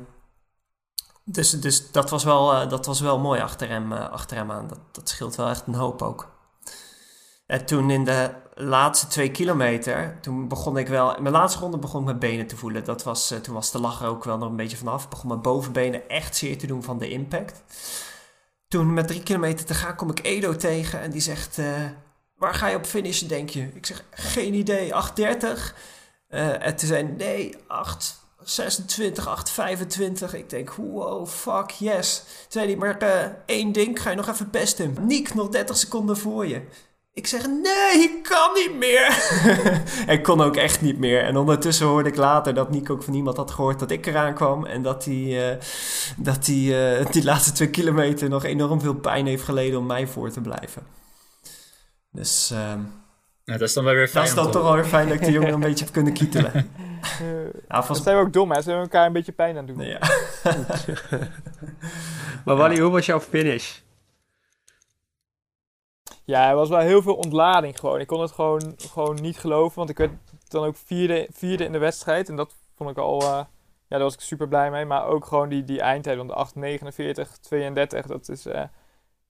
dus, 1.24 1.50
dus 1.50 1.92
dat, 1.92 2.10
was 2.10 2.24
wel, 2.24 2.54
eh, 2.54 2.70
dat 2.70 2.86
was 2.86 3.00
wel 3.00 3.20
mooi 3.20 3.42
achter 3.42 3.70
hem, 3.70 3.92
eh, 3.92 4.10
achter 4.10 4.38
hem 4.38 4.52
aan. 4.52 4.68
Dat, 4.68 4.80
dat 4.92 5.10
scheelt 5.10 5.36
wel 5.36 5.50
echt 5.50 5.68
een 5.68 5.76
hoop 5.76 6.02
ook. 6.02 6.32
En 7.46 7.66
toen 7.66 7.90
in 7.90 8.04
de 8.04 8.32
laatste 8.56 9.08
twee 9.08 9.32
kilometer, 9.32 10.18
toen 10.22 10.48
begon 10.48 10.78
ik 10.78 10.88
wel... 10.88 11.16
Mijn 11.20 11.34
laatste 11.34 11.60
ronde 11.60 11.78
begon 11.78 12.00
ik 12.00 12.06
mijn 12.06 12.20
benen 12.20 12.48
te 12.48 12.58
voelen. 12.58 12.84
Dat 12.84 13.04
was, 13.04 13.32
eh, 13.32 13.40
toen 13.40 13.54
was 13.54 13.72
de 13.72 13.80
lach 13.80 14.02
er 14.02 14.08
ook 14.08 14.24
wel 14.24 14.38
nog 14.38 14.50
een 14.50 14.56
beetje 14.56 14.78
vanaf. 14.78 15.10
Begon 15.10 15.28
mijn 15.28 15.42
bovenbenen 15.42 16.10
echt 16.10 16.36
zeer 16.36 16.58
te 16.58 16.68
doen 16.68 16.84
van 16.84 17.00
de 17.00 17.10
impact. 17.10 17.64
Toen 18.68 18.94
met 18.94 19.08
drie 19.08 19.24
kilometer 19.24 19.66
te 19.66 19.74
gaan 19.74 19.96
kom 19.96 20.10
ik 20.10 20.24
Edo 20.24 20.56
tegen 20.56 21.02
en 21.02 21.12
die 21.12 21.22
zegt... 21.22 21.58
eh, 21.58 21.84
waar 22.36 22.54
ga 22.54 22.68
je 22.68 22.76
op 22.76 22.86
finishen, 22.86 23.28
denk 23.28 23.50
je? 23.50 23.70
Ik 23.74 23.86
zeg, 23.86 24.04
geen 24.12 24.54
idee, 24.54 24.92
8.30. 24.94 25.76
Eh 26.28 26.66
en 26.66 26.76
toen 26.76 26.88
zei 26.88 27.04
nee, 27.04 27.56
8.26, 27.58 27.58
8.25. 30.30 30.34
Ik 30.34 30.50
denk, 30.50 30.74
wow, 30.74 31.28
fuck, 31.28 31.70
yes. 31.70 32.18
Toen 32.18 32.62
zei 32.62 32.76
maar 32.76 32.98
één 33.46 33.72
ding, 33.72 34.02
ga 34.02 34.10
je 34.10 34.16
nog 34.16 34.28
even 34.28 34.50
pesten. 34.50 34.96
Niek, 35.02 35.34
nog 35.34 35.50
30 35.50 35.78
seconden 35.78 36.18
voor 36.18 36.48
je. 36.48 36.62
Ik 37.16 37.28
zeg, 37.28 37.48
nee, 37.48 38.04
ik 38.04 38.24
kan 38.24 38.54
niet 38.54 38.76
meer. 38.78 39.08
ik 40.16 40.24
kon 40.24 40.42
ook 40.42 40.56
echt 40.56 40.82
niet 40.82 40.98
meer. 40.98 41.24
En 41.24 41.38
ondertussen 41.38 41.88
hoorde 41.88 42.10
ik 42.10 42.16
later 42.16 42.54
dat 42.54 42.70
Niek 42.70 42.90
ook 42.90 43.04
van 43.04 43.14
iemand 43.14 43.38
had 43.38 43.52
gehoord 43.52 43.80
dat 43.80 43.92
ik 43.92 44.06
eraan 44.06 44.34
kwam. 44.34 44.66
En 44.66 44.82
dat 44.82 45.06
hij 45.06 45.52
eh, 45.52 45.58
dat 46.18 46.46
hij, 46.46 46.98
eh, 47.00 47.06
die 47.12 47.24
laatste 47.24 47.52
twee 47.52 47.70
kilometer 47.70 48.30
nog 48.30 48.44
enorm 48.44 48.82
veel 48.82 48.94
pijn 48.96 49.26
heeft 49.26 49.44
geleden 49.44 49.80
om 49.80 49.86
mij 49.86 50.08
voor 50.08 50.32
te 50.32 50.42
blijven. 50.42 50.84
Dus 52.12 52.52
ehm, 52.52 52.80
Nou, 53.46 53.60
dat 53.60 53.62
is 53.62 53.74
dan 53.74 53.84
wel 53.84 53.94
weer 53.94 54.08
fijn. 54.08 54.26
dat 54.26 54.38
is 54.38 54.44
dan 54.44 54.52
toch 54.52 54.64
wel 54.64 54.74
weer 54.74 54.86
fijn 54.86 55.08
dat 55.08 55.18
ik 55.18 55.24
die 55.24 55.34
jongen 55.34 55.54
een 55.54 55.60
beetje 55.60 55.84
heb 55.86 55.94
kunnen 55.94 56.14
kietelen. 56.14 56.52
Ja, 57.68 57.76
dat 57.76 57.86
volgens 57.86 58.04
zijn 58.04 58.18
we 58.18 58.22
ook 58.24 58.34
dom, 58.34 58.52
hè? 58.52 58.62
Ze 58.62 58.70
hebben 58.70 58.90
elkaar 58.90 59.06
een 59.06 59.14
beetje 59.14 59.32
pijn 59.32 59.58
aan 59.58 59.68
het 59.68 59.76
doen. 59.76 59.86
ja. 59.86 60.00
Maar 62.46 62.56
Wally, 62.56 62.80
hoe 62.80 62.92
was 62.92 63.06
jouw 63.06 63.20
finish? 63.20 63.72
Ja, 66.26 66.50
er 66.50 66.56
was 66.56 66.70
wel 66.70 66.80
heel 66.80 67.02
veel 67.02 67.16
ontlading 67.16 67.80
gewoon. 67.80 68.00
Ik 68.00 68.08
kon 68.08 68.22
het 68.22 68.32
gewoon, 68.32 68.76
gewoon 68.78 69.18
niet 69.22 69.38
geloven, 69.38 69.78
want 69.78 69.90
ik 69.90 69.98
werd 69.98 70.12
dan 70.48 70.66
ook 70.66 70.76
vierde, 70.76 71.28
vierde 71.32 71.64
in 71.64 71.72
de 71.72 71.78
wedstrijd. 71.78 72.30
En 72.30 72.36
dat 72.36 72.56
vond 72.76 72.90
ik 72.90 72.98
al, 72.98 73.22
eh, 73.22 73.28
ja, 73.28 73.46
daar 73.88 74.00
was 74.00 74.14
ik 74.14 74.20
super 74.20 74.48
blij 74.48 74.72
mee. 74.72 74.86
Maar 74.86 75.06
ook 75.06 75.26
gewoon 75.26 75.50
die, 75.50 75.64
die 75.64 75.82
eindtijd, 75.82 76.18
want 76.18 76.32
8, 76.32 76.56
49, 76.56 77.38
32, 77.38 78.06
dat 78.06 78.30
is... 78.30 78.46
eh, 78.46 78.64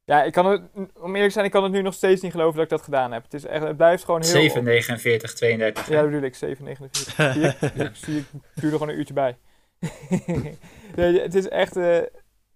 ja, 0.04 0.24
ik 0.24 0.34
kan 0.34 0.46
het, 0.46 0.62
om 0.76 1.08
eerlijk 1.08 1.26
te 1.26 1.30
zijn, 1.30 1.46
ik 1.46 1.52
kan 1.52 1.64
het 1.64 1.72
nu 1.72 1.82
nog 1.82 1.94
steeds 1.94 2.22
niet 2.22 2.32
geloven 2.32 2.54
dat 2.56 2.64
ik 2.64 2.70
dat 2.70 2.82
gedaan 2.82 3.12
heb. 3.12 3.24
Het, 3.24 3.34
is 3.34 3.46
echt, 3.46 3.64
het 3.64 3.78
blijft 3.78 4.04
gewoon 4.06 4.22
heel... 4.22 4.32
7, 4.32 4.64
49, 4.64 5.34
32. 5.34 5.88
Ja, 5.88 5.96
dat 6.02 6.06
bedoel 6.06 6.22
ik, 6.22 6.36
7, 6.36 6.64
49. 6.64 7.34
Zie 7.34 7.44
ik, 7.44 7.62
ik, 7.62 7.96
zie, 8.06 8.18
ik 8.18 8.26
duur 8.56 8.72
er 8.72 8.78
gewoon 8.78 8.90
een 8.90 8.98
uurtje 9.00 9.14
bij. 9.14 9.38
nee, 10.96 11.22
het 11.22 11.36
is 11.36 11.48
echt, 11.50 11.78
eh, 11.78 12.02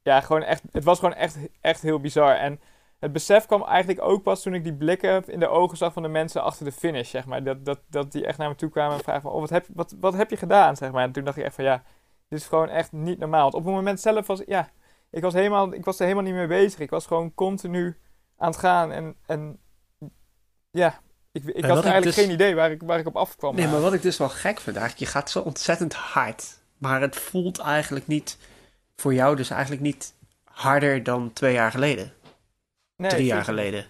ja, 0.03 0.21
gewoon 0.21 0.43
echt, 0.43 0.63
het 0.71 0.83
was 0.83 0.99
gewoon 0.99 1.13
echt, 1.15 1.37
echt 1.61 1.81
heel 1.81 1.99
bizar. 1.99 2.35
En 2.35 2.59
het 2.99 3.11
besef 3.11 3.45
kwam 3.45 3.63
eigenlijk 3.63 4.01
ook 4.01 4.23
pas 4.23 4.41
toen 4.41 4.53
ik 4.53 4.63
die 4.63 4.73
blikken 4.73 5.23
in 5.27 5.39
de 5.39 5.47
ogen 5.47 5.77
zag 5.77 5.93
van 5.93 6.03
de 6.03 6.09
mensen 6.09 6.43
achter 6.43 6.65
de 6.65 6.71
finish, 6.71 7.09
zeg 7.09 7.25
maar. 7.25 7.43
Dat, 7.43 7.65
dat, 7.65 7.79
dat 7.87 8.11
die 8.11 8.25
echt 8.25 8.37
naar 8.37 8.49
me 8.49 8.55
toe 8.55 8.69
kwamen 8.69 8.97
en 8.97 9.03
vragen 9.03 9.21
van, 9.21 9.31
oh, 9.31 9.39
wat 9.39 9.49
heb, 9.49 9.65
wat, 9.73 9.95
wat 9.99 10.13
heb 10.13 10.29
je 10.29 10.37
gedaan, 10.37 10.75
zeg 10.75 10.91
maar. 10.91 11.03
En 11.03 11.11
toen 11.11 11.23
dacht 11.23 11.37
ik 11.37 11.43
echt 11.43 11.55
van, 11.55 11.63
ja, 11.63 11.83
dit 12.27 12.39
is 12.39 12.45
gewoon 12.45 12.69
echt 12.69 12.91
niet 12.91 13.19
normaal. 13.19 13.41
Want 13.41 13.53
op 13.53 13.65
het 13.65 13.73
moment 13.73 13.99
zelf 13.99 14.27
was, 14.27 14.41
ja, 14.45 14.69
ik 15.11 15.21
was, 15.21 15.33
helemaal, 15.33 15.73
ik 15.73 15.85
was 15.85 15.97
er 15.97 16.03
helemaal 16.03 16.23
niet 16.23 16.33
mee 16.33 16.47
bezig. 16.47 16.79
Ik 16.79 16.89
was 16.89 17.05
gewoon 17.05 17.33
continu 17.33 17.97
aan 18.37 18.49
het 18.49 18.59
gaan 18.59 18.91
en, 18.91 19.15
en 19.25 19.59
ja, 20.71 20.99
ik, 21.31 21.43
ik 21.43 21.65
had 21.65 21.77
ik 21.77 21.83
eigenlijk 21.83 22.03
dus- 22.03 22.25
geen 22.25 22.33
idee 22.33 22.55
waar 22.55 22.71
ik, 22.71 22.81
waar 22.81 22.99
ik 22.99 23.07
op 23.07 23.15
afkwam. 23.15 23.55
Nee, 23.55 23.67
maar 23.67 23.81
wat 23.81 23.93
ik 23.93 24.01
dus 24.01 24.17
wel 24.17 24.29
gek 24.29 24.59
vind 24.59 24.77
eigenlijk, 24.77 25.11
je 25.11 25.17
gaat 25.17 25.29
zo 25.29 25.39
ontzettend 25.39 25.93
hard. 25.93 26.57
Maar 26.77 27.01
het 27.01 27.15
voelt 27.15 27.59
eigenlijk 27.59 28.07
niet, 28.07 28.37
voor 28.95 29.13
jou 29.13 29.35
dus 29.35 29.49
eigenlijk 29.49 29.81
niet 29.81 30.13
harder 30.43 31.03
dan 31.03 31.33
twee 31.33 31.53
jaar 31.53 31.71
geleden. 31.71 32.13
Nee, 32.99 33.09
drie 33.09 33.25
jaar 33.25 33.43
geleden. 33.43 33.85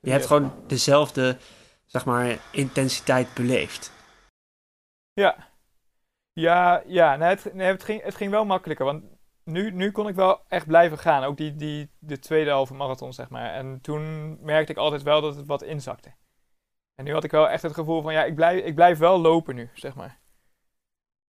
Je 0.00 0.10
hebt 0.10 0.26
gewoon 0.26 0.54
dezelfde, 0.66 1.36
zeg 1.84 2.04
maar, 2.04 2.38
intensiteit 2.52 3.34
beleefd. 3.34 3.92
Ja. 5.12 5.50
Ja, 6.32 6.82
ja 6.86 7.16
nee, 7.16 7.28
het, 7.28 7.54
nee, 7.54 7.66
het, 7.66 7.84
ging, 7.84 8.02
het 8.02 8.14
ging 8.14 8.30
wel 8.30 8.44
makkelijker. 8.44 8.84
Want 8.84 9.04
nu, 9.44 9.70
nu 9.70 9.90
kon 9.90 10.08
ik 10.08 10.14
wel 10.14 10.40
echt 10.48 10.66
blijven 10.66 10.98
gaan. 10.98 11.24
Ook 11.24 11.36
die, 11.36 11.56
die, 11.56 11.90
de 11.98 12.18
tweede 12.18 12.50
halve 12.50 12.74
marathon, 12.74 13.12
zeg 13.12 13.28
maar. 13.28 13.52
En 13.52 13.80
toen 13.80 14.36
merkte 14.44 14.72
ik 14.72 14.78
altijd 14.78 15.02
wel 15.02 15.20
dat 15.20 15.36
het 15.36 15.46
wat 15.46 15.62
inzakte. 15.62 16.14
En 16.94 17.04
nu 17.04 17.12
had 17.12 17.24
ik 17.24 17.30
wel 17.30 17.48
echt 17.48 17.62
het 17.62 17.74
gevoel 17.74 18.02
van, 18.02 18.12
ja, 18.12 18.24
ik 18.24 18.34
blijf, 18.34 18.64
ik 18.64 18.74
blijf 18.74 18.98
wel 18.98 19.18
lopen 19.20 19.54
nu, 19.54 19.70
zeg 19.74 19.94
maar. 19.94 20.20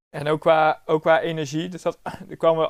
En 0.10 0.28
ook 0.28 0.40
qua, 0.40 0.82
ook 0.86 1.02
qua 1.02 1.20
energie. 1.20 1.70
Dus 1.70 1.82
dat, 1.82 2.00
er 2.30 2.38
kwam 2.38 2.58
wel 2.58 2.70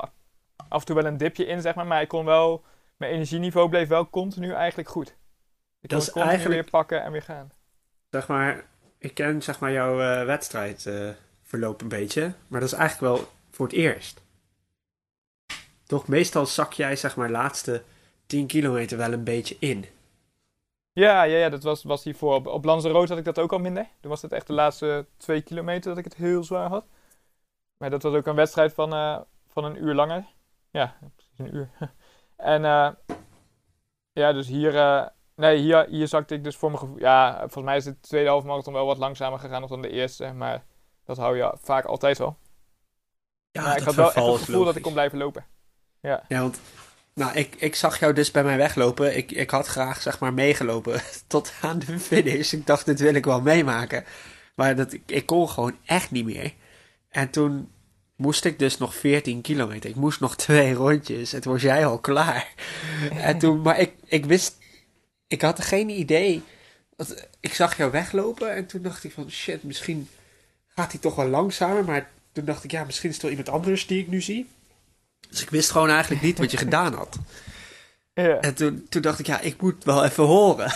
af 0.68 0.80
en 0.80 0.84
toe 0.86 0.96
wel 0.96 1.04
een 1.04 1.16
dipje 1.16 1.46
in, 1.46 1.60
zeg 1.60 1.74
maar. 1.74 1.86
Maar 1.86 2.00
ik 2.00 2.08
kon 2.08 2.24
wel, 2.24 2.64
mijn 3.02 3.14
energieniveau 3.14 3.68
bleef 3.68 3.88
wel 3.88 4.10
continu 4.10 4.52
eigenlijk 4.52 4.88
goed. 4.88 5.08
Ik 5.08 5.88
kon 5.88 5.98
Dat 5.98 6.04
continu 6.04 6.24
eigenlijk- 6.28 6.60
weer 6.60 6.70
pakken 6.70 7.02
en 7.02 7.12
weer 7.12 7.22
gaan. 7.22 7.52
Zeg 8.10 8.28
maar, 8.28 8.64
ik 8.98 9.14
ken 9.14 9.42
zeg 9.42 9.60
maar 9.60 9.72
jouw 9.72 10.00
eh, 10.00 10.24
wedstrijdverloop 10.26 11.80
een 11.80 11.88
beetje. 11.88 12.32
Maar 12.48 12.60
dat 12.60 12.72
is 12.72 12.78
eigenlijk 12.78 13.14
wel 13.16 13.28
voor 13.50 13.66
het 13.66 13.74
eerst. 13.74 14.22
Toch, 15.86 16.08
meestal 16.08 16.46
zak 16.46 16.72
jij 16.72 16.96
zeg 16.96 17.16
maar 17.16 17.30
laatste 17.30 17.82
10 18.26 18.46
kilometer 18.46 18.98
wel 18.98 19.12
een 19.12 19.24
beetje 19.24 19.56
in. 19.58 19.84
Ja, 20.92 21.22
ja, 21.22 21.36
ja 21.36 21.48
dat 21.48 21.62
was, 21.62 21.82
was 21.82 22.04
hiervoor. 22.04 22.34
Op, 22.34 22.46
op 22.46 22.64
Lanzarote 22.64 23.08
had 23.08 23.18
ik 23.18 23.24
dat 23.24 23.38
ook 23.38 23.52
al 23.52 23.58
minder. 23.58 23.86
Toen 24.00 24.10
was 24.10 24.22
het 24.22 24.32
echt 24.32 24.46
de 24.46 24.52
laatste 24.52 25.06
twee 25.16 25.42
kilometer 25.42 25.88
dat 25.88 25.98
ik 25.98 26.04
het 26.04 26.14
heel 26.14 26.44
zwaar 26.44 26.68
had. 26.68 26.86
Maar 27.76 27.90
dat 27.90 28.02
was 28.02 28.14
ook 28.14 28.26
een 28.26 28.34
wedstrijd 28.34 28.72
van, 28.72 28.92
eh, 28.92 29.20
van 29.48 29.64
een 29.64 29.82
uur 29.84 29.94
langer. 29.94 30.24
Ja, 30.70 30.96
precies 31.16 31.38
een 31.38 31.54
uur. 31.54 31.70
en 32.42 32.64
eh, 32.64 32.88
ja, 34.12 34.32
dus 34.32 34.46
hier, 34.46 34.76
eh, 34.76 35.06
nee, 35.36 35.58
hier, 35.58 35.86
hier 35.88 36.08
zakte 36.08 36.34
ik 36.34 36.44
dus 36.44 36.56
voor 36.56 36.68
mijn 36.68 36.80
gevoel. 36.80 36.98
Ja, 36.98 37.38
volgens 37.38 37.64
mij 37.64 37.76
is 37.76 37.84
de 37.84 38.00
tweede 38.00 38.28
halve 38.28 38.46
marathon 38.46 38.72
wel 38.72 38.86
wat 38.86 38.98
langzamer 38.98 39.38
gegaan 39.38 39.66
dan 39.66 39.82
de 39.82 39.90
eerste. 39.90 40.32
Maar 40.32 40.64
dat 41.04 41.16
hou 41.16 41.36
je 41.36 41.54
vaak 41.60 41.84
altijd 41.84 42.18
wel. 42.18 42.36
Ja, 43.50 43.62
maar 43.62 43.76
ik 43.76 43.82
had 43.82 43.94
wel 43.94 44.12
echt 44.12 44.26
het 44.26 44.38
gevoel 44.38 44.64
dat 44.64 44.76
ik 44.76 44.82
kon 44.82 44.92
blijven 44.92 45.18
lopen. 45.18 45.46
Ja, 46.00 46.24
Ja, 46.28 46.40
want 46.40 46.60
nou, 47.14 47.32
ik, 47.32 47.54
ik 47.54 47.74
zag 47.74 47.98
jou 47.98 48.12
dus 48.12 48.30
bij 48.30 48.44
mij 48.44 48.56
weglopen. 48.56 49.16
Ik, 49.16 49.32
ik 49.32 49.50
had 49.50 49.66
graag 49.66 50.02
zeg 50.02 50.20
maar 50.20 50.34
meegelopen 50.34 51.00
tot 51.26 51.52
aan 51.62 51.78
de 51.78 51.98
finish. 51.98 52.52
Ik 52.52 52.66
dacht, 52.66 52.86
dit 52.86 53.00
wil 53.00 53.14
ik 53.14 53.24
wel 53.24 53.40
meemaken. 53.40 54.04
Maar 54.54 54.76
dat, 54.76 54.92
ik, 54.92 55.02
ik 55.06 55.26
kon 55.26 55.48
gewoon 55.48 55.76
echt 55.84 56.10
niet 56.10 56.24
meer. 56.24 56.54
En 57.08 57.30
toen 57.30 57.71
moest 58.22 58.44
ik 58.44 58.58
dus 58.58 58.78
nog 58.78 58.94
14 58.94 59.40
kilometer. 59.40 59.90
Ik 59.90 59.96
moest 59.96 60.20
nog 60.20 60.36
twee 60.46 60.72
rondjes. 60.72 61.32
En 61.32 61.40
toen 61.40 61.52
was 61.52 61.62
jij 61.62 61.86
al 61.86 61.98
klaar. 61.98 62.52
En 63.12 63.38
toen, 63.38 63.60
maar 63.62 63.78
ik, 63.80 63.92
ik 64.04 64.24
wist, 64.24 64.56
ik 65.26 65.42
had 65.42 65.64
geen 65.64 65.88
idee. 65.88 66.42
Dat, 66.96 67.28
ik 67.40 67.54
zag 67.54 67.76
jou 67.76 67.90
weglopen 67.90 68.54
en 68.54 68.66
toen 68.66 68.82
dacht 68.82 69.04
ik 69.04 69.12
van 69.12 69.30
shit, 69.30 69.62
misschien 69.62 70.08
gaat 70.66 70.92
hij 70.92 71.00
toch 71.00 71.14
wel 71.14 71.28
langzamer. 71.28 71.84
Maar 71.84 72.10
toen 72.32 72.44
dacht 72.44 72.64
ik, 72.64 72.70
ja, 72.70 72.84
misschien 72.84 73.08
is 73.08 73.14
het 73.14 73.24
wel 73.24 73.34
iemand 73.34 73.50
anders 73.50 73.86
die 73.86 74.00
ik 74.00 74.08
nu 74.08 74.20
zie. 74.20 74.48
Dus 75.28 75.42
ik 75.42 75.50
wist 75.50 75.70
gewoon 75.70 75.88
eigenlijk 75.90 76.22
niet 76.22 76.38
wat 76.38 76.50
je 76.50 76.56
gedaan 76.56 76.94
had. 76.94 77.18
ja, 78.14 78.40
En 78.40 78.54
toen, 78.54 78.86
toen 78.88 79.02
dacht 79.02 79.18
ik, 79.18 79.26
ja, 79.26 79.40
ik 79.40 79.60
moet 79.60 79.84
wel 79.84 80.04
even 80.04 80.24
horen. 80.24 80.72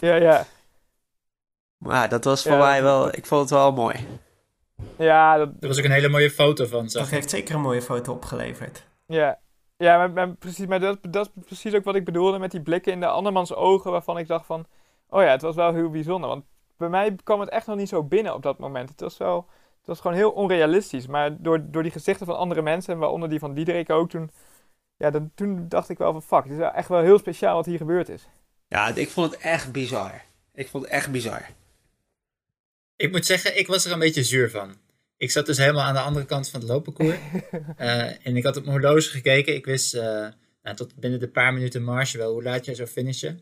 ja. 0.00 0.14
ja. 0.14 0.46
Maar 1.82 2.08
dat 2.08 2.24
was 2.24 2.42
voor 2.42 2.52
Ja, 2.52 2.58
mij 2.58 2.82
wel, 2.82 3.08
ik 3.16 3.26
vond 3.26 3.40
het 3.40 3.50
wel 3.50 3.72
mooi. 3.72 4.06
Ja 4.98 5.36
dat, 5.36 5.48
Er 5.60 5.68
was 5.68 5.78
ook 5.78 5.84
een 5.84 5.90
hele 5.90 6.08
mooie 6.08 6.30
foto 6.30 6.66
van. 6.66 6.90
Zag 6.90 7.02
Dat 7.02 7.10
heeft 7.10 7.30
zeker 7.30 7.54
een 7.54 7.60
mooie 7.60 7.82
foto 7.82 8.12
opgeleverd. 8.12 8.86
Ja, 9.06 9.38
ja 9.76 9.96
maar, 9.96 10.10
maar 10.10 10.34
precies, 10.34 10.66
maar 10.66 10.80
dat, 10.80 10.98
dat 11.10 11.26
is 11.26 11.42
precies 11.44 11.74
ook 11.74 11.84
wat 11.84 11.94
ik 11.94 12.04
bedoelde 12.04 12.38
met 12.38 12.50
die 12.50 12.60
blikken 12.60 12.92
in 12.92 13.00
de 13.00 13.06
andermans 13.06 13.54
ogen, 13.54 13.90
waarvan 13.90 14.18
ik 14.18 14.26
dacht 14.26 14.46
van, 14.46 14.66
oh 15.08 15.22
ja, 15.22 15.28
het 15.28 15.42
was 15.42 15.54
wel 15.54 15.74
heel 15.74 15.90
bijzonder. 15.90 16.28
Want 16.28 16.44
bij 16.76 16.88
mij 16.88 17.16
kwam 17.24 17.40
het 17.40 17.48
echt 17.48 17.66
nog 17.66 17.76
niet 17.76 17.88
zo 17.88 18.02
binnen 18.02 18.34
op 18.34 18.42
dat 18.42 18.58
moment. 18.58 18.88
Het 18.88 19.00
was 19.00 19.16
wel, 19.16 19.36
het 19.78 19.86
was 19.86 20.00
gewoon 20.00 20.16
heel 20.16 20.30
onrealistisch. 20.30 21.06
Maar 21.06 21.42
door, 21.42 21.70
door 21.70 21.82
die 21.82 21.92
gezichten 21.92 22.26
van 22.26 22.36
andere 22.36 22.62
mensen, 22.62 22.92
en 22.92 22.98
waaronder 22.98 23.28
die 23.28 23.38
van 23.38 23.54
Diederik 23.54 23.90
ook, 23.90 24.10
toen, 24.10 24.30
ja, 24.96 25.10
dan, 25.10 25.30
toen 25.34 25.68
dacht 25.68 25.88
ik 25.88 25.98
wel 25.98 26.12
van 26.12 26.22
fuck, 26.22 26.44
het 26.44 26.52
is 26.52 26.70
echt 26.74 26.88
wel 26.88 27.00
heel 27.00 27.18
speciaal 27.18 27.54
wat 27.54 27.66
hier 27.66 27.76
gebeurd 27.78 28.08
is. 28.08 28.28
Ja, 28.68 28.94
ik 28.94 29.10
vond 29.10 29.30
het 29.30 29.40
echt 29.40 29.72
bizar. 29.72 30.22
Ik 30.54 30.68
vond 30.68 30.84
het 30.84 30.92
echt 30.92 31.10
bizar. 31.10 31.46
Ik 33.02 33.10
moet 33.10 33.26
zeggen, 33.26 33.58
ik 33.58 33.66
was 33.66 33.84
er 33.84 33.92
een 33.92 33.98
beetje 33.98 34.24
zuur 34.24 34.50
van. 34.50 34.76
Ik 35.16 35.30
zat 35.30 35.46
dus 35.46 35.58
helemaal 35.58 35.84
aan 35.84 35.94
de 35.94 36.00
andere 36.00 36.26
kant 36.26 36.48
van 36.48 36.60
het 36.60 36.68
loopparcours. 36.68 37.16
uh, 37.80 38.26
en 38.26 38.36
ik 38.36 38.44
had 38.44 38.56
op 38.56 38.64
mijn 38.64 38.80
horloge 38.80 39.10
gekeken. 39.10 39.54
Ik 39.54 39.64
wist 39.64 39.94
uh, 39.94 40.02
nou, 40.62 40.76
tot 40.76 40.94
binnen 40.96 41.20
de 41.20 41.28
paar 41.28 41.52
minuten 41.52 41.82
marge 41.82 42.18
wel 42.18 42.32
hoe 42.32 42.42
laat 42.42 42.64
jij 42.64 42.74
zou 42.74 42.88
finishen. 42.88 43.40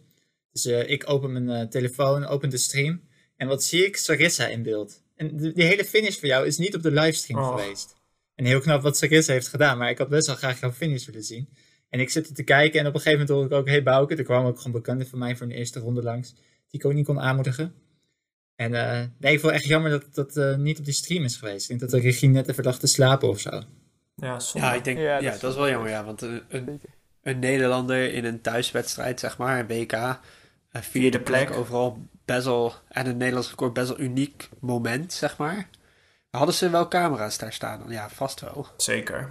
Dus 0.53 0.67
uh, 0.67 0.91
ik 0.91 1.09
open 1.11 1.45
mijn 1.45 1.69
telefoon, 1.69 2.27
open 2.27 2.51
de 2.51 2.59
stream. 2.59 3.01
En 3.37 3.49
wat 3.49 3.65
zie 3.65 3.87
ik? 3.87 3.97
Sarissa 3.97 4.47
in 4.47 4.63
beeld. 4.63 5.03
En 5.17 5.37
die 5.37 5.65
hele 5.65 5.85
finish 5.85 6.19
voor 6.19 6.29
jou 6.29 6.47
is 6.47 6.59
niet 6.59 6.75
op 6.75 6.83
de 6.83 6.91
livestream 6.91 7.41
oh. 7.41 7.57
geweest. 7.57 7.97
En 8.35 8.45
heel 8.45 8.61
knap 8.61 8.83
wat 8.83 8.97
Sarissa 8.97 9.33
heeft 9.33 9.49
gedaan. 9.49 9.79
Maar 9.79 9.91
ik 9.91 9.99
had 9.99 10.09
best 10.09 10.27
wel 10.27 10.37
graag 10.37 10.61
jouw 10.61 10.73
finish 10.73 11.07
willen 11.07 11.25
zien. 11.25 11.49
En 11.89 12.01
ik 12.01 12.11
zit 12.11 12.29
er 12.29 12.35
te 12.35 12.43
kijken 12.43 12.81
en 12.81 12.87
op 12.87 12.95
een 12.95 13.01
gegeven 13.01 13.27
moment 13.27 13.39
hoor 13.39 13.59
ik 13.59 13.65
ook... 13.65 13.69
Hey 13.69 13.83
Bouke, 13.83 14.17
er 14.17 14.25
kwam 14.25 14.47
ook 14.47 14.57
gewoon 14.57 14.73
bekende 14.73 15.07
van 15.07 15.19
mij 15.19 15.37
voor 15.37 15.47
een 15.47 15.53
eerste 15.53 15.81
ronde 15.81 16.03
langs. 16.03 16.35
Die 16.69 16.81
ik 16.81 16.85
ook 16.85 16.93
niet 16.93 17.07
kon 17.07 17.21
aanmoedigen. 17.21 17.75
En 18.61 18.73
uh, 18.73 19.01
nee, 19.19 19.33
ik 19.33 19.41
vond 19.41 19.53
echt 19.53 19.65
jammer 19.65 19.91
dat 19.91 20.15
dat 20.15 20.37
uh, 20.37 20.57
niet 20.57 20.79
op 20.79 20.85
die 20.85 20.95
stream 20.95 21.25
is 21.25 21.37
geweest. 21.37 21.63
Ik 21.63 21.69
denk 21.69 21.91
dat 21.91 22.01
de 22.01 22.07
regie 22.07 22.29
net 22.29 22.49
even 22.49 22.63
dacht 22.63 22.81
te 22.81 22.87
slapen 22.87 23.29
of 23.29 23.39
zo. 23.39 23.63
Ja, 24.15 24.39
ja 24.53 24.75
ik 24.75 24.85
denk, 24.85 24.99
ja, 24.99 25.19
ja 25.19 25.31
dat, 25.31 25.51
is 25.51 25.57
wel 25.57 25.69
jammer, 25.69 25.91
ja. 25.91 26.05
Want 26.05 26.23
een, 26.23 26.43
een, 26.49 26.81
een, 27.23 27.39
Nederlander 27.39 28.13
in 28.13 28.25
een 28.25 28.41
thuiswedstrijd, 28.41 29.21
zeg 29.21 29.39
maar, 29.39 29.59
een 29.59 29.67
WK, 29.67 30.19
vierde 30.73 31.21
plek, 31.21 31.51
overal 31.51 31.99
best 32.25 32.45
wel, 32.45 32.75
en 32.89 33.07
een 33.07 33.17
Nederlands 33.17 33.49
record, 33.49 33.73
best 33.73 33.89
wel 33.89 34.01
uniek 34.01 34.49
moment, 34.59 35.13
zeg 35.13 35.37
maar. 35.37 35.69
Hadden 36.31 36.55
ze 36.55 36.71
wel 36.71 36.89
camera's 36.89 37.39
daar 37.39 37.53
staan 37.53 37.79
dan? 37.79 37.91
Ja, 37.91 38.09
vast 38.09 38.41
wel. 38.41 38.67
Zeker. 38.77 39.31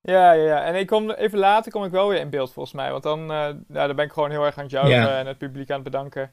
Ja, 0.00 0.32
ja, 0.32 0.44
ja. 0.44 0.64
En 0.64 0.74
ik 0.74 0.86
kom, 0.86 1.10
even 1.10 1.38
later 1.38 1.72
kom 1.72 1.84
ik 1.84 1.90
wel 1.90 2.08
weer 2.08 2.20
in 2.20 2.30
beeld 2.30 2.52
volgens 2.52 2.74
mij. 2.74 2.90
Want 2.90 3.02
dan, 3.02 3.20
uh, 3.20 3.48
ja, 3.68 3.86
dan 3.86 3.96
ben 3.96 4.04
ik 4.04 4.12
gewoon 4.12 4.30
heel 4.30 4.44
erg 4.44 4.56
aan 4.56 4.62
het 4.62 4.72
ja. 4.72 5.18
en 5.18 5.26
het 5.26 5.38
publiek 5.38 5.70
aan 5.70 5.74
het 5.74 5.84
bedanken. 5.84 6.30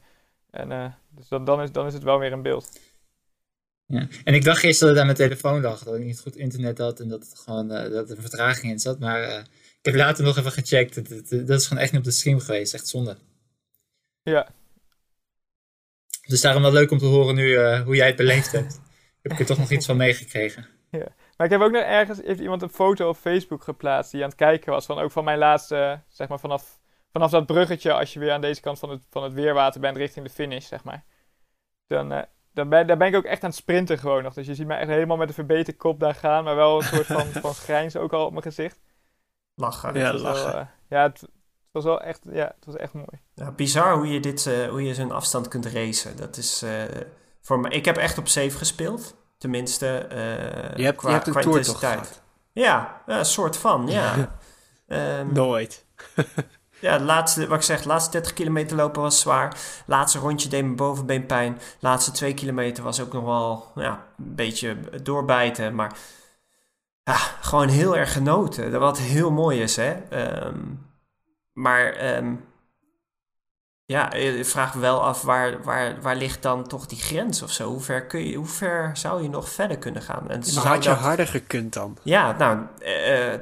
En 0.50 0.70
uh, 0.70 0.92
dus 1.08 1.28
dan, 1.28 1.44
dan, 1.44 1.62
is, 1.62 1.72
dan 1.72 1.86
is 1.86 1.94
het 1.94 2.02
wel 2.02 2.18
weer 2.18 2.32
in 2.32 2.42
beeld. 2.42 2.80
Ja. 3.86 4.08
En 4.24 4.34
ik 4.34 4.44
dacht 4.44 4.58
gisteren 4.58 4.94
dat 4.94 5.02
ik 5.02 5.08
aan 5.08 5.16
mijn 5.16 5.28
telefoon 5.28 5.60
lag, 5.60 5.82
dat 5.82 5.94
ik 5.94 6.04
niet 6.04 6.20
goed 6.20 6.36
internet 6.36 6.78
had 6.78 7.00
en 7.00 7.08
dat, 7.08 7.20
het 7.20 7.38
gewoon, 7.38 7.72
uh, 7.72 7.90
dat 7.90 8.10
er 8.10 8.20
vertraging 8.20 8.72
in 8.72 8.78
zat. 8.78 8.98
Maar 8.98 9.22
uh, 9.22 9.38
ik 9.38 9.78
heb 9.82 9.94
later 9.94 10.24
nog 10.24 10.38
even 10.38 10.52
gecheckt. 10.52 10.94
Dat, 10.94 11.08
dat, 11.08 11.46
dat, 11.46 11.60
is 11.60 11.66
gewoon 11.66 11.82
echt 11.82 11.92
niet 11.92 12.00
op 12.00 12.06
de 12.06 12.12
stream 12.12 12.40
geweest. 12.40 12.74
Echt 12.74 12.88
zonde. 12.88 13.16
Ja. 14.22 14.48
Dus 16.26 16.40
daarom 16.40 16.62
wel 16.62 16.72
leuk 16.72 16.90
om 16.90 16.98
te 16.98 17.04
horen 17.04 17.34
nu 17.34 17.78
hoe 17.78 17.96
jij 17.96 18.06
het 18.06 18.16
beleefd 18.16 18.52
hebt. 18.52 18.80
heb 19.22 19.32
ik 19.32 19.38
er 19.38 19.46
toch 19.46 19.58
nog 19.58 19.70
iets 19.70 19.86
van 19.86 19.96
meegekregen. 19.96 20.66
Ja. 20.90 21.06
Maar 21.36 21.46
ik 21.46 21.52
heb 21.52 21.60
ook 21.60 21.72
nog 21.72 21.82
ergens, 21.82 22.18
heeft 22.24 22.40
iemand 22.40 22.62
een 22.62 22.70
foto 22.70 23.08
op 23.08 23.16
Facebook 23.16 23.64
geplaatst 23.64 24.12
die 24.12 24.22
aan 24.22 24.28
het 24.28 24.38
kijken 24.38 24.72
was. 24.72 24.86
Van 24.86 24.98
ook 24.98 25.12
van 25.12 25.24
mijn 25.24 25.38
laatste, 25.38 26.00
zeg 26.08 26.28
maar 26.28 26.40
vanaf 26.40 26.79
vanaf 27.12 27.30
dat 27.30 27.46
bruggetje, 27.46 27.92
als 27.92 28.12
je 28.12 28.18
weer 28.18 28.32
aan 28.32 28.40
deze 28.40 28.60
kant 28.60 28.78
van 28.78 28.90
het, 28.90 29.06
van 29.10 29.22
het 29.22 29.32
weerwater 29.32 29.80
bent 29.80 29.96
richting 29.96 30.26
de 30.26 30.32
finish, 30.32 30.66
zeg 30.66 30.84
maar. 30.84 31.04
Dan, 31.86 32.12
uh, 32.12 32.22
dan 32.52 32.68
ben, 32.68 32.86
daar 32.86 32.96
ben 32.96 33.08
ik 33.08 33.14
ook 33.14 33.24
echt 33.24 33.42
aan 33.42 33.48
het 33.48 33.58
sprinten 33.58 33.98
gewoon 33.98 34.22
nog. 34.22 34.34
Dus 34.34 34.46
je 34.46 34.54
ziet 34.54 34.66
mij 34.66 34.78
echt 34.78 34.88
helemaal 34.88 35.16
met 35.16 35.28
een 35.28 35.34
verbeterd 35.34 35.76
kop 35.76 36.00
daar 36.00 36.14
gaan, 36.14 36.44
maar 36.44 36.56
wel 36.56 36.76
een 36.76 36.84
soort 36.84 37.06
van, 37.06 37.26
van 37.42 37.54
grijns 37.54 37.96
ook 37.96 38.12
al 38.12 38.24
op 38.24 38.30
mijn 38.30 38.42
gezicht. 38.42 38.80
Lachen. 39.54 39.94
ja, 39.94 40.14
lachen. 40.14 40.52
Wel, 40.52 40.60
uh, 40.60 40.66
ja, 40.88 41.02
het, 41.02 41.20
het, 41.20 41.30
was 41.70 41.84
wel 41.84 42.00
echt, 42.00 42.20
ja, 42.30 42.52
het 42.56 42.64
was 42.66 42.76
echt 42.76 42.92
mooi. 42.92 43.20
Ja, 43.34 43.50
bizar 43.50 43.94
hoe 43.94 44.08
je, 44.08 44.20
dit, 44.20 44.46
uh, 44.46 44.68
hoe 44.68 44.82
je 44.82 44.94
zo'n 44.94 45.12
afstand 45.12 45.48
kunt 45.48 45.66
racen. 45.66 46.16
Dat 46.16 46.36
is 46.36 46.64
voor 47.40 47.60
mij, 47.60 47.70
ik 47.70 47.84
heb 47.84 47.96
echt 47.96 48.18
op 48.18 48.28
safe 48.28 48.56
gespeeld. 48.58 49.16
Tenminste, 49.38 50.06
je 50.76 50.84
hebt, 50.84 50.96
qua, 50.96 51.08
je 51.08 51.14
hebt 51.14 51.26
een 51.26 51.40
tour 51.40 51.62
toch 51.62 51.78
gehad? 51.78 52.22
Ja, 52.52 53.02
een 53.06 53.24
soort 53.24 53.56
van, 53.56 53.86
ja. 53.86 54.36
um, 54.86 55.32
Nooit. 55.42 55.86
Ja, 56.80 56.98
laatste, 56.98 57.46
wat 57.46 57.58
ik 57.58 57.64
zeg, 57.64 57.82
de 57.82 57.88
laatste 57.88 58.10
30 58.10 58.32
kilometer 58.32 58.76
lopen 58.76 59.02
was 59.02 59.20
zwaar. 59.20 59.56
Laatste 59.86 60.18
rondje 60.18 60.48
deed 60.48 60.62
mijn 60.62 60.76
bovenbeen 60.76 61.26
pijn. 61.26 61.60
Laatste 61.78 62.10
2 62.10 62.34
kilometer 62.34 62.84
was 62.84 63.00
ook 63.00 63.12
nog 63.12 63.24
wel 63.24 63.72
ja, 63.74 64.06
een 64.18 64.34
beetje 64.34 64.76
doorbijten. 65.02 65.74
Maar 65.74 65.92
ja, 67.02 67.16
gewoon 67.40 67.68
heel 67.68 67.96
erg 67.96 68.12
genoten. 68.12 68.80
Wat 68.80 68.98
heel 68.98 69.30
mooi 69.30 69.62
is, 69.62 69.76
hè. 69.76 69.96
Um, 70.46 70.86
maar 71.52 72.16
um, 72.16 72.44
ja, 73.84 74.14
je 74.14 74.44
vraagt 74.44 74.74
me 74.74 74.80
wel 74.80 75.02
af 75.04 75.22
waar, 75.22 75.62
waar, 75.62 76.00
waar 76.00 76.16
ligt 76.16 76.42
dan 76.42 76.66
toch 76.66 76.86
die 76.86 76.98
grens 76.98 77.42
of 77.42 77.50
zo? 77.50 77.68
Hoe 77.68 77.80
ver, 77.80 78.06
kun 78.06 78.26
je, 78.26 78.36
hoe 78.36 78.46
ver 78.46 78.90
zou 78.96 79.22
je 79.22 79.28
nog 79.28 79.48
verder 79.48 79.78
kunnen 79.78 80.02
gaan? 80.02 80.30
En 80.30 80.42
maar 80.54 80.66
had 80.66 80.82
je 80.84 80.90
dat... 80.90 80.98
harder 80.98 81.26
gekund 81.26 81.72
dan? 81.72 81.98
Ja, 82.02 82.32
nou... 82.32 82.58
Uh, 82.80 83.34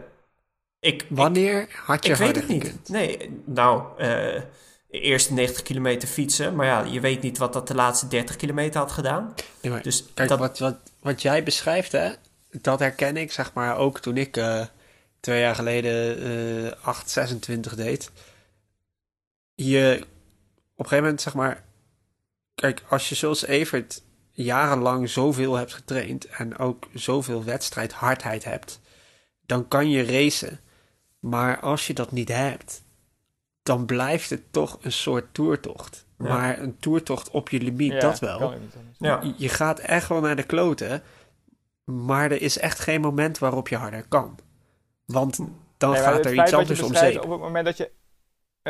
ik, 0.81 1.07
Wanneer 1.09 1.63
ik, 1.63 1.73
had 1.85 2.07
je 2.07 2.13
ik 2.13 2.19
weet 2.19 2.37
het 2.37 2.49
niet. 2.49 2.89
Nee, 2.89 3.41
nou, 3.45 4.03
uh, 4.03 4.43
eerst 4.91 5.31
90 5.31 5.63
kilometer 5.63 6.09
fietsen. 6.09 6.55
Maar 6.55 6.67
ja, 6.67 6.83
je 6.83 7.01
weet 7.01 7.23
niet 7.23 7.39
wat 7.39 7.53
dat 7.53 7.69
de 7.69 7.75
laatste 7.75 8.09
30 8.09 8.37
kilometer 8.37 8.81
had 8.81 8.93
gedaan. 8.93 9.35
Nee, 9.63 9.73
maar, 9.73 9.83
dus 9.83 10.05
kijk, 10.15 10.29
dat... 10.29 10.39
wat, 10.39 10.59
wat, 10.59 10.77
wat 11.01 11.23
jij 11.23 11.43
beschrijft, 11.43 11.93
hè, 11.93 12.13
dat 12.51 12.79
herken 12.79 13.17
ik, 13.17 13.33
zeg 13.33 13.53
maar, 13.53 13.77
ook 13.77 14.01
toen 14.01 14.17
ik 14.17 14.37
uh, 14.37 14.65
twee 15.21 15.41
jaar 15.41 15.55
geleden 15.55 16.23
uh, 16.65 16.73
8, 16.81 17.11
26 17.11 17.75
deed. 17.75 18.11
Je, 19.55 19.99
op 20.73 20.85
een 20.85 20.85
gegeven 20.85 21.03
moment, 21.03 21.21
zeg 21.21 21.35
maar, 21.35 21.65
kijk, 22.55 22.83
als 22.89 23.09
je 23.09 23.15
zoals 23.15 23.47
Evert 23.47 24.03
jarenlang 24.33 25.11
zoveel 25.11 25.55
hebt 25.55 25.75
getraind 25.75 26.25
en 26.25 26.59
ook 26.59 26.89
zoveel 26.95 27.45
wedstrijdhardheid 27.45 28.45
hebt, 28.45 28.81
dan 29.47 29.69
kan 29.69 29.91
je 29.91 30.05
racen. 30.05 30.61
Maar 31.19 31.61
als 31.61 31.87
je 31.87 31.95
dat 31.95 32.13
niet 32.13 32.29
hebt, 32.29 32.83
dan 33.63 33.87
blijft 33.87 34.31
het 34.31 34.53
toch 34.53 34.79
een 34.81 34.93
soort 34.93 35.35
toertocht. 35.35 36.07
Maar 36.17 36.59
een 36.59 36.79
toertocht 36.79 37.31
op 37.31 37.49
je 37.49 37.61
limiet, 37.61 38.01
dat 38.01 38.19
wel. 38.19 38.55
Ja. 38.99 39.35
Je 39.37 39.49
gaat 39.49 39.79
echt 39.79 40.09
wel 40.09 40.21
naar 40.21 40.37
de 40.37 40.43
kloten, 40.43 41.03
maar 41.85 42.31
er 42.31 42.43
is 42.43 42.59
echt 42.59 42.79
geen 42.79 43.01
moment 43.01 43.39
waarop 43.39 43.69
je 43.69 43.77
harder 43.77 44.05
kan. 44.09 44.39
Want 45.05 45.39
dan 45.77 45.97
gaat 45.97 46.25
er 46.25 46.35
iets 46.35 46.53
anders 46.53 46.83
om 46.83 46.95
zeep. 46.95 47.23
Op 47.23 47.31
het 47.31 47.41
moment 47.41 47.65
dat 47.65 47.77
je 47.77 47.91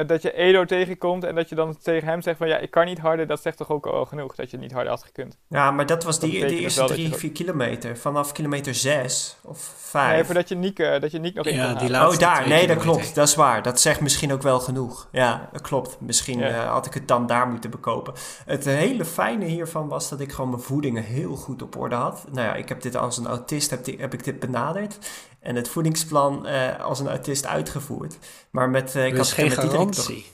dat 0.06 0.22
je 0.22 0.32
Edo 0.32 0.64
tegenkomt 0.64 1.24
en 1.24 1.34
dat 1.34 1.48
je 1.48 1.54
dan 1.54 1.76
tegen 1.82 2.08
hem 2.08 2.22
zegt 2.22 2.38
van 2.38 2.48
ja, 2.48 2.58
ik 2.58 2.70
kan 2.70 2.84
niet 2.84 2.98
harder, 2.98 3.26
dat 3.26 3.42
zegt 3.42 3.56
toch 3.56 3.70
ook 3.70 3.86
al 3.86 4.04
genoeg 4.04 4.34
dat 4.34 4.50
je 4.50 4.56
niet 4.56 4.72
harder 4.72 4.90
had 4.90 5.02
gekund. 5.02 5.38
Ja, 5.48 5.70
maar 5.70 5.86
dat 5.86 6.04
was 6.04 6.20
die, 6.20 6.40
de 6.40 6.58
eerste 6.58 6.84
drie, 6.84 7.14
vier 7.14 7.32
kilometer. 7.32 7.96
Vanaf 7.96 8.32
kilometer 8.32 8.74
zes 8.74 9.36
of 9.42 9.72
vijf. 9.76 10.14
Nee, 10.14 10.24
voordat 10.24 10.48
je 10.48 10.54
Niek, 10.54 10.78
uh, 10.78 11.00
dat 11.00 11.10
je 11.10 11.18
Niek 11.18 11.34
nog 11.34 11.46
in 11.46 11.54
ja, 11.54 11.74
die 11.74 11.90
Oh, 11.90 12.18
daar. 12.18 12.48
Nee, 12.48 12.66
dat 12.66 12.76
klopt. 12.76 13.14
Dat 13.14 13.28
is 13.28 13.34
waar. 13.34 13.62
Dat 13.62 13.80
zegt 13.80 14.00
misschien 14.00 14.32
ook 14.32 14.42
wel 14.42 14.60
genoeg. 14.60 15.08
Ja, 15.12 15.48
dat 15.52 15.60
klopt. 15.60 16.00
Misschien 16.00 16.38
ja. 16.38 16.48
uh, 16.48 16.70
had 16.70 16.86
ik 16.86 16.94
het 16.94 17.08
dan 17.08 17.26
daar 17.26 17.48
moeten 17.48 17.70
bekopen. 17.70 18.14
Het 18.44 18.64
hele 18.64 19.04
fijne 19.04 19.44
hiervan 19.44 19.88
was 19.88 20.08
dat 20.08 20.20
ik 20.20 20.32
gewoon 20.32 20.50
mijn 20.50 20.62
voedingen 20.62 21.02
heel 21.02 21.36
goed 21.36 21.62
op 21.62 21.76
orde 21.76 21.94
had. 21.94 22.24
Nou 22.32 22.46
ja, 22.46 22.54
ik 22.54 22.68
heb 22.68 22.82
dit 22.82 22.96
als 22.96 23.16
een 23.16 23.26
autist 23.26 23.70
heb, 23.70 23.86
heb 23.98 24.14
ik 24.14 24.24
dit 24.24 24.38
benaderd 24.38 24.98
en 25.40 25.56
het 25.56 25.68
voedingsplan 25.68 26.46
uh, 26.46 26.80
als 26.80 27.00
een 27.00 27.08
autist 27.08 27.46
uitgevoerd. 27.46 28.18
Maar 28.50 28.70
met, 28.70 28.94
uh, 28.96 29.06
ik 29.06 29.14
dus 29.14 29.36
had 29.36 29.46
het 29.46 29.56
met 29.56 29.72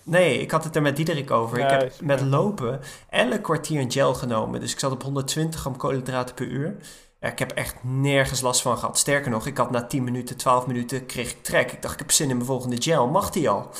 Nee, 0.02 0.38
ik 0.38 0.50
had 0.50 0.64
het 0.64 0.76
er 0.76 0.82
met 0.82 0.96
Diederik 0.96 1.30
over. 1.30 1.58
ik 1.58 1.70
heb 1.70 1.92
met 2.00 2.20
lopen 2.20 2.80
elk 3.10 3.42
kwartier 3.42 3.80
een 3.80 3.92
gel 3.92 4.14
genomen. 4.14 4.60
Dus 4.60 4.72
ik 4.72 4.78
zat 4.78 4.92
op 4.92 5.02
120 5.02 5.60
gram 5.60 5.76
koolhydraten 5.76 6.34
per 6.34 6.46
uur. 6.46 6.76
Ja, 7.20 7.28
ik 7.30 7.38
heb 7.38 7.52
echt 7.52 7.74
nergens 7.82 8.40
last 8.40 8.62
van 8.62 8.78
gehad. 8.78 8.98
Sterker 8.98 9.30
nog, 9.30 9.46
ik 9.46 9.56
had 9.56 9.70
na 9.70 9.86
10 9.86 10.04
minuten, 10.04 10.36
12 10.36 10.66
minuten 10.66 11.06
kreeg 11.06 11.30
ik 11.30 11.42
trek. 11.42 11.72
Ik 11.72 11.82
dacht, 11.82 11.94
ik 11.94 12.00
heb 12.00 12.10
zin 12.10 12.28
in 12.28 12.36
mijn 12.36 12.48
volgende 12.48 12.82
gel. 12.82 13.08
Mag 13.08 13.30
die 13.30 13.48
al? 13.48 13.70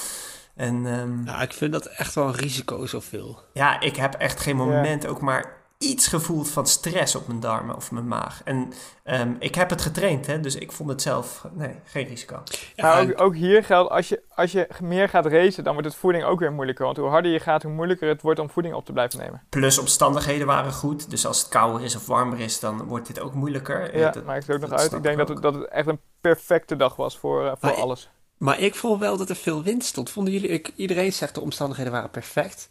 En, 0.55 0.75
um, 0.87 1.25
nou, 1.25 1.43
ik 1.43 1.53
vind 1.53 1.73
dat 1.73 1.87
echt 1.87 2.15
wel 2.15 2.27
een 2.27 2.35
risico 2.35 2.87
zoveel. 2.87 3.39
Ja, 3.53 3.81
ik 3.81 3.97
heb 3.97 4.15
echt 4.15 4.41
geen 4.41 4.57
moment 4.57 5.03
ja. 5.03 5.09
ook 5.09 5.21
maar 5.21 5.54
iets 5.79 6.07
gevoeld 6.07 6.49
van 6.49 6.67
stress 6.67 7.15
op 7.15 7.27
mijn 7.27 7.41
darmen 7.41 7.77
of 7.77 7.91
mijn 7.91 8.09
maag. 8.09 8.41
En 8.45 8.73
um, 9.05 9.37
ik 9.39 9.55
heb 9.55 9.71
het 9.71 9.83
getraind, 9.83 10.27
hè, 10.27 10.41
dus 10.41 10.55
ik 10.55 10.73
vond 10.73 10.89
het 10.89 11.03
zelf, 11.03 11.47
nee, 11.53 11.75
geen 11.85 12.07
risico. 12.07 12.43
Ja, 12.75 12.95
maar 12.95 13.03
ook, 13.03 13.21
ook, 13.21 13.35
hier 13.35 13.65
geldt, 13.65 13.91
als 13.91 14.09
je, 14.09 14.23
als 14.35 14.53
je 14.53 14.69
meer 14.81 15.09
gaat 15.09 15.27
racen, 15.27 15.65
dan 15.65 15.73
wordt 15.73 15.89
het 15.89 15.97
voeding 15.97 16.25
ook 16.25 16.39
weer 16.39 16.53
moeilijker. 16.53 16.85
Want 16.85 16.97
hoe 16.97 17.09
harder 17.09 17.33
je 17.33 17.41
gaat, 17.41 17.63
hoe 17.63 17.73
moeilijker 17.73 18.09
het 18.09 18.23
wordt 18.23 18.41
om 18.41 18.51
voeding 18.51 18.75
op 18.75 18.85
te 18.85 18.93
blijven 18.93 19.19
nemen. 19.19 19.43
Plus 19.49 19.79
omstandigheden 19.79 20.47
waren 20.47 20.73
goed, 20.73 21.11
dus 21.11 21.27
als 21.27 21.39
het 21.39 21.49
kouder 21.49 21.83
is 21.83 21.97
of 21.97 22.07
warmer 22.07 22.41
is, 22.41 22.61
dan 22.61 22.83
wordt 22.83 23.07
dit 23.07 23.21
ook 23.21 23.35
moeilijker. 23.35 23.99
Ja, 23.99 24.11
dat 24.11 24.25
maakt 24.25 24.47
het 24.47 24.57
ook 24.57 24.63
nog 24.71 24.81
uit. 24.81 24.93
Ik 24.93 25.03
denk 25.03 25.19
dat 25.19 25.29
het, 25.29 25.43
dat 25.43 25.55
het 25.55 25.69
echt 25.69 25.87
een 25.87 26.01
perfecte 26.21 26.77
dag 26.77 26.97
was 26.97 27.19
voor, 27.19 27.45
uh, 27.45 27.49
voor 27.49 27.59
maar 27.61 27.75
alles. 27.75 28.11
Maar 28.39 28.61
ik 28.61 28.75
vond 28.75 29.01
wel 29.01 29.17
dat 29.17 29.29
er 29.29 29.37
veel 29.37 29.63
wind 29.63 29.85
stond. 29.85 30.11
Vonden 30.11 30.33
jullie, 30.33 30.49
ik, 30.49 30.73
iedereen 30.77 31.13
zegt 31.13 31.35
de 31.35 31.41
omstandigheden 31.41 31.93
waren 31.93 32.11
perfect. 32.11 32.71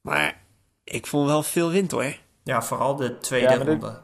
Maar 0.00 0.40
ik 0.84 1.06
vond 1.06 1.26
wel 1.26 1.42
veel 1.42 1.70
wind 1.70 1.90
hoor. 1.90 2.16
Ja, 2.42 2.62
vooral 2.62 2.96
de 2.96 3.18
tweede 3.18 3.48
ja, 3.52 3.56
maar 3.56 3.66
ronde. 3.66 4.00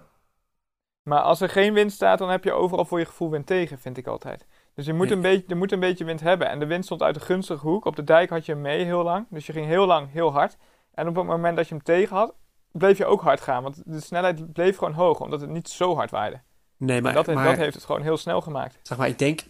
Maar 1.03 1.21
als 1.21 1.41
er 1.41 1.49
geen 1.49 1.73
wind 1.75 1.93
staat, 1.93 2.19
dan 2.19 2.31
heb 2.31 2.45
je 2.45 2.53
overal 2.53 2.85
voor 2.85 2.99
je 2.99 3.05
gevoel 3.05 3.31
wind 3.31 3.47
tegen, 3.47 3.79
vind 3.79 3.97
ik 3.97 4.07
altijd. 4.07 4.47
Dus 4.75 4.87
je 4.87 4.93
moet, 4.93 5.11
een 5.11 5.21
beetje, 5.21 5.45
je 5.47 5.55
moet 5.55 5.73
een 5.73 5.81
beetje 5.81 6.05
wind 6.05 6.21
hebben. 6.21 6.49
En 6.49 6.59
de 6.59 6.67
wind 6.67 6.85
stond 6.85 7.03
uit 7.03 7.15
de 7.15 7.21
gunstige 7.21 7.67
hoek. 7.67 7.85
Op 7.85 7.97
de 7.97 8.05
dijk 8.05 8.31
had 8.31 8.47
je 8.47 8.53
hem 8.53 8.61
mee 8.61 8.85
heel 8.85 9.03
lang. 9.03 9.27
Dus 9.31 9.47
je 9.47 9.53
ging 9.53 9.67
heel 9.67 9.87
lang 9.87 10.13
heel 10.13 10.33
hard. 10.33 10.57
En 10.95 11.09
op 11.09 11.17
het 11.17 11.25
moment 11.27 11.57
dat 11.57 11.69
je 11.69 11.75
hem 11.75 11.85
tegen 11.85 12.17
had, 12.17 12.35
bleef 12.73 12.99
je 12.99 13.07
ook 13.07 13.21
hard 13.23 13.41
gaan. 13.41 13.63
Want 13.63 13.83
de 13.87 14.01
snelheid 14.01 14.53
bleef 14.53 14.77
gewoon 14.77 14.93
hoog, 14.95 15.21
omdat 15.21 15.41
het 15.41 15.51
niet 15.51 15.69
zo 15.69 15.95
hard 15.95 16.11
waaide. 16.11 16.41
Nee, 16.77 17.01
maar, 17.01 17.11
En 17.11 17.17
dat, 17.17 17.27
heeft- 17.27 17.39
maar 17.39 17.49
dat 17.49 17.57
heeft 17.57 17.75
het 17.75 17.85
gewoon 17.85 18.03
heel 18.03 18.17
snel 18.17 18.41
gemaakt. 18.41 18.79
zeg 18.83 18.99
maar, 18.99 19.09
ik 19.09 19.19
denk, 19.19 19.41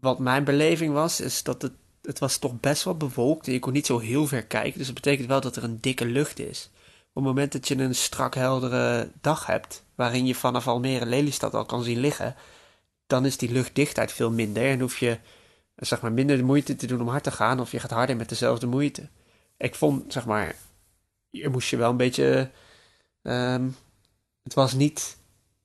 wat 0.00 0.18
mijn 0.18 0.44
beleving 0.44 0.92
was, 0.94 1.20
is 1.20 1.42
dat 1.42 1.62
het, 1.62 1.72
het 2.02 2.18
was 2.18 2.38
toch 2.38 2.60
best 2.60 2.84
wel 2.84 2.96
bewolkt. 2.96 3.46
En 3.46 3.52
je 3.52 3.58
kon 3.58 3.72
niet 3.72 3.86
zo 3.86 3.98
heel 3.98 4.26
ver 4.26 4.44
kijken. 4.44 4.78
Dus 4.78 4.86
dat 4.86 4.94
betekent 4.94 5.28
wel 5.28 5.40
dat 5.40 5.56
er 5.56 5.64
een 5.64 5.78
dikke 5.80 6.04
lucht 6.06 6.38
is. 6.38 6.70
Op 7.12 7.24
het 7.24 7.34
moment 7.34 7.52
dat 7.52 7.68
je 7.68 7.76
een 7.78 7.94
strak 7.94 8.34
heldere 8.34 9.10
dag 9.20 9.46
hebt, 9.46 9.84
waarin 9.94 10.26
je 10.26 10.34
vanaf 10.34 10.68
Almere 10.68 11.06
Lelystad 11.06 11.54
al 11.54 11.64
kan 11.64 11.82
zien 11.82 11.98
liggen, 11.98 12.34
dan 13.06 13.26
is 13.26 13.36
die 13.36 13.52
luchtdichtheid 13.52 14.12
veel 14.12 14.30
minder. 14.30 14.62
En 14.70 14.80
hoef 14.80 14.98
je 14.98 15.18
zeg 15.76 16.00
maar, 16.00 16.12
minder 16.12 16.36
de 16.36 16.42
moeite 16.42 16.76
te 16.76 16.86
doen 16.86 17.00
om 17.00 17.08
hard 17.08 17.22
te 17.24 17.30
gaan, 17.30 17.60
of 17.60 17.70
je 17.70 17.80
gaat 17.80 17.90
harder 17.90 18.16
met 18.16 18.28
dezelfde 18.28 18.66
moeite. 18.66 19.08
Ik 19.56 19.74
vond, 19.74 20.12
zeg 20.12 20.26
maar, 20.26 20.54
hier 21.30 21.50
moest 21.50 21.68
je 21.70 21.76
wel 21.76 21.90
een 21.90 21.96
beetje. 21.96 22.50
ehm, 23.22 23.68
het 24.42 24.54
was 24.54 24.72
niet. 24.72 25.16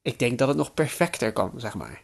Ik 0.01 0.19
denk 0.19 0.39
dat 0.39 0.47
het 0.47 0.57
nog 0.57 0.73
perfecter 0.73 1.33
kan, 1.33 1.53
zeg 1.57 1.73
maar. 1.73 2.01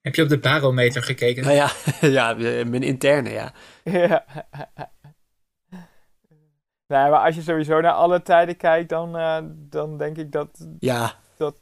Heb 0.00 0.14
je 0.14 0.22
op 0.22 0.28
de 0.28 0.38
barometer 0.38 1.02
gekeken? 1.02 1.42
Nou 1.44 1.54
ja, 1.54 1.72
ja, 2.18 2.34
mijn 2.64 2.82
interne, 2.82 3.30
ja. 3.30 3.52
Ja. 3.84 4.24
Nee, 6.88 7.10
maar 7.10 7.24
als 7.24 7.34
je 7.34 7.42
sowieso 7.42 7.80
naar 7.80 7.92
alle 7.92 8.22
tijden 8.22 8.56
kijkt, 8.56 8.88
dan, 8.88 9.16
eh, 9.16 9.38
dan 9.54 9.98
denk 9.98 10.16
ik 10.16 10.32
dat, 10.32 10.48
Ja. 10.78 11.14
Dat- 11.36 11.54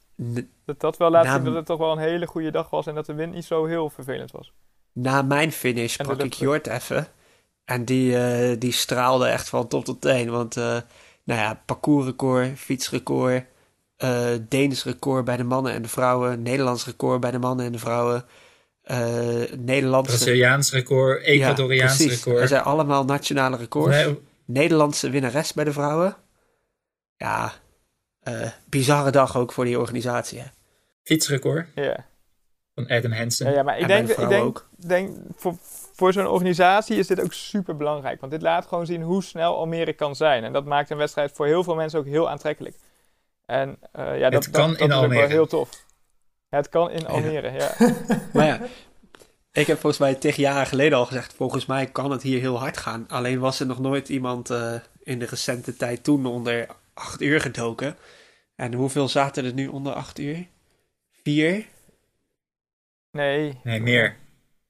dat 0.65 0.81
dat 0.81 0.97
wel 0.97 1.11
laat 1.11 1.27
zien 1.35 1.45
dat 1.45 1.55
het 1.55 1.67
toch 1.67 1.79
wel 1.79 1.93
een 1.93 1.99
hele 1.99 2.27
goede 2.27 2.51
dag 2.51 2.71
was 2.71 2.87
en 2.87 2.95
dat 2.95 3.07
de 3.07 3.15
wind 3.15 3.35
niet 3.35 3.45
zo 3.45 3.65
heel 3.65 3.91
vervelend 3.91 4.31
was. 4.31 4.53
Na 4.93 5.23
mijn 5.23 5.53
finish 5.53 5.97
En 5.97 6.05
sprak 6.05 6.23
ik 6.23 6.33
Jort 6.33 6.67
even. 6.67 7.07
En 7.65 7.85
die, 7.85 8.17
eh, 8.19 8.57
die 8.59 8.73
straalde 8.73 9.27
echt 9.27 9.49
van 9.49 9.69
top 9.69 9.85
tot 9.85 10.01
teen. 10.01 10.31
Want, 10.31 10.57
eh, 10.57 10.77
nou 11.25 11.41
ja, 11.41 11.63
parcoursrecord, 11.67 12.59
fietsrecord, 12.59 13.45
eh 13.97 14.27
Deens 14.49 14.85
record 14.85 15.25
bij 15.25 15.37
de 15.37 15.45
mannen 15.45 15.73
en 15.73 15.83
de 15.83 15.89
vrouwen, 15.89 16.43
Nederlands 16.43 16.87
record 16.87 17.21
bij 17.21 17.31
de 17.31 17.39
mannen 17.39 17.67
en 17.67 17.73
de 17.73 17.79
vrouwen, 17.79 18.25
eh 18.83 18.99
Nederlandse... 19.59 20.15
Braziliaans 20.17 20.73
record, 20.73 21.23
Ecuadoriaans 21.23 21.99
ja, 21.99 22.05
precies. 22.05 22.25
record. 22.25 22.43
Er 22.43 22.49
zijn 22.49 22.63
allemaal 22.63 23.05
nationale 23.05 23.57
records. 23.57 23.97
Nee, 23.97 24.19
Nederlandse 24.47 25.11
winnares 25.11 25.53
bij 25.53 25.65
de 25.65 25.73
vrouwen. 25.73 26.17
Ja, 27.17 27.53
eh, 28.21 28.51
bizarre 28.69 29.11
dag 29.11 29.37
ook 29.37 29.53
voor 29.53 29.65
die 29.65 29.79
organisatie. 29.79 30.39
Hè? 30.39 30.47
fietsrecord 31.03 31.69
Ja, 31.75 32.07
van 32.75 32.89
Adam 32.89 33.13
Hansen. 33.13 33.47
ja, 33.47 33.53
ja 33.53 33.63
maar 33.63 33.79
ik 33.79 33.87
denk, 33.87 34.07
de 34.07 34.23
ik 34.23 34.29
denk, 34.29 34.45
ook. 34.45 34.69
denk 34.77 35.17
voor, 35.37 35.55
voor 35.95 36.13
zo'n 36.13 36.27
organisatie 36.27 36.97
is 36.97 37.07
dit 37.07 37.21
ook 37.23 37.33
super 37.33 37.77
belangrijk. 37.77 38.21
Want 38.21 38.33
dit 38.33 38.43
laat 38.43 38.67
gewoon 38.67 38.87
zien 38.87 39.03
hoe 39.03 39.23
snel 39.23 39.57
Almere 39.57 39.93
kan 39.93 40.17
zijn. 40.17 40.45
En 40.45 40.53
dat 40.53 40.65
maakt 40.65 40.91
een 40.91 40.97
wedstrijd 40.97 41.33
voor 41.33 41.47
heel 41.47 41.65
veel 41.65 41.75
mensen 41.75 41.99
ook 41.99 42.07
heel 42.07 42.31
aantrekkelijk. 42.31 42.77
En 43.45 43.79
eh, 43.93 44.19
ja, 44.19 44.31
dat, 44.31 44.45
Het 44.45 44.55
kan 44.55 44.71
dat, 44.71 44.81
in 44.81 44.89
dat 44.89 44.99
is 44.99 45.05
ook 45.05 45.11
wel 45.11 45.19
Almere. 45.21 45.33
heel 45.33 45.47
tof. 45.47 45.85
Het 46.49 46.69
kan 46.69 46.91
in 46.91 47.07
Almere, 47.07 47.51
ja. 47.51 47.75
Maar 48.33 48.47
ja, 48.47 48.61
ik 49.57 49.67
heb 49.67 49.79
volgens 49.79 49.99
mij 49.99 50.15
tegen 50.15 50.43
jaren 50.43 50.67
geleden 50.67 50.99
al 50.99 51.07
gezegd, 51.07 51.33
volgens 51.35 51.67
mij 51.67 51.87
kan 51.87 52.11
het 52.11 52.23
hier 52.23 52.41
heel 52.41 52.59
hard 52.59 52.77
gaan. 52.77 53.09
Alleen 53.09 53.39
was 53.39 53.61
er 53.61 53.67
nog 53.67 53.79
nooit 53.79 54.09
iemand 54.09 54.51
eh, 54.51 54.75
in 55.03 55.19
de 55.19 55.27
recente 55.27 55.77
tijd 55.77 56.05
toen 56.05 56.27
onder 56.27 56.67
8 56.95 57.21
uur 57.21 57.41
gedoken. 57.41 57.97
En 58.55 58.73
hoeveel 58.75 59.09
zaten 59.09 59.45
er 59.45 59.53
nu 59.53 59.67
onder 59.67 59.93
8 59.93 60.19
uur? 60.19 60.47
Vier? 61.23 61.67
Nee, 63.11 63.61
Nee, 63.65 63.81
meer. 63.81 64.17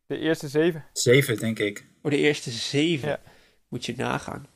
de 0.06 0.18
eerste 0.18 0.48
zeven. 0.48 0.84
Zeven, 0.92 1.38
denk 1.38 1.58
ik. 1.58 1.86
Voor 2.02 2.10
de 2.10 2.16
eerste 2.16 2.50
zeven. 2.50 3.08
Ja. 3.08 3.20
Moet 3.68 3.86
je 3.86 3.94
nagaan. 3.96 4.46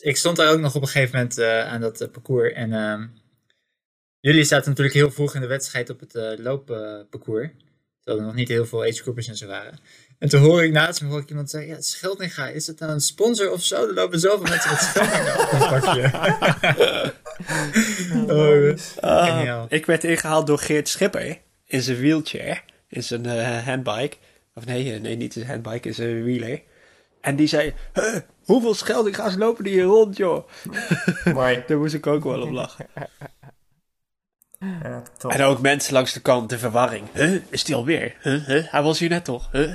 Ik 0.00 0.16
stond 0.16 0.36
daar 0.36 0.52
ook 0.52 0.60
nog 0.60 0.74
op 0.74 0.82
een 0.82 0.88
gegeven 0.88 1.16
moment 1.16 1.38
eh, 1.38 1.66
aan 1.66 1.80
dat 1.80 2.00
eh, 2.00 2.10
parcours. 2.10 2.52
En 2.52 2.72
ehm, 2.72 3.06
jullie 4.20 4.44
zaten 4.44 4.68
natuurlijk 4.68 4.96
heel 4.96 5.10
vroeg 5.10 5.34
in 5.34 5.40
de 5.40 5.46
wedstrijd 5.46 5.90
op 5.90 6.00
het 6.00 6.38
loopparcours. 6.38 7.50
Terwijl 8.04 8.18
er 8.18 8.24
nog 8.30 8.34
niet 8.34 8.48
heel 8.48 8.66
veel 8.66 8.82
agegroupers 8.82 9.28
en 9.28 9.36
zo 9.36 9.46
waren. 9.46 9.78
En 10.18 10.28
toen 10.28 10.40
hoor 10.40 10.64
ik 10.64 10.72
naast 10.72 11.02
me 11.02 11.08
hoor 11.08 11.20
ik 11.20 11.28
iemand 11.28 11.50
zeggen: 11.50 11.70
Ja, 11.70 11.80
Scheldinga, 11.80 12.48
is 12.48 12.66
het 12.66 12.78
nou 12.78 12.92
een 12.92 13.00
sponsor 13.00 13.50
of 13.50 13.62
zo? 13.64 13.86
Er 13.88 13.94
lopen 13.94 14.20
zoveel 14.20 14.46
mensen 14.48 14.70
met 14.70 14.80
Scheldinga 14.80 15.42
op 15.42 15.52
een 15.52 15.80
pakje. 15.80 16.10
oh, 19.00 19.24
Geniaal. 19.26 19.66
ik 19.68 19.86
werd 19.86 20.04
ingehaald 20.04 20.46
door 20.46 20.58
Geert 20.58 20.88
Schipper 20.88 21.38
in 21.66 21.82
zijn 21.82 21.96
wheelchair, 21.96 22.64
in 22.88 23.02
zijn 23.02 23.26
eh, 23.26 23.66
handbike. 23.66 24.16
Of 24.54 24.64
nee, 24.66 24.92
eh, 24.94 25.00
nee, 25.00 25.16
niet 25.16 25.32
zijn 25.32 25.46
handbike, 25.46 25.88
in 25.88 25.94
zijn 25.94 26.22
wheeler. 26.22 26.62
En 27.20 27.36
die 27.36 27.46
zei, 27.46 27.74
"Huh, 27.94 28.16
hoeveel 28.44 28.74
Scheldinga's 28.74 29.34
lopen 29.36 29.64
die 29.64 29.72
hier 29.72 29.82
rond, 29.82 30.16
joh? 30.16 30.48
Mooi. 31.24 31.62
Daar 31.66 31.78
moest 31.78 31.94
ik 31.94 32.06
ook 32.06 32.24
wel 32.24 32.42
op 32.42 32.50
lachen. 32.50 32.86
Ja, 34.60 35.02
top. 35.18 35.30
En 35.30 35.42
ook 35.42 35.60
mensen 35.60 35.92
langs 35.92 36.12
de 36.12 36.20
kant, 36.20 36.48
de 36.48 36.58
verwarring. 36.58 37.06
Huh, 37.12 37.42
is 37.48 37.64
die 37.64 37.74
alweer? 37.74 38.16
Huh, 38.20 38.46
huh, 38.46 38.72
hij 38.72 38.82
was 38.82 38.98
hier 38.98 39.08
net 39.08 39.24
toch? 39.24 39.48
Huh? 39.52 39.72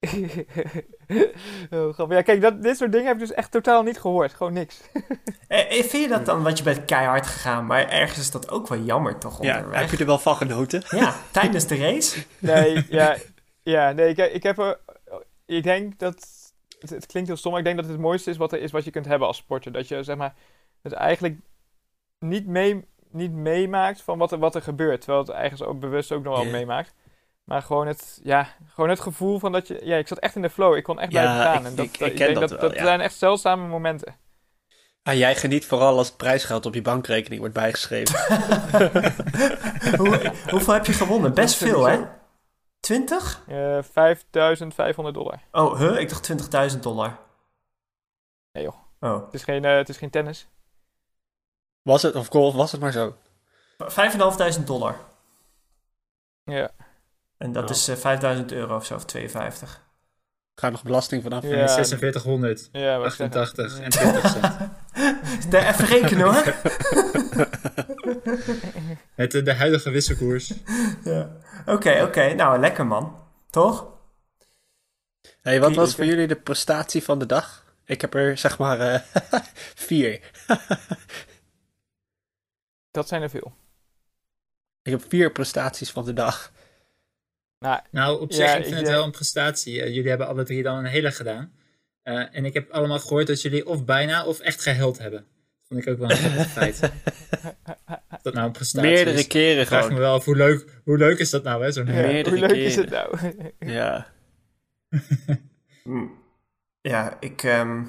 oh. 1.70 2.10
Ja, 2.10 2.22
kijk, 2.22 2.40
dat, 2.40 2.62
dit 2.62 2.76
soort 2.76 2.92
dingen 2.92 3.06
heb 3.06 3.14
ik 3.14 3.20
dus 3.20 3.32
echt 3.32 3.50
totaal 3.50 3.82
niet 3.82 4.00
gehoord. 4.00 4.34
Gewoon 4.34 4.52
niks. 4.52 4.80
Eh, 5.48 5.78
eh, 5.78 5.84
vind 5.84 6.02
je 6.02 6.08
dat 6.08 6.26
dan, 6.26 6.42
want 6.42 6.58
je 6.58 6.64
bent 6.64 6.84
keihard 6.84 7.26
gegaan, 7.26 7.66
maar 7.66 7.88
ergens 7.88 8.18
is 8.18 8.30
dat 8.30 8.50
ook 8.50 8.68
wel 8.68 8.78
jammer 8.78 9.18
toch 9.18 9.42
Ja, 9.42 9.56
onderweg? 9.56 9.80
heb 9.80 9.90
je 9.90 9.96
er 9.96 10.06
wel 10.06 10.18
van 10.18 10.36
genoten? 10.36 10.82
Ja, 10.88 11.14
tijdens 11.30 11.66
de 11.66 11.76
race? 11.76 12.24
Nee, 12.38 12.84
ja, 12.88 13.16
ja, 13.62 13.92
nee, 13.92 14.08
ik, 14.08 14.18
ik 14.18 14.42
heb 14.42 14.58
er, 14.58 14.80
ik 15.46 15.62
denk 15.62 15.98
dat, 15.98 16.26
het, 16.80 16.90
het 16.90 17.06
klinkt 17.06 17.28
heel 17.28 17.38
stom, 17.38 17.50
maar 17.50 17.60
ik 17.60 17.66
denk 17.66 17.76
dat 17.76 17.86
het 17.86 17.94
het 17.94 18.04
mooiste 18.04 18.30
is 18.30 18.36
wat 18.36 18.52
er 18.52 18.60
is 18.60 18.70
wat 18.70 18.84
je 18.84 18.90
kunt 18.90 19.06
hebben 19.06 19.28
als 19.28 19.36
sporter. 19.36 19.72
Dat 19.72 19.88
je, 19.88 20.02
zeg 20.02 20.16
maar, 20.16 20.34
het 20.82 20.92
eigenlijk 20.92 21.38
niet, 22.18 22.46
mee, 22.46 22.84
niet 23.14 23.32
meemaakt 23.32 24.02
van 24.02 24.18
wat 24.18 24.32
er, 24.32 24.38
wat 24.38 24.54
er 24.54 24.62
gebeurt. 24.62 25.00
Terwijl 25.00 25.22
het 25.24 25.32
eigenlijk 25.32 25.70
ook 25.70 25.80
bewust 25.80 26.12
ook 26.12 26.22
nog 26.22 26.34
wel 26.42 26.50
meemaakt. 26.52 26.94
Maar 27.44 27.62
gewoon 27.62 27.86
het, 27.86 28.20
ja, 28.22 28.48
gewoon 28.74 28.90
het 28.90 29.00
gevoel 29.00 29.38
van 29.38 29.52
dat 29.52 29.68
je, 29.68 29.80
ja, 29.82 29.96
ik 29.96 30.08
zat 30.08 30.18
echt 30.18 30.36
in 30.36 30.42
de 30.42 30.50
flow. 30.50 30.76
Ik 30.76 30.82
kon 30.84 31.00
echt 31.00 31.12
Ja, 31.12 31.20
blijven 31.20 31.42
gaan. 31.44 31.60
ik- 31.60 31.66
en 31.66 31.74
dat, 31.76 31.84
ik- 31.84 31.98
dat- 31.98 32.08
ik 32.08 32.14
ken 32.14 32.26
denk 32.26 32.40
dat 32.40 32.48
dat, 32.48 32.60
wel, 32.60 32.68
dat 32.68 32.78
ja. 32.78 32.84
zijn 32.84 33.00
echt 33.00 33.14
zeldzame 33.16 33.66
momenten. 33.66 34.16
Ah, 35.02 35.14
jij 35.14 35.36
geniet 35.36 35.66
vooral 35.66 35.96
als 35.98 36.06
het 36.08 36.16
prijsgeld 36.16 36.66
op 36.66 36.74
je 36.74 36.82
bankrekening 36.82 37.40
wordt 37.40 37.54
bijgeschreven. 37.54 38.18
Hoe, 40.00 40.32
hoeveel 40.50 40.72
heb 40.74 40.86
je 40.86 40.92
gewonnen? 40.92 41.34
Best 41.34 41.54
veel, 41.56 41.84
hè? 41.84 42.00
20? 42.80 43.42
Eh 43.48 43.78
5500 43.82 45.14
dollar. 45.14 45.40
Oh, 45.52 45.78
huh? 45.78 45.98
Ik 46.00 46.08
dacht 46.08 46.22
20.000 46.74 46.82
dollar. 46.82 47.18
Nee, 48.52 48.64
joh. 48.64 48.74
Oh. 49.00 49.24
Het 49.24 49.34
is 49.34 49.42
geen, 49.42 49.64
eh, 49.64 49.76
het 49.76 49.88
is 49.88 49.96
geen 49.96 50.10
tennis. 50.10 50.48
Was 51.84 52.02
het, 52.02 52.14
of 52.14 52.28
was 52.32 52.72
het 52.72 52.80
maar 52.80 52.92
zo? 52.92 53.16
5.500 54.58 54.64
dollar. 54.64 54.96
Ja. 56.44 56.70
En 57.38 57.52
dat 57.52 57.64
Oh. 57.64 57.70
is 57.70 57.88
eh, 57.88 57.96
5000 57.96 58.52
euro 58.52 58.76
of 58.76 58.86
zo, 58.86 58.94
of 58.94 59.04
52. 59.04 59.82
Gaat 60.54 60.70
nog 60.72 60.82
belasting 60.82 61.22
vanaf? 61.22 61.42
Ja. 61.42 61.50
En 61.50 61.68
4600, 61.68 62.68
Ja, 62.72 62.98
wat 62.98 63.06
ik 63.06 63.12
zeg. 63.12 63.26
88 63.26 63.76
en 63.78 63.82
Ja. 63.82 63.88
20 63.88 64.30
cent. 64.30 64.70
De, 65.50 65.58
even 65.58 65.86
rekenen 65.86 66.24
hoor. 66.32 66.54
Met 69.16 69.30
de, 69.30 69.42
de 69.42 69.54
huidige 69.54 69.90
wisselkoers. 69.90 70.52
Ja. 71.04 71.30
Oké, 71.66 72.02
oké. 72.02 72.34
Nou, 72.34 72.58
lekker 72.58 72.86
man. 72.86 73.18
Toch? 73.50 73.86
Hey, 75.42 75.60
wat 75.60 75.68
Oké, 75.70 75.78
was 75.78 75.88
oké. 75.88 75.96
voor 75.96 76.04
jullie 76.06 76.26
de 76.26 76.36
prestatie 76.36 77.02
van 77.02 77.18
de 77.18 77.26
dag? 77.26 77.64
Ik 77.84 78.00
heb 78.00 78.14
er 78.14 78.38
zeg 78.38 78.58
maar 78.58 78.80
eh, 78.80 79.00
vier. 79.86 80.20
Dat 82.94 83.08
zijn 83.08 83.22
er 83.22 83.30
veel. 83.30 83.52
Ik 84.82 84.92
heb 84.92 85.04
vier 85.08 85.32
prestaties 85.32 85.90
van 85.90 86.04
de 86.04 86.12
dag. 86.12 86.52
Nou, 87.58 87.80
Nou, 87.90 88.20
op 88.20 88.32
zich, 88.32 88.52
ik 88.52 88.58
ik 88.58 88.64
vind 88.64 88.76
het 88.76 88.88
wel 88.88 89.04
een 89.04 89.10
prestatie. 89.10 89.82
Eh, 89.82 89.94
jullie 89.94 90.08
hebben 90.08 90.26
alle 90.26 90.42
drie 90.44 90.62
dan 90.62 90.76
een 90.78 90.84
hele 90.84 91.12
gedaan. 91.12 91.52
Eh, 92.02 92.36
en 92.36 92.44
ik 92.44 92.54
heb 92.54 92.70
allemaal 92.70 92.98
gehoord 92.98 93.26
dat 93.26 93.42
jullie 93.42 93.66
of 93.66 93.84
bijna 93.84 94.24
of 94.26 94.40
echt 94.40 94.62
geheld 94.62 94.98
hebben. 94.98 95.18
Dat 95.20 95.66
vond 95.68 95.80
ik 95.80 95.88
ook 95.88 95.98
wel 95.98 96.10
een 96.10 96.44
feit. 96.58 96.80
Dat 98.22 98.34
nou 98.34 98.46
een 98.46 98.52
prestatie 98.52 98.90
Meerdere 98.90 99.18
is. 99.18 99.26
keren 99.26 99.60
Ik 99.60 99.66
vraag 99.66 99.80
me 99.82 99.86
gewoon. 99.86 100.02
wel 100.02 100.14
af, 100.14 100.24
hoe 100.24 100.36
leuk, 100.36 100.80
hoe 100.84 100.98
leuk 100.98 101.18
is 101.18 101.30
dat 101.30 101.42
nou, 101.42 101.62
hè? 101.64 101.72
Zo'n 101.72 101.86
ja, 101.86 101.92
Meerdere 101.92 102.38
hoe 102.38 102.46
leuk 102.48 102.56
is 102.56 102.74
keren. 102.74 102.90
het 102.92 103.20
nou? 103.58 103.72
Ja. 103.72 104.06
Ja, 106.80 107.16
ik... 107.20 107.42
ehm, 107.42 107.84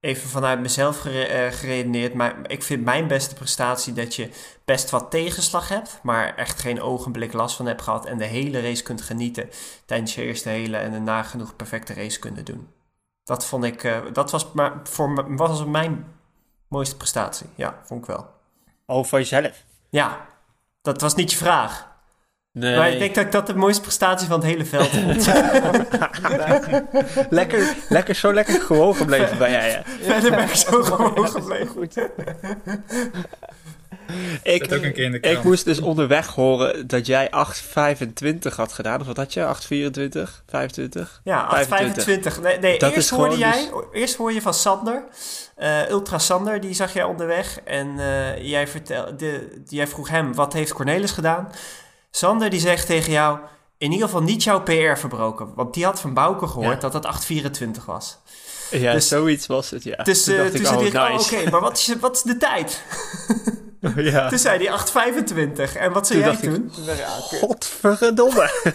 even 0.00 0.28
vanuit 0.28 0.60
mezelf 0.60 1.00
gere- 1.00 1.22
eh, 1.22 1.52
geredeneerd. 1.52 2.14
Maar 2.14 2.34
ik 2.46 2.62
vind 2.62 2.84
mijn 2.84 3.06
beste 3.06 3.34
prestatie 3.34 3.92
dat 3.92 4.14
je 4.14 4.30
best 4.64 4.90
wat 4.90 5.10
tegenslag 5.10 5.68
hebt. 5.68 5.98
Maar 6.02 6.34
echt 6.36 6.60
geen 6.60 6.82
ogenblik 6.82 7.32
last 7.32 7.56
van 7.56 7.66
hebt 7.66 7.82
gehad. 7.82 8.06
En 8.06 8.18
de 8.18 8.24
hele 8.24 8.60
race 8.60 8.82
kunt 8.82 9.02
genieten. 9.02 9.50
Tijdens 9.86 10.14
je 10.14 10.22
eerste 10.22 10.48
hele 10.48 10.76
en 10.76 10.92
een 10.92 11.04
nagenoeg 11.04 11.56
perfecte 11.56 11.94
race 11.94 12.18
kunnen 12.18 12.44
doen. 12.44 12.68
Dat 13.24 13.46
vond 13.46 13.64
ik... 13.64 13.84
eh, 13.84 13.98
dat 14.12 14.30
was, 14.30 14.52
maar 14.52 14.80
voor 14.82 15.36
was 15.36 15.64
mijn 15.64 16.06
mooiste 16.68 16.96
prestatie. 16.96 17.46
Ja, 17.54 17.80
vond 17.84 18.00
ik 18.00 18.06
wel. 18.06 18.26
Oh, 18.86 19.04
van 19.04 19.18
jezelf. 19.18 19.64
Ja, 19.90 20.26
dat 20.82 21.00
was 21.00 21.14
niet 21.14 21.30
je 21.30 21.36
vraag. 21.36 21.87
Nee. 22.58 22.76
Maar 22.76 22.92
ik 22.92 22.98
denk 22.98 23.14
dat 23.14 23.24
ik 23.24 23.32
dat 23.32 23.46
de 23.46 23.54
mooiste 23.54 23.82
prestatie 23.82 24.28
van 24.28 24.40
het 24.40 24.48
hele 24.48 24.64
veld 24.64 24.88
vond. 24.88 25.26
lekker, 27.30 27.74
lekker, 27.88 28.14
zo 28.14 28.32
lekker 28.32 28.60
gewoon 28.60 28.96
gebleven 28.96 29.38
bij 29.38 29.50
jij. 29.50 29.82
Verder 30.00 30.30
ben 30.30 30.44
ik 30.44 30.54
zo 30.54 30.82
gewoon 30.82 31.28
gebleven. 31.28 31.66
Goed. 31.66 31.96
Ik, 34.42 34.64
Staat 34.64 34.78
ook 34.78 34.84
een 34.84 34.92
keer 34.92 35.04
in 35.04 35.12
de 35.12 35.20
ik 35.20 35.42
moest 35.42 35.64
dus 35.64 35.80
onderweg 35.80 36.26
horen 36.26 36.86
dat 36.86 37.06
jij 37.06 37.30
8,25 37.30 38.54
had 38.56 38.72
gedaan. 38.72 39.00
Of 39.00 39.06
wat 39.06 39.16
had 39.16 39.32
je? 39.32 39.40
8,24? 39.40 40.22
25? 40.46 41.20
Ja, 41.24 41.50
25. 41.50 42.36
8,25. 42.36 42.42
Nee, 42.42 42.58
nee 42.58 42.78
Dat 42.78 42.92
eerst 42.92 43.12
is 43.12 43.16
hoorde 43.16 43.38
jij, 43.38 43.70
eerst 43.92 44.16
hoor 44.16 44.32
je 44.32 44.42
van 44.42 44.54
Sander, 44.54 45.04
eh, 45.54 45.88
Ultra 45.88 46.18
Sander, 46.18 46.60
die 46.60 46.74
zag 46.74 46.92
jij 46.92 47.04
onderweg. 47.04 47.60
En 47.64 47.98
eh, 47.98 48.50
jij, 48.50 48.68
vertel, 48.68 49.16
de, 49.16 49.62
jij 49.66 49.86
vroeg 49.86 50.08
hem, 50.08 50.34
wat 50.34 50.52
heeft 50.52 50.72
Cornelis 50.72 51.12
gedaan? 51.12 51.48
Sander 52.18 52.50
die 52.50 52.60
zegt 52.60 52.86
tegen 52.86 53.12
jou, 53.12 53.38
in 53.78 53.92
ieder 53.92 54.06
geval 54.06 54.22
niet 54.22 54.42
jouw 54.42 54.62
PR 54.62 54.96
verbroken. 54.96 55.54
Want 55.54 55.74
die 55.74 55.84
had 55.84 56.00
van 56.00 56.14
Bouke 56.14 56.46
gehoord 56.46 56.82
Ja. 56.82 56.88
dat 56.88 56.92
het 56.92 57.04
8,24 57.06 57.84
was. 57.86 58.18
Ja, 58.70 58.92
Dus- 58.92 59.08
zoiets 59.08 59.46
was 59.46 59.70
het, 59.70 59.82
ja. 59.84 60.02
Dus 60.02 60.24
toen 60.24 60.34
eh, 60.34 60.40
dacht 60.40 60.52
toen 60.52 60.60
ik, 60.60 60.66
zei 60.66 60.76
oh, 60.76 60.92
hij, 60.92 61.12
oh, 61.12 61.20
oké, 61.20 61.50
maar 61.50 61.60
wat 61.60 61.78
is, 61.78 61.96
wat 62.00 62.16
is 62.16 62.22
de 62.22 62.36
tijd? 62.36 62.82
ja. 64.12 64.28
Toen 64.28 64.38
zei 64.38 64.66
hij 64.66 64.78
8,25. 64.78 65.76
En 65.76 65.92
wat 65.92 66.06
zei 66.06 66.22
Toen 66.22 66.32
jij 66.32 66.40
toen? 66.40 66.72
Ik, 66.86 67.00
ah. 67.04 67.18
Godverdomme. 67.18 68.50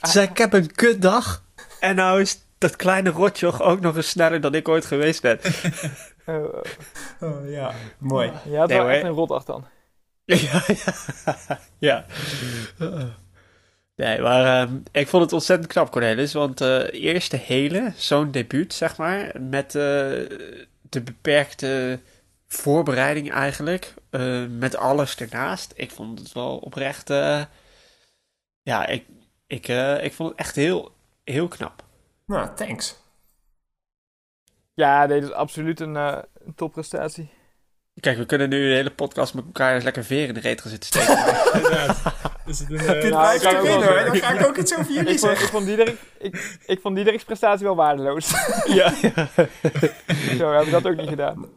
Toen 0.00 0.10
zei 0.12 0.28
ik, 0.28 0.38
heb 0.38 0.52
een 0.52 0.74
kutdag. 0.74 1.42
En 1.80 1.94
nou 1.94 2.20
is 2.20 2.38
dat 2.58 2.76
kleine 2.76 3.10
rotjoch 3.10 3.62
ook 3.62 3.80
nog 3.80 3.96
eens 3.96 4.08
sneller 4.08 4.40
dan 4.40 4.54
ik 4.54 4.68
ooit 4.68 4.84
geweest 4.84 5.22
ben. 5.22 5.38
Oh, 6.26 6.34
oh. 6.34 6.60
Oh, 7.20 7.50
ja, 7.50 7.72
mooi. 7.98 8.32
Je 8.50 8.56
had 8.56 8.68
Nee, 8.68 8.78
echt 8.78 9.04
een 9.04 9.10
rotdag 9.10 9.44
dan. 9.44 9.64
Ja, 10.24 10.62
ja. 10.66 11.58
ja. 11.78 12.04
Nee, 13.96 14.20
maar 14.20 14.62
ehm, 14.62 14.76
ik 14.92 15.08
vond 15.08 15.22
het 15.22 15.32
ontzettend 15.32 15.72
knap, 15.72 15.90
Cornelis. 15.90 16.32
Want 16.32 16.60
eh 16.60 16.92
eerste 16.92 17.36
hele, 17.36 17.92
zo'n 17.96 18.30
debuut, 18.30 18.74
zeg 18.74 18.96
maar, 18.96 19.40
met 19.40 19.66
eh, 19.66 19.82
de 20.80 21.02
beperkte 21.04 22.00
voorbereiding 22.46 23.32
eigenlijk, 23.32 23.94
eh, 24.10 24.44
met 24.46 24.76
alles 24.76 25.16
ernaast. 25.16 25.72
Ik 25.76 25.90
vond 25.90 26.18
het 26.18 26.32
wel 26.32 26.58
oprecht, 26.58 27.10
eh, 27.10 27.44
ja, 28.62 28.86
ik, 28.86 29.06
ik, 29.46 29.68
eh, 29.68 30.04
ik 30.04 30.12
vond 30.12 30.30
het 30.30 30.38
echt 30.38 30.56
heel, 30.56 30.92
heel 31.24 31.48
knap. 31.48 31.84
Nou, 32.26 32.54
thanks. 32.54 33.02
Ja, 34.74 35.06
dat 35.06 35.22
is 35.22 35.32
absoluut 35.32 35.80
een, 35.80 35.96
eh, 35.96 36.18
een 36.44 36.54
topprestatie. 36.54 37.30
Kijk, 38.00 38.18
we 38.18 38.26
kunnen 38.26 38.48
nu 38.48 38.68
de 38.68 38.74
hele 38.74 38.90
podcast 38.90 39.34
met 39.34 39.44
elkaar 39.44 39.74
eens 39.74 39.84
lekker 39.84 40.04
veer 40.04 40.28
in 40.28 40.34
de 40.34 40.40
reet 40.40 40.60
gaan 40.60 40.70
zitten 40.70 40.88
steken. 40.88 41.16
Dus 42.46 42.58
het, 42.58 42.72
eh, 42.72 42.78
Dit 42.78 43.10
Nou, 43.10 43.38
blijft 43.38 43.44
ik 43.44 43.50
ik 43.50 43.60
winnen 43.60 43.88
hoor. 43.88 44.04
Dan 44.04 44.16
ga 44.16 44.38
ik 44.38 44.46
ook 44.46 44.56
iets 44.56 44.76
over 44.78 44.92
jullie 44.92 45.12
Ik 45.12 45.18
vond, 45.18 45.32
ik, 45.32 45.38
zeggen. 45.38 45.48
vond 45.48 45.66
Diederik, 45.66 45.98
ik, 46.18 46.58
ik 46.66 46.80
vond 46.80 46.94
Diederik's 46.96 47.24
prestatie 47.24 47.64
wel 47.66 47.76
waardeloos. 47.76 48.30
ja, 48.66 48.94
ja. 49.00 49.28
Zo, 50.38 50.48
we 50.48 50.54
hebben 50.54 50.70
dat 50.70 50.86
ook 50.86 50.96
niet 50.96 51.08
gedaan. 51.08 51.48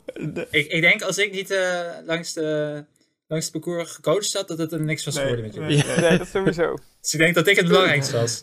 ik, 0.49 0.67
ik 0.71 0.81
denk 0.81 1.01
als 1.01 1.17
ik 1.17 1.31
niet 1.31 1.51
eh, 1.51 1.79
langs, 2.05 2.33
de, 2.33 2.83
langs 3.27 3.45
het 3.45 3.53
parcours 3.53 3.91
gecoacht 3.91 4.33
had, 4.33 4.47
dat 4.47 4.57
het 4.57 4.71
er 4.71 4.81
niks 4.81 5.05
was 5.05 5.13
Nee, 5.15 5.23
geworden 5.23 5.45
met 5.45 5.53
jullie. 5.55 5.83
nee. 5.85 6.09
Nee, 6.09 6.17
dat 6.17 6.27
sowieso. 6.27 6.77
Dus 7.01 7.13
ik 7.13 7.19
denk 7.19 7.35
dat 7.35 7.47
ik 7.47 7.55
het 7.55 7.67
belangrijkste 7.67 8.17
was. 8.17 8.41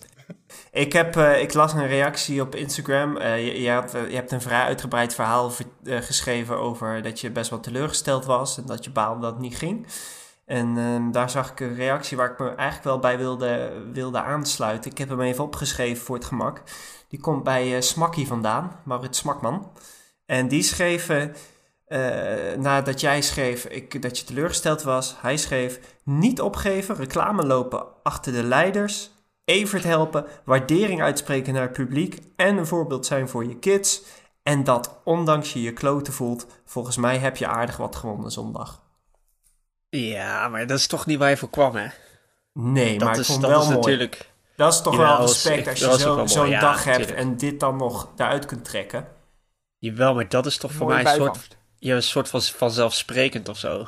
Ik, 0.72 0.92
heb, 0.92 1.16
eh, 1.16 1.40
ik 1.40 1.54
las 1.54 1.72
een 1.72 1.86
reactie 1.86 2.40
op 2.40 2.54
Instagram. 2.54 3.16
Eh, 3.16 3.46
je, 3.46 3.60
je, 3.60 3.70
eh, 3.70 4.08
je 4.08 4.14
hebt 4.14 4.32
een 4.32 4.40
vrij 4.40 4.62
uitgebreid 4.62 5.14
verhaal 5.14 5.50
ver- 5.50 6.02
geschreven 6.02 6.58
over 6.58 7.02
dat 7.02 7.20
je 7.20 7.30
best 7.30 7.50
wel 7.50 7.60
teleurgesteld 7.60 8.24
was 8.24 8.58
en 8.58 8.66
dat 8.66 8.84
je 8.84 8.90
baalde 8.90 9.20
dat 9.20 9.38
niet 9.38 9.56
ging. 9.56 9.86
En 10.46 10.78
ehm, 10.78 11.10
daar 11.10 11.30
zag 11.30 11.50
ik 11.50 11.60
een 11.60 11.74
reactie 11.74 12.16
waar 12.16 12.30
ik 12.30 12.38
me 12.38 12.48
eigenlijk 12.48 12.84
wel 12.84 12.98
bij 12.98 13.18
wilde, 13.18 13.72
wilde 13.92 14.22
aansluiten. 14.22 14.90
Ik 14.90 14.98
heb 14.98 15.08
hem 15.08 15.20
even 15.20 15.44
opgeschreven 15.44 16.04
voor 16.04 16.16
het 16.16 16.24
gemak. 16.24 16.62
Die 17.08 17.20
komt 17.20 17.44
bij 17.44 17.80
Smakkie 17.80 18.26
vandaan, 18.26 18.80
Maurits 18.84 19.18
Smakman. 19.18 19.70
En 20.26 20.48
die 20.48 20.62
schreef, 20.62 21.08
nadat 22.58 23.00
jij 23.00 23.22
schreef 23.22 23.64
ik, 23.64 24.02
dat 24.02 24.18
je 24.18 24.24
teleurgesteld 24.24 24.82
was, 24.82 25.16
hij 25.20 25.36
schreef: 25.36 25.80
Niet 26.04 26.40
opgeven, 26.40 26.96
reclame 26.96 27.46
lopen 27.46 27.84
achter 28.02 28.32
de 28.32 28.42
leiders, 28.42 29.13
Evert 29.44 29.84
helpen, 29.84 30.26
waardering 30.44 31.02
uitspreken 31.02 31.52
naar 31.52 31.62
het 31.62 31.72
publiek 31.72 32.18
en 32.36 32.56
een 32.56 32.66
voorbeeld 32.66 33.06
zijn 33.06 33.28
voor 33.28 33.44
je 33.44 33.58
kids. 33.58 34.02
En 34.42 34.64
dat 34.64 35.00
ondanks 35.04 35.52
je 35.52 35.62
je 35.62 35.72
kloten 35.72 36.12
voelt, 36.12 36.46
volgens 36.64 36.96
mij 36.96 37.18
heb 37.18 37.36
je 37.36 37.46
aardig 37.46 37.76
wat 37.76 37.96
gewonnen 37.96 38.30
zondag. 38.30 38.82
ja, 39.88 40.48
maar 40.48 40.66
dat 40.66 40.78
is 40.78 40.86
toch 40.86 41.06
niet 41.06 41.18
waar 41.18 41.30
je 41.30 41.36
voor 41.36 41.50
kwam, 41.50 41.74
hè? 41.76 41.86
Nee, 42.52 42.98
Dat 42.98 43.06
maar 43.08 43.14
ik 43.14 43.20
is, 43.20 43.26
vond 43.26 43.40
dat 43.40 43.50
wel 43.50 43.60
is 43.60 43.66
mooi. 43.66 43.78
natuurlijk... 43.78 44.30
Dat 44.56 44.72
is 44.72 44.80
toch 44.82 44.96
wel 44.96 45.20
respect 45.20 45.58
ik- 45.60 45.66
als 45.68 45.78
je 45.78 45.98
zo- 45.98 46.26
zo'n 46.26 46.48
ja, 46.48 46.60
dag 46.60 46.84
hebt 46.84 47.12
en 47.14 47.36
dit 47.36 47.60
dan 47.60 47.76
nog 47.76 48.12
daaruit 48.16 48.46
kunt 48.46 48.64
trekken. 48.64 49.08
Jawel, 49.78 50.14
maar 50.14 50.28
dat 50.28 50.46
is 50.46 50.56
toch 50.56 50.72
voor 50.72 50.86
mij 50.86 51.00
een 51.00 51.06
soort, 51.14 51.56
ja, 51.78 51.94
een 51.94 52.02
soort 52.02 52.28
van 52.28 52.42
vanzelfsprekend 52.42 53.48
of 53.48 53.58
zo. 53.58 53.86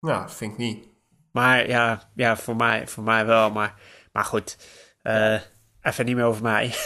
Nou, 0.00 0.22
dat 0.22 0.34
vind 0.34 0.52
ik 0.52 0.58
niet. 0.58 0.88
Maar 1.32 1.68
ja, 1.68 2.10
ja 2.14 2.36
voor, 2.36 2.56
mij, 2.56 2.88
voor 2.88 3.02
mij 3.04 3.26
wel. 3.26 3.50
Maar, 3.50 3.74
maar 4.14 4.24
goed, 4.24 4.56
eh, 5.02 5.40
even 5.82 6.04
niet 6.04 6.16
meer 6.16 6.24
over 6.24 6.42
mij. 6.42 6.72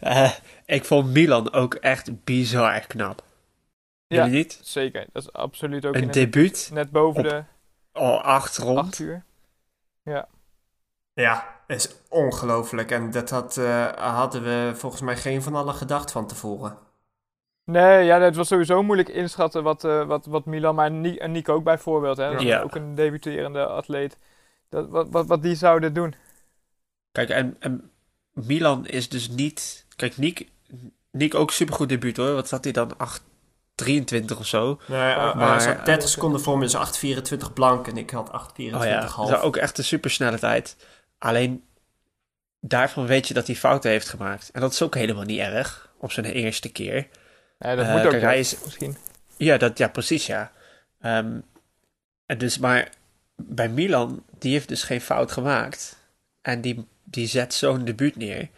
Eh, 0.00 0.32
ik 0.66 0.84
vond 0.84 1.06
Milan 1.12 1.52
ook 1.52 1.74
echt 1.74 2.24
bizar 2.24 2.80
knap. 2.80 3.22
Ja. 4.06 4.16
Jullie 4.16 4.32
niet? 4.38 4.60
Zeker, 4.62 5.06
dat 5.12 5.22
is 5.22 5.32
absoluut 5.32 5.86
ook 5.86 5.94
Een 5.94 6.10
debuut, 6.10 6.70
net 6.72 6.90
boven 6.90 7.24
op 7.24 7.28
de 7.28 7.44
al 7.92 8.20
acht 8.22 8.56
rond. 8.56 8.78
8 8.78 8.98
uur. 8.98 9.24
Ja, 11.12 11.60
is 11.66 11.94
ongelooflijk. 12.08 12.90
En 12.90 13.10
dat 13.10 13.30
had, 13.30 13.56
eh, 13.56 13.86
hadden 13.92 14.42
we 14.42 14.72
volgens 14.74 15.02
mij 15.02 15.16
geen 15.16 15.42
van 15.42 15.54
allen 15.54 15.74
gedacht 15.74 16.12
van 16.12 16.26
tevoren. 16.26 16.78
Nee, 17.64 18.04
ja, 18.04 18.20
het 18.20 18.36
was 18.36 18.48
sowieso 18.48 18.82
moeilijk 18.82 19.08
inschatten 19.08 19.62
wat, 19.62 19.84
eh, 19.84 20.06
wat, 20.06 20.26
wat 20.26 20.44
Milan, 20.44 20.74
maar 20.74 20.90
Nico 20.90 21.54
ook 21.54 21.64
bijvoorbeeld, 21.64 22.16
hè, 22.16 22.30
dat 22.30 22.40
is 22.40 22.46
Ja. 22.46 22.60
ook 22.62 22.74
een 22.74 22.94
debuterende 22.94 23.66
atleet, 23.66 24.18
dat, 24.68 24.88
wat, 24.88 25.08
wat, 25.10 25.26
wat 25.26 25.42
die 25.42 25.54
zouden 25.54 25.92
doen. 25.94 26.14
Kijk, 27.12 27.28
en, 27.28 27.56
en 27.58 27.90
Milan 28.32 28.86
is 28.86 29.08
dus 29.08 29.28
niet... 29.28 29.86
Kijk, 29.96 30.16
Niek, 30.16 30.48
Niek 31.10 31.34
ook 31.34 31.50
supergoed 31.50 31.88
debuut 31.88 32.16
hoor. 32.16 32.32
Wat 32.34 32.48
zat 32.48 32.64
hij 32.64 32.72
dan? 32.72 32.92
8,23 32.94 34.38
of 34.38 34.46
zo. 34.46 34.80
Nee, 34.86 34.98
Maar- 35.16 35.36
maar, 35.36 35.50
hij 35.50 35.60
zat 35.60 35.76
eh, 35.78 35.84
30 35.84 36.08
seconden 36.08 36.40
voor 36.40 36.58
me, 36.58 36.64
dus 36.68 36.76
8,24 37.46 37.52
blank. 37.54 37.86
En 37.86 37.96
ik 37.96 38.10
had 38.10 38.28
8,24 38.28 38.74
Oh 38.74 38.84
ja, 38.84 39.06
half. 39.06 39.28
dat 39.30 39.38
is 39.38 39.44
ook 39.44 39.56
echt 39.56 39.78
een 39.78 39.84
supersnelle 39.84 40.38
tijd. 40.38 40.76
Alleen 41.18 41.64
daarvan 42.60 43.06
weet 43.06 43.28
je 43.28 43.34
dat 43.34 43.46
hij 43.46 43.56
fouten 43.56 43.90
heeft 43.90 44.08
gemaakt. 44.08 44.50
En 44.50 44.60
dat 44.60 44.72
is 44.72 44.82
ook 44.82 44.94
helemaal 44.94 45.24
niet 45.24 45.38
erg 45.38 45.92
op 45.98 46.12
zijn 46.12 46.26
eerste 46.26 46.68
keer. 46.72 47.08
Nee, 47.58 47.76
dat 47.76 47.86
Eh, 47.86 47.92
moet 47.94 48.04
ook 48.04 48.10
kijk, 48.10 48.22
hij 48.22 48.38
is- 48.38 48.64
misschien. 48.64 48.96
Ja, 49.36 49.56
dat, 49.56 49.78
ja 49.78 49.88
precies 49.88 50.26
ja. 50.26 50.52
Ehm, 51.00 51.40
en 52.26 52.38
dus, 52.38 52.58
maar 52.58 52.88
bij 53.42 53.68
Milan, 53.68 54.24
die 54.38 54.52
heeft 54.52 54.68
dus 54.68 54.82
geen 54.82 55.00
fout 55.00 55.32
gemaakt. 55.32 55.96
En 56.42 56.60
die, 56.60 56.86
die 57.04 57.26
zet 57.26 57.54
zo'n 57.54 57.84
debuut 57.84 58.16
neer. 58.16 58.48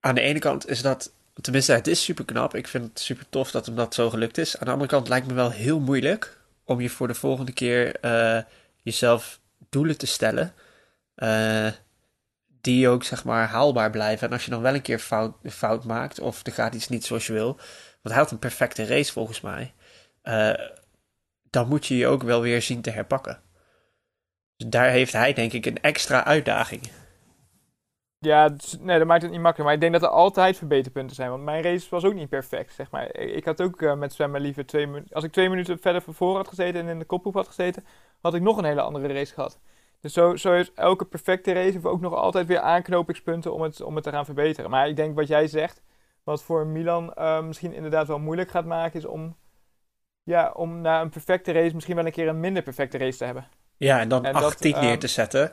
Aan 0.00 0.14
de 0.14 0.20
ene 0.20 0.38
kant 0.38 0.68
is 0.68 0.82
dat, 0.82 1.12
tenminste 1.40 1.72
het 1.72 1.86
is 1.86 2.04
super 2.04 2.24
knap. 2.24 2.54
Ik 2.54 2.68
vind 2.68 2.84
het 2.84 3.00
super 3.00 3.26
tof 3.28 3.50
dat 3.50 3.66
hem 3.66 3.74
dat 3.76 3.94
zo 3.94 4.10
gelukt 4.10 4.38
is. 4.38 4.58
Aan 4.58 4.66
de 4.66 4.72
andere 4.72 4.90
kant 4.90 5.08
lijkt 5.08 5.26
me 5.26 5.34
wel 5.34 5.50
heel 5.50 5.80
moeilijk 5.80 6.38
om 6.64 6.80
je 6.80 6.90
voor 6.90 7.08
de 7.08 7.14
volgende 7.14 7.52
keer 7.52 7.96
eh, 8.00 8.42
jezelf 8.82 9.40
doelen 9.70 9.98
te 9.98 10.06
stellen. 10.06 10.54
eh, 11.14 11.68
die 12.60 12.88
ook 12.88 13.04
zeg 13.04 13.24
maar 13.24 13.48
haalbaar 13.48 13.90
blijven. 13.90 14.26
En 14.26 14.32
als 14.32 14.44
je 14.44 14.50
dan 14.50 14.62
wel 14.62 14.74
een 14.74 14.82
keer 14.82 14.98
fout, 14.98 15.34
fout 15.50 15.84
maakt 15.84 16.20
of 16.20 16.46
er 16.46 16.52
gaat 16.52 16.74
iets 16.74 16.88
niet 16.88 17.04
zoals 17.04 17.26
je 17.26 17.32
wil. 17.32 17.56
Want 18.02 18.14
hij 18.14 18.16
had 18.16 18.30
een 18.30 18.38
perfecte 18.38 18.84
race 18.86 19.12
volgens 19.12 19.40
mij. 19.40 19.72
eh, 20.22 20.52
dan 21.50 21.68
moet 21.68 21.86
je 21.86 21.96
je 21.96 22.06
ook 22.06 22.22
wel 22.22 22.40
weer 22.40 22.62
zien 22.62 22.80
te 22.82 22.90
herpakken. 22.90 23.40
Dus 24.62 24.70
daar 24.70 24.88
heeft 24.90 25.12
hij 25.12 25.32
denk 25.32 25.52
ik 25.52 25.66
een 25.66 25.80
extra 25.80 26.24
uitdaging. 26.24 26.90
Ja, 28.18 28.50
is- 28.56 28.78
nee, 28.80 28.98
dat 28.98 29.06
maakt 29.06 29.22
het 29.22 29.30
niet 29.30 29.40
makkelijk. 29.40 29.64
Maar 29.64 29.74
ik 29.74 29.80
denk 29.80 29.92
dat 29.92 30.10
er 30.10 30.16
altijd 30.16 30.56
verbeterpunten 30.56 31.16
zijn. 31.16 31.30
Want 31.30 31.42
mijn 31.42 31.62
race 31.62 31.86
was 31.90 32.04
ook 32.04 32.14
niet 32.14 32.28
perfect, 32.28 32.74
zeg 32.74 32.90
maar. 32.90 33.16
Ik 33.16 33.44
had 33.44 33.62
ook 33.62 33.82
eh, 33.82 33.94
met 33.94 34.12
zwemmen 34.12 34.40
liever 34.40 34.66
twee 34.66 34.86
minuten... 34.86 35.14
Als 35.14 35.24
ik 35.24 35.32
twee 35.32 35.48
minuten 35.48 35.78
verder 35.78 36.02
van 36.02 36.14
voren 36.14 36.36
had 36.36 36.48
gezeten 36.48 36.80
en 36.80 36.88
in 36.88 36.98
de 36.98 37.04
kopgroep 37.04 37.34
had 37.34 37.46
gezeten... 37.46 37.84
had 38.20 38.34
ik 38.34 38.42
nog 38.42 38.56
een 38.56 38.64
hele 38.64 38.80
andere 38.80 39.12
race 39.12 39.34
gehad. 39.34 39.58
Dus 40.00 40.12
zo, 40.12 40.36
zo 40.36 40.52
is 40.54 40.72
elke 40.74 41.04
perfecte 41.04 41.52
race 41.52 41.88
ook 41.88 42.00
nog 42.00 42.14
altijd 42.14 42.46
weer 42.46 42.60
aanknopingspunten 42.60 43.52
om 43.52 43.62
het, 43.62 43.80
om 43.80 43.94
het 43.94 44.04
te 44.04 44.10
gaan 44.10 44.24
verbeteren. 44.24 44.70
Maar 44.70 44.88
ik 44.88 44.96
denk 44.96 45.14
wat 45.16 45.28
jij 45.28 45.46
zegt, 45.46 45.82
wat 46.24 46.42
voor 46.42 46.66
Milan 46.66 47.14
eh, 47.14 47.42
misschien 47.42 47.72
inderdaad 47.72 48.06
wel 48.06 48.18
moeilijk 48.18 48.50
gaat 48.50 48.64
maken... 48.64 48.98
is 48.98 49.06
om, 49.06 49.36
ja, 50.22 50.50
om 50.50 50.80
na 50.80 51.00
een 51.00 51.10
perfecte 51.10 51.52
race 51.52 51.74
misschien 51.74 51.96
wel 51.96 52.06
een 52.06 52.12
keer 52.12 52.28
een 52.28 52.40
minder 52.40 52.62
perfecte 52.62 52.98
race 52.98 53.18
te 53.18 53.24
hebben. 53.24 53.48
Ja, 53.82 54.00
en 54.00 54.08
dan 54.08 54.24
En 54.24 54.32
dat, 54.32 54.42
18 54.42 54.74
neer 54.80 54.90
ehm, 54.90 54.98
te 54.98 55.06
zetten. 55.06 55.52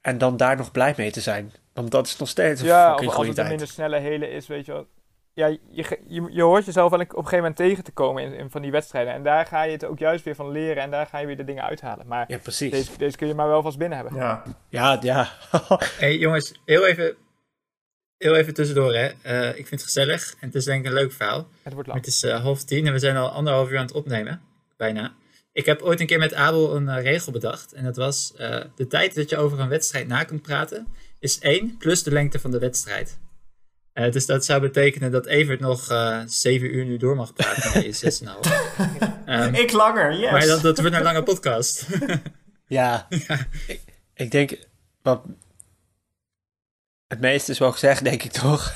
En 0.00 0.18
dan 0.18 0.36
daar 0.36 0.56
nog 0.56 0.70
blij 0.72 0.94
mee 0.96 1.10
te 1.10 1.20
zijn. 1.20 1.52
Want 1.72 1.90
dat 1.90 2.06
is 2.06 2.16
nog 2.16 2.28
steeds 2.28 2.60
een 2.60 2.66
Ja, 2.66 2.88
fucking 2.88 3.08
of 3.10 3.16
als 3.16 3.26
goede 3.26 3.28
het 3.28 3.38
een 3.38 3.44
tijd. 3.44 3.48
minder 3.58 3.74
snelle 3.74 3.98
hele 3.98 4.30
is, 4.30 4.46
weet 4.46 4.66
je 4.66 4.72
wel. 4.72 4.86
ja, 5.32 5.46
je, 5.46 5.98
je, 6.08 6.26
je 6.30 6.42
hoort 6.42 6.64
jezelf 6.64 6.90
wel 6.90 7.00
op 7.00 7.08
een 7.08 7.14
gegeven 7.16 7.36
moment 7.36 7.56
tegen 7.56 7.84
te 7.84 7.92
komen 7.92 8.22
in, 8.22 8.32
in 8.32 8.50
van 8.50 8.62
die 8.62 8.70
wedstrijden. 8.70 9.12
En 9.12 9.22
daar 9.22 9.46
ga 9.46 9.62
je 9.62 9.72
het 9.72 9.84
ook 9.84 9.98
juist 9.98 10.24
weer 10.24 10.34
van 10.34 10.50
leren 10.50 10.82
en 10.82 10.90
daar 10.90 11.06
ga 11.06 11.18
je 11.18 11.26
weer 11.26 11.36
de 11.36 11.44
dingen 11.44 11.64
uithalen. 11.64 12.06
Maar 12.06 12.24
Ja, 12.28 12.38
precies. 12.38 12.70
deze, 12.70 12.98
deze 12.98 13.16
kun 13.16 13.26
je 13.26 13.34
maar 13.34 13.48
wel 13.48 13.62
vast 13.62 13.78
binnen 13.78 13.98
hebben. 13.98 14.16
Ja. 14.16 14.42
Ja, 14.68 14.98
ja. 15.00 15.28
hey, 15.98 16.16
jongens, 16.16 16.52
heel 16.64 16.86
even, 16.86 17.16
heel 18.16 18.34
even 18.36 18.54
tussendoor 18.54 18.94
hè. 18.94 19.08
Eh, 19.22 19.48
ik 19.48 19.54
vind 19.66 19.70
het 19.70 19.82
gezellig 19.82 20.30
en 20.40 20.46
het 20.46 20.54
is 20.54 20.64
denk 20.64 20.80
ik 20.80 20.86
een 20.86 20.92
leuk 20.98 21.12
verhaal. 21.12 21.46
Het 21.62 21.72
wordt 21.72 21.88
Maar 21.88 21.96
lang. 21.96 21.98
het 22.06 22.06
is 22.06 22.22
eh, 22.22 22.40
half 22.42 22.64
tien 22.64 22.86
en 22.86 22.92
we 22.92 22.98
zijn 22.98 23.16
al 23.16 23.28
anderhalf 23.28 23.70
uur 23.70 23.78
aan 23.78 23.86
het 23.86 23.94
opnemen. 23.94 24.42
Bijna. 24.76 25.12
Ik 25.58 25.66
heb 25.66 25.82
ooit 25.82 26.00
een 26.00 26.06
keer 26.06 26.18
met 26.18 26.34
Abel 26.34 26.76
een 26.76 26.88
eh, 26.88 27.02
regel 27.02 27.32
bedacht. 27.32 27.72
En 27.72 27.84
dat 27.84 27.96
was, 27.96 28.32
eh, 28.36 28.60
de 28.76 28.86
tijd 28.86 29.14
dat 29.14 29.30
je 29.30 29.36
over 29.36 29.60
een 29.60 29.68
wedstrijd 29.68 30.06
na 30.06 30.24
kunt 30.24 30.42
praten, 30.42 30.86
is 31.18 31.38
1 31.40 31.76
plus 31.76 32.02
de 32.02 32.10
lengte 32.10 32.38
van 32.38 32.50
de 32.50 32.58
wedstrijd. 32.58 33.18
Eh, 33.92 34.12
dus 34.12 34.26
dat 34.26 34.44
zou 34.44 34.60
betekenen 34.60 35.10
dat 35.10 35.26
Evert 35.26 35.60
nog 35.60 35.90
eh 35.90 36.20
7 36.26 36.74
uur 36.74 36.84
nu 36.84 36.96
door 36.96 37.16
mag 37.16 37.32
praten. 37.32 37.72
Nee, 37.80 37.92
6,5. 37.92 38.52
Ehm, 39.26 39.54
Ik 39.54 39.72
langer, 39.72 40.18
yes. 40.18 40.30
maar 40.30 40.46
dat, 40.46 40.62
dat 40.62 40.78
wordt 40.78 40.94
een 40.94 41.02
lange 41.02 41.22
podcast. 41.22 41.86
Ja. 42.66 43.06
Ik, 43.66 43.80
ik 44.14 44.30
denk, 44.30 44.58
wat 45.02 45.24
het 47.06 47.20
meeste 47.20 47.52
is 47.52 47.58
wel 47.58 47.72
gezegd, 47.72 48.04
denk 48.04 48.22
ik 48.22 48.32
toch? 48.32 48.72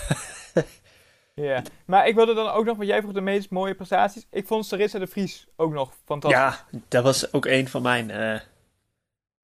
Ja. 1.35 1.63
Maar 1.87 2.07
ik 2.09 2.15
wilde 2.15 2.35
dan 2.35 2.49
ook 2.51 2.65
nog, 2.65 2.77
want 2.77 2.89
jij 2.89 3.01
vroeg 3.01 3.13
de 3.13 3.21
meest 3.21 3.51
mooie 3.51 3.75
prestaties. 3.75 4.27
Ik 4.31 4.47
vond 4.47 4.67
Sarissa 4.67 4.99
de 4.99 5.07
Vries 5.07 5.47
ook 5.57 5.73
nog 5.73 5.93
fantastisch. 6.05 6.41
Ja, 6.41 6.67
dat 6.89 7.05
was 7.05 7.33
ook 7.33 7.47
een 7.47 7.69
van 7.69 7.83
mijn. 7.83 8.11
eh, 8.11 8.41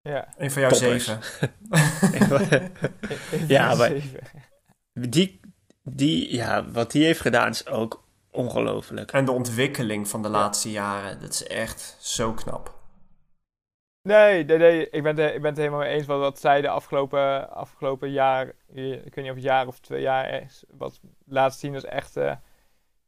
Ja. 0.02 0.28
Een 0.36 0.51
van 0.51 0.62
jouw 0.62 0.70
Toppers. 0.70 1.05
zeven. 1.05 2.73
Ja, 3.48 3.74
maar- 3.74 3.89
Zeven. 3.89 4.20
die, 4.93 5.40
die, 5.82 6.35
ja, 6.35 6.70
wat 6.70 6.90
die 6.93 7.05
heeft 7.05 7.20
gedaan 7.20 7.51
is 7.51 7.66
ook 7.66 8.05
ongelooflijk. 8.31 9.12
En 9.12 9.24
de 9.24 9.32
ontwikkeling 9.32 10.09
van 10.09 10.23
de 10.23 10.28
laatste 10.28 10.70
jaren, 10.70 11.20
dat 11.20 11.31
is 11.32 11.47
echt 11.47 11.97
zo 12.01 12.32
knap. 12.32 12.78
Nee, 14.09 14.44
nee, 14.44 14.59
nee, 14.59 14.90
ik 14.90 15.02
ben 15.02 15.16
het, 15.16 15.35
ik 15.35 15.40
ben 15.40 15.51
het 15.51 15.59
helemaal 15.59 15.80
mee 15.80 15.89
eens 15.89 16.06
wat, 16.06 16.18
wat 16.18 16.40
zij 16.40 16.60
de 16.60 16.68
afgelopen, 16.68 17.51
afgelopen 17.51 18.10
jaar, 18.10 18.47
ik 18.72 19.14
weet 19.14 19.16
niet 19.16 19.28
of 19.28 19.35
het 19.35 19.43
jaar 19.43 19.66
of 19.66 19.78
twee 19.78 20.01
jaar 20.01 20.43
is, 20.43 20.64
wat 20.68 21.01
laat 21.26 21.55
zien 21.55 21.74
is 21.74 21.85
echt, 21.85 22.16
eh, 22.16 22.35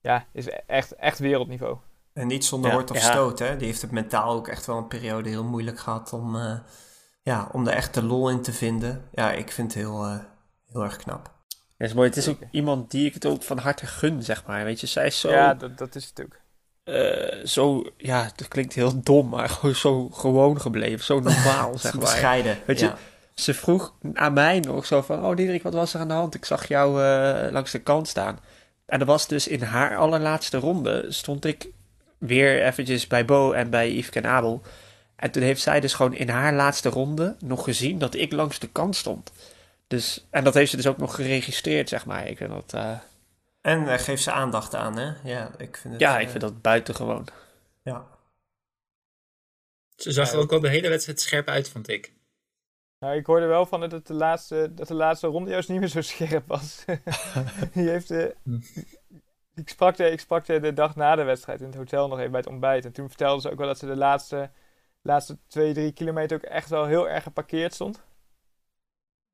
ja, 0.00 0.26
is 0.32 0.48
echt, 0.66 0.94
echt 0.94 1.18
wereldniveau. 1.18 1.76
En 2.12 2.26
niet 2.26 2.44
zonder 2.44 2.70
Ja, 2.70 2.76
hort 2.76 2.90
of 2.90 2.96
ja. 2.96 3.10
stoot, 3.10 3.38
hè. 3.38 3.56
Die 3.56 3.66
heeft 3.66 3.82
het 3.82 3.90
mentaal 3.90 4.34
ook 4.34 4.48
echt 4.48 4.66
wel 4.66 4.76
een 4.76 4.88
periode 4.88 5.28
heel 5.28 5.44
moeilijk 5.44 5.78
gehad 5.78 6.12
om, 6.12 6.36
eh, 6.36 6.58
ja, 7.22 7.48
om 7.52 7.66
er 7.66 7.72
echt 7.72 7.94
de 7.94 8.02
lol 8.02 8.30
in 8.30 8.42
te 8.42 8.52
vinden. 8.52 9.08
Ja, 9.12 9.32
ik 9.32 9.52
vind 9.52 9.74
het 9.74 9.82
heel, 9.82 10.04
eh, 10.04 10.18
heel 10.66 10.82
erg 10.82 10.96
knap. 10.96 11.22
Dat 11.76 11.88
is 11.88 11.94
mooi. 11.94 12.08
Het 12.08 12.16
is 12.16 12.28
ook 12.28 12.40
iemand 12.50 12.90
die 12.90 13.06
ik 13.06 13.14
het 13.14 13.26
ook 13.26 13.42
van 13.42 13.58
harte 13.58 13.86
gun, 13.86 14.22
zeg 14.22 14.46
maar. 14.46 14.64
Weet 14.64 14.80
je, 14.80 14.86
zij 14.86 15.06
is 15.06 15.20
zo, 15.20 15.30
Ja, 15.30 15.54
dat, 15.54 15.78
dat 15.78 15.94
is 15.94 16.06
het 16.06 16.22
ook. 16.22 16.38
Eh, 16.84 17.44
zo, 17.44 17.84
ja, 17.96 18.30
dat 18.36 18.48
klinkt 18.48 18.74
heel 18.74 19.02
dom, 19.02 19.28
maar 19.28 19.48
gewoon 19.58 19.74
zo 19.74 20.08
gewoon 20.08 20.60
gebleven. 20.60 21.04
Zo 21.04 21.20
normaal, 21.20 21.78
zeg 21.78 21.92
maar. 21.92 22.02
Bescheiden. 22.02 22.58
Weet 22.64 22.80
je. 22.80 22.92
Ze 23.34 23.54
vroeg 23.54 23.94
aan 24.12 24.32
mij 24.32 24.60
nog 24.60 24.86
zo 24.86 25.02
van, 25.02 25.24
oh 25.24 25.36
Diederik, 25.36 25.62
wat 25.62 25.74
was 25.74 25.94
er 25.94 26.00
aan 26.00 26.08
de 26.08 26.14
hand? 26.14 26.34
Ik 26.34 26.44
zag 26.44 26.68
jou 26.68 27.04
eh, 27.04 27.52
langs 27.52 27.70
de 27.70 27.78
kant 27.78 28.08
staan. 28.08 28.38
En 28.86 28.98
dat 28.98 29.08
was 29.08 29.28
dus 29.28 29.48
in 29.48 29.62
haar 29.62 29.96
allerlaatste 29.96 30.58
ronde, 30.58 31.04
stond 31.08 31.44
ik 31.44 31.68
weer 32.18 32.64
eventjes 32.64 33.06
bij 33.06 33.24
Bo 33.24 33.52
en 33.52 33.70
bij 33.70 33.92
Yves 33.92 34.10
en 34.10 34.26
Abel. 34.26 34.62
En 35.16 35.30
toen 35.30 35.42
heeft 35.42 35.62
zij 35.62 35.80
dus 35.80 35.94
gewoon 35.94 36.14
in 36.14 36.28
haar 36.28 36.54
laatste 36.54 36.88
ronde 36.88 37.36
nog 37.38 37.64
gezien 37.64 37.98
dat 37.98 38.14
ik 38.14 38.32
langs 38.32 38.58
de 38.58 38.68
kant 38.68 38.96
stond. 38.96 39.32
Dus, 39.86 40.26
en 40.30 40.44
dat 40.44 40.54
heeft 40.54 40.70
ze 40.70 40.76
dus 40.76 40.86
ook 40.86 40.98
nog 40.98 41.14
geregistreerd, 41.14 41.88
zeg 41.88 42.06
maar. 42.06 42.28
Ik 42.28 42.36
vind 42.36 42.50
dat, 42.50 42.72
eh, 42.74 42.90
En 43.60 43.88
eh, 43.88 43.98
geef 43.98 44.20
ze 44.20 44.32
aandacht 44.32 44.74
aan, 44.74 44.96
hè. 44.96 45.12
Ja, 45.22 45.50
ik 45.58 45.76
vind 45.76 45.92
het... 45.92 46.02
ja, 46.02 46.16
eh, 46.16 46.22
ik 46.22 46.28
vind 46.28 46.40
dat 46.40 46.62
buitengewoon. 46.62 47.28
Ja. 47.82 48.06
Ze 49.96 50.12
zag 50.12 50.32
er 50.32 50.38
ook 50.38 50.52
al 50.52 50.60
de 50.60 50.68
hele 50.68 50.88
wedstrijd 50.88 51.20
scherp 51.20 51.48
uit, 51.48 51.68
vond 51.68 51.88
ik. 51.88 52.12
Nou, 52.98 53.16
ik 53.16 53.26
hoorde 53.26 53.46
wel 53.46 53.66
van 53.66 53.80
dat, 53.80 53.92
het 53.92 54.06
de 54.06 54.14
laatste, 54.14 54.74
dat 54.74 54.88
de 54.88 54.94
laatste 54.94 55.26
ronde 55.26 55.50
juist 55.50 55.68
niet 55.68 55.78
meer 55.78 55.88
zo 55.88 56.00
scherp 56.12 56.46
was. 56.46 56.84
Die 57.72 57.88
heeft, 57.88 58.10
eh, 58.10 58.24
ik, 59.54 59.68
sprak 59.68 59.96
de, 59.96 60.10
ik 60.10 60.20
sprak 60.20 60.46
de, 60.46 60.60
de 60.60 60.72
dag 60.72 60.96
na 60.96 61.16
de 61.16 61.22
wedstrijd 61.22 61.60
in 61.60 61.66
het 61.66 61.76
hotel 61.76 62.08
nog 62.08 62.18
even 62.18 62.30
bij 62.30 62.40
het 62.40 62.48
ontbijt. 62.48 62.84
En 62.84 62.92
toen 62.92 63.08
vertelde 63.08 63.40
ze 63.40 63.50
ook 63.50 63.58
wel 63.58 63.66
dat 63.66 63.78
ze 63.78 63.86
de 63.86 63.96
laatste, 63.96 64.50
laatste 65.02 65.38
twee, 65.46 65.72
drie 65.72 65.92
kilometer 65.92 66.36
ook 66.36 66.42
echt 66.42 66.68
wel 66.68 66.86
heel 66.86 67.08
erg 67.08 67.22
geparkeerd 67.22 67.74
stond. 67.74 68.02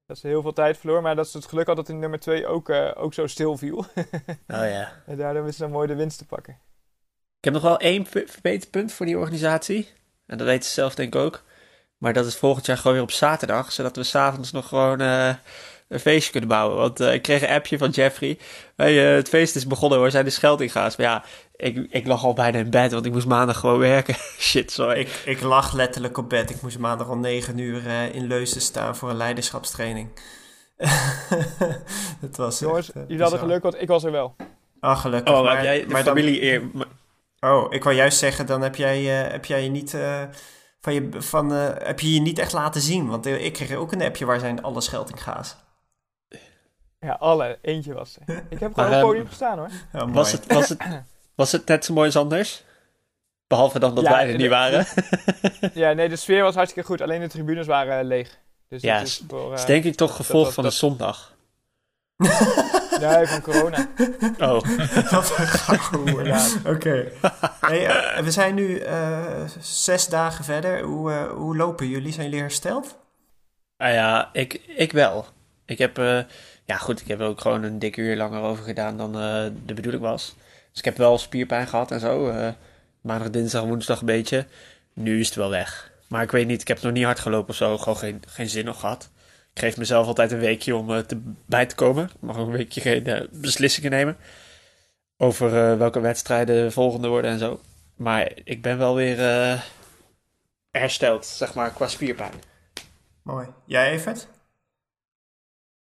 Dat 0.07 0.19
ze 0.19 0.27
heel 0.27 0.43
veel 0.43 0.53
tijd 0.53 0.79
verloor, 0.79 1.03
maar 1.03 1.17
dat 1.17 1.29
ze 1.29 1.37
het 1.37 1.47
geluk 1.47 1.67
had 1.67 1.77
dat 1.77 1.89
in 1.89 1.99
nummer 1.99 2.19
twee 2.19 2.47
ook, 2.47 2.69
eh, 2.69 2.91
ook 2.95 3.15
zo 3.15 3.27
stil 3.27 3.57
viel. 3.57 3.79
Oh 4.49 4.69
ja. 4.69 5.03
en 5.07 5.17
daardoor 5.17 5.45
wist 5.45 5.57
ze 5.59 5.67
mooi 5.69 5.87
de 5.87 5.95
winst 5.95 6.19
te 6.19 6.27
pakken. 6.27 6.53
Ik 7.39 7.45
heb 7.45 7.53
nog 7.53 7.63
wel 7.63 7.79
één 7.79 8.03
pu- 8.09 8.27
verbeterpunt 8.29 8.93
voor 8.93 9.07
die 9.07 9.19
organisatie. 9.19 9.89
En 10.27 10.39
dat 10.39 10.47
weten 10.47 10.65
ze 10.69 10.73
zelf 10.73 10.95
denk 10.95 11.15
ik 11.15 11.21
ook. 11.21 11.43
Maar 11.99 12.13
dat 12.13 12.27
is 12.27 12.37
volgend 12.37 12.67
jaar 12.67 12.77
gewoon 12.77 12.93
weer 12.93 13.03
op 13.03 13.11
zaterdag. 13.11 13.73
Zodat 13.73 13.97
we 13.97 14.03
s'avonds 14.03 14.53
nog 14.53 14.69
gewoon 14.69 15.01
eh, 15.01 15.35
een 15.89 16.01
feestje 16.01 16.31
kunnen 16.31 16.49
bouwen. 16.49 16.77
Want 16.77 17.01
eh, 17.01 17.13
ik 17.15 17.23
kreeg 17.23 17.43
een 17.43 17.49
appje 17.55 17.79
van 17.79 17.91
Jeffrey. 17.91 18.39
Hey, 18.77 19.09
eh, 19.11 19.15
het 19.17 19.29
feest 19.29 19.57
is 19.57 19.67
begonnen 19.67 19.99
hoor, 19.99 20.11
zijn 20.11 20.25
de 20.25 20.31
Scheldinga's. 20.31 20.97
Maar 20.97 21.07
ja, 21.07 21.25
ik, 21.57 21.87
ik 21.91 22.07
lag 22.07 22.25
al 22.25 22.35
bijna 22.35 22.59
in 22.59 22.71
bed, 22.71 22.93
want 22.93 23.07
ik 23.07 23.13
moest 23.13 23.27
maandag 23.27 23.59
gewoon 23.59 23.79
werken. 23.79 24.15
Shit, 24.39 24.73
sorry. 24.73 25.01
Ik, 25.01 25.23
ik 25.25 25.41
lag 25.41 25.73
letterlijk 25.73 26.19
op 26.19 26.29
bed. 26.29 26.51
Ik 26.51 26.63
moest 26.63 26.79
maandag 26.79 27.09
om 27.09 27.21
negen 27.21 27.59
uur 27.59 27.87
eh, 27.87 28.15
in 28.15 28.27
Leuzen 28.27 28.61
staan 28.61 28.97
voor 28.97 29.11
een 29.11 29.17
leiderschapstraining. 29.17 30.09
Het 32.21 32.37
was 32.37 32.59
Jongens, 32.59 32.93
echt, 32.93 33.07
jullie 33.09 33.23
hadden 33.23 33.41
geluk, 33.41 33.63
want 33.63 33.81
ik 33.81 33.89
was 33.89 34.05
er 34.05 34.11
wel. 34.13 34.37
Ah, 34.81 35.01
gelukkig. 35.01 35.35
Oh, 35.35 35.43
maar, 35.45 35.55
heb 35.55 35.65
jij 35.65 35.81
de 35.81 35.87
maar 35.87 36.05
dan- 36.05 36.17
familie 36.17 36.43
eer... 36.43 36.63
maar- 36.73 36.87
Oh, 37.41 37.73
ik 37.73 37.85
wou 37.85 37.97
juist 37.97 38.19
zeggen, 38.19 38.47
dan 38.47 38.63
heb 38.63 38.77
jij, 38.77 39.25
eh, 39.25 39.31
heb 39.33 39.45
jij 39.45 39.63
je 39.63 39.69
niet... 39.71 39.95
eh, 39.95 40.23
van 40.81 40.95
je, 40.95 41.09
van, 41.19 41.53
eh, 41.55 41.69
heb 41.79 42.01
je 42.01 42.15
je 42.15 42.21
niet 42.21 42.39
echt 42.39 42.53
laten 42.53 42.81
zien. 42.81 43.07
Want 43.09 43.27
ik 43.27 43.53
kreeg 43.53 43.75
ook 43.75 43.93
een 43.93 44.03
appje 44.03 44.25
waar 44.25 44.39
zijn 44.41 44.63
alle 44.63 44.81
Scheltinga's. 44.81 45.57
Ja, 47.07 47.13
alle. 47.19 47.59
Eentje 47.63 47.95
was 47.95 48.17
er. 48.27 48.43
Ik 48.51 48.59
heb 48.61 48.75
gewoon 48.75 48.89
op 48.89 48.93
het 48.93 48.93
ehm, 48.93 49.01
podium 49.01 49.27
gestaan 49.27 49.59
hoor. 49.59 49.71
Ja, 49.93 50.09
was, 50.11 50.33
het, 50.33 50.53
was, 50.53 50.69
het, 50.69 50.79
was 51.35 51.53
het 51.53 51.67
net 51.67 51.85
zo 51.85 51.95
mooi 51.95 52.07
als 52.07 52.17
anders? 52.17 52.65
Behalve 53.47 53.79
dan 53.79 53.95
dat 53.95 54.05
Ja, 54.05 54.11
wij 54.11 54.27
er 54.27 54.33
de- 54.33 54.37
niet 54.39 54.49
waren. 54.51 54.87
Ja, 55.75 55.93
nee, 55.93 56.09
de 56.09 56.17
sfeer 56.17 56.43
was 56.43 56.55
hartstikke 56.55 56.89
goed. 56.89 57.01
Alleen 57.01 57.21
de 57.21 57.29
tribunes 57.29 57.67
waren 57.67 57.99
eh, 57.99 58.05
leeg. 58.05 58.39
Dus 58.69 58.83
Ja, 58.83 58.99
dat 58.99 59.07
is 59.07 59.23
voor... 59.29 59.39
Dat 59.41 59.49
eh, 59.53 59.55
is 59.59 59.65
denk 59.65 59.85
ik 59.85 59.95
toch 59.95 60.17
gevolg 60.17 60.53
van 60.53 60.63
dat- 60.63 60.73
de 60.73 60.79
zondag. 60.79 61.35
Nee, 63.01 63.27
van 63.27 63.41
corona. 63.43 63.89
Oh, 64.39 64.61
Wat 65.11 65.39
een. 65.93 66.25
Ja. 66.25 66.47
Oké. 66.67 67.13
Hey, 67.61 67.87
eh, 67.87 68.23
we 68.23 68.31
zijn 68.31 68.55
nu 68.55 68.79
eh, 68.79 69.45
zes 69.61 70.07
dagen 70.09 70.45
verder. 70.45 70.83
Hoe, 70.83 71.13
hoe 71.13 71.57
lopen 71.57 71.87
jullie? 71.89 72.13
Zijn 72.13 72.27
jullie 72.27 72.41
hersteld? 72.41 72.97
Ah 73.77 73.93
ja, 73.93 74.29
ik, 74.33 74.53
ik 74.67 74.93
wel. 74.93 75.27
Ik 75.67 75.79
heb, 75.79 75.99
eh, 75.99 76.21
ja 76.65 76.77
goed, 76.77 77.01
ik 77.01 77.09
heb 77.09 77.21
ook 77.21 77.41
gewoon 77.41 77.63
een 77.63 77.79
dikke 77.79 78.01
uur 78.01 78.17
langer 78.17 78.41
over 78.41 78.65
gedaan 78.65 78.97
dan 78.97 79.15
eh, 79.15 79.45
de 79.67 79.75
bedoeling 79.75 80.03
was. 80.03 80.35
Dus 80.71 80.79
ik 80.79 80.85
heb 80.85 80.97
wel 80.97 81.19
spierpijn 81.19 81.67
gehad 81.67 81.91
en 81.91 82.01
zo. 82.01 82.29
eh, 82.29 82.49
maandag, 83.01 83.31
dinsdag, 83.31 83.63
woensdag 83.63 84.01
een 84.01 84.07
beetje. 84.07 84.47
Nu 84.93 85.21
is 85.21 85.27
het 85.27 85.37
wel 85.37 85.51
weg. 85.51 85.91
Maar 86.09 86.23
ik 86.23 86.31
weet 86.31 86.47
niet, 86.47 86.61
ik 86.61 86.69
heb 86.69 86.81
nog 86.83 86.93
niet 86.93 87.05
hard 87.05 87.19
gelopen 87.19 87.49
of 87.49 87.57
zo. 87.57 87.79
Gewoon 87.79 87.97
geen, 87.97 88.23
geen 88.27 88.49
zin 88.49 88.65
nog 88.65 88.81
gehad. 88.81 89.11
Ik 89.55 89.61
geef 89.63 89.77
mezelf 89.77 90.07
altijd 90.07 90.33
een 90.33 90.39
weekje 90.39 90.77
om 90.77 91.07
te, 91.07 91.21
bij 91.47 91.67
te 91.67 91.75
komen. 91.75 92.11
Mag 92.21 92.37
ook 92.39 92.47
een 92.47 92.53
weekje 92.53 92.81
geen 92.81 93.29
beslissingen 93.33 93.91
nemen. 93.91 94.17
Over 95.17 95.79
welke 95.79 96.01
wedstrijden 96.01 96.65
de 96.65 96.71
volgende 96.71 97.09
worden 97.09 97.31
en 97.31 97.39
zo. 97.39 97.61
Maar 97.97 98.33
ik 98.45 98.63
ben 98.63 98.79
wel 98.79 98.95
weer 98.95 99.19
hersteld, 100.71 101.27
zeg 101.27 101.55
maar, 101.55 101.71
qua 101.71 101.89
spierpijn. 101.89 102.33
Mooi. 103.23 103.47
Jij, 103.65 103.91
Evert? 103.91 104.29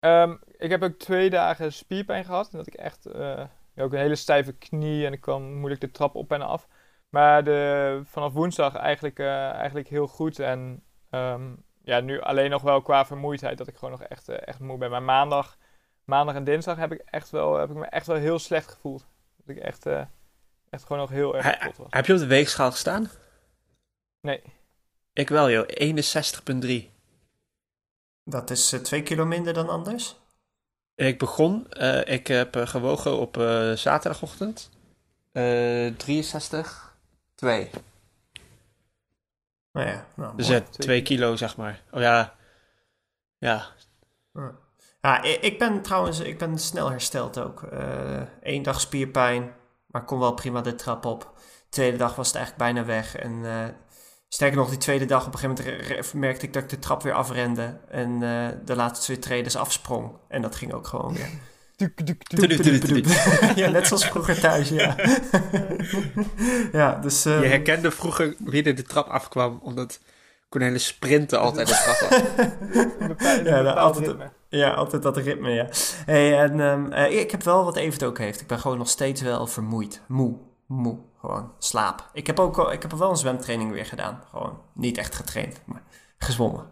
Ehm, 0.05 0.35
ik 0.57 0.69
heb 0.69 0.83
ook 0.83 0.97
twee 0.99 1.29
dagen 1.29 1.73
spierpijn 1.73 2.25
gehad. 2.25 2.49
En 2.51 2.57
dat 2.57 2.67
ik 2.67 2.73
echt... 2.73 3.05
eh, 3.05 3.43
ook 3.75 3.93
een 3.93 3.99
hele 3.99 4.15
stijve 4.15 4.53
knie 4.53 5.05
en 5.05 5.13
ik 5.13 5.21
kwam 5.21 5.53
moeilijk 5.53 5.81
de 5.81 5.91
trap 5.91 6.15
op 6.15 6.31
en 6.31 6.41
af. 6.41 6.67
Maar 7.09 7.43
de, 7.43 8.01
vanaf 8.05 8.33
woensdag 8.33 8.75
eigenlijk, 8.75 9.19
eh, 9.19 9.51
eigenlijk 9.51 9.87
heel 9.87 10.07
goed. 10.07 10.39
En 10.39 10.83
ehm, 11.09 11.53
ja, 11.83 11.99
nu 11.99 12.21
alleen 12.21 12.49
nog 12.49 12.61
wel 12.61 12.81
qua 12.81 13.05
vermoeidheid 13.05 13.57
dat 13.57 13.67
ik 13.67 13.75
gewoon 13.75 13.91
nog 13.91 14.01
echt, 14.01 14.29
eh, 14.29 14.47
echt 14.47 14.59
moe 14.59 14.77
ben. 14.77 14.89
Maar 14.89 15.03
maandag, 15.03 15.57
maandag 16.03 16.35
en 16.35 16.43
dinsdag 16.43 16.77
heb 16.77 16.91
ik, 16.91 17.01
echt 17.05 17.29
wel, 17.29 17.57
heb 17.57 17.69
ik 17.69 17.75
me 17.75 17.85
echt 17.85 18.07
wel 18.07 18.17
heel 18.17 18.39
slecht 18.39 18.71
gevoeld. 18.71 19.07
Dat 19.37 19.55
ik 19.55 19.61
echt, 19.61 19.85
echt 20.69 20.83
gewoon 20.83 20.97
nog 20.97 21.09
heel 21.09 21.35
erg 21.35 21.57
kapot 21.57 21.77
was. 21.77 21.87
Heb 21.89 22.05
je 22.05 22.13
op 22.13 22.19
de 22.19 22.25
weegschaal 22.25 22.71
gestaan? 22.71 23.09
Nee. 24.21 24.41
Ik 25.13 25.29
wel, 25.29 25.49
joh. 25.49 25.65
61,3. 25.67 26.94
Dat 28.25 28.49
is 28.49 28.73
eh, 28.73 28.79
twee 28.79 29.03
kilo 29.03 29.25
minder 29.25 29.53
dan 29.53 29.69
anders. 29.69 30.15
Ik 30.95 31.19
begon, 31.19 31.69
eh, 31.69 32.13
ik 32.13 32.27
heb 32.27 32.55
eh, 32.55 32.67
gewogen 32.67 33.17
op 33.17 33.37
eh, 33.37 33.71
zaterdagochtend. 33.71 34.69
Eh 35.31 35.87
63, 35.97 36.95
2. 37.35 37.69
Nou 39.71 39.87
ja, 39.87 40.05
nou, 40.15 40.35
Dus 40.35 40.61
2 40.71 41.01
kilo, 41.01 41.35
zeg 41.35 41.57
maar. 41.57 41.81
Oh 41.91 42.01
ja. 42.01 42.35
Ja. 43.37 43.65
Ja. 45.01 45.23
Ik 45.23 45.59
ben 45.59 45.81
trouwens 45.81 46.19
ik 46.19 46.37
ben 46.37 46.59
snel 46.59 46.89
hersteld 46.89 47.39
ook. 47.39 47.61
Eén 48.41 48.63
dag 48.63 48.81
spierpijn, 48.81 49.53
maar 49.85 50.05
kon 50.05 50.19
wel 50.19 50.33
prima 50.33 50.61
de 50.61 50.75
trap 50.75 51.05
op. 51.05 51.21
De 51.21 51.69
tweede 51.69 51.97
dag 51.97 52.15
was 52.15 52.27
het 52.27 52.35
eigenlijk 52.35 52.65
bijna 52.73 52.87
weg. 52.87 53.15
En 53.15 53.45
eh, 53.45 53.67
sterker 54.27 54.57
nog, 54.57 54.69
die 54.69 54.77
tweede 54.77 55.05
dag 55.05 55.27
op 55.27 55.33
een 55.33 55.39
gegeven 55.39 55.85
moment 55.85 56.13
merkte 56.13 56.45
ik 56.45 56.53
dat 56.53 56.63
ik 56.63 56.69
de 56.69 56.79
trap 56.79 57.03
weer 57.03 57.13
afrende. 57.13 57.77
En 57.89 58.23
eh, 58.23 58.47
de 58.65 58.75
laatste 58.75 59.05
twee 59.05 59.19
treden 59.19 59.59
afsprong. 59.59 60.11
En 60.27 60.41
dat 60.41 60.55
ging 60.55 60.73
ook 60.73 60.87
gewoon 60.87 61.13
weer. 61.13 61.29
Ja, 63.55 63.69
net 63.69 63.87
zoals 63.87 64.05
vroeger 64.05 64.39
thuis, 64.39 64.69
ja. 64.69 64.95
ja, 66.71 66.95
dus... 66.95 67.25
eh, 67.25 67.41
Je 67.41 67.47
herkende 67.47 67.91
vroeger 67.91 68.35
wie 68.39 68.63
er 68.63 68.75
de 68.75 68.83
trap 68.83 69.07
afkwam, 69.07 69.59
omdat 69.63 69.99
Cornelis 70.49 70.85
sprinten 70.87 71.39
altijd 71.39 71.67
de 71.67 71.73
trap 71.73 72.11
af. 72.11 72.33
Ja, 73.43 73.57
bepaald 73.63 73.77
altijd- 73.77 74.05
ritme. 74.07 74.31
Ja, 74.49 74.69
altijd 74.73 75.03
dat 75.03 75.17
ritme, 75.17 75.49
ja. 75.49 75.67
Hey, 76.05 76.39
en 76.39 76.59
ehm, 76.59 76.91
eh, 76.91 77.19
ik 77.19 77.31
heb 77.31 77.43
wel 77.43 77.63
wat 77.63 77.75
Evert 77.75 78.03
ook 78.03 78.17
heeft. 78.17 78.41
Ik 78.41 78.47
ben 78.47 78.59
gewoon 78.59 78.77
nog 78.77 78.89
steeds 78.89 79.21
wel 79.21 79.47
vermoeid. 79.47 80.01
Moe. 80.07 80.37
Moe. 80.67 80.99
Gewoon 81.19 81.53
slaap. 81.59 82.09
Ik 82.13 82.27
heb 82.27 82.39
ook 82.39 82.71
ik 82.71 82.81
heb 82.81 82.91
wel 82.91 83.09
een 83.09 83.15
zwemtraining 83.15 83.71
weer 83.71 83.85
gedaan. 83.85 84.23
Gewoon 84.29 84.61
niet 84.73 84.97
echt 84.97 85.15
getraind, 85.15 85.61
maar 85.65 85.83
gezwommen. 86.17 86.69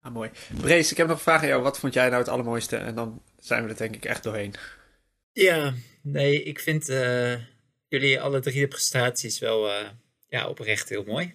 Ah, 0.00 0.12
mooi. 0.12 0.30
Brace, 0.60 0.90
ik 0.90 0.96
heb 0.96 1.06
nog 1.06 1.16
een 1.16 1.22
vraag 1.22 1.40
aan 1.40 1.48
jou. 1.48 1.62
Wat 1.62 1.78
vond 1.78 1.94
jij 1.94 2.08
nou 2.08 2.18
het 2.18 2.28
allermooiste? 2.28 2.76
En 2.76 2.94
dan 2.94 3.22
zijn 3.38 3.62
we 3.64 3.68
er 3.68 3.76
denk 3.76 3.94
ik 3.94 4.04
echt 4.04 4.22
doorheen. 4.22 4.54
Ja, 5.32 5.74
nee, 6.02 6.42
ik 6.42 6.60
vind 6.60 6.88
eh, 6.88 7.34
jullie 7.88 8.20
alle 8.20 8.40
drie 8.40 8.60
de 8.60 8.68
prestaties 8.68 9.38
wel 9.38 9.70
eh, 9.70 9.88
ja, 10.28 10.48
oprecht 10.48 10.88
heel 10.88 11.04
mooi. 11.04 11.34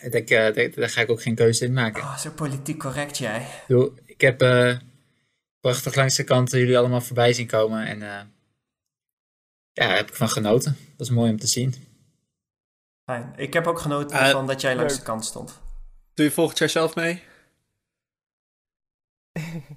Ik 0.00 0.12
denk, 0.12 0.30
eh, 0.30 0.54
daar, 0.54 0.70
daar 0.70 0.90
ga 0.90 1.00
ik 1.00 1.10
ook 1.10 1.22
geen 1.22 1.34
keuze 1.34 1.64
in 1.64 1.72
maken. 1.72 2.02
Oh, 2.02 2.16
zo 2.16 2.30
politiek 2.30 2.78
correct 2.78 3.18
jij. 3.18 3.40
Ik 3.40 3.64
bedoel, 3.66 3.94
ik 4.04 4.20
heb 4.20 4.42
eh, 4.42 4.76
prachtig 5.60 5.94
langs 5.94 6.16
de 6.16 6.24
kant 6.24 6.50
jullie 6.50 6.78
allemaal 6.78 7.00
voorbij 7.00 7.32
zien 7.32 7.46
komen. 7.46 7.86
En 7.86 8.02
eh, 8.02 8.20
ja, 9.78 9.86
daar 9.86 9.96
heb 9.96 10.08
ik 10.08 10.14
van 10.14 10.28
genoten. 10.28 10.76
Dat 10.96 11.06
is 11.06 11.12
mooi 11.12 11.30
om 11.30 11.38
te 11.38 11.46
zien. 11.46 11.74
Fijn. 13.04 13.32
Ik 13.36 13.52
heb 13.52 13.66
ook 13.66 13.78
genoten 13.78 14.18
Eh, 14.18 14.30
van 14.30 14.46
dat 14.46 14.60
jij 14.60 14.76
langs 14.76 14.96
de 14.96 15.02
kant 15.02 15.24
stond. 15.24 15.60
Doe 16.14 16.26
je 16.26 16.32
volgend 16.32 16.58
jaar 16.58 16.68
zelf 16.68 16.94
mee? 16.94 17.22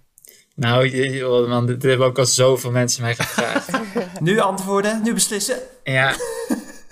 Nou, 0.56 1.48
man, 1.48 1.66
dit, 1.66 1.84
hebben 1.84 2.08
ook 2.08 2.18
al 2.18 2.26
zoveel 2.26 2.72
mensen 2.72 3.02
mij 3.02 3.16
gevraagd. 3.16 3.70
Nu 4.20 4.40
antwoorden, 4.40 5.02
nu 5.04 5.14
beslissen. 5.14 5.58
En 5.84 5.94
ja, 5.94 6.16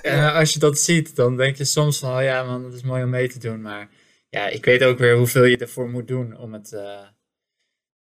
en 0.01 0.33
als 0.33 0.53
je 0.53 0.59
dat 0.59 0.79
ziet, 0.79 1.15
dan 1.15 1.37
denk 1.37 1.55
je 1.55 1.65
soms 1.65 1.99
van, 1.99 2.17
oh 2.17 2.23
ja 2.23 2.43
man, 2.43 2.63
dat 2.63 2.73
is 2.73 2.83
mooi 2.83 3.03
om 3.03 3.09
mee 3.09 3.29
te 3.29 3.39
doen. 3.39 3.61
Maar 3.61 3.89
ja, 4.29 4.47
ik 4.47 4.65
weet 4.65 4.83
ook 4.83 4.97
weer 4.97 5.17
hoeveel 5.17 5.43
je 5.43 5.57
ervoor 5.57 5.89
moet 5.89 6.07
doen 6.07 6.37
om 6.37 6.53
het 6.53 6.73
eh, 6.73 7.01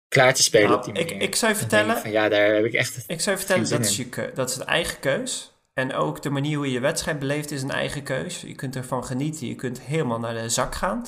klaar 0.08 0.34
te 0.34 0.42
spelen 0.42 0.68
Nou, 0.68 0.78
op 0.78 0.84
die 0.84 0.94
ik, 1.02 1.08
manier. 1.10 1.22
ik 1.22 1.34
zou 1.34 1.52
je 1.52 1.58
ik 1.58 1.68
vertellen, 1.68 1.98
van, 1.98 2.10
ja, 2.10 2.28
daar 2.28 2.54
heb 2.54 2.64
ik 2.64 2.72
echt... 2.72 3.04
ik 3.06 3.20
zou 3.20 3.36
je 3.36 3.44
vertellen 3.44 3.68
dat, 3.68 3.84
is 3.84 3.96
je 3.96 4.30
dat 4.34 4.50
is 4.50 4.56
een 4.56 4.66
eigen 4.66 5.00
keus. 5.00 5.52
En 5.72 5.94
ook 5.94 6.22
de 6.22 6.30
manier 6.30 6.56
hoe 6.56 6.66
je 6.66 6.72
je 6.72 6.80
wedstrijd 6.80 7.18
beleeft 7.18 7.50
is 7.50 7.62
een 7.62 7.70
eigen 7.70 8.02
keus. 8.02 8.40
Je 8.40 8.54
kunt 8.54 8.76
ervan 8.76 9.04
genieten. 9.04 9.46
Je 9.46 9.54
kunt 9.54 9.80
helemaal 9.80 10.18
naar 10.18 10.34
de 10.34 10.48
zak 10.48 10.74
gaan. 10.74 11.06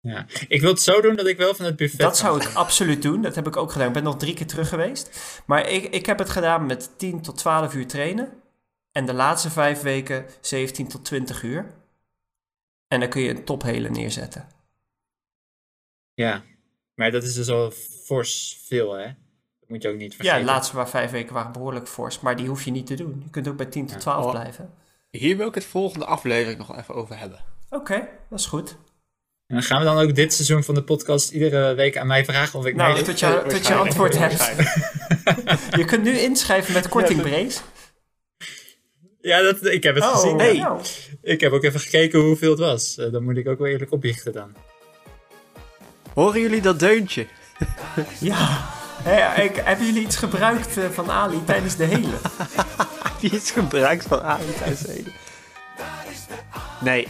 Ja. 0.00 0.26
Ik 0.48 0.60
wil 0.60 0.70
het 0.70 0.82
zo 0.82 1.00
doen 1.00 1.16
dat 1.16 1.26
ik 1.26 1.36
wel 1.36 1.54
van 1.54 1.64
het 1.64 1.76
buffet 1.76 2.00
Dat 2.00 2.16
zou 2.16 2.42
ik 2.42 2.54
absoluut 2.54 3.02
doen. 3.02 3.22
Dat 3.22 3.34
heb 3.34 3.46
ik 3.46 3.56
ook 3.56 3.72
gedaan. 3.72 3.86
Ik 3.86 3.92
ben 3.92 4.02
nog 4.02 4.16
drie 4.16 4.34
keer 4.34 4.46
terug 4.46 4.68
geweest. 4.68 5.20
Maar 5.46 5.68
ik, 5.68 5.84
ik 5.84 6.06
heb 6.06 6.18
het 6.18 6.30
gedaan 6.30 6.66
met 6.66 6.90
10 6.98 7.22
tot 7.22 7.36
12 7.38 7.74
uur 7.74 7.86
trainen. 7.86 8.32
En 8.92 9.06
de 9.06 9.12
laatste 9.14 9.50
vijf 9.50 9.80
weken 9.80 10.26
17 10.40 10.88
tot 10.88 11.04
20 11.04 11.42
uur. 11.42 11.74
En 12.88 13.00
dan 13.00 13.08
kun 13.08 13.22
je 13.22 13.30
een 13.30 13.44
tophelen 13.44 13.92
neerzetten. 13.92 14.48
Ja, 16.14 16.42
maar 16.94 17.10
dat 17.10 17.22
is 17.22 17.34
dus 17.34 17.48
al 17.48 17.70
fors 18.04 18.60
veel, 18.66 18.92
hè? 18.92 19.04
Dat 19.60 19.68
moet 19.68 19.82
je 19.82 19.88
ook 19.88 19.96
niet 19.96 20.10
Ja, 20.12 20.16
vergeten. 20.16 20.40
de 20.46 20.52
laatste 20.52 20.76
waar 20.76 20.88
vijf 20.88 21.10
weken 21.10 21.34
waren 21.34 21.52
behoorlijk 21.52 21.88
fors. 21.88 22.20
Maar 22.20 22.36
die 22.36 22.46
hoef 22.48 22.64
je 22.64 22.70
niet 22.70 22.86
te 22.86 22.94
doen. 22.94 23.20
Je 23.24 23.30
kunt 23.30 23.48
ook 23.48 23.56
bij 23.56 23.66
10 23.66 23.86
tot 23.86 24.00
12 24.00 24.24
Oh. 24.24 24.30
blijven. 24.30 24.70
Hier 25.10 25.36
wil 25.36 25.48
ik 25.48 25.54
het 25.54 25.64
volgende 25.64 26.04
aflevering 26.04 26.58
nog 26.58 26.76
even 26.78 26.94
over 26.94 27.18
hebben. 27.18 27.38
Oké, 27.70 28.08
dat 28.30 28.38
is 28.38 28.46
goed. 28.46 28.76
En 29.46 29.54
dan 29.54 29.62
gaan 29.62 29.78
we 29.78 29.84
dan 29.84 29.98
ook 29.98 30.14
dit 30.14 30.32
seizoen 30.34 30.64
van 30.64 30.74
de 30.74 30.82
podcast 30.82 31.30
iedere 31.30 31.74
week 31.74 31.96
aan 31.96 32.06
mij 32.06 32.24
vragen 32.24 32.58
of 32.58 32.66
ik 32.66 32.74
Nou, 32.74 32.92
mee 32.94 33.02
tot 33.02 33.18
je, 33.20 33.44
tot 33.48 33.66
je 33.66 33.74
antwoord 33.74 34.18
hebt. 34.18 34.52
Je 35.78 35.84
kunt 35.84 36.02
nu 36.04 36.18
inschrijven 36.18 36.72
met 36.72 36.88
korting 36.88 37.20
Brace. 37.22 37.60
Ja, 39.20 39.42
dat, 39.42 39.64
ik 39.66 39.82
heb 39.82 39.94
het 39.94 40.04
Oh, 40.04 40.10
gezien. 40.14 40.38
hey. 40.38 40.54
ja. 40.54 40.78
Ik 41.22 41.40
heb 41.40 41.52
ook 41.52 41.64
even 41.64 41.80
gekeken 41.80 42.20
hoeveel 42.20 42.50
het 42.50 42.58
was. 42.58 42.98
Eh, 42.98 43.12
dan 43.12 43.24
moet 43.24 43.36
ik 43.36 43.48
ook 43.48 43.58
wel 43.58 43.66
eerlijk 43.68 43.92
opbiechten 43.92 44.32
dan. 44.32 44.54
Horen 46.14 46.40
jullie 46.40 46.60
dat 46.62 46.78
deuntje? 46.78 47.26
Ja. 48.20 48.72
Hey, 49.02 49.44
ik, 49.44 49.56
hebben 49.56 49.86
jullie 49.86 50.02
iets 50.02 50.16
gebruikt 50.16 50.76
eh, 50.76 50.88
van 50.90 51.10
Ali 51.10 51.44
tijdens 51.44 51.76
de 51.76 51.84
hele? 51.84 52.16
Die 53.20 53.30
is 53.30 53.50
gebruikt 53.50 54.06
van 54.06 54.22
Ali 54.22 54.52
tijdens 54.58 54.80
de 54.80 54.92
hele. 54.92 55.10
Nee. 56.80 57.08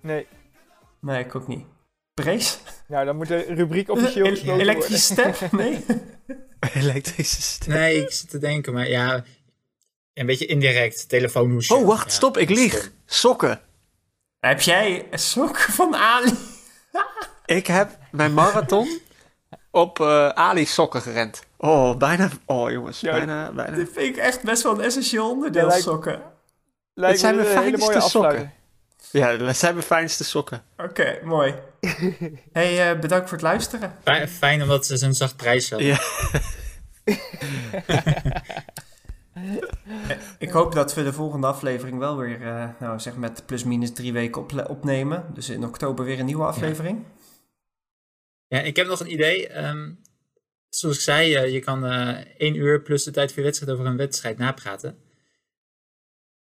Nee. 0.00 0.26
Nee, 1.00 1.24
ik 1.24 1.34
ook 1.34 1.48
niet. 1.48 1.64
Brace? 2.14 2.56
Nou, 2.88 3.04
dan 3.04 3.16
moet 3.16 3.28
de 3.28 3.44
rubriek 3.48 3.90
officieel 3.90 4.24
El- 4.26 4.30
gesloten 4.34 4.60
elektrische 4.60 5.12
step? 5.14 5.52
Nee. 5.52 5.84
Elektrische 6.74 7.42
stem. 7.42 7.72
Nee, 7.74 8.02
ik 8.02 8.10
zit 8.10 8.30
te 8.30 8.38
denken, 8.38 8.72
maar 8.72 8.88
ja... 8.88 9.24
Een 10.14 10.26
beetje 10.26 10.46
indirect, 10.46 11.08
telefoonhoesje. 11.08 11.74
Oh, 11.74 11.86
wacht, 11.86 12.04
Ja, 12.06 12.10
stop, 12.12 12.38
ik 12.38 12.48
lieg. 12.50 12.90
Sokken. 13.06 13.60
Heb 14.40 14.60
jij 14.60 15.06
sokken 15.12 15.72
van 15.72 15.96
Ali? 15.96 16.32
Ik 17.44 17.66
heb 17.66 17.98
mijn 18.10 18.34
marathon 18.34 19.00
op 19.70 20.00
eh 20.00 20.28
Ali 20.28 20.66
sokken 20.66 21.02
gerend. 21.02 21.42
Oh, 21.56 21.96
bijna. 21.96 22.28
Oh, 22.46 22.70
jongens, 22.70 23.00
Ja, 23.00 23.12
bijna, 23.12 23.52
bijna. 23.52 23.76
Dit 23.76 23.90
vind 23.92 24.16
ik 24.16 24.22
echt 24.22 24.42
best 24.42 24.62
wel 24.62 24.72
een 24.74 24.80
essentieel 24.80 25.30
onderdeel, 25.30 25.62
Ja, 25.62 25.68
lijkt- 25.68 25.82
sokken. 25.84 26.22
Lijkt 26.94 27.12
Dit 27.12 27.20
zijn 27.20 27.36
mijn 27.36 27.48
fijnste 27.48 28.00
sokken. 28.00 28.52
Ja, 29.10 29.36
dat 29.36 29.56
zijn 29.56 29.74
mijn 29.74 29.86
fijnste 29.86 30.24
sokken. 30.24 30.62
Oké, 30.76 31.18
mooi. 31.24 31.54
hey, 32.52 32.90
eh, 32.90 32.98
bedankt 32.98 33.28
voor 33.28 33.38
het 33.38 33.46
luisteren. 33.46 33.94
Fijn- 34.02 34.28
Fijn 34.28 34.62
omdat 34.62 34.86
ze 34.86 34.96
zo'n 34.96 35.14
zacht 35.14 35.36
prijs 35.36 35.70
hadden. 35.70 35.88
Ja. 35.88 35.98
Ik 40.38 40.50
hoop 40.50 40.72
dat 40.72 40.94
we 40.94 41.02
de 41.02 41.12
volgende 41.12 41.46
aflevering 41.46 41.98
wel 41.98 42.16
weer, 42.16 42.42
eh, 42.42 42.68
nou 42.80 43.00
zeg 43.00 43.16
met 43.16 43.46
plus 43.46 43.64
minus 43.64 43.92
drie 43.92 44.12
weken 44.12 44.40
op, 44.42 44.66
opnemen. 44.68 45.24
Dus 45.34 45.48
in 45.48 45.64
oktober 45.64 46.04
weer 46.04 46.18
een 46.18 46.26
nieuwe 46.26 46.44
aflevering. 46.44 47.04
Ja, 48.46 48.60
ik 48.60 48.76
heb 48.76 48.86
nog 48.86 49.00
een 49.00 49.12
idee. 49.12 49.48
Ehm, 49.48 49.90
zoals 50.68 50.96
ik 50.96 51.02
zei, 51.02 51.34
eh, 51.34 51.52
je 51.52 51.60
kan 51.60 51.86
eh 51.86 52.16
één 52.38 52.54
uur 52.54 52.80
plus 52.82 53.04
de 53.04 53.10
tijd 53.10 53.28
voor 53.28 53.38
je 53.38 53.44
wedstrijd 53.44 53.72
over 53.72 53.86
een 53.86 53.96
wedstrijd 53.96 54.38
napraten. 54.38 54.98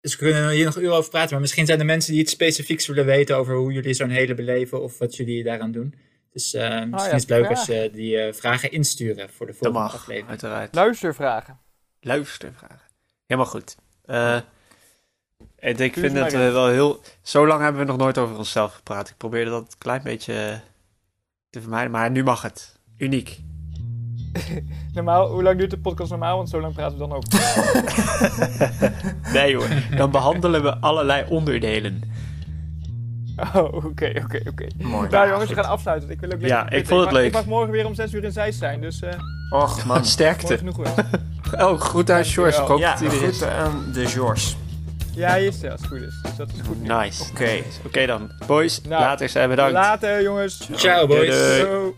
Dus 0.00 0.16
we 0.16 0.24
kunnen 0.24 0.50
hier 0.50 0.64
nog 0.64 0.76
een 0.76 0.82
uur 0.82 0.90
over 0.90 1.10
praten. 1.10 1.30
Maar 1.30 1.40
misschien 1.40 1.66
zijn 1.66 1.78
er 1.78 1.84
mensen 1.84 2.12
die 2.12 2.20
iets 2.20 2.32
specifieks 2.32 2.86
willen 2.86 3.06
weten 3.06 3.36
over 3.36 3.54
hoe 3.54 3.72
jullie 3.72 3.94
zo'n 3.94 4.08
hele 4.10 4.34
beleven 4.34 4.82
of 4.82 4.98
wat 4.98 5.16
jullie 5.16 5.44
daaraan 5.44 5.72
doen. 5.72 5.94
Dus 6.32 6.54
eh, 6.54 6.62
misschien 6.70 6.90
ja, 6.90 7.12
is 7.12 7.20
het 7.20 7.30
leuk 7.30 7.48
als 7.48 7.66
je 7.66 7.90
die 7.92 8.18
eh, 8.18 8.32
vragen 8.32 8.70
insturen 8.70 9.30
voor 9.30 9.46
de 9.46 9.52
Dat 9.52 9.60
volgende 9.60 9.84
mag, 9.86 9.94
aflevering. 9.94 10.28
uiteraard. 10.28 10.74
Luistervragen. 10.74 11.58
Luistervragen. 12.00 12.85
Helemaal 13.26 13.50
goed. 13.50 13.76
Eh, 14.04 14.36
ik 15.56 15.92
vind 15.94 16.12
het 16.16 16.32
eh, 16.32 16.38
wel 16.52 16.68
heel... 16.68 17.00
Zo 17.22 17.46
lang 17.46 17.62
hebben 17.62 17.80
we 17.80 17.86
nog 17.86 17.96
nooit 17.96 18.18
over 18.18 18.36
onszelf 18.36 18.74
gepraat. 18.74 19.08
Ik 19.08 19.16
probeerde 19.16 19.50
dat 19.50 19.62
een 19.62 19.78
klein 19.78 20.02
beetje 20.02 20.32
eh, 20.34 20.56
te 21.50 21.60
vermijden, 21.60 21.90
maar 21.90 22.10
nu 22.10 22.22
mag 22.24 22.42
het. 22.42 22.78
Uniek. 22.96 23.40
Normaal, 24.94 25.28
hoe 25.30 25.42
lang 25.42 25.58
duurt 25.58 25.70
de 25.70 25.78
podcast 25.78 26.10
normaal? 26.10 26.36
Want 26.36 26.48
zo 26.48 26.60
lang 26.60 26.74
praten 26.74 26.98
we 26.98 27.06
dan 27.08 27.12
over. 27.12 27.28
Nee 29.32 29.56
hoor, 29.56 29.68
dan 29.96 30.10
behandelen 30.10 30.62
we 30.62 30.76
allerlei 30.78 31.24
onderdelen. 31.28 32.00
Oh, 33.54 33.74
oké, 33.74 34.12
oké, 34.24 34.40
oké. 34.48 34.66
Mooi. 34.78 35.08
Nou 35.08 35.28
jongens, 35.28 35.48
we 35.50 35.54
gaan 35.56 35.64
afsluiten. 35.64 36.10
Ik 36.10 36.20
wil 36.20 36.32
ook 36.32 36.40
Ja, 36.40 36.58
lekker 36.60 36.78
ik 36.78 36.86
vond 36.86 37.00
het 37.00 37.10
mag- 37.10 37.18
leuk. 37.18 37.26
Ik 37.26 37.32
mag 37.32 37.46
morgen 37.46 37.70
weer 37.70 37.86
om 37.86 37.94
6 37.94 38.12
uur 38.12 38.24
in 38.24 38.32
Zeist 38.32 38.58
zijn, 38.58 38.80
dus 38.80 39.02
eh 39.02 39.18
Och 39.50 39.76
man. 39.84 39.86
mooi 39.96 40.04
Sterkte. 40.08 40.58
genoeg 40.58 40.76
hoor. 40.76 40.86
Oh, 41.52 41.80
goed 41.80 42.10
aan 42.10 42.24
George. 42.24 42.60
Ik 42.62 42.66
hoop 42.68 42.78
Ja, 42.78 42.90
dat 42.90 42.98
hij 43.12 43.18
er 43.20 43.28
is. 43.28 43.38
goed 43.38 43.46
aan 43.48 43.84
de 43.92 44.06
George. 44.06 44.54
Ja, 45.14 45.28
hij 45.28 45.46
is 45.46 45.62
er 45.62 45.70
als 45.70 45.80
het 45.80 45.88
goed 45.90 46.00
is. 46.00 46.14
Dus 46.22 46.36
dat 46.36 46.48
is 46.54 46.60
goed. 46.66 46.82
Nice. 46.82 47.24
Oké. 47.30 47.50
Oké 47.86 48.06
dan. 48.06 48.30
Boys, 48.46 48.80
Nou, 48.88 49.00
later 49.02 49.28
zijn 49.28 49.48
bedankt. 49.48 49.72
Later 49.72 50.22
jongens. 50.22 50.68
Ciao 50.74 51.06
boys. 51.06 51.18
Doei, 51.26 51.40
doei. 51.40 51.60
Zo. 51.60 51.96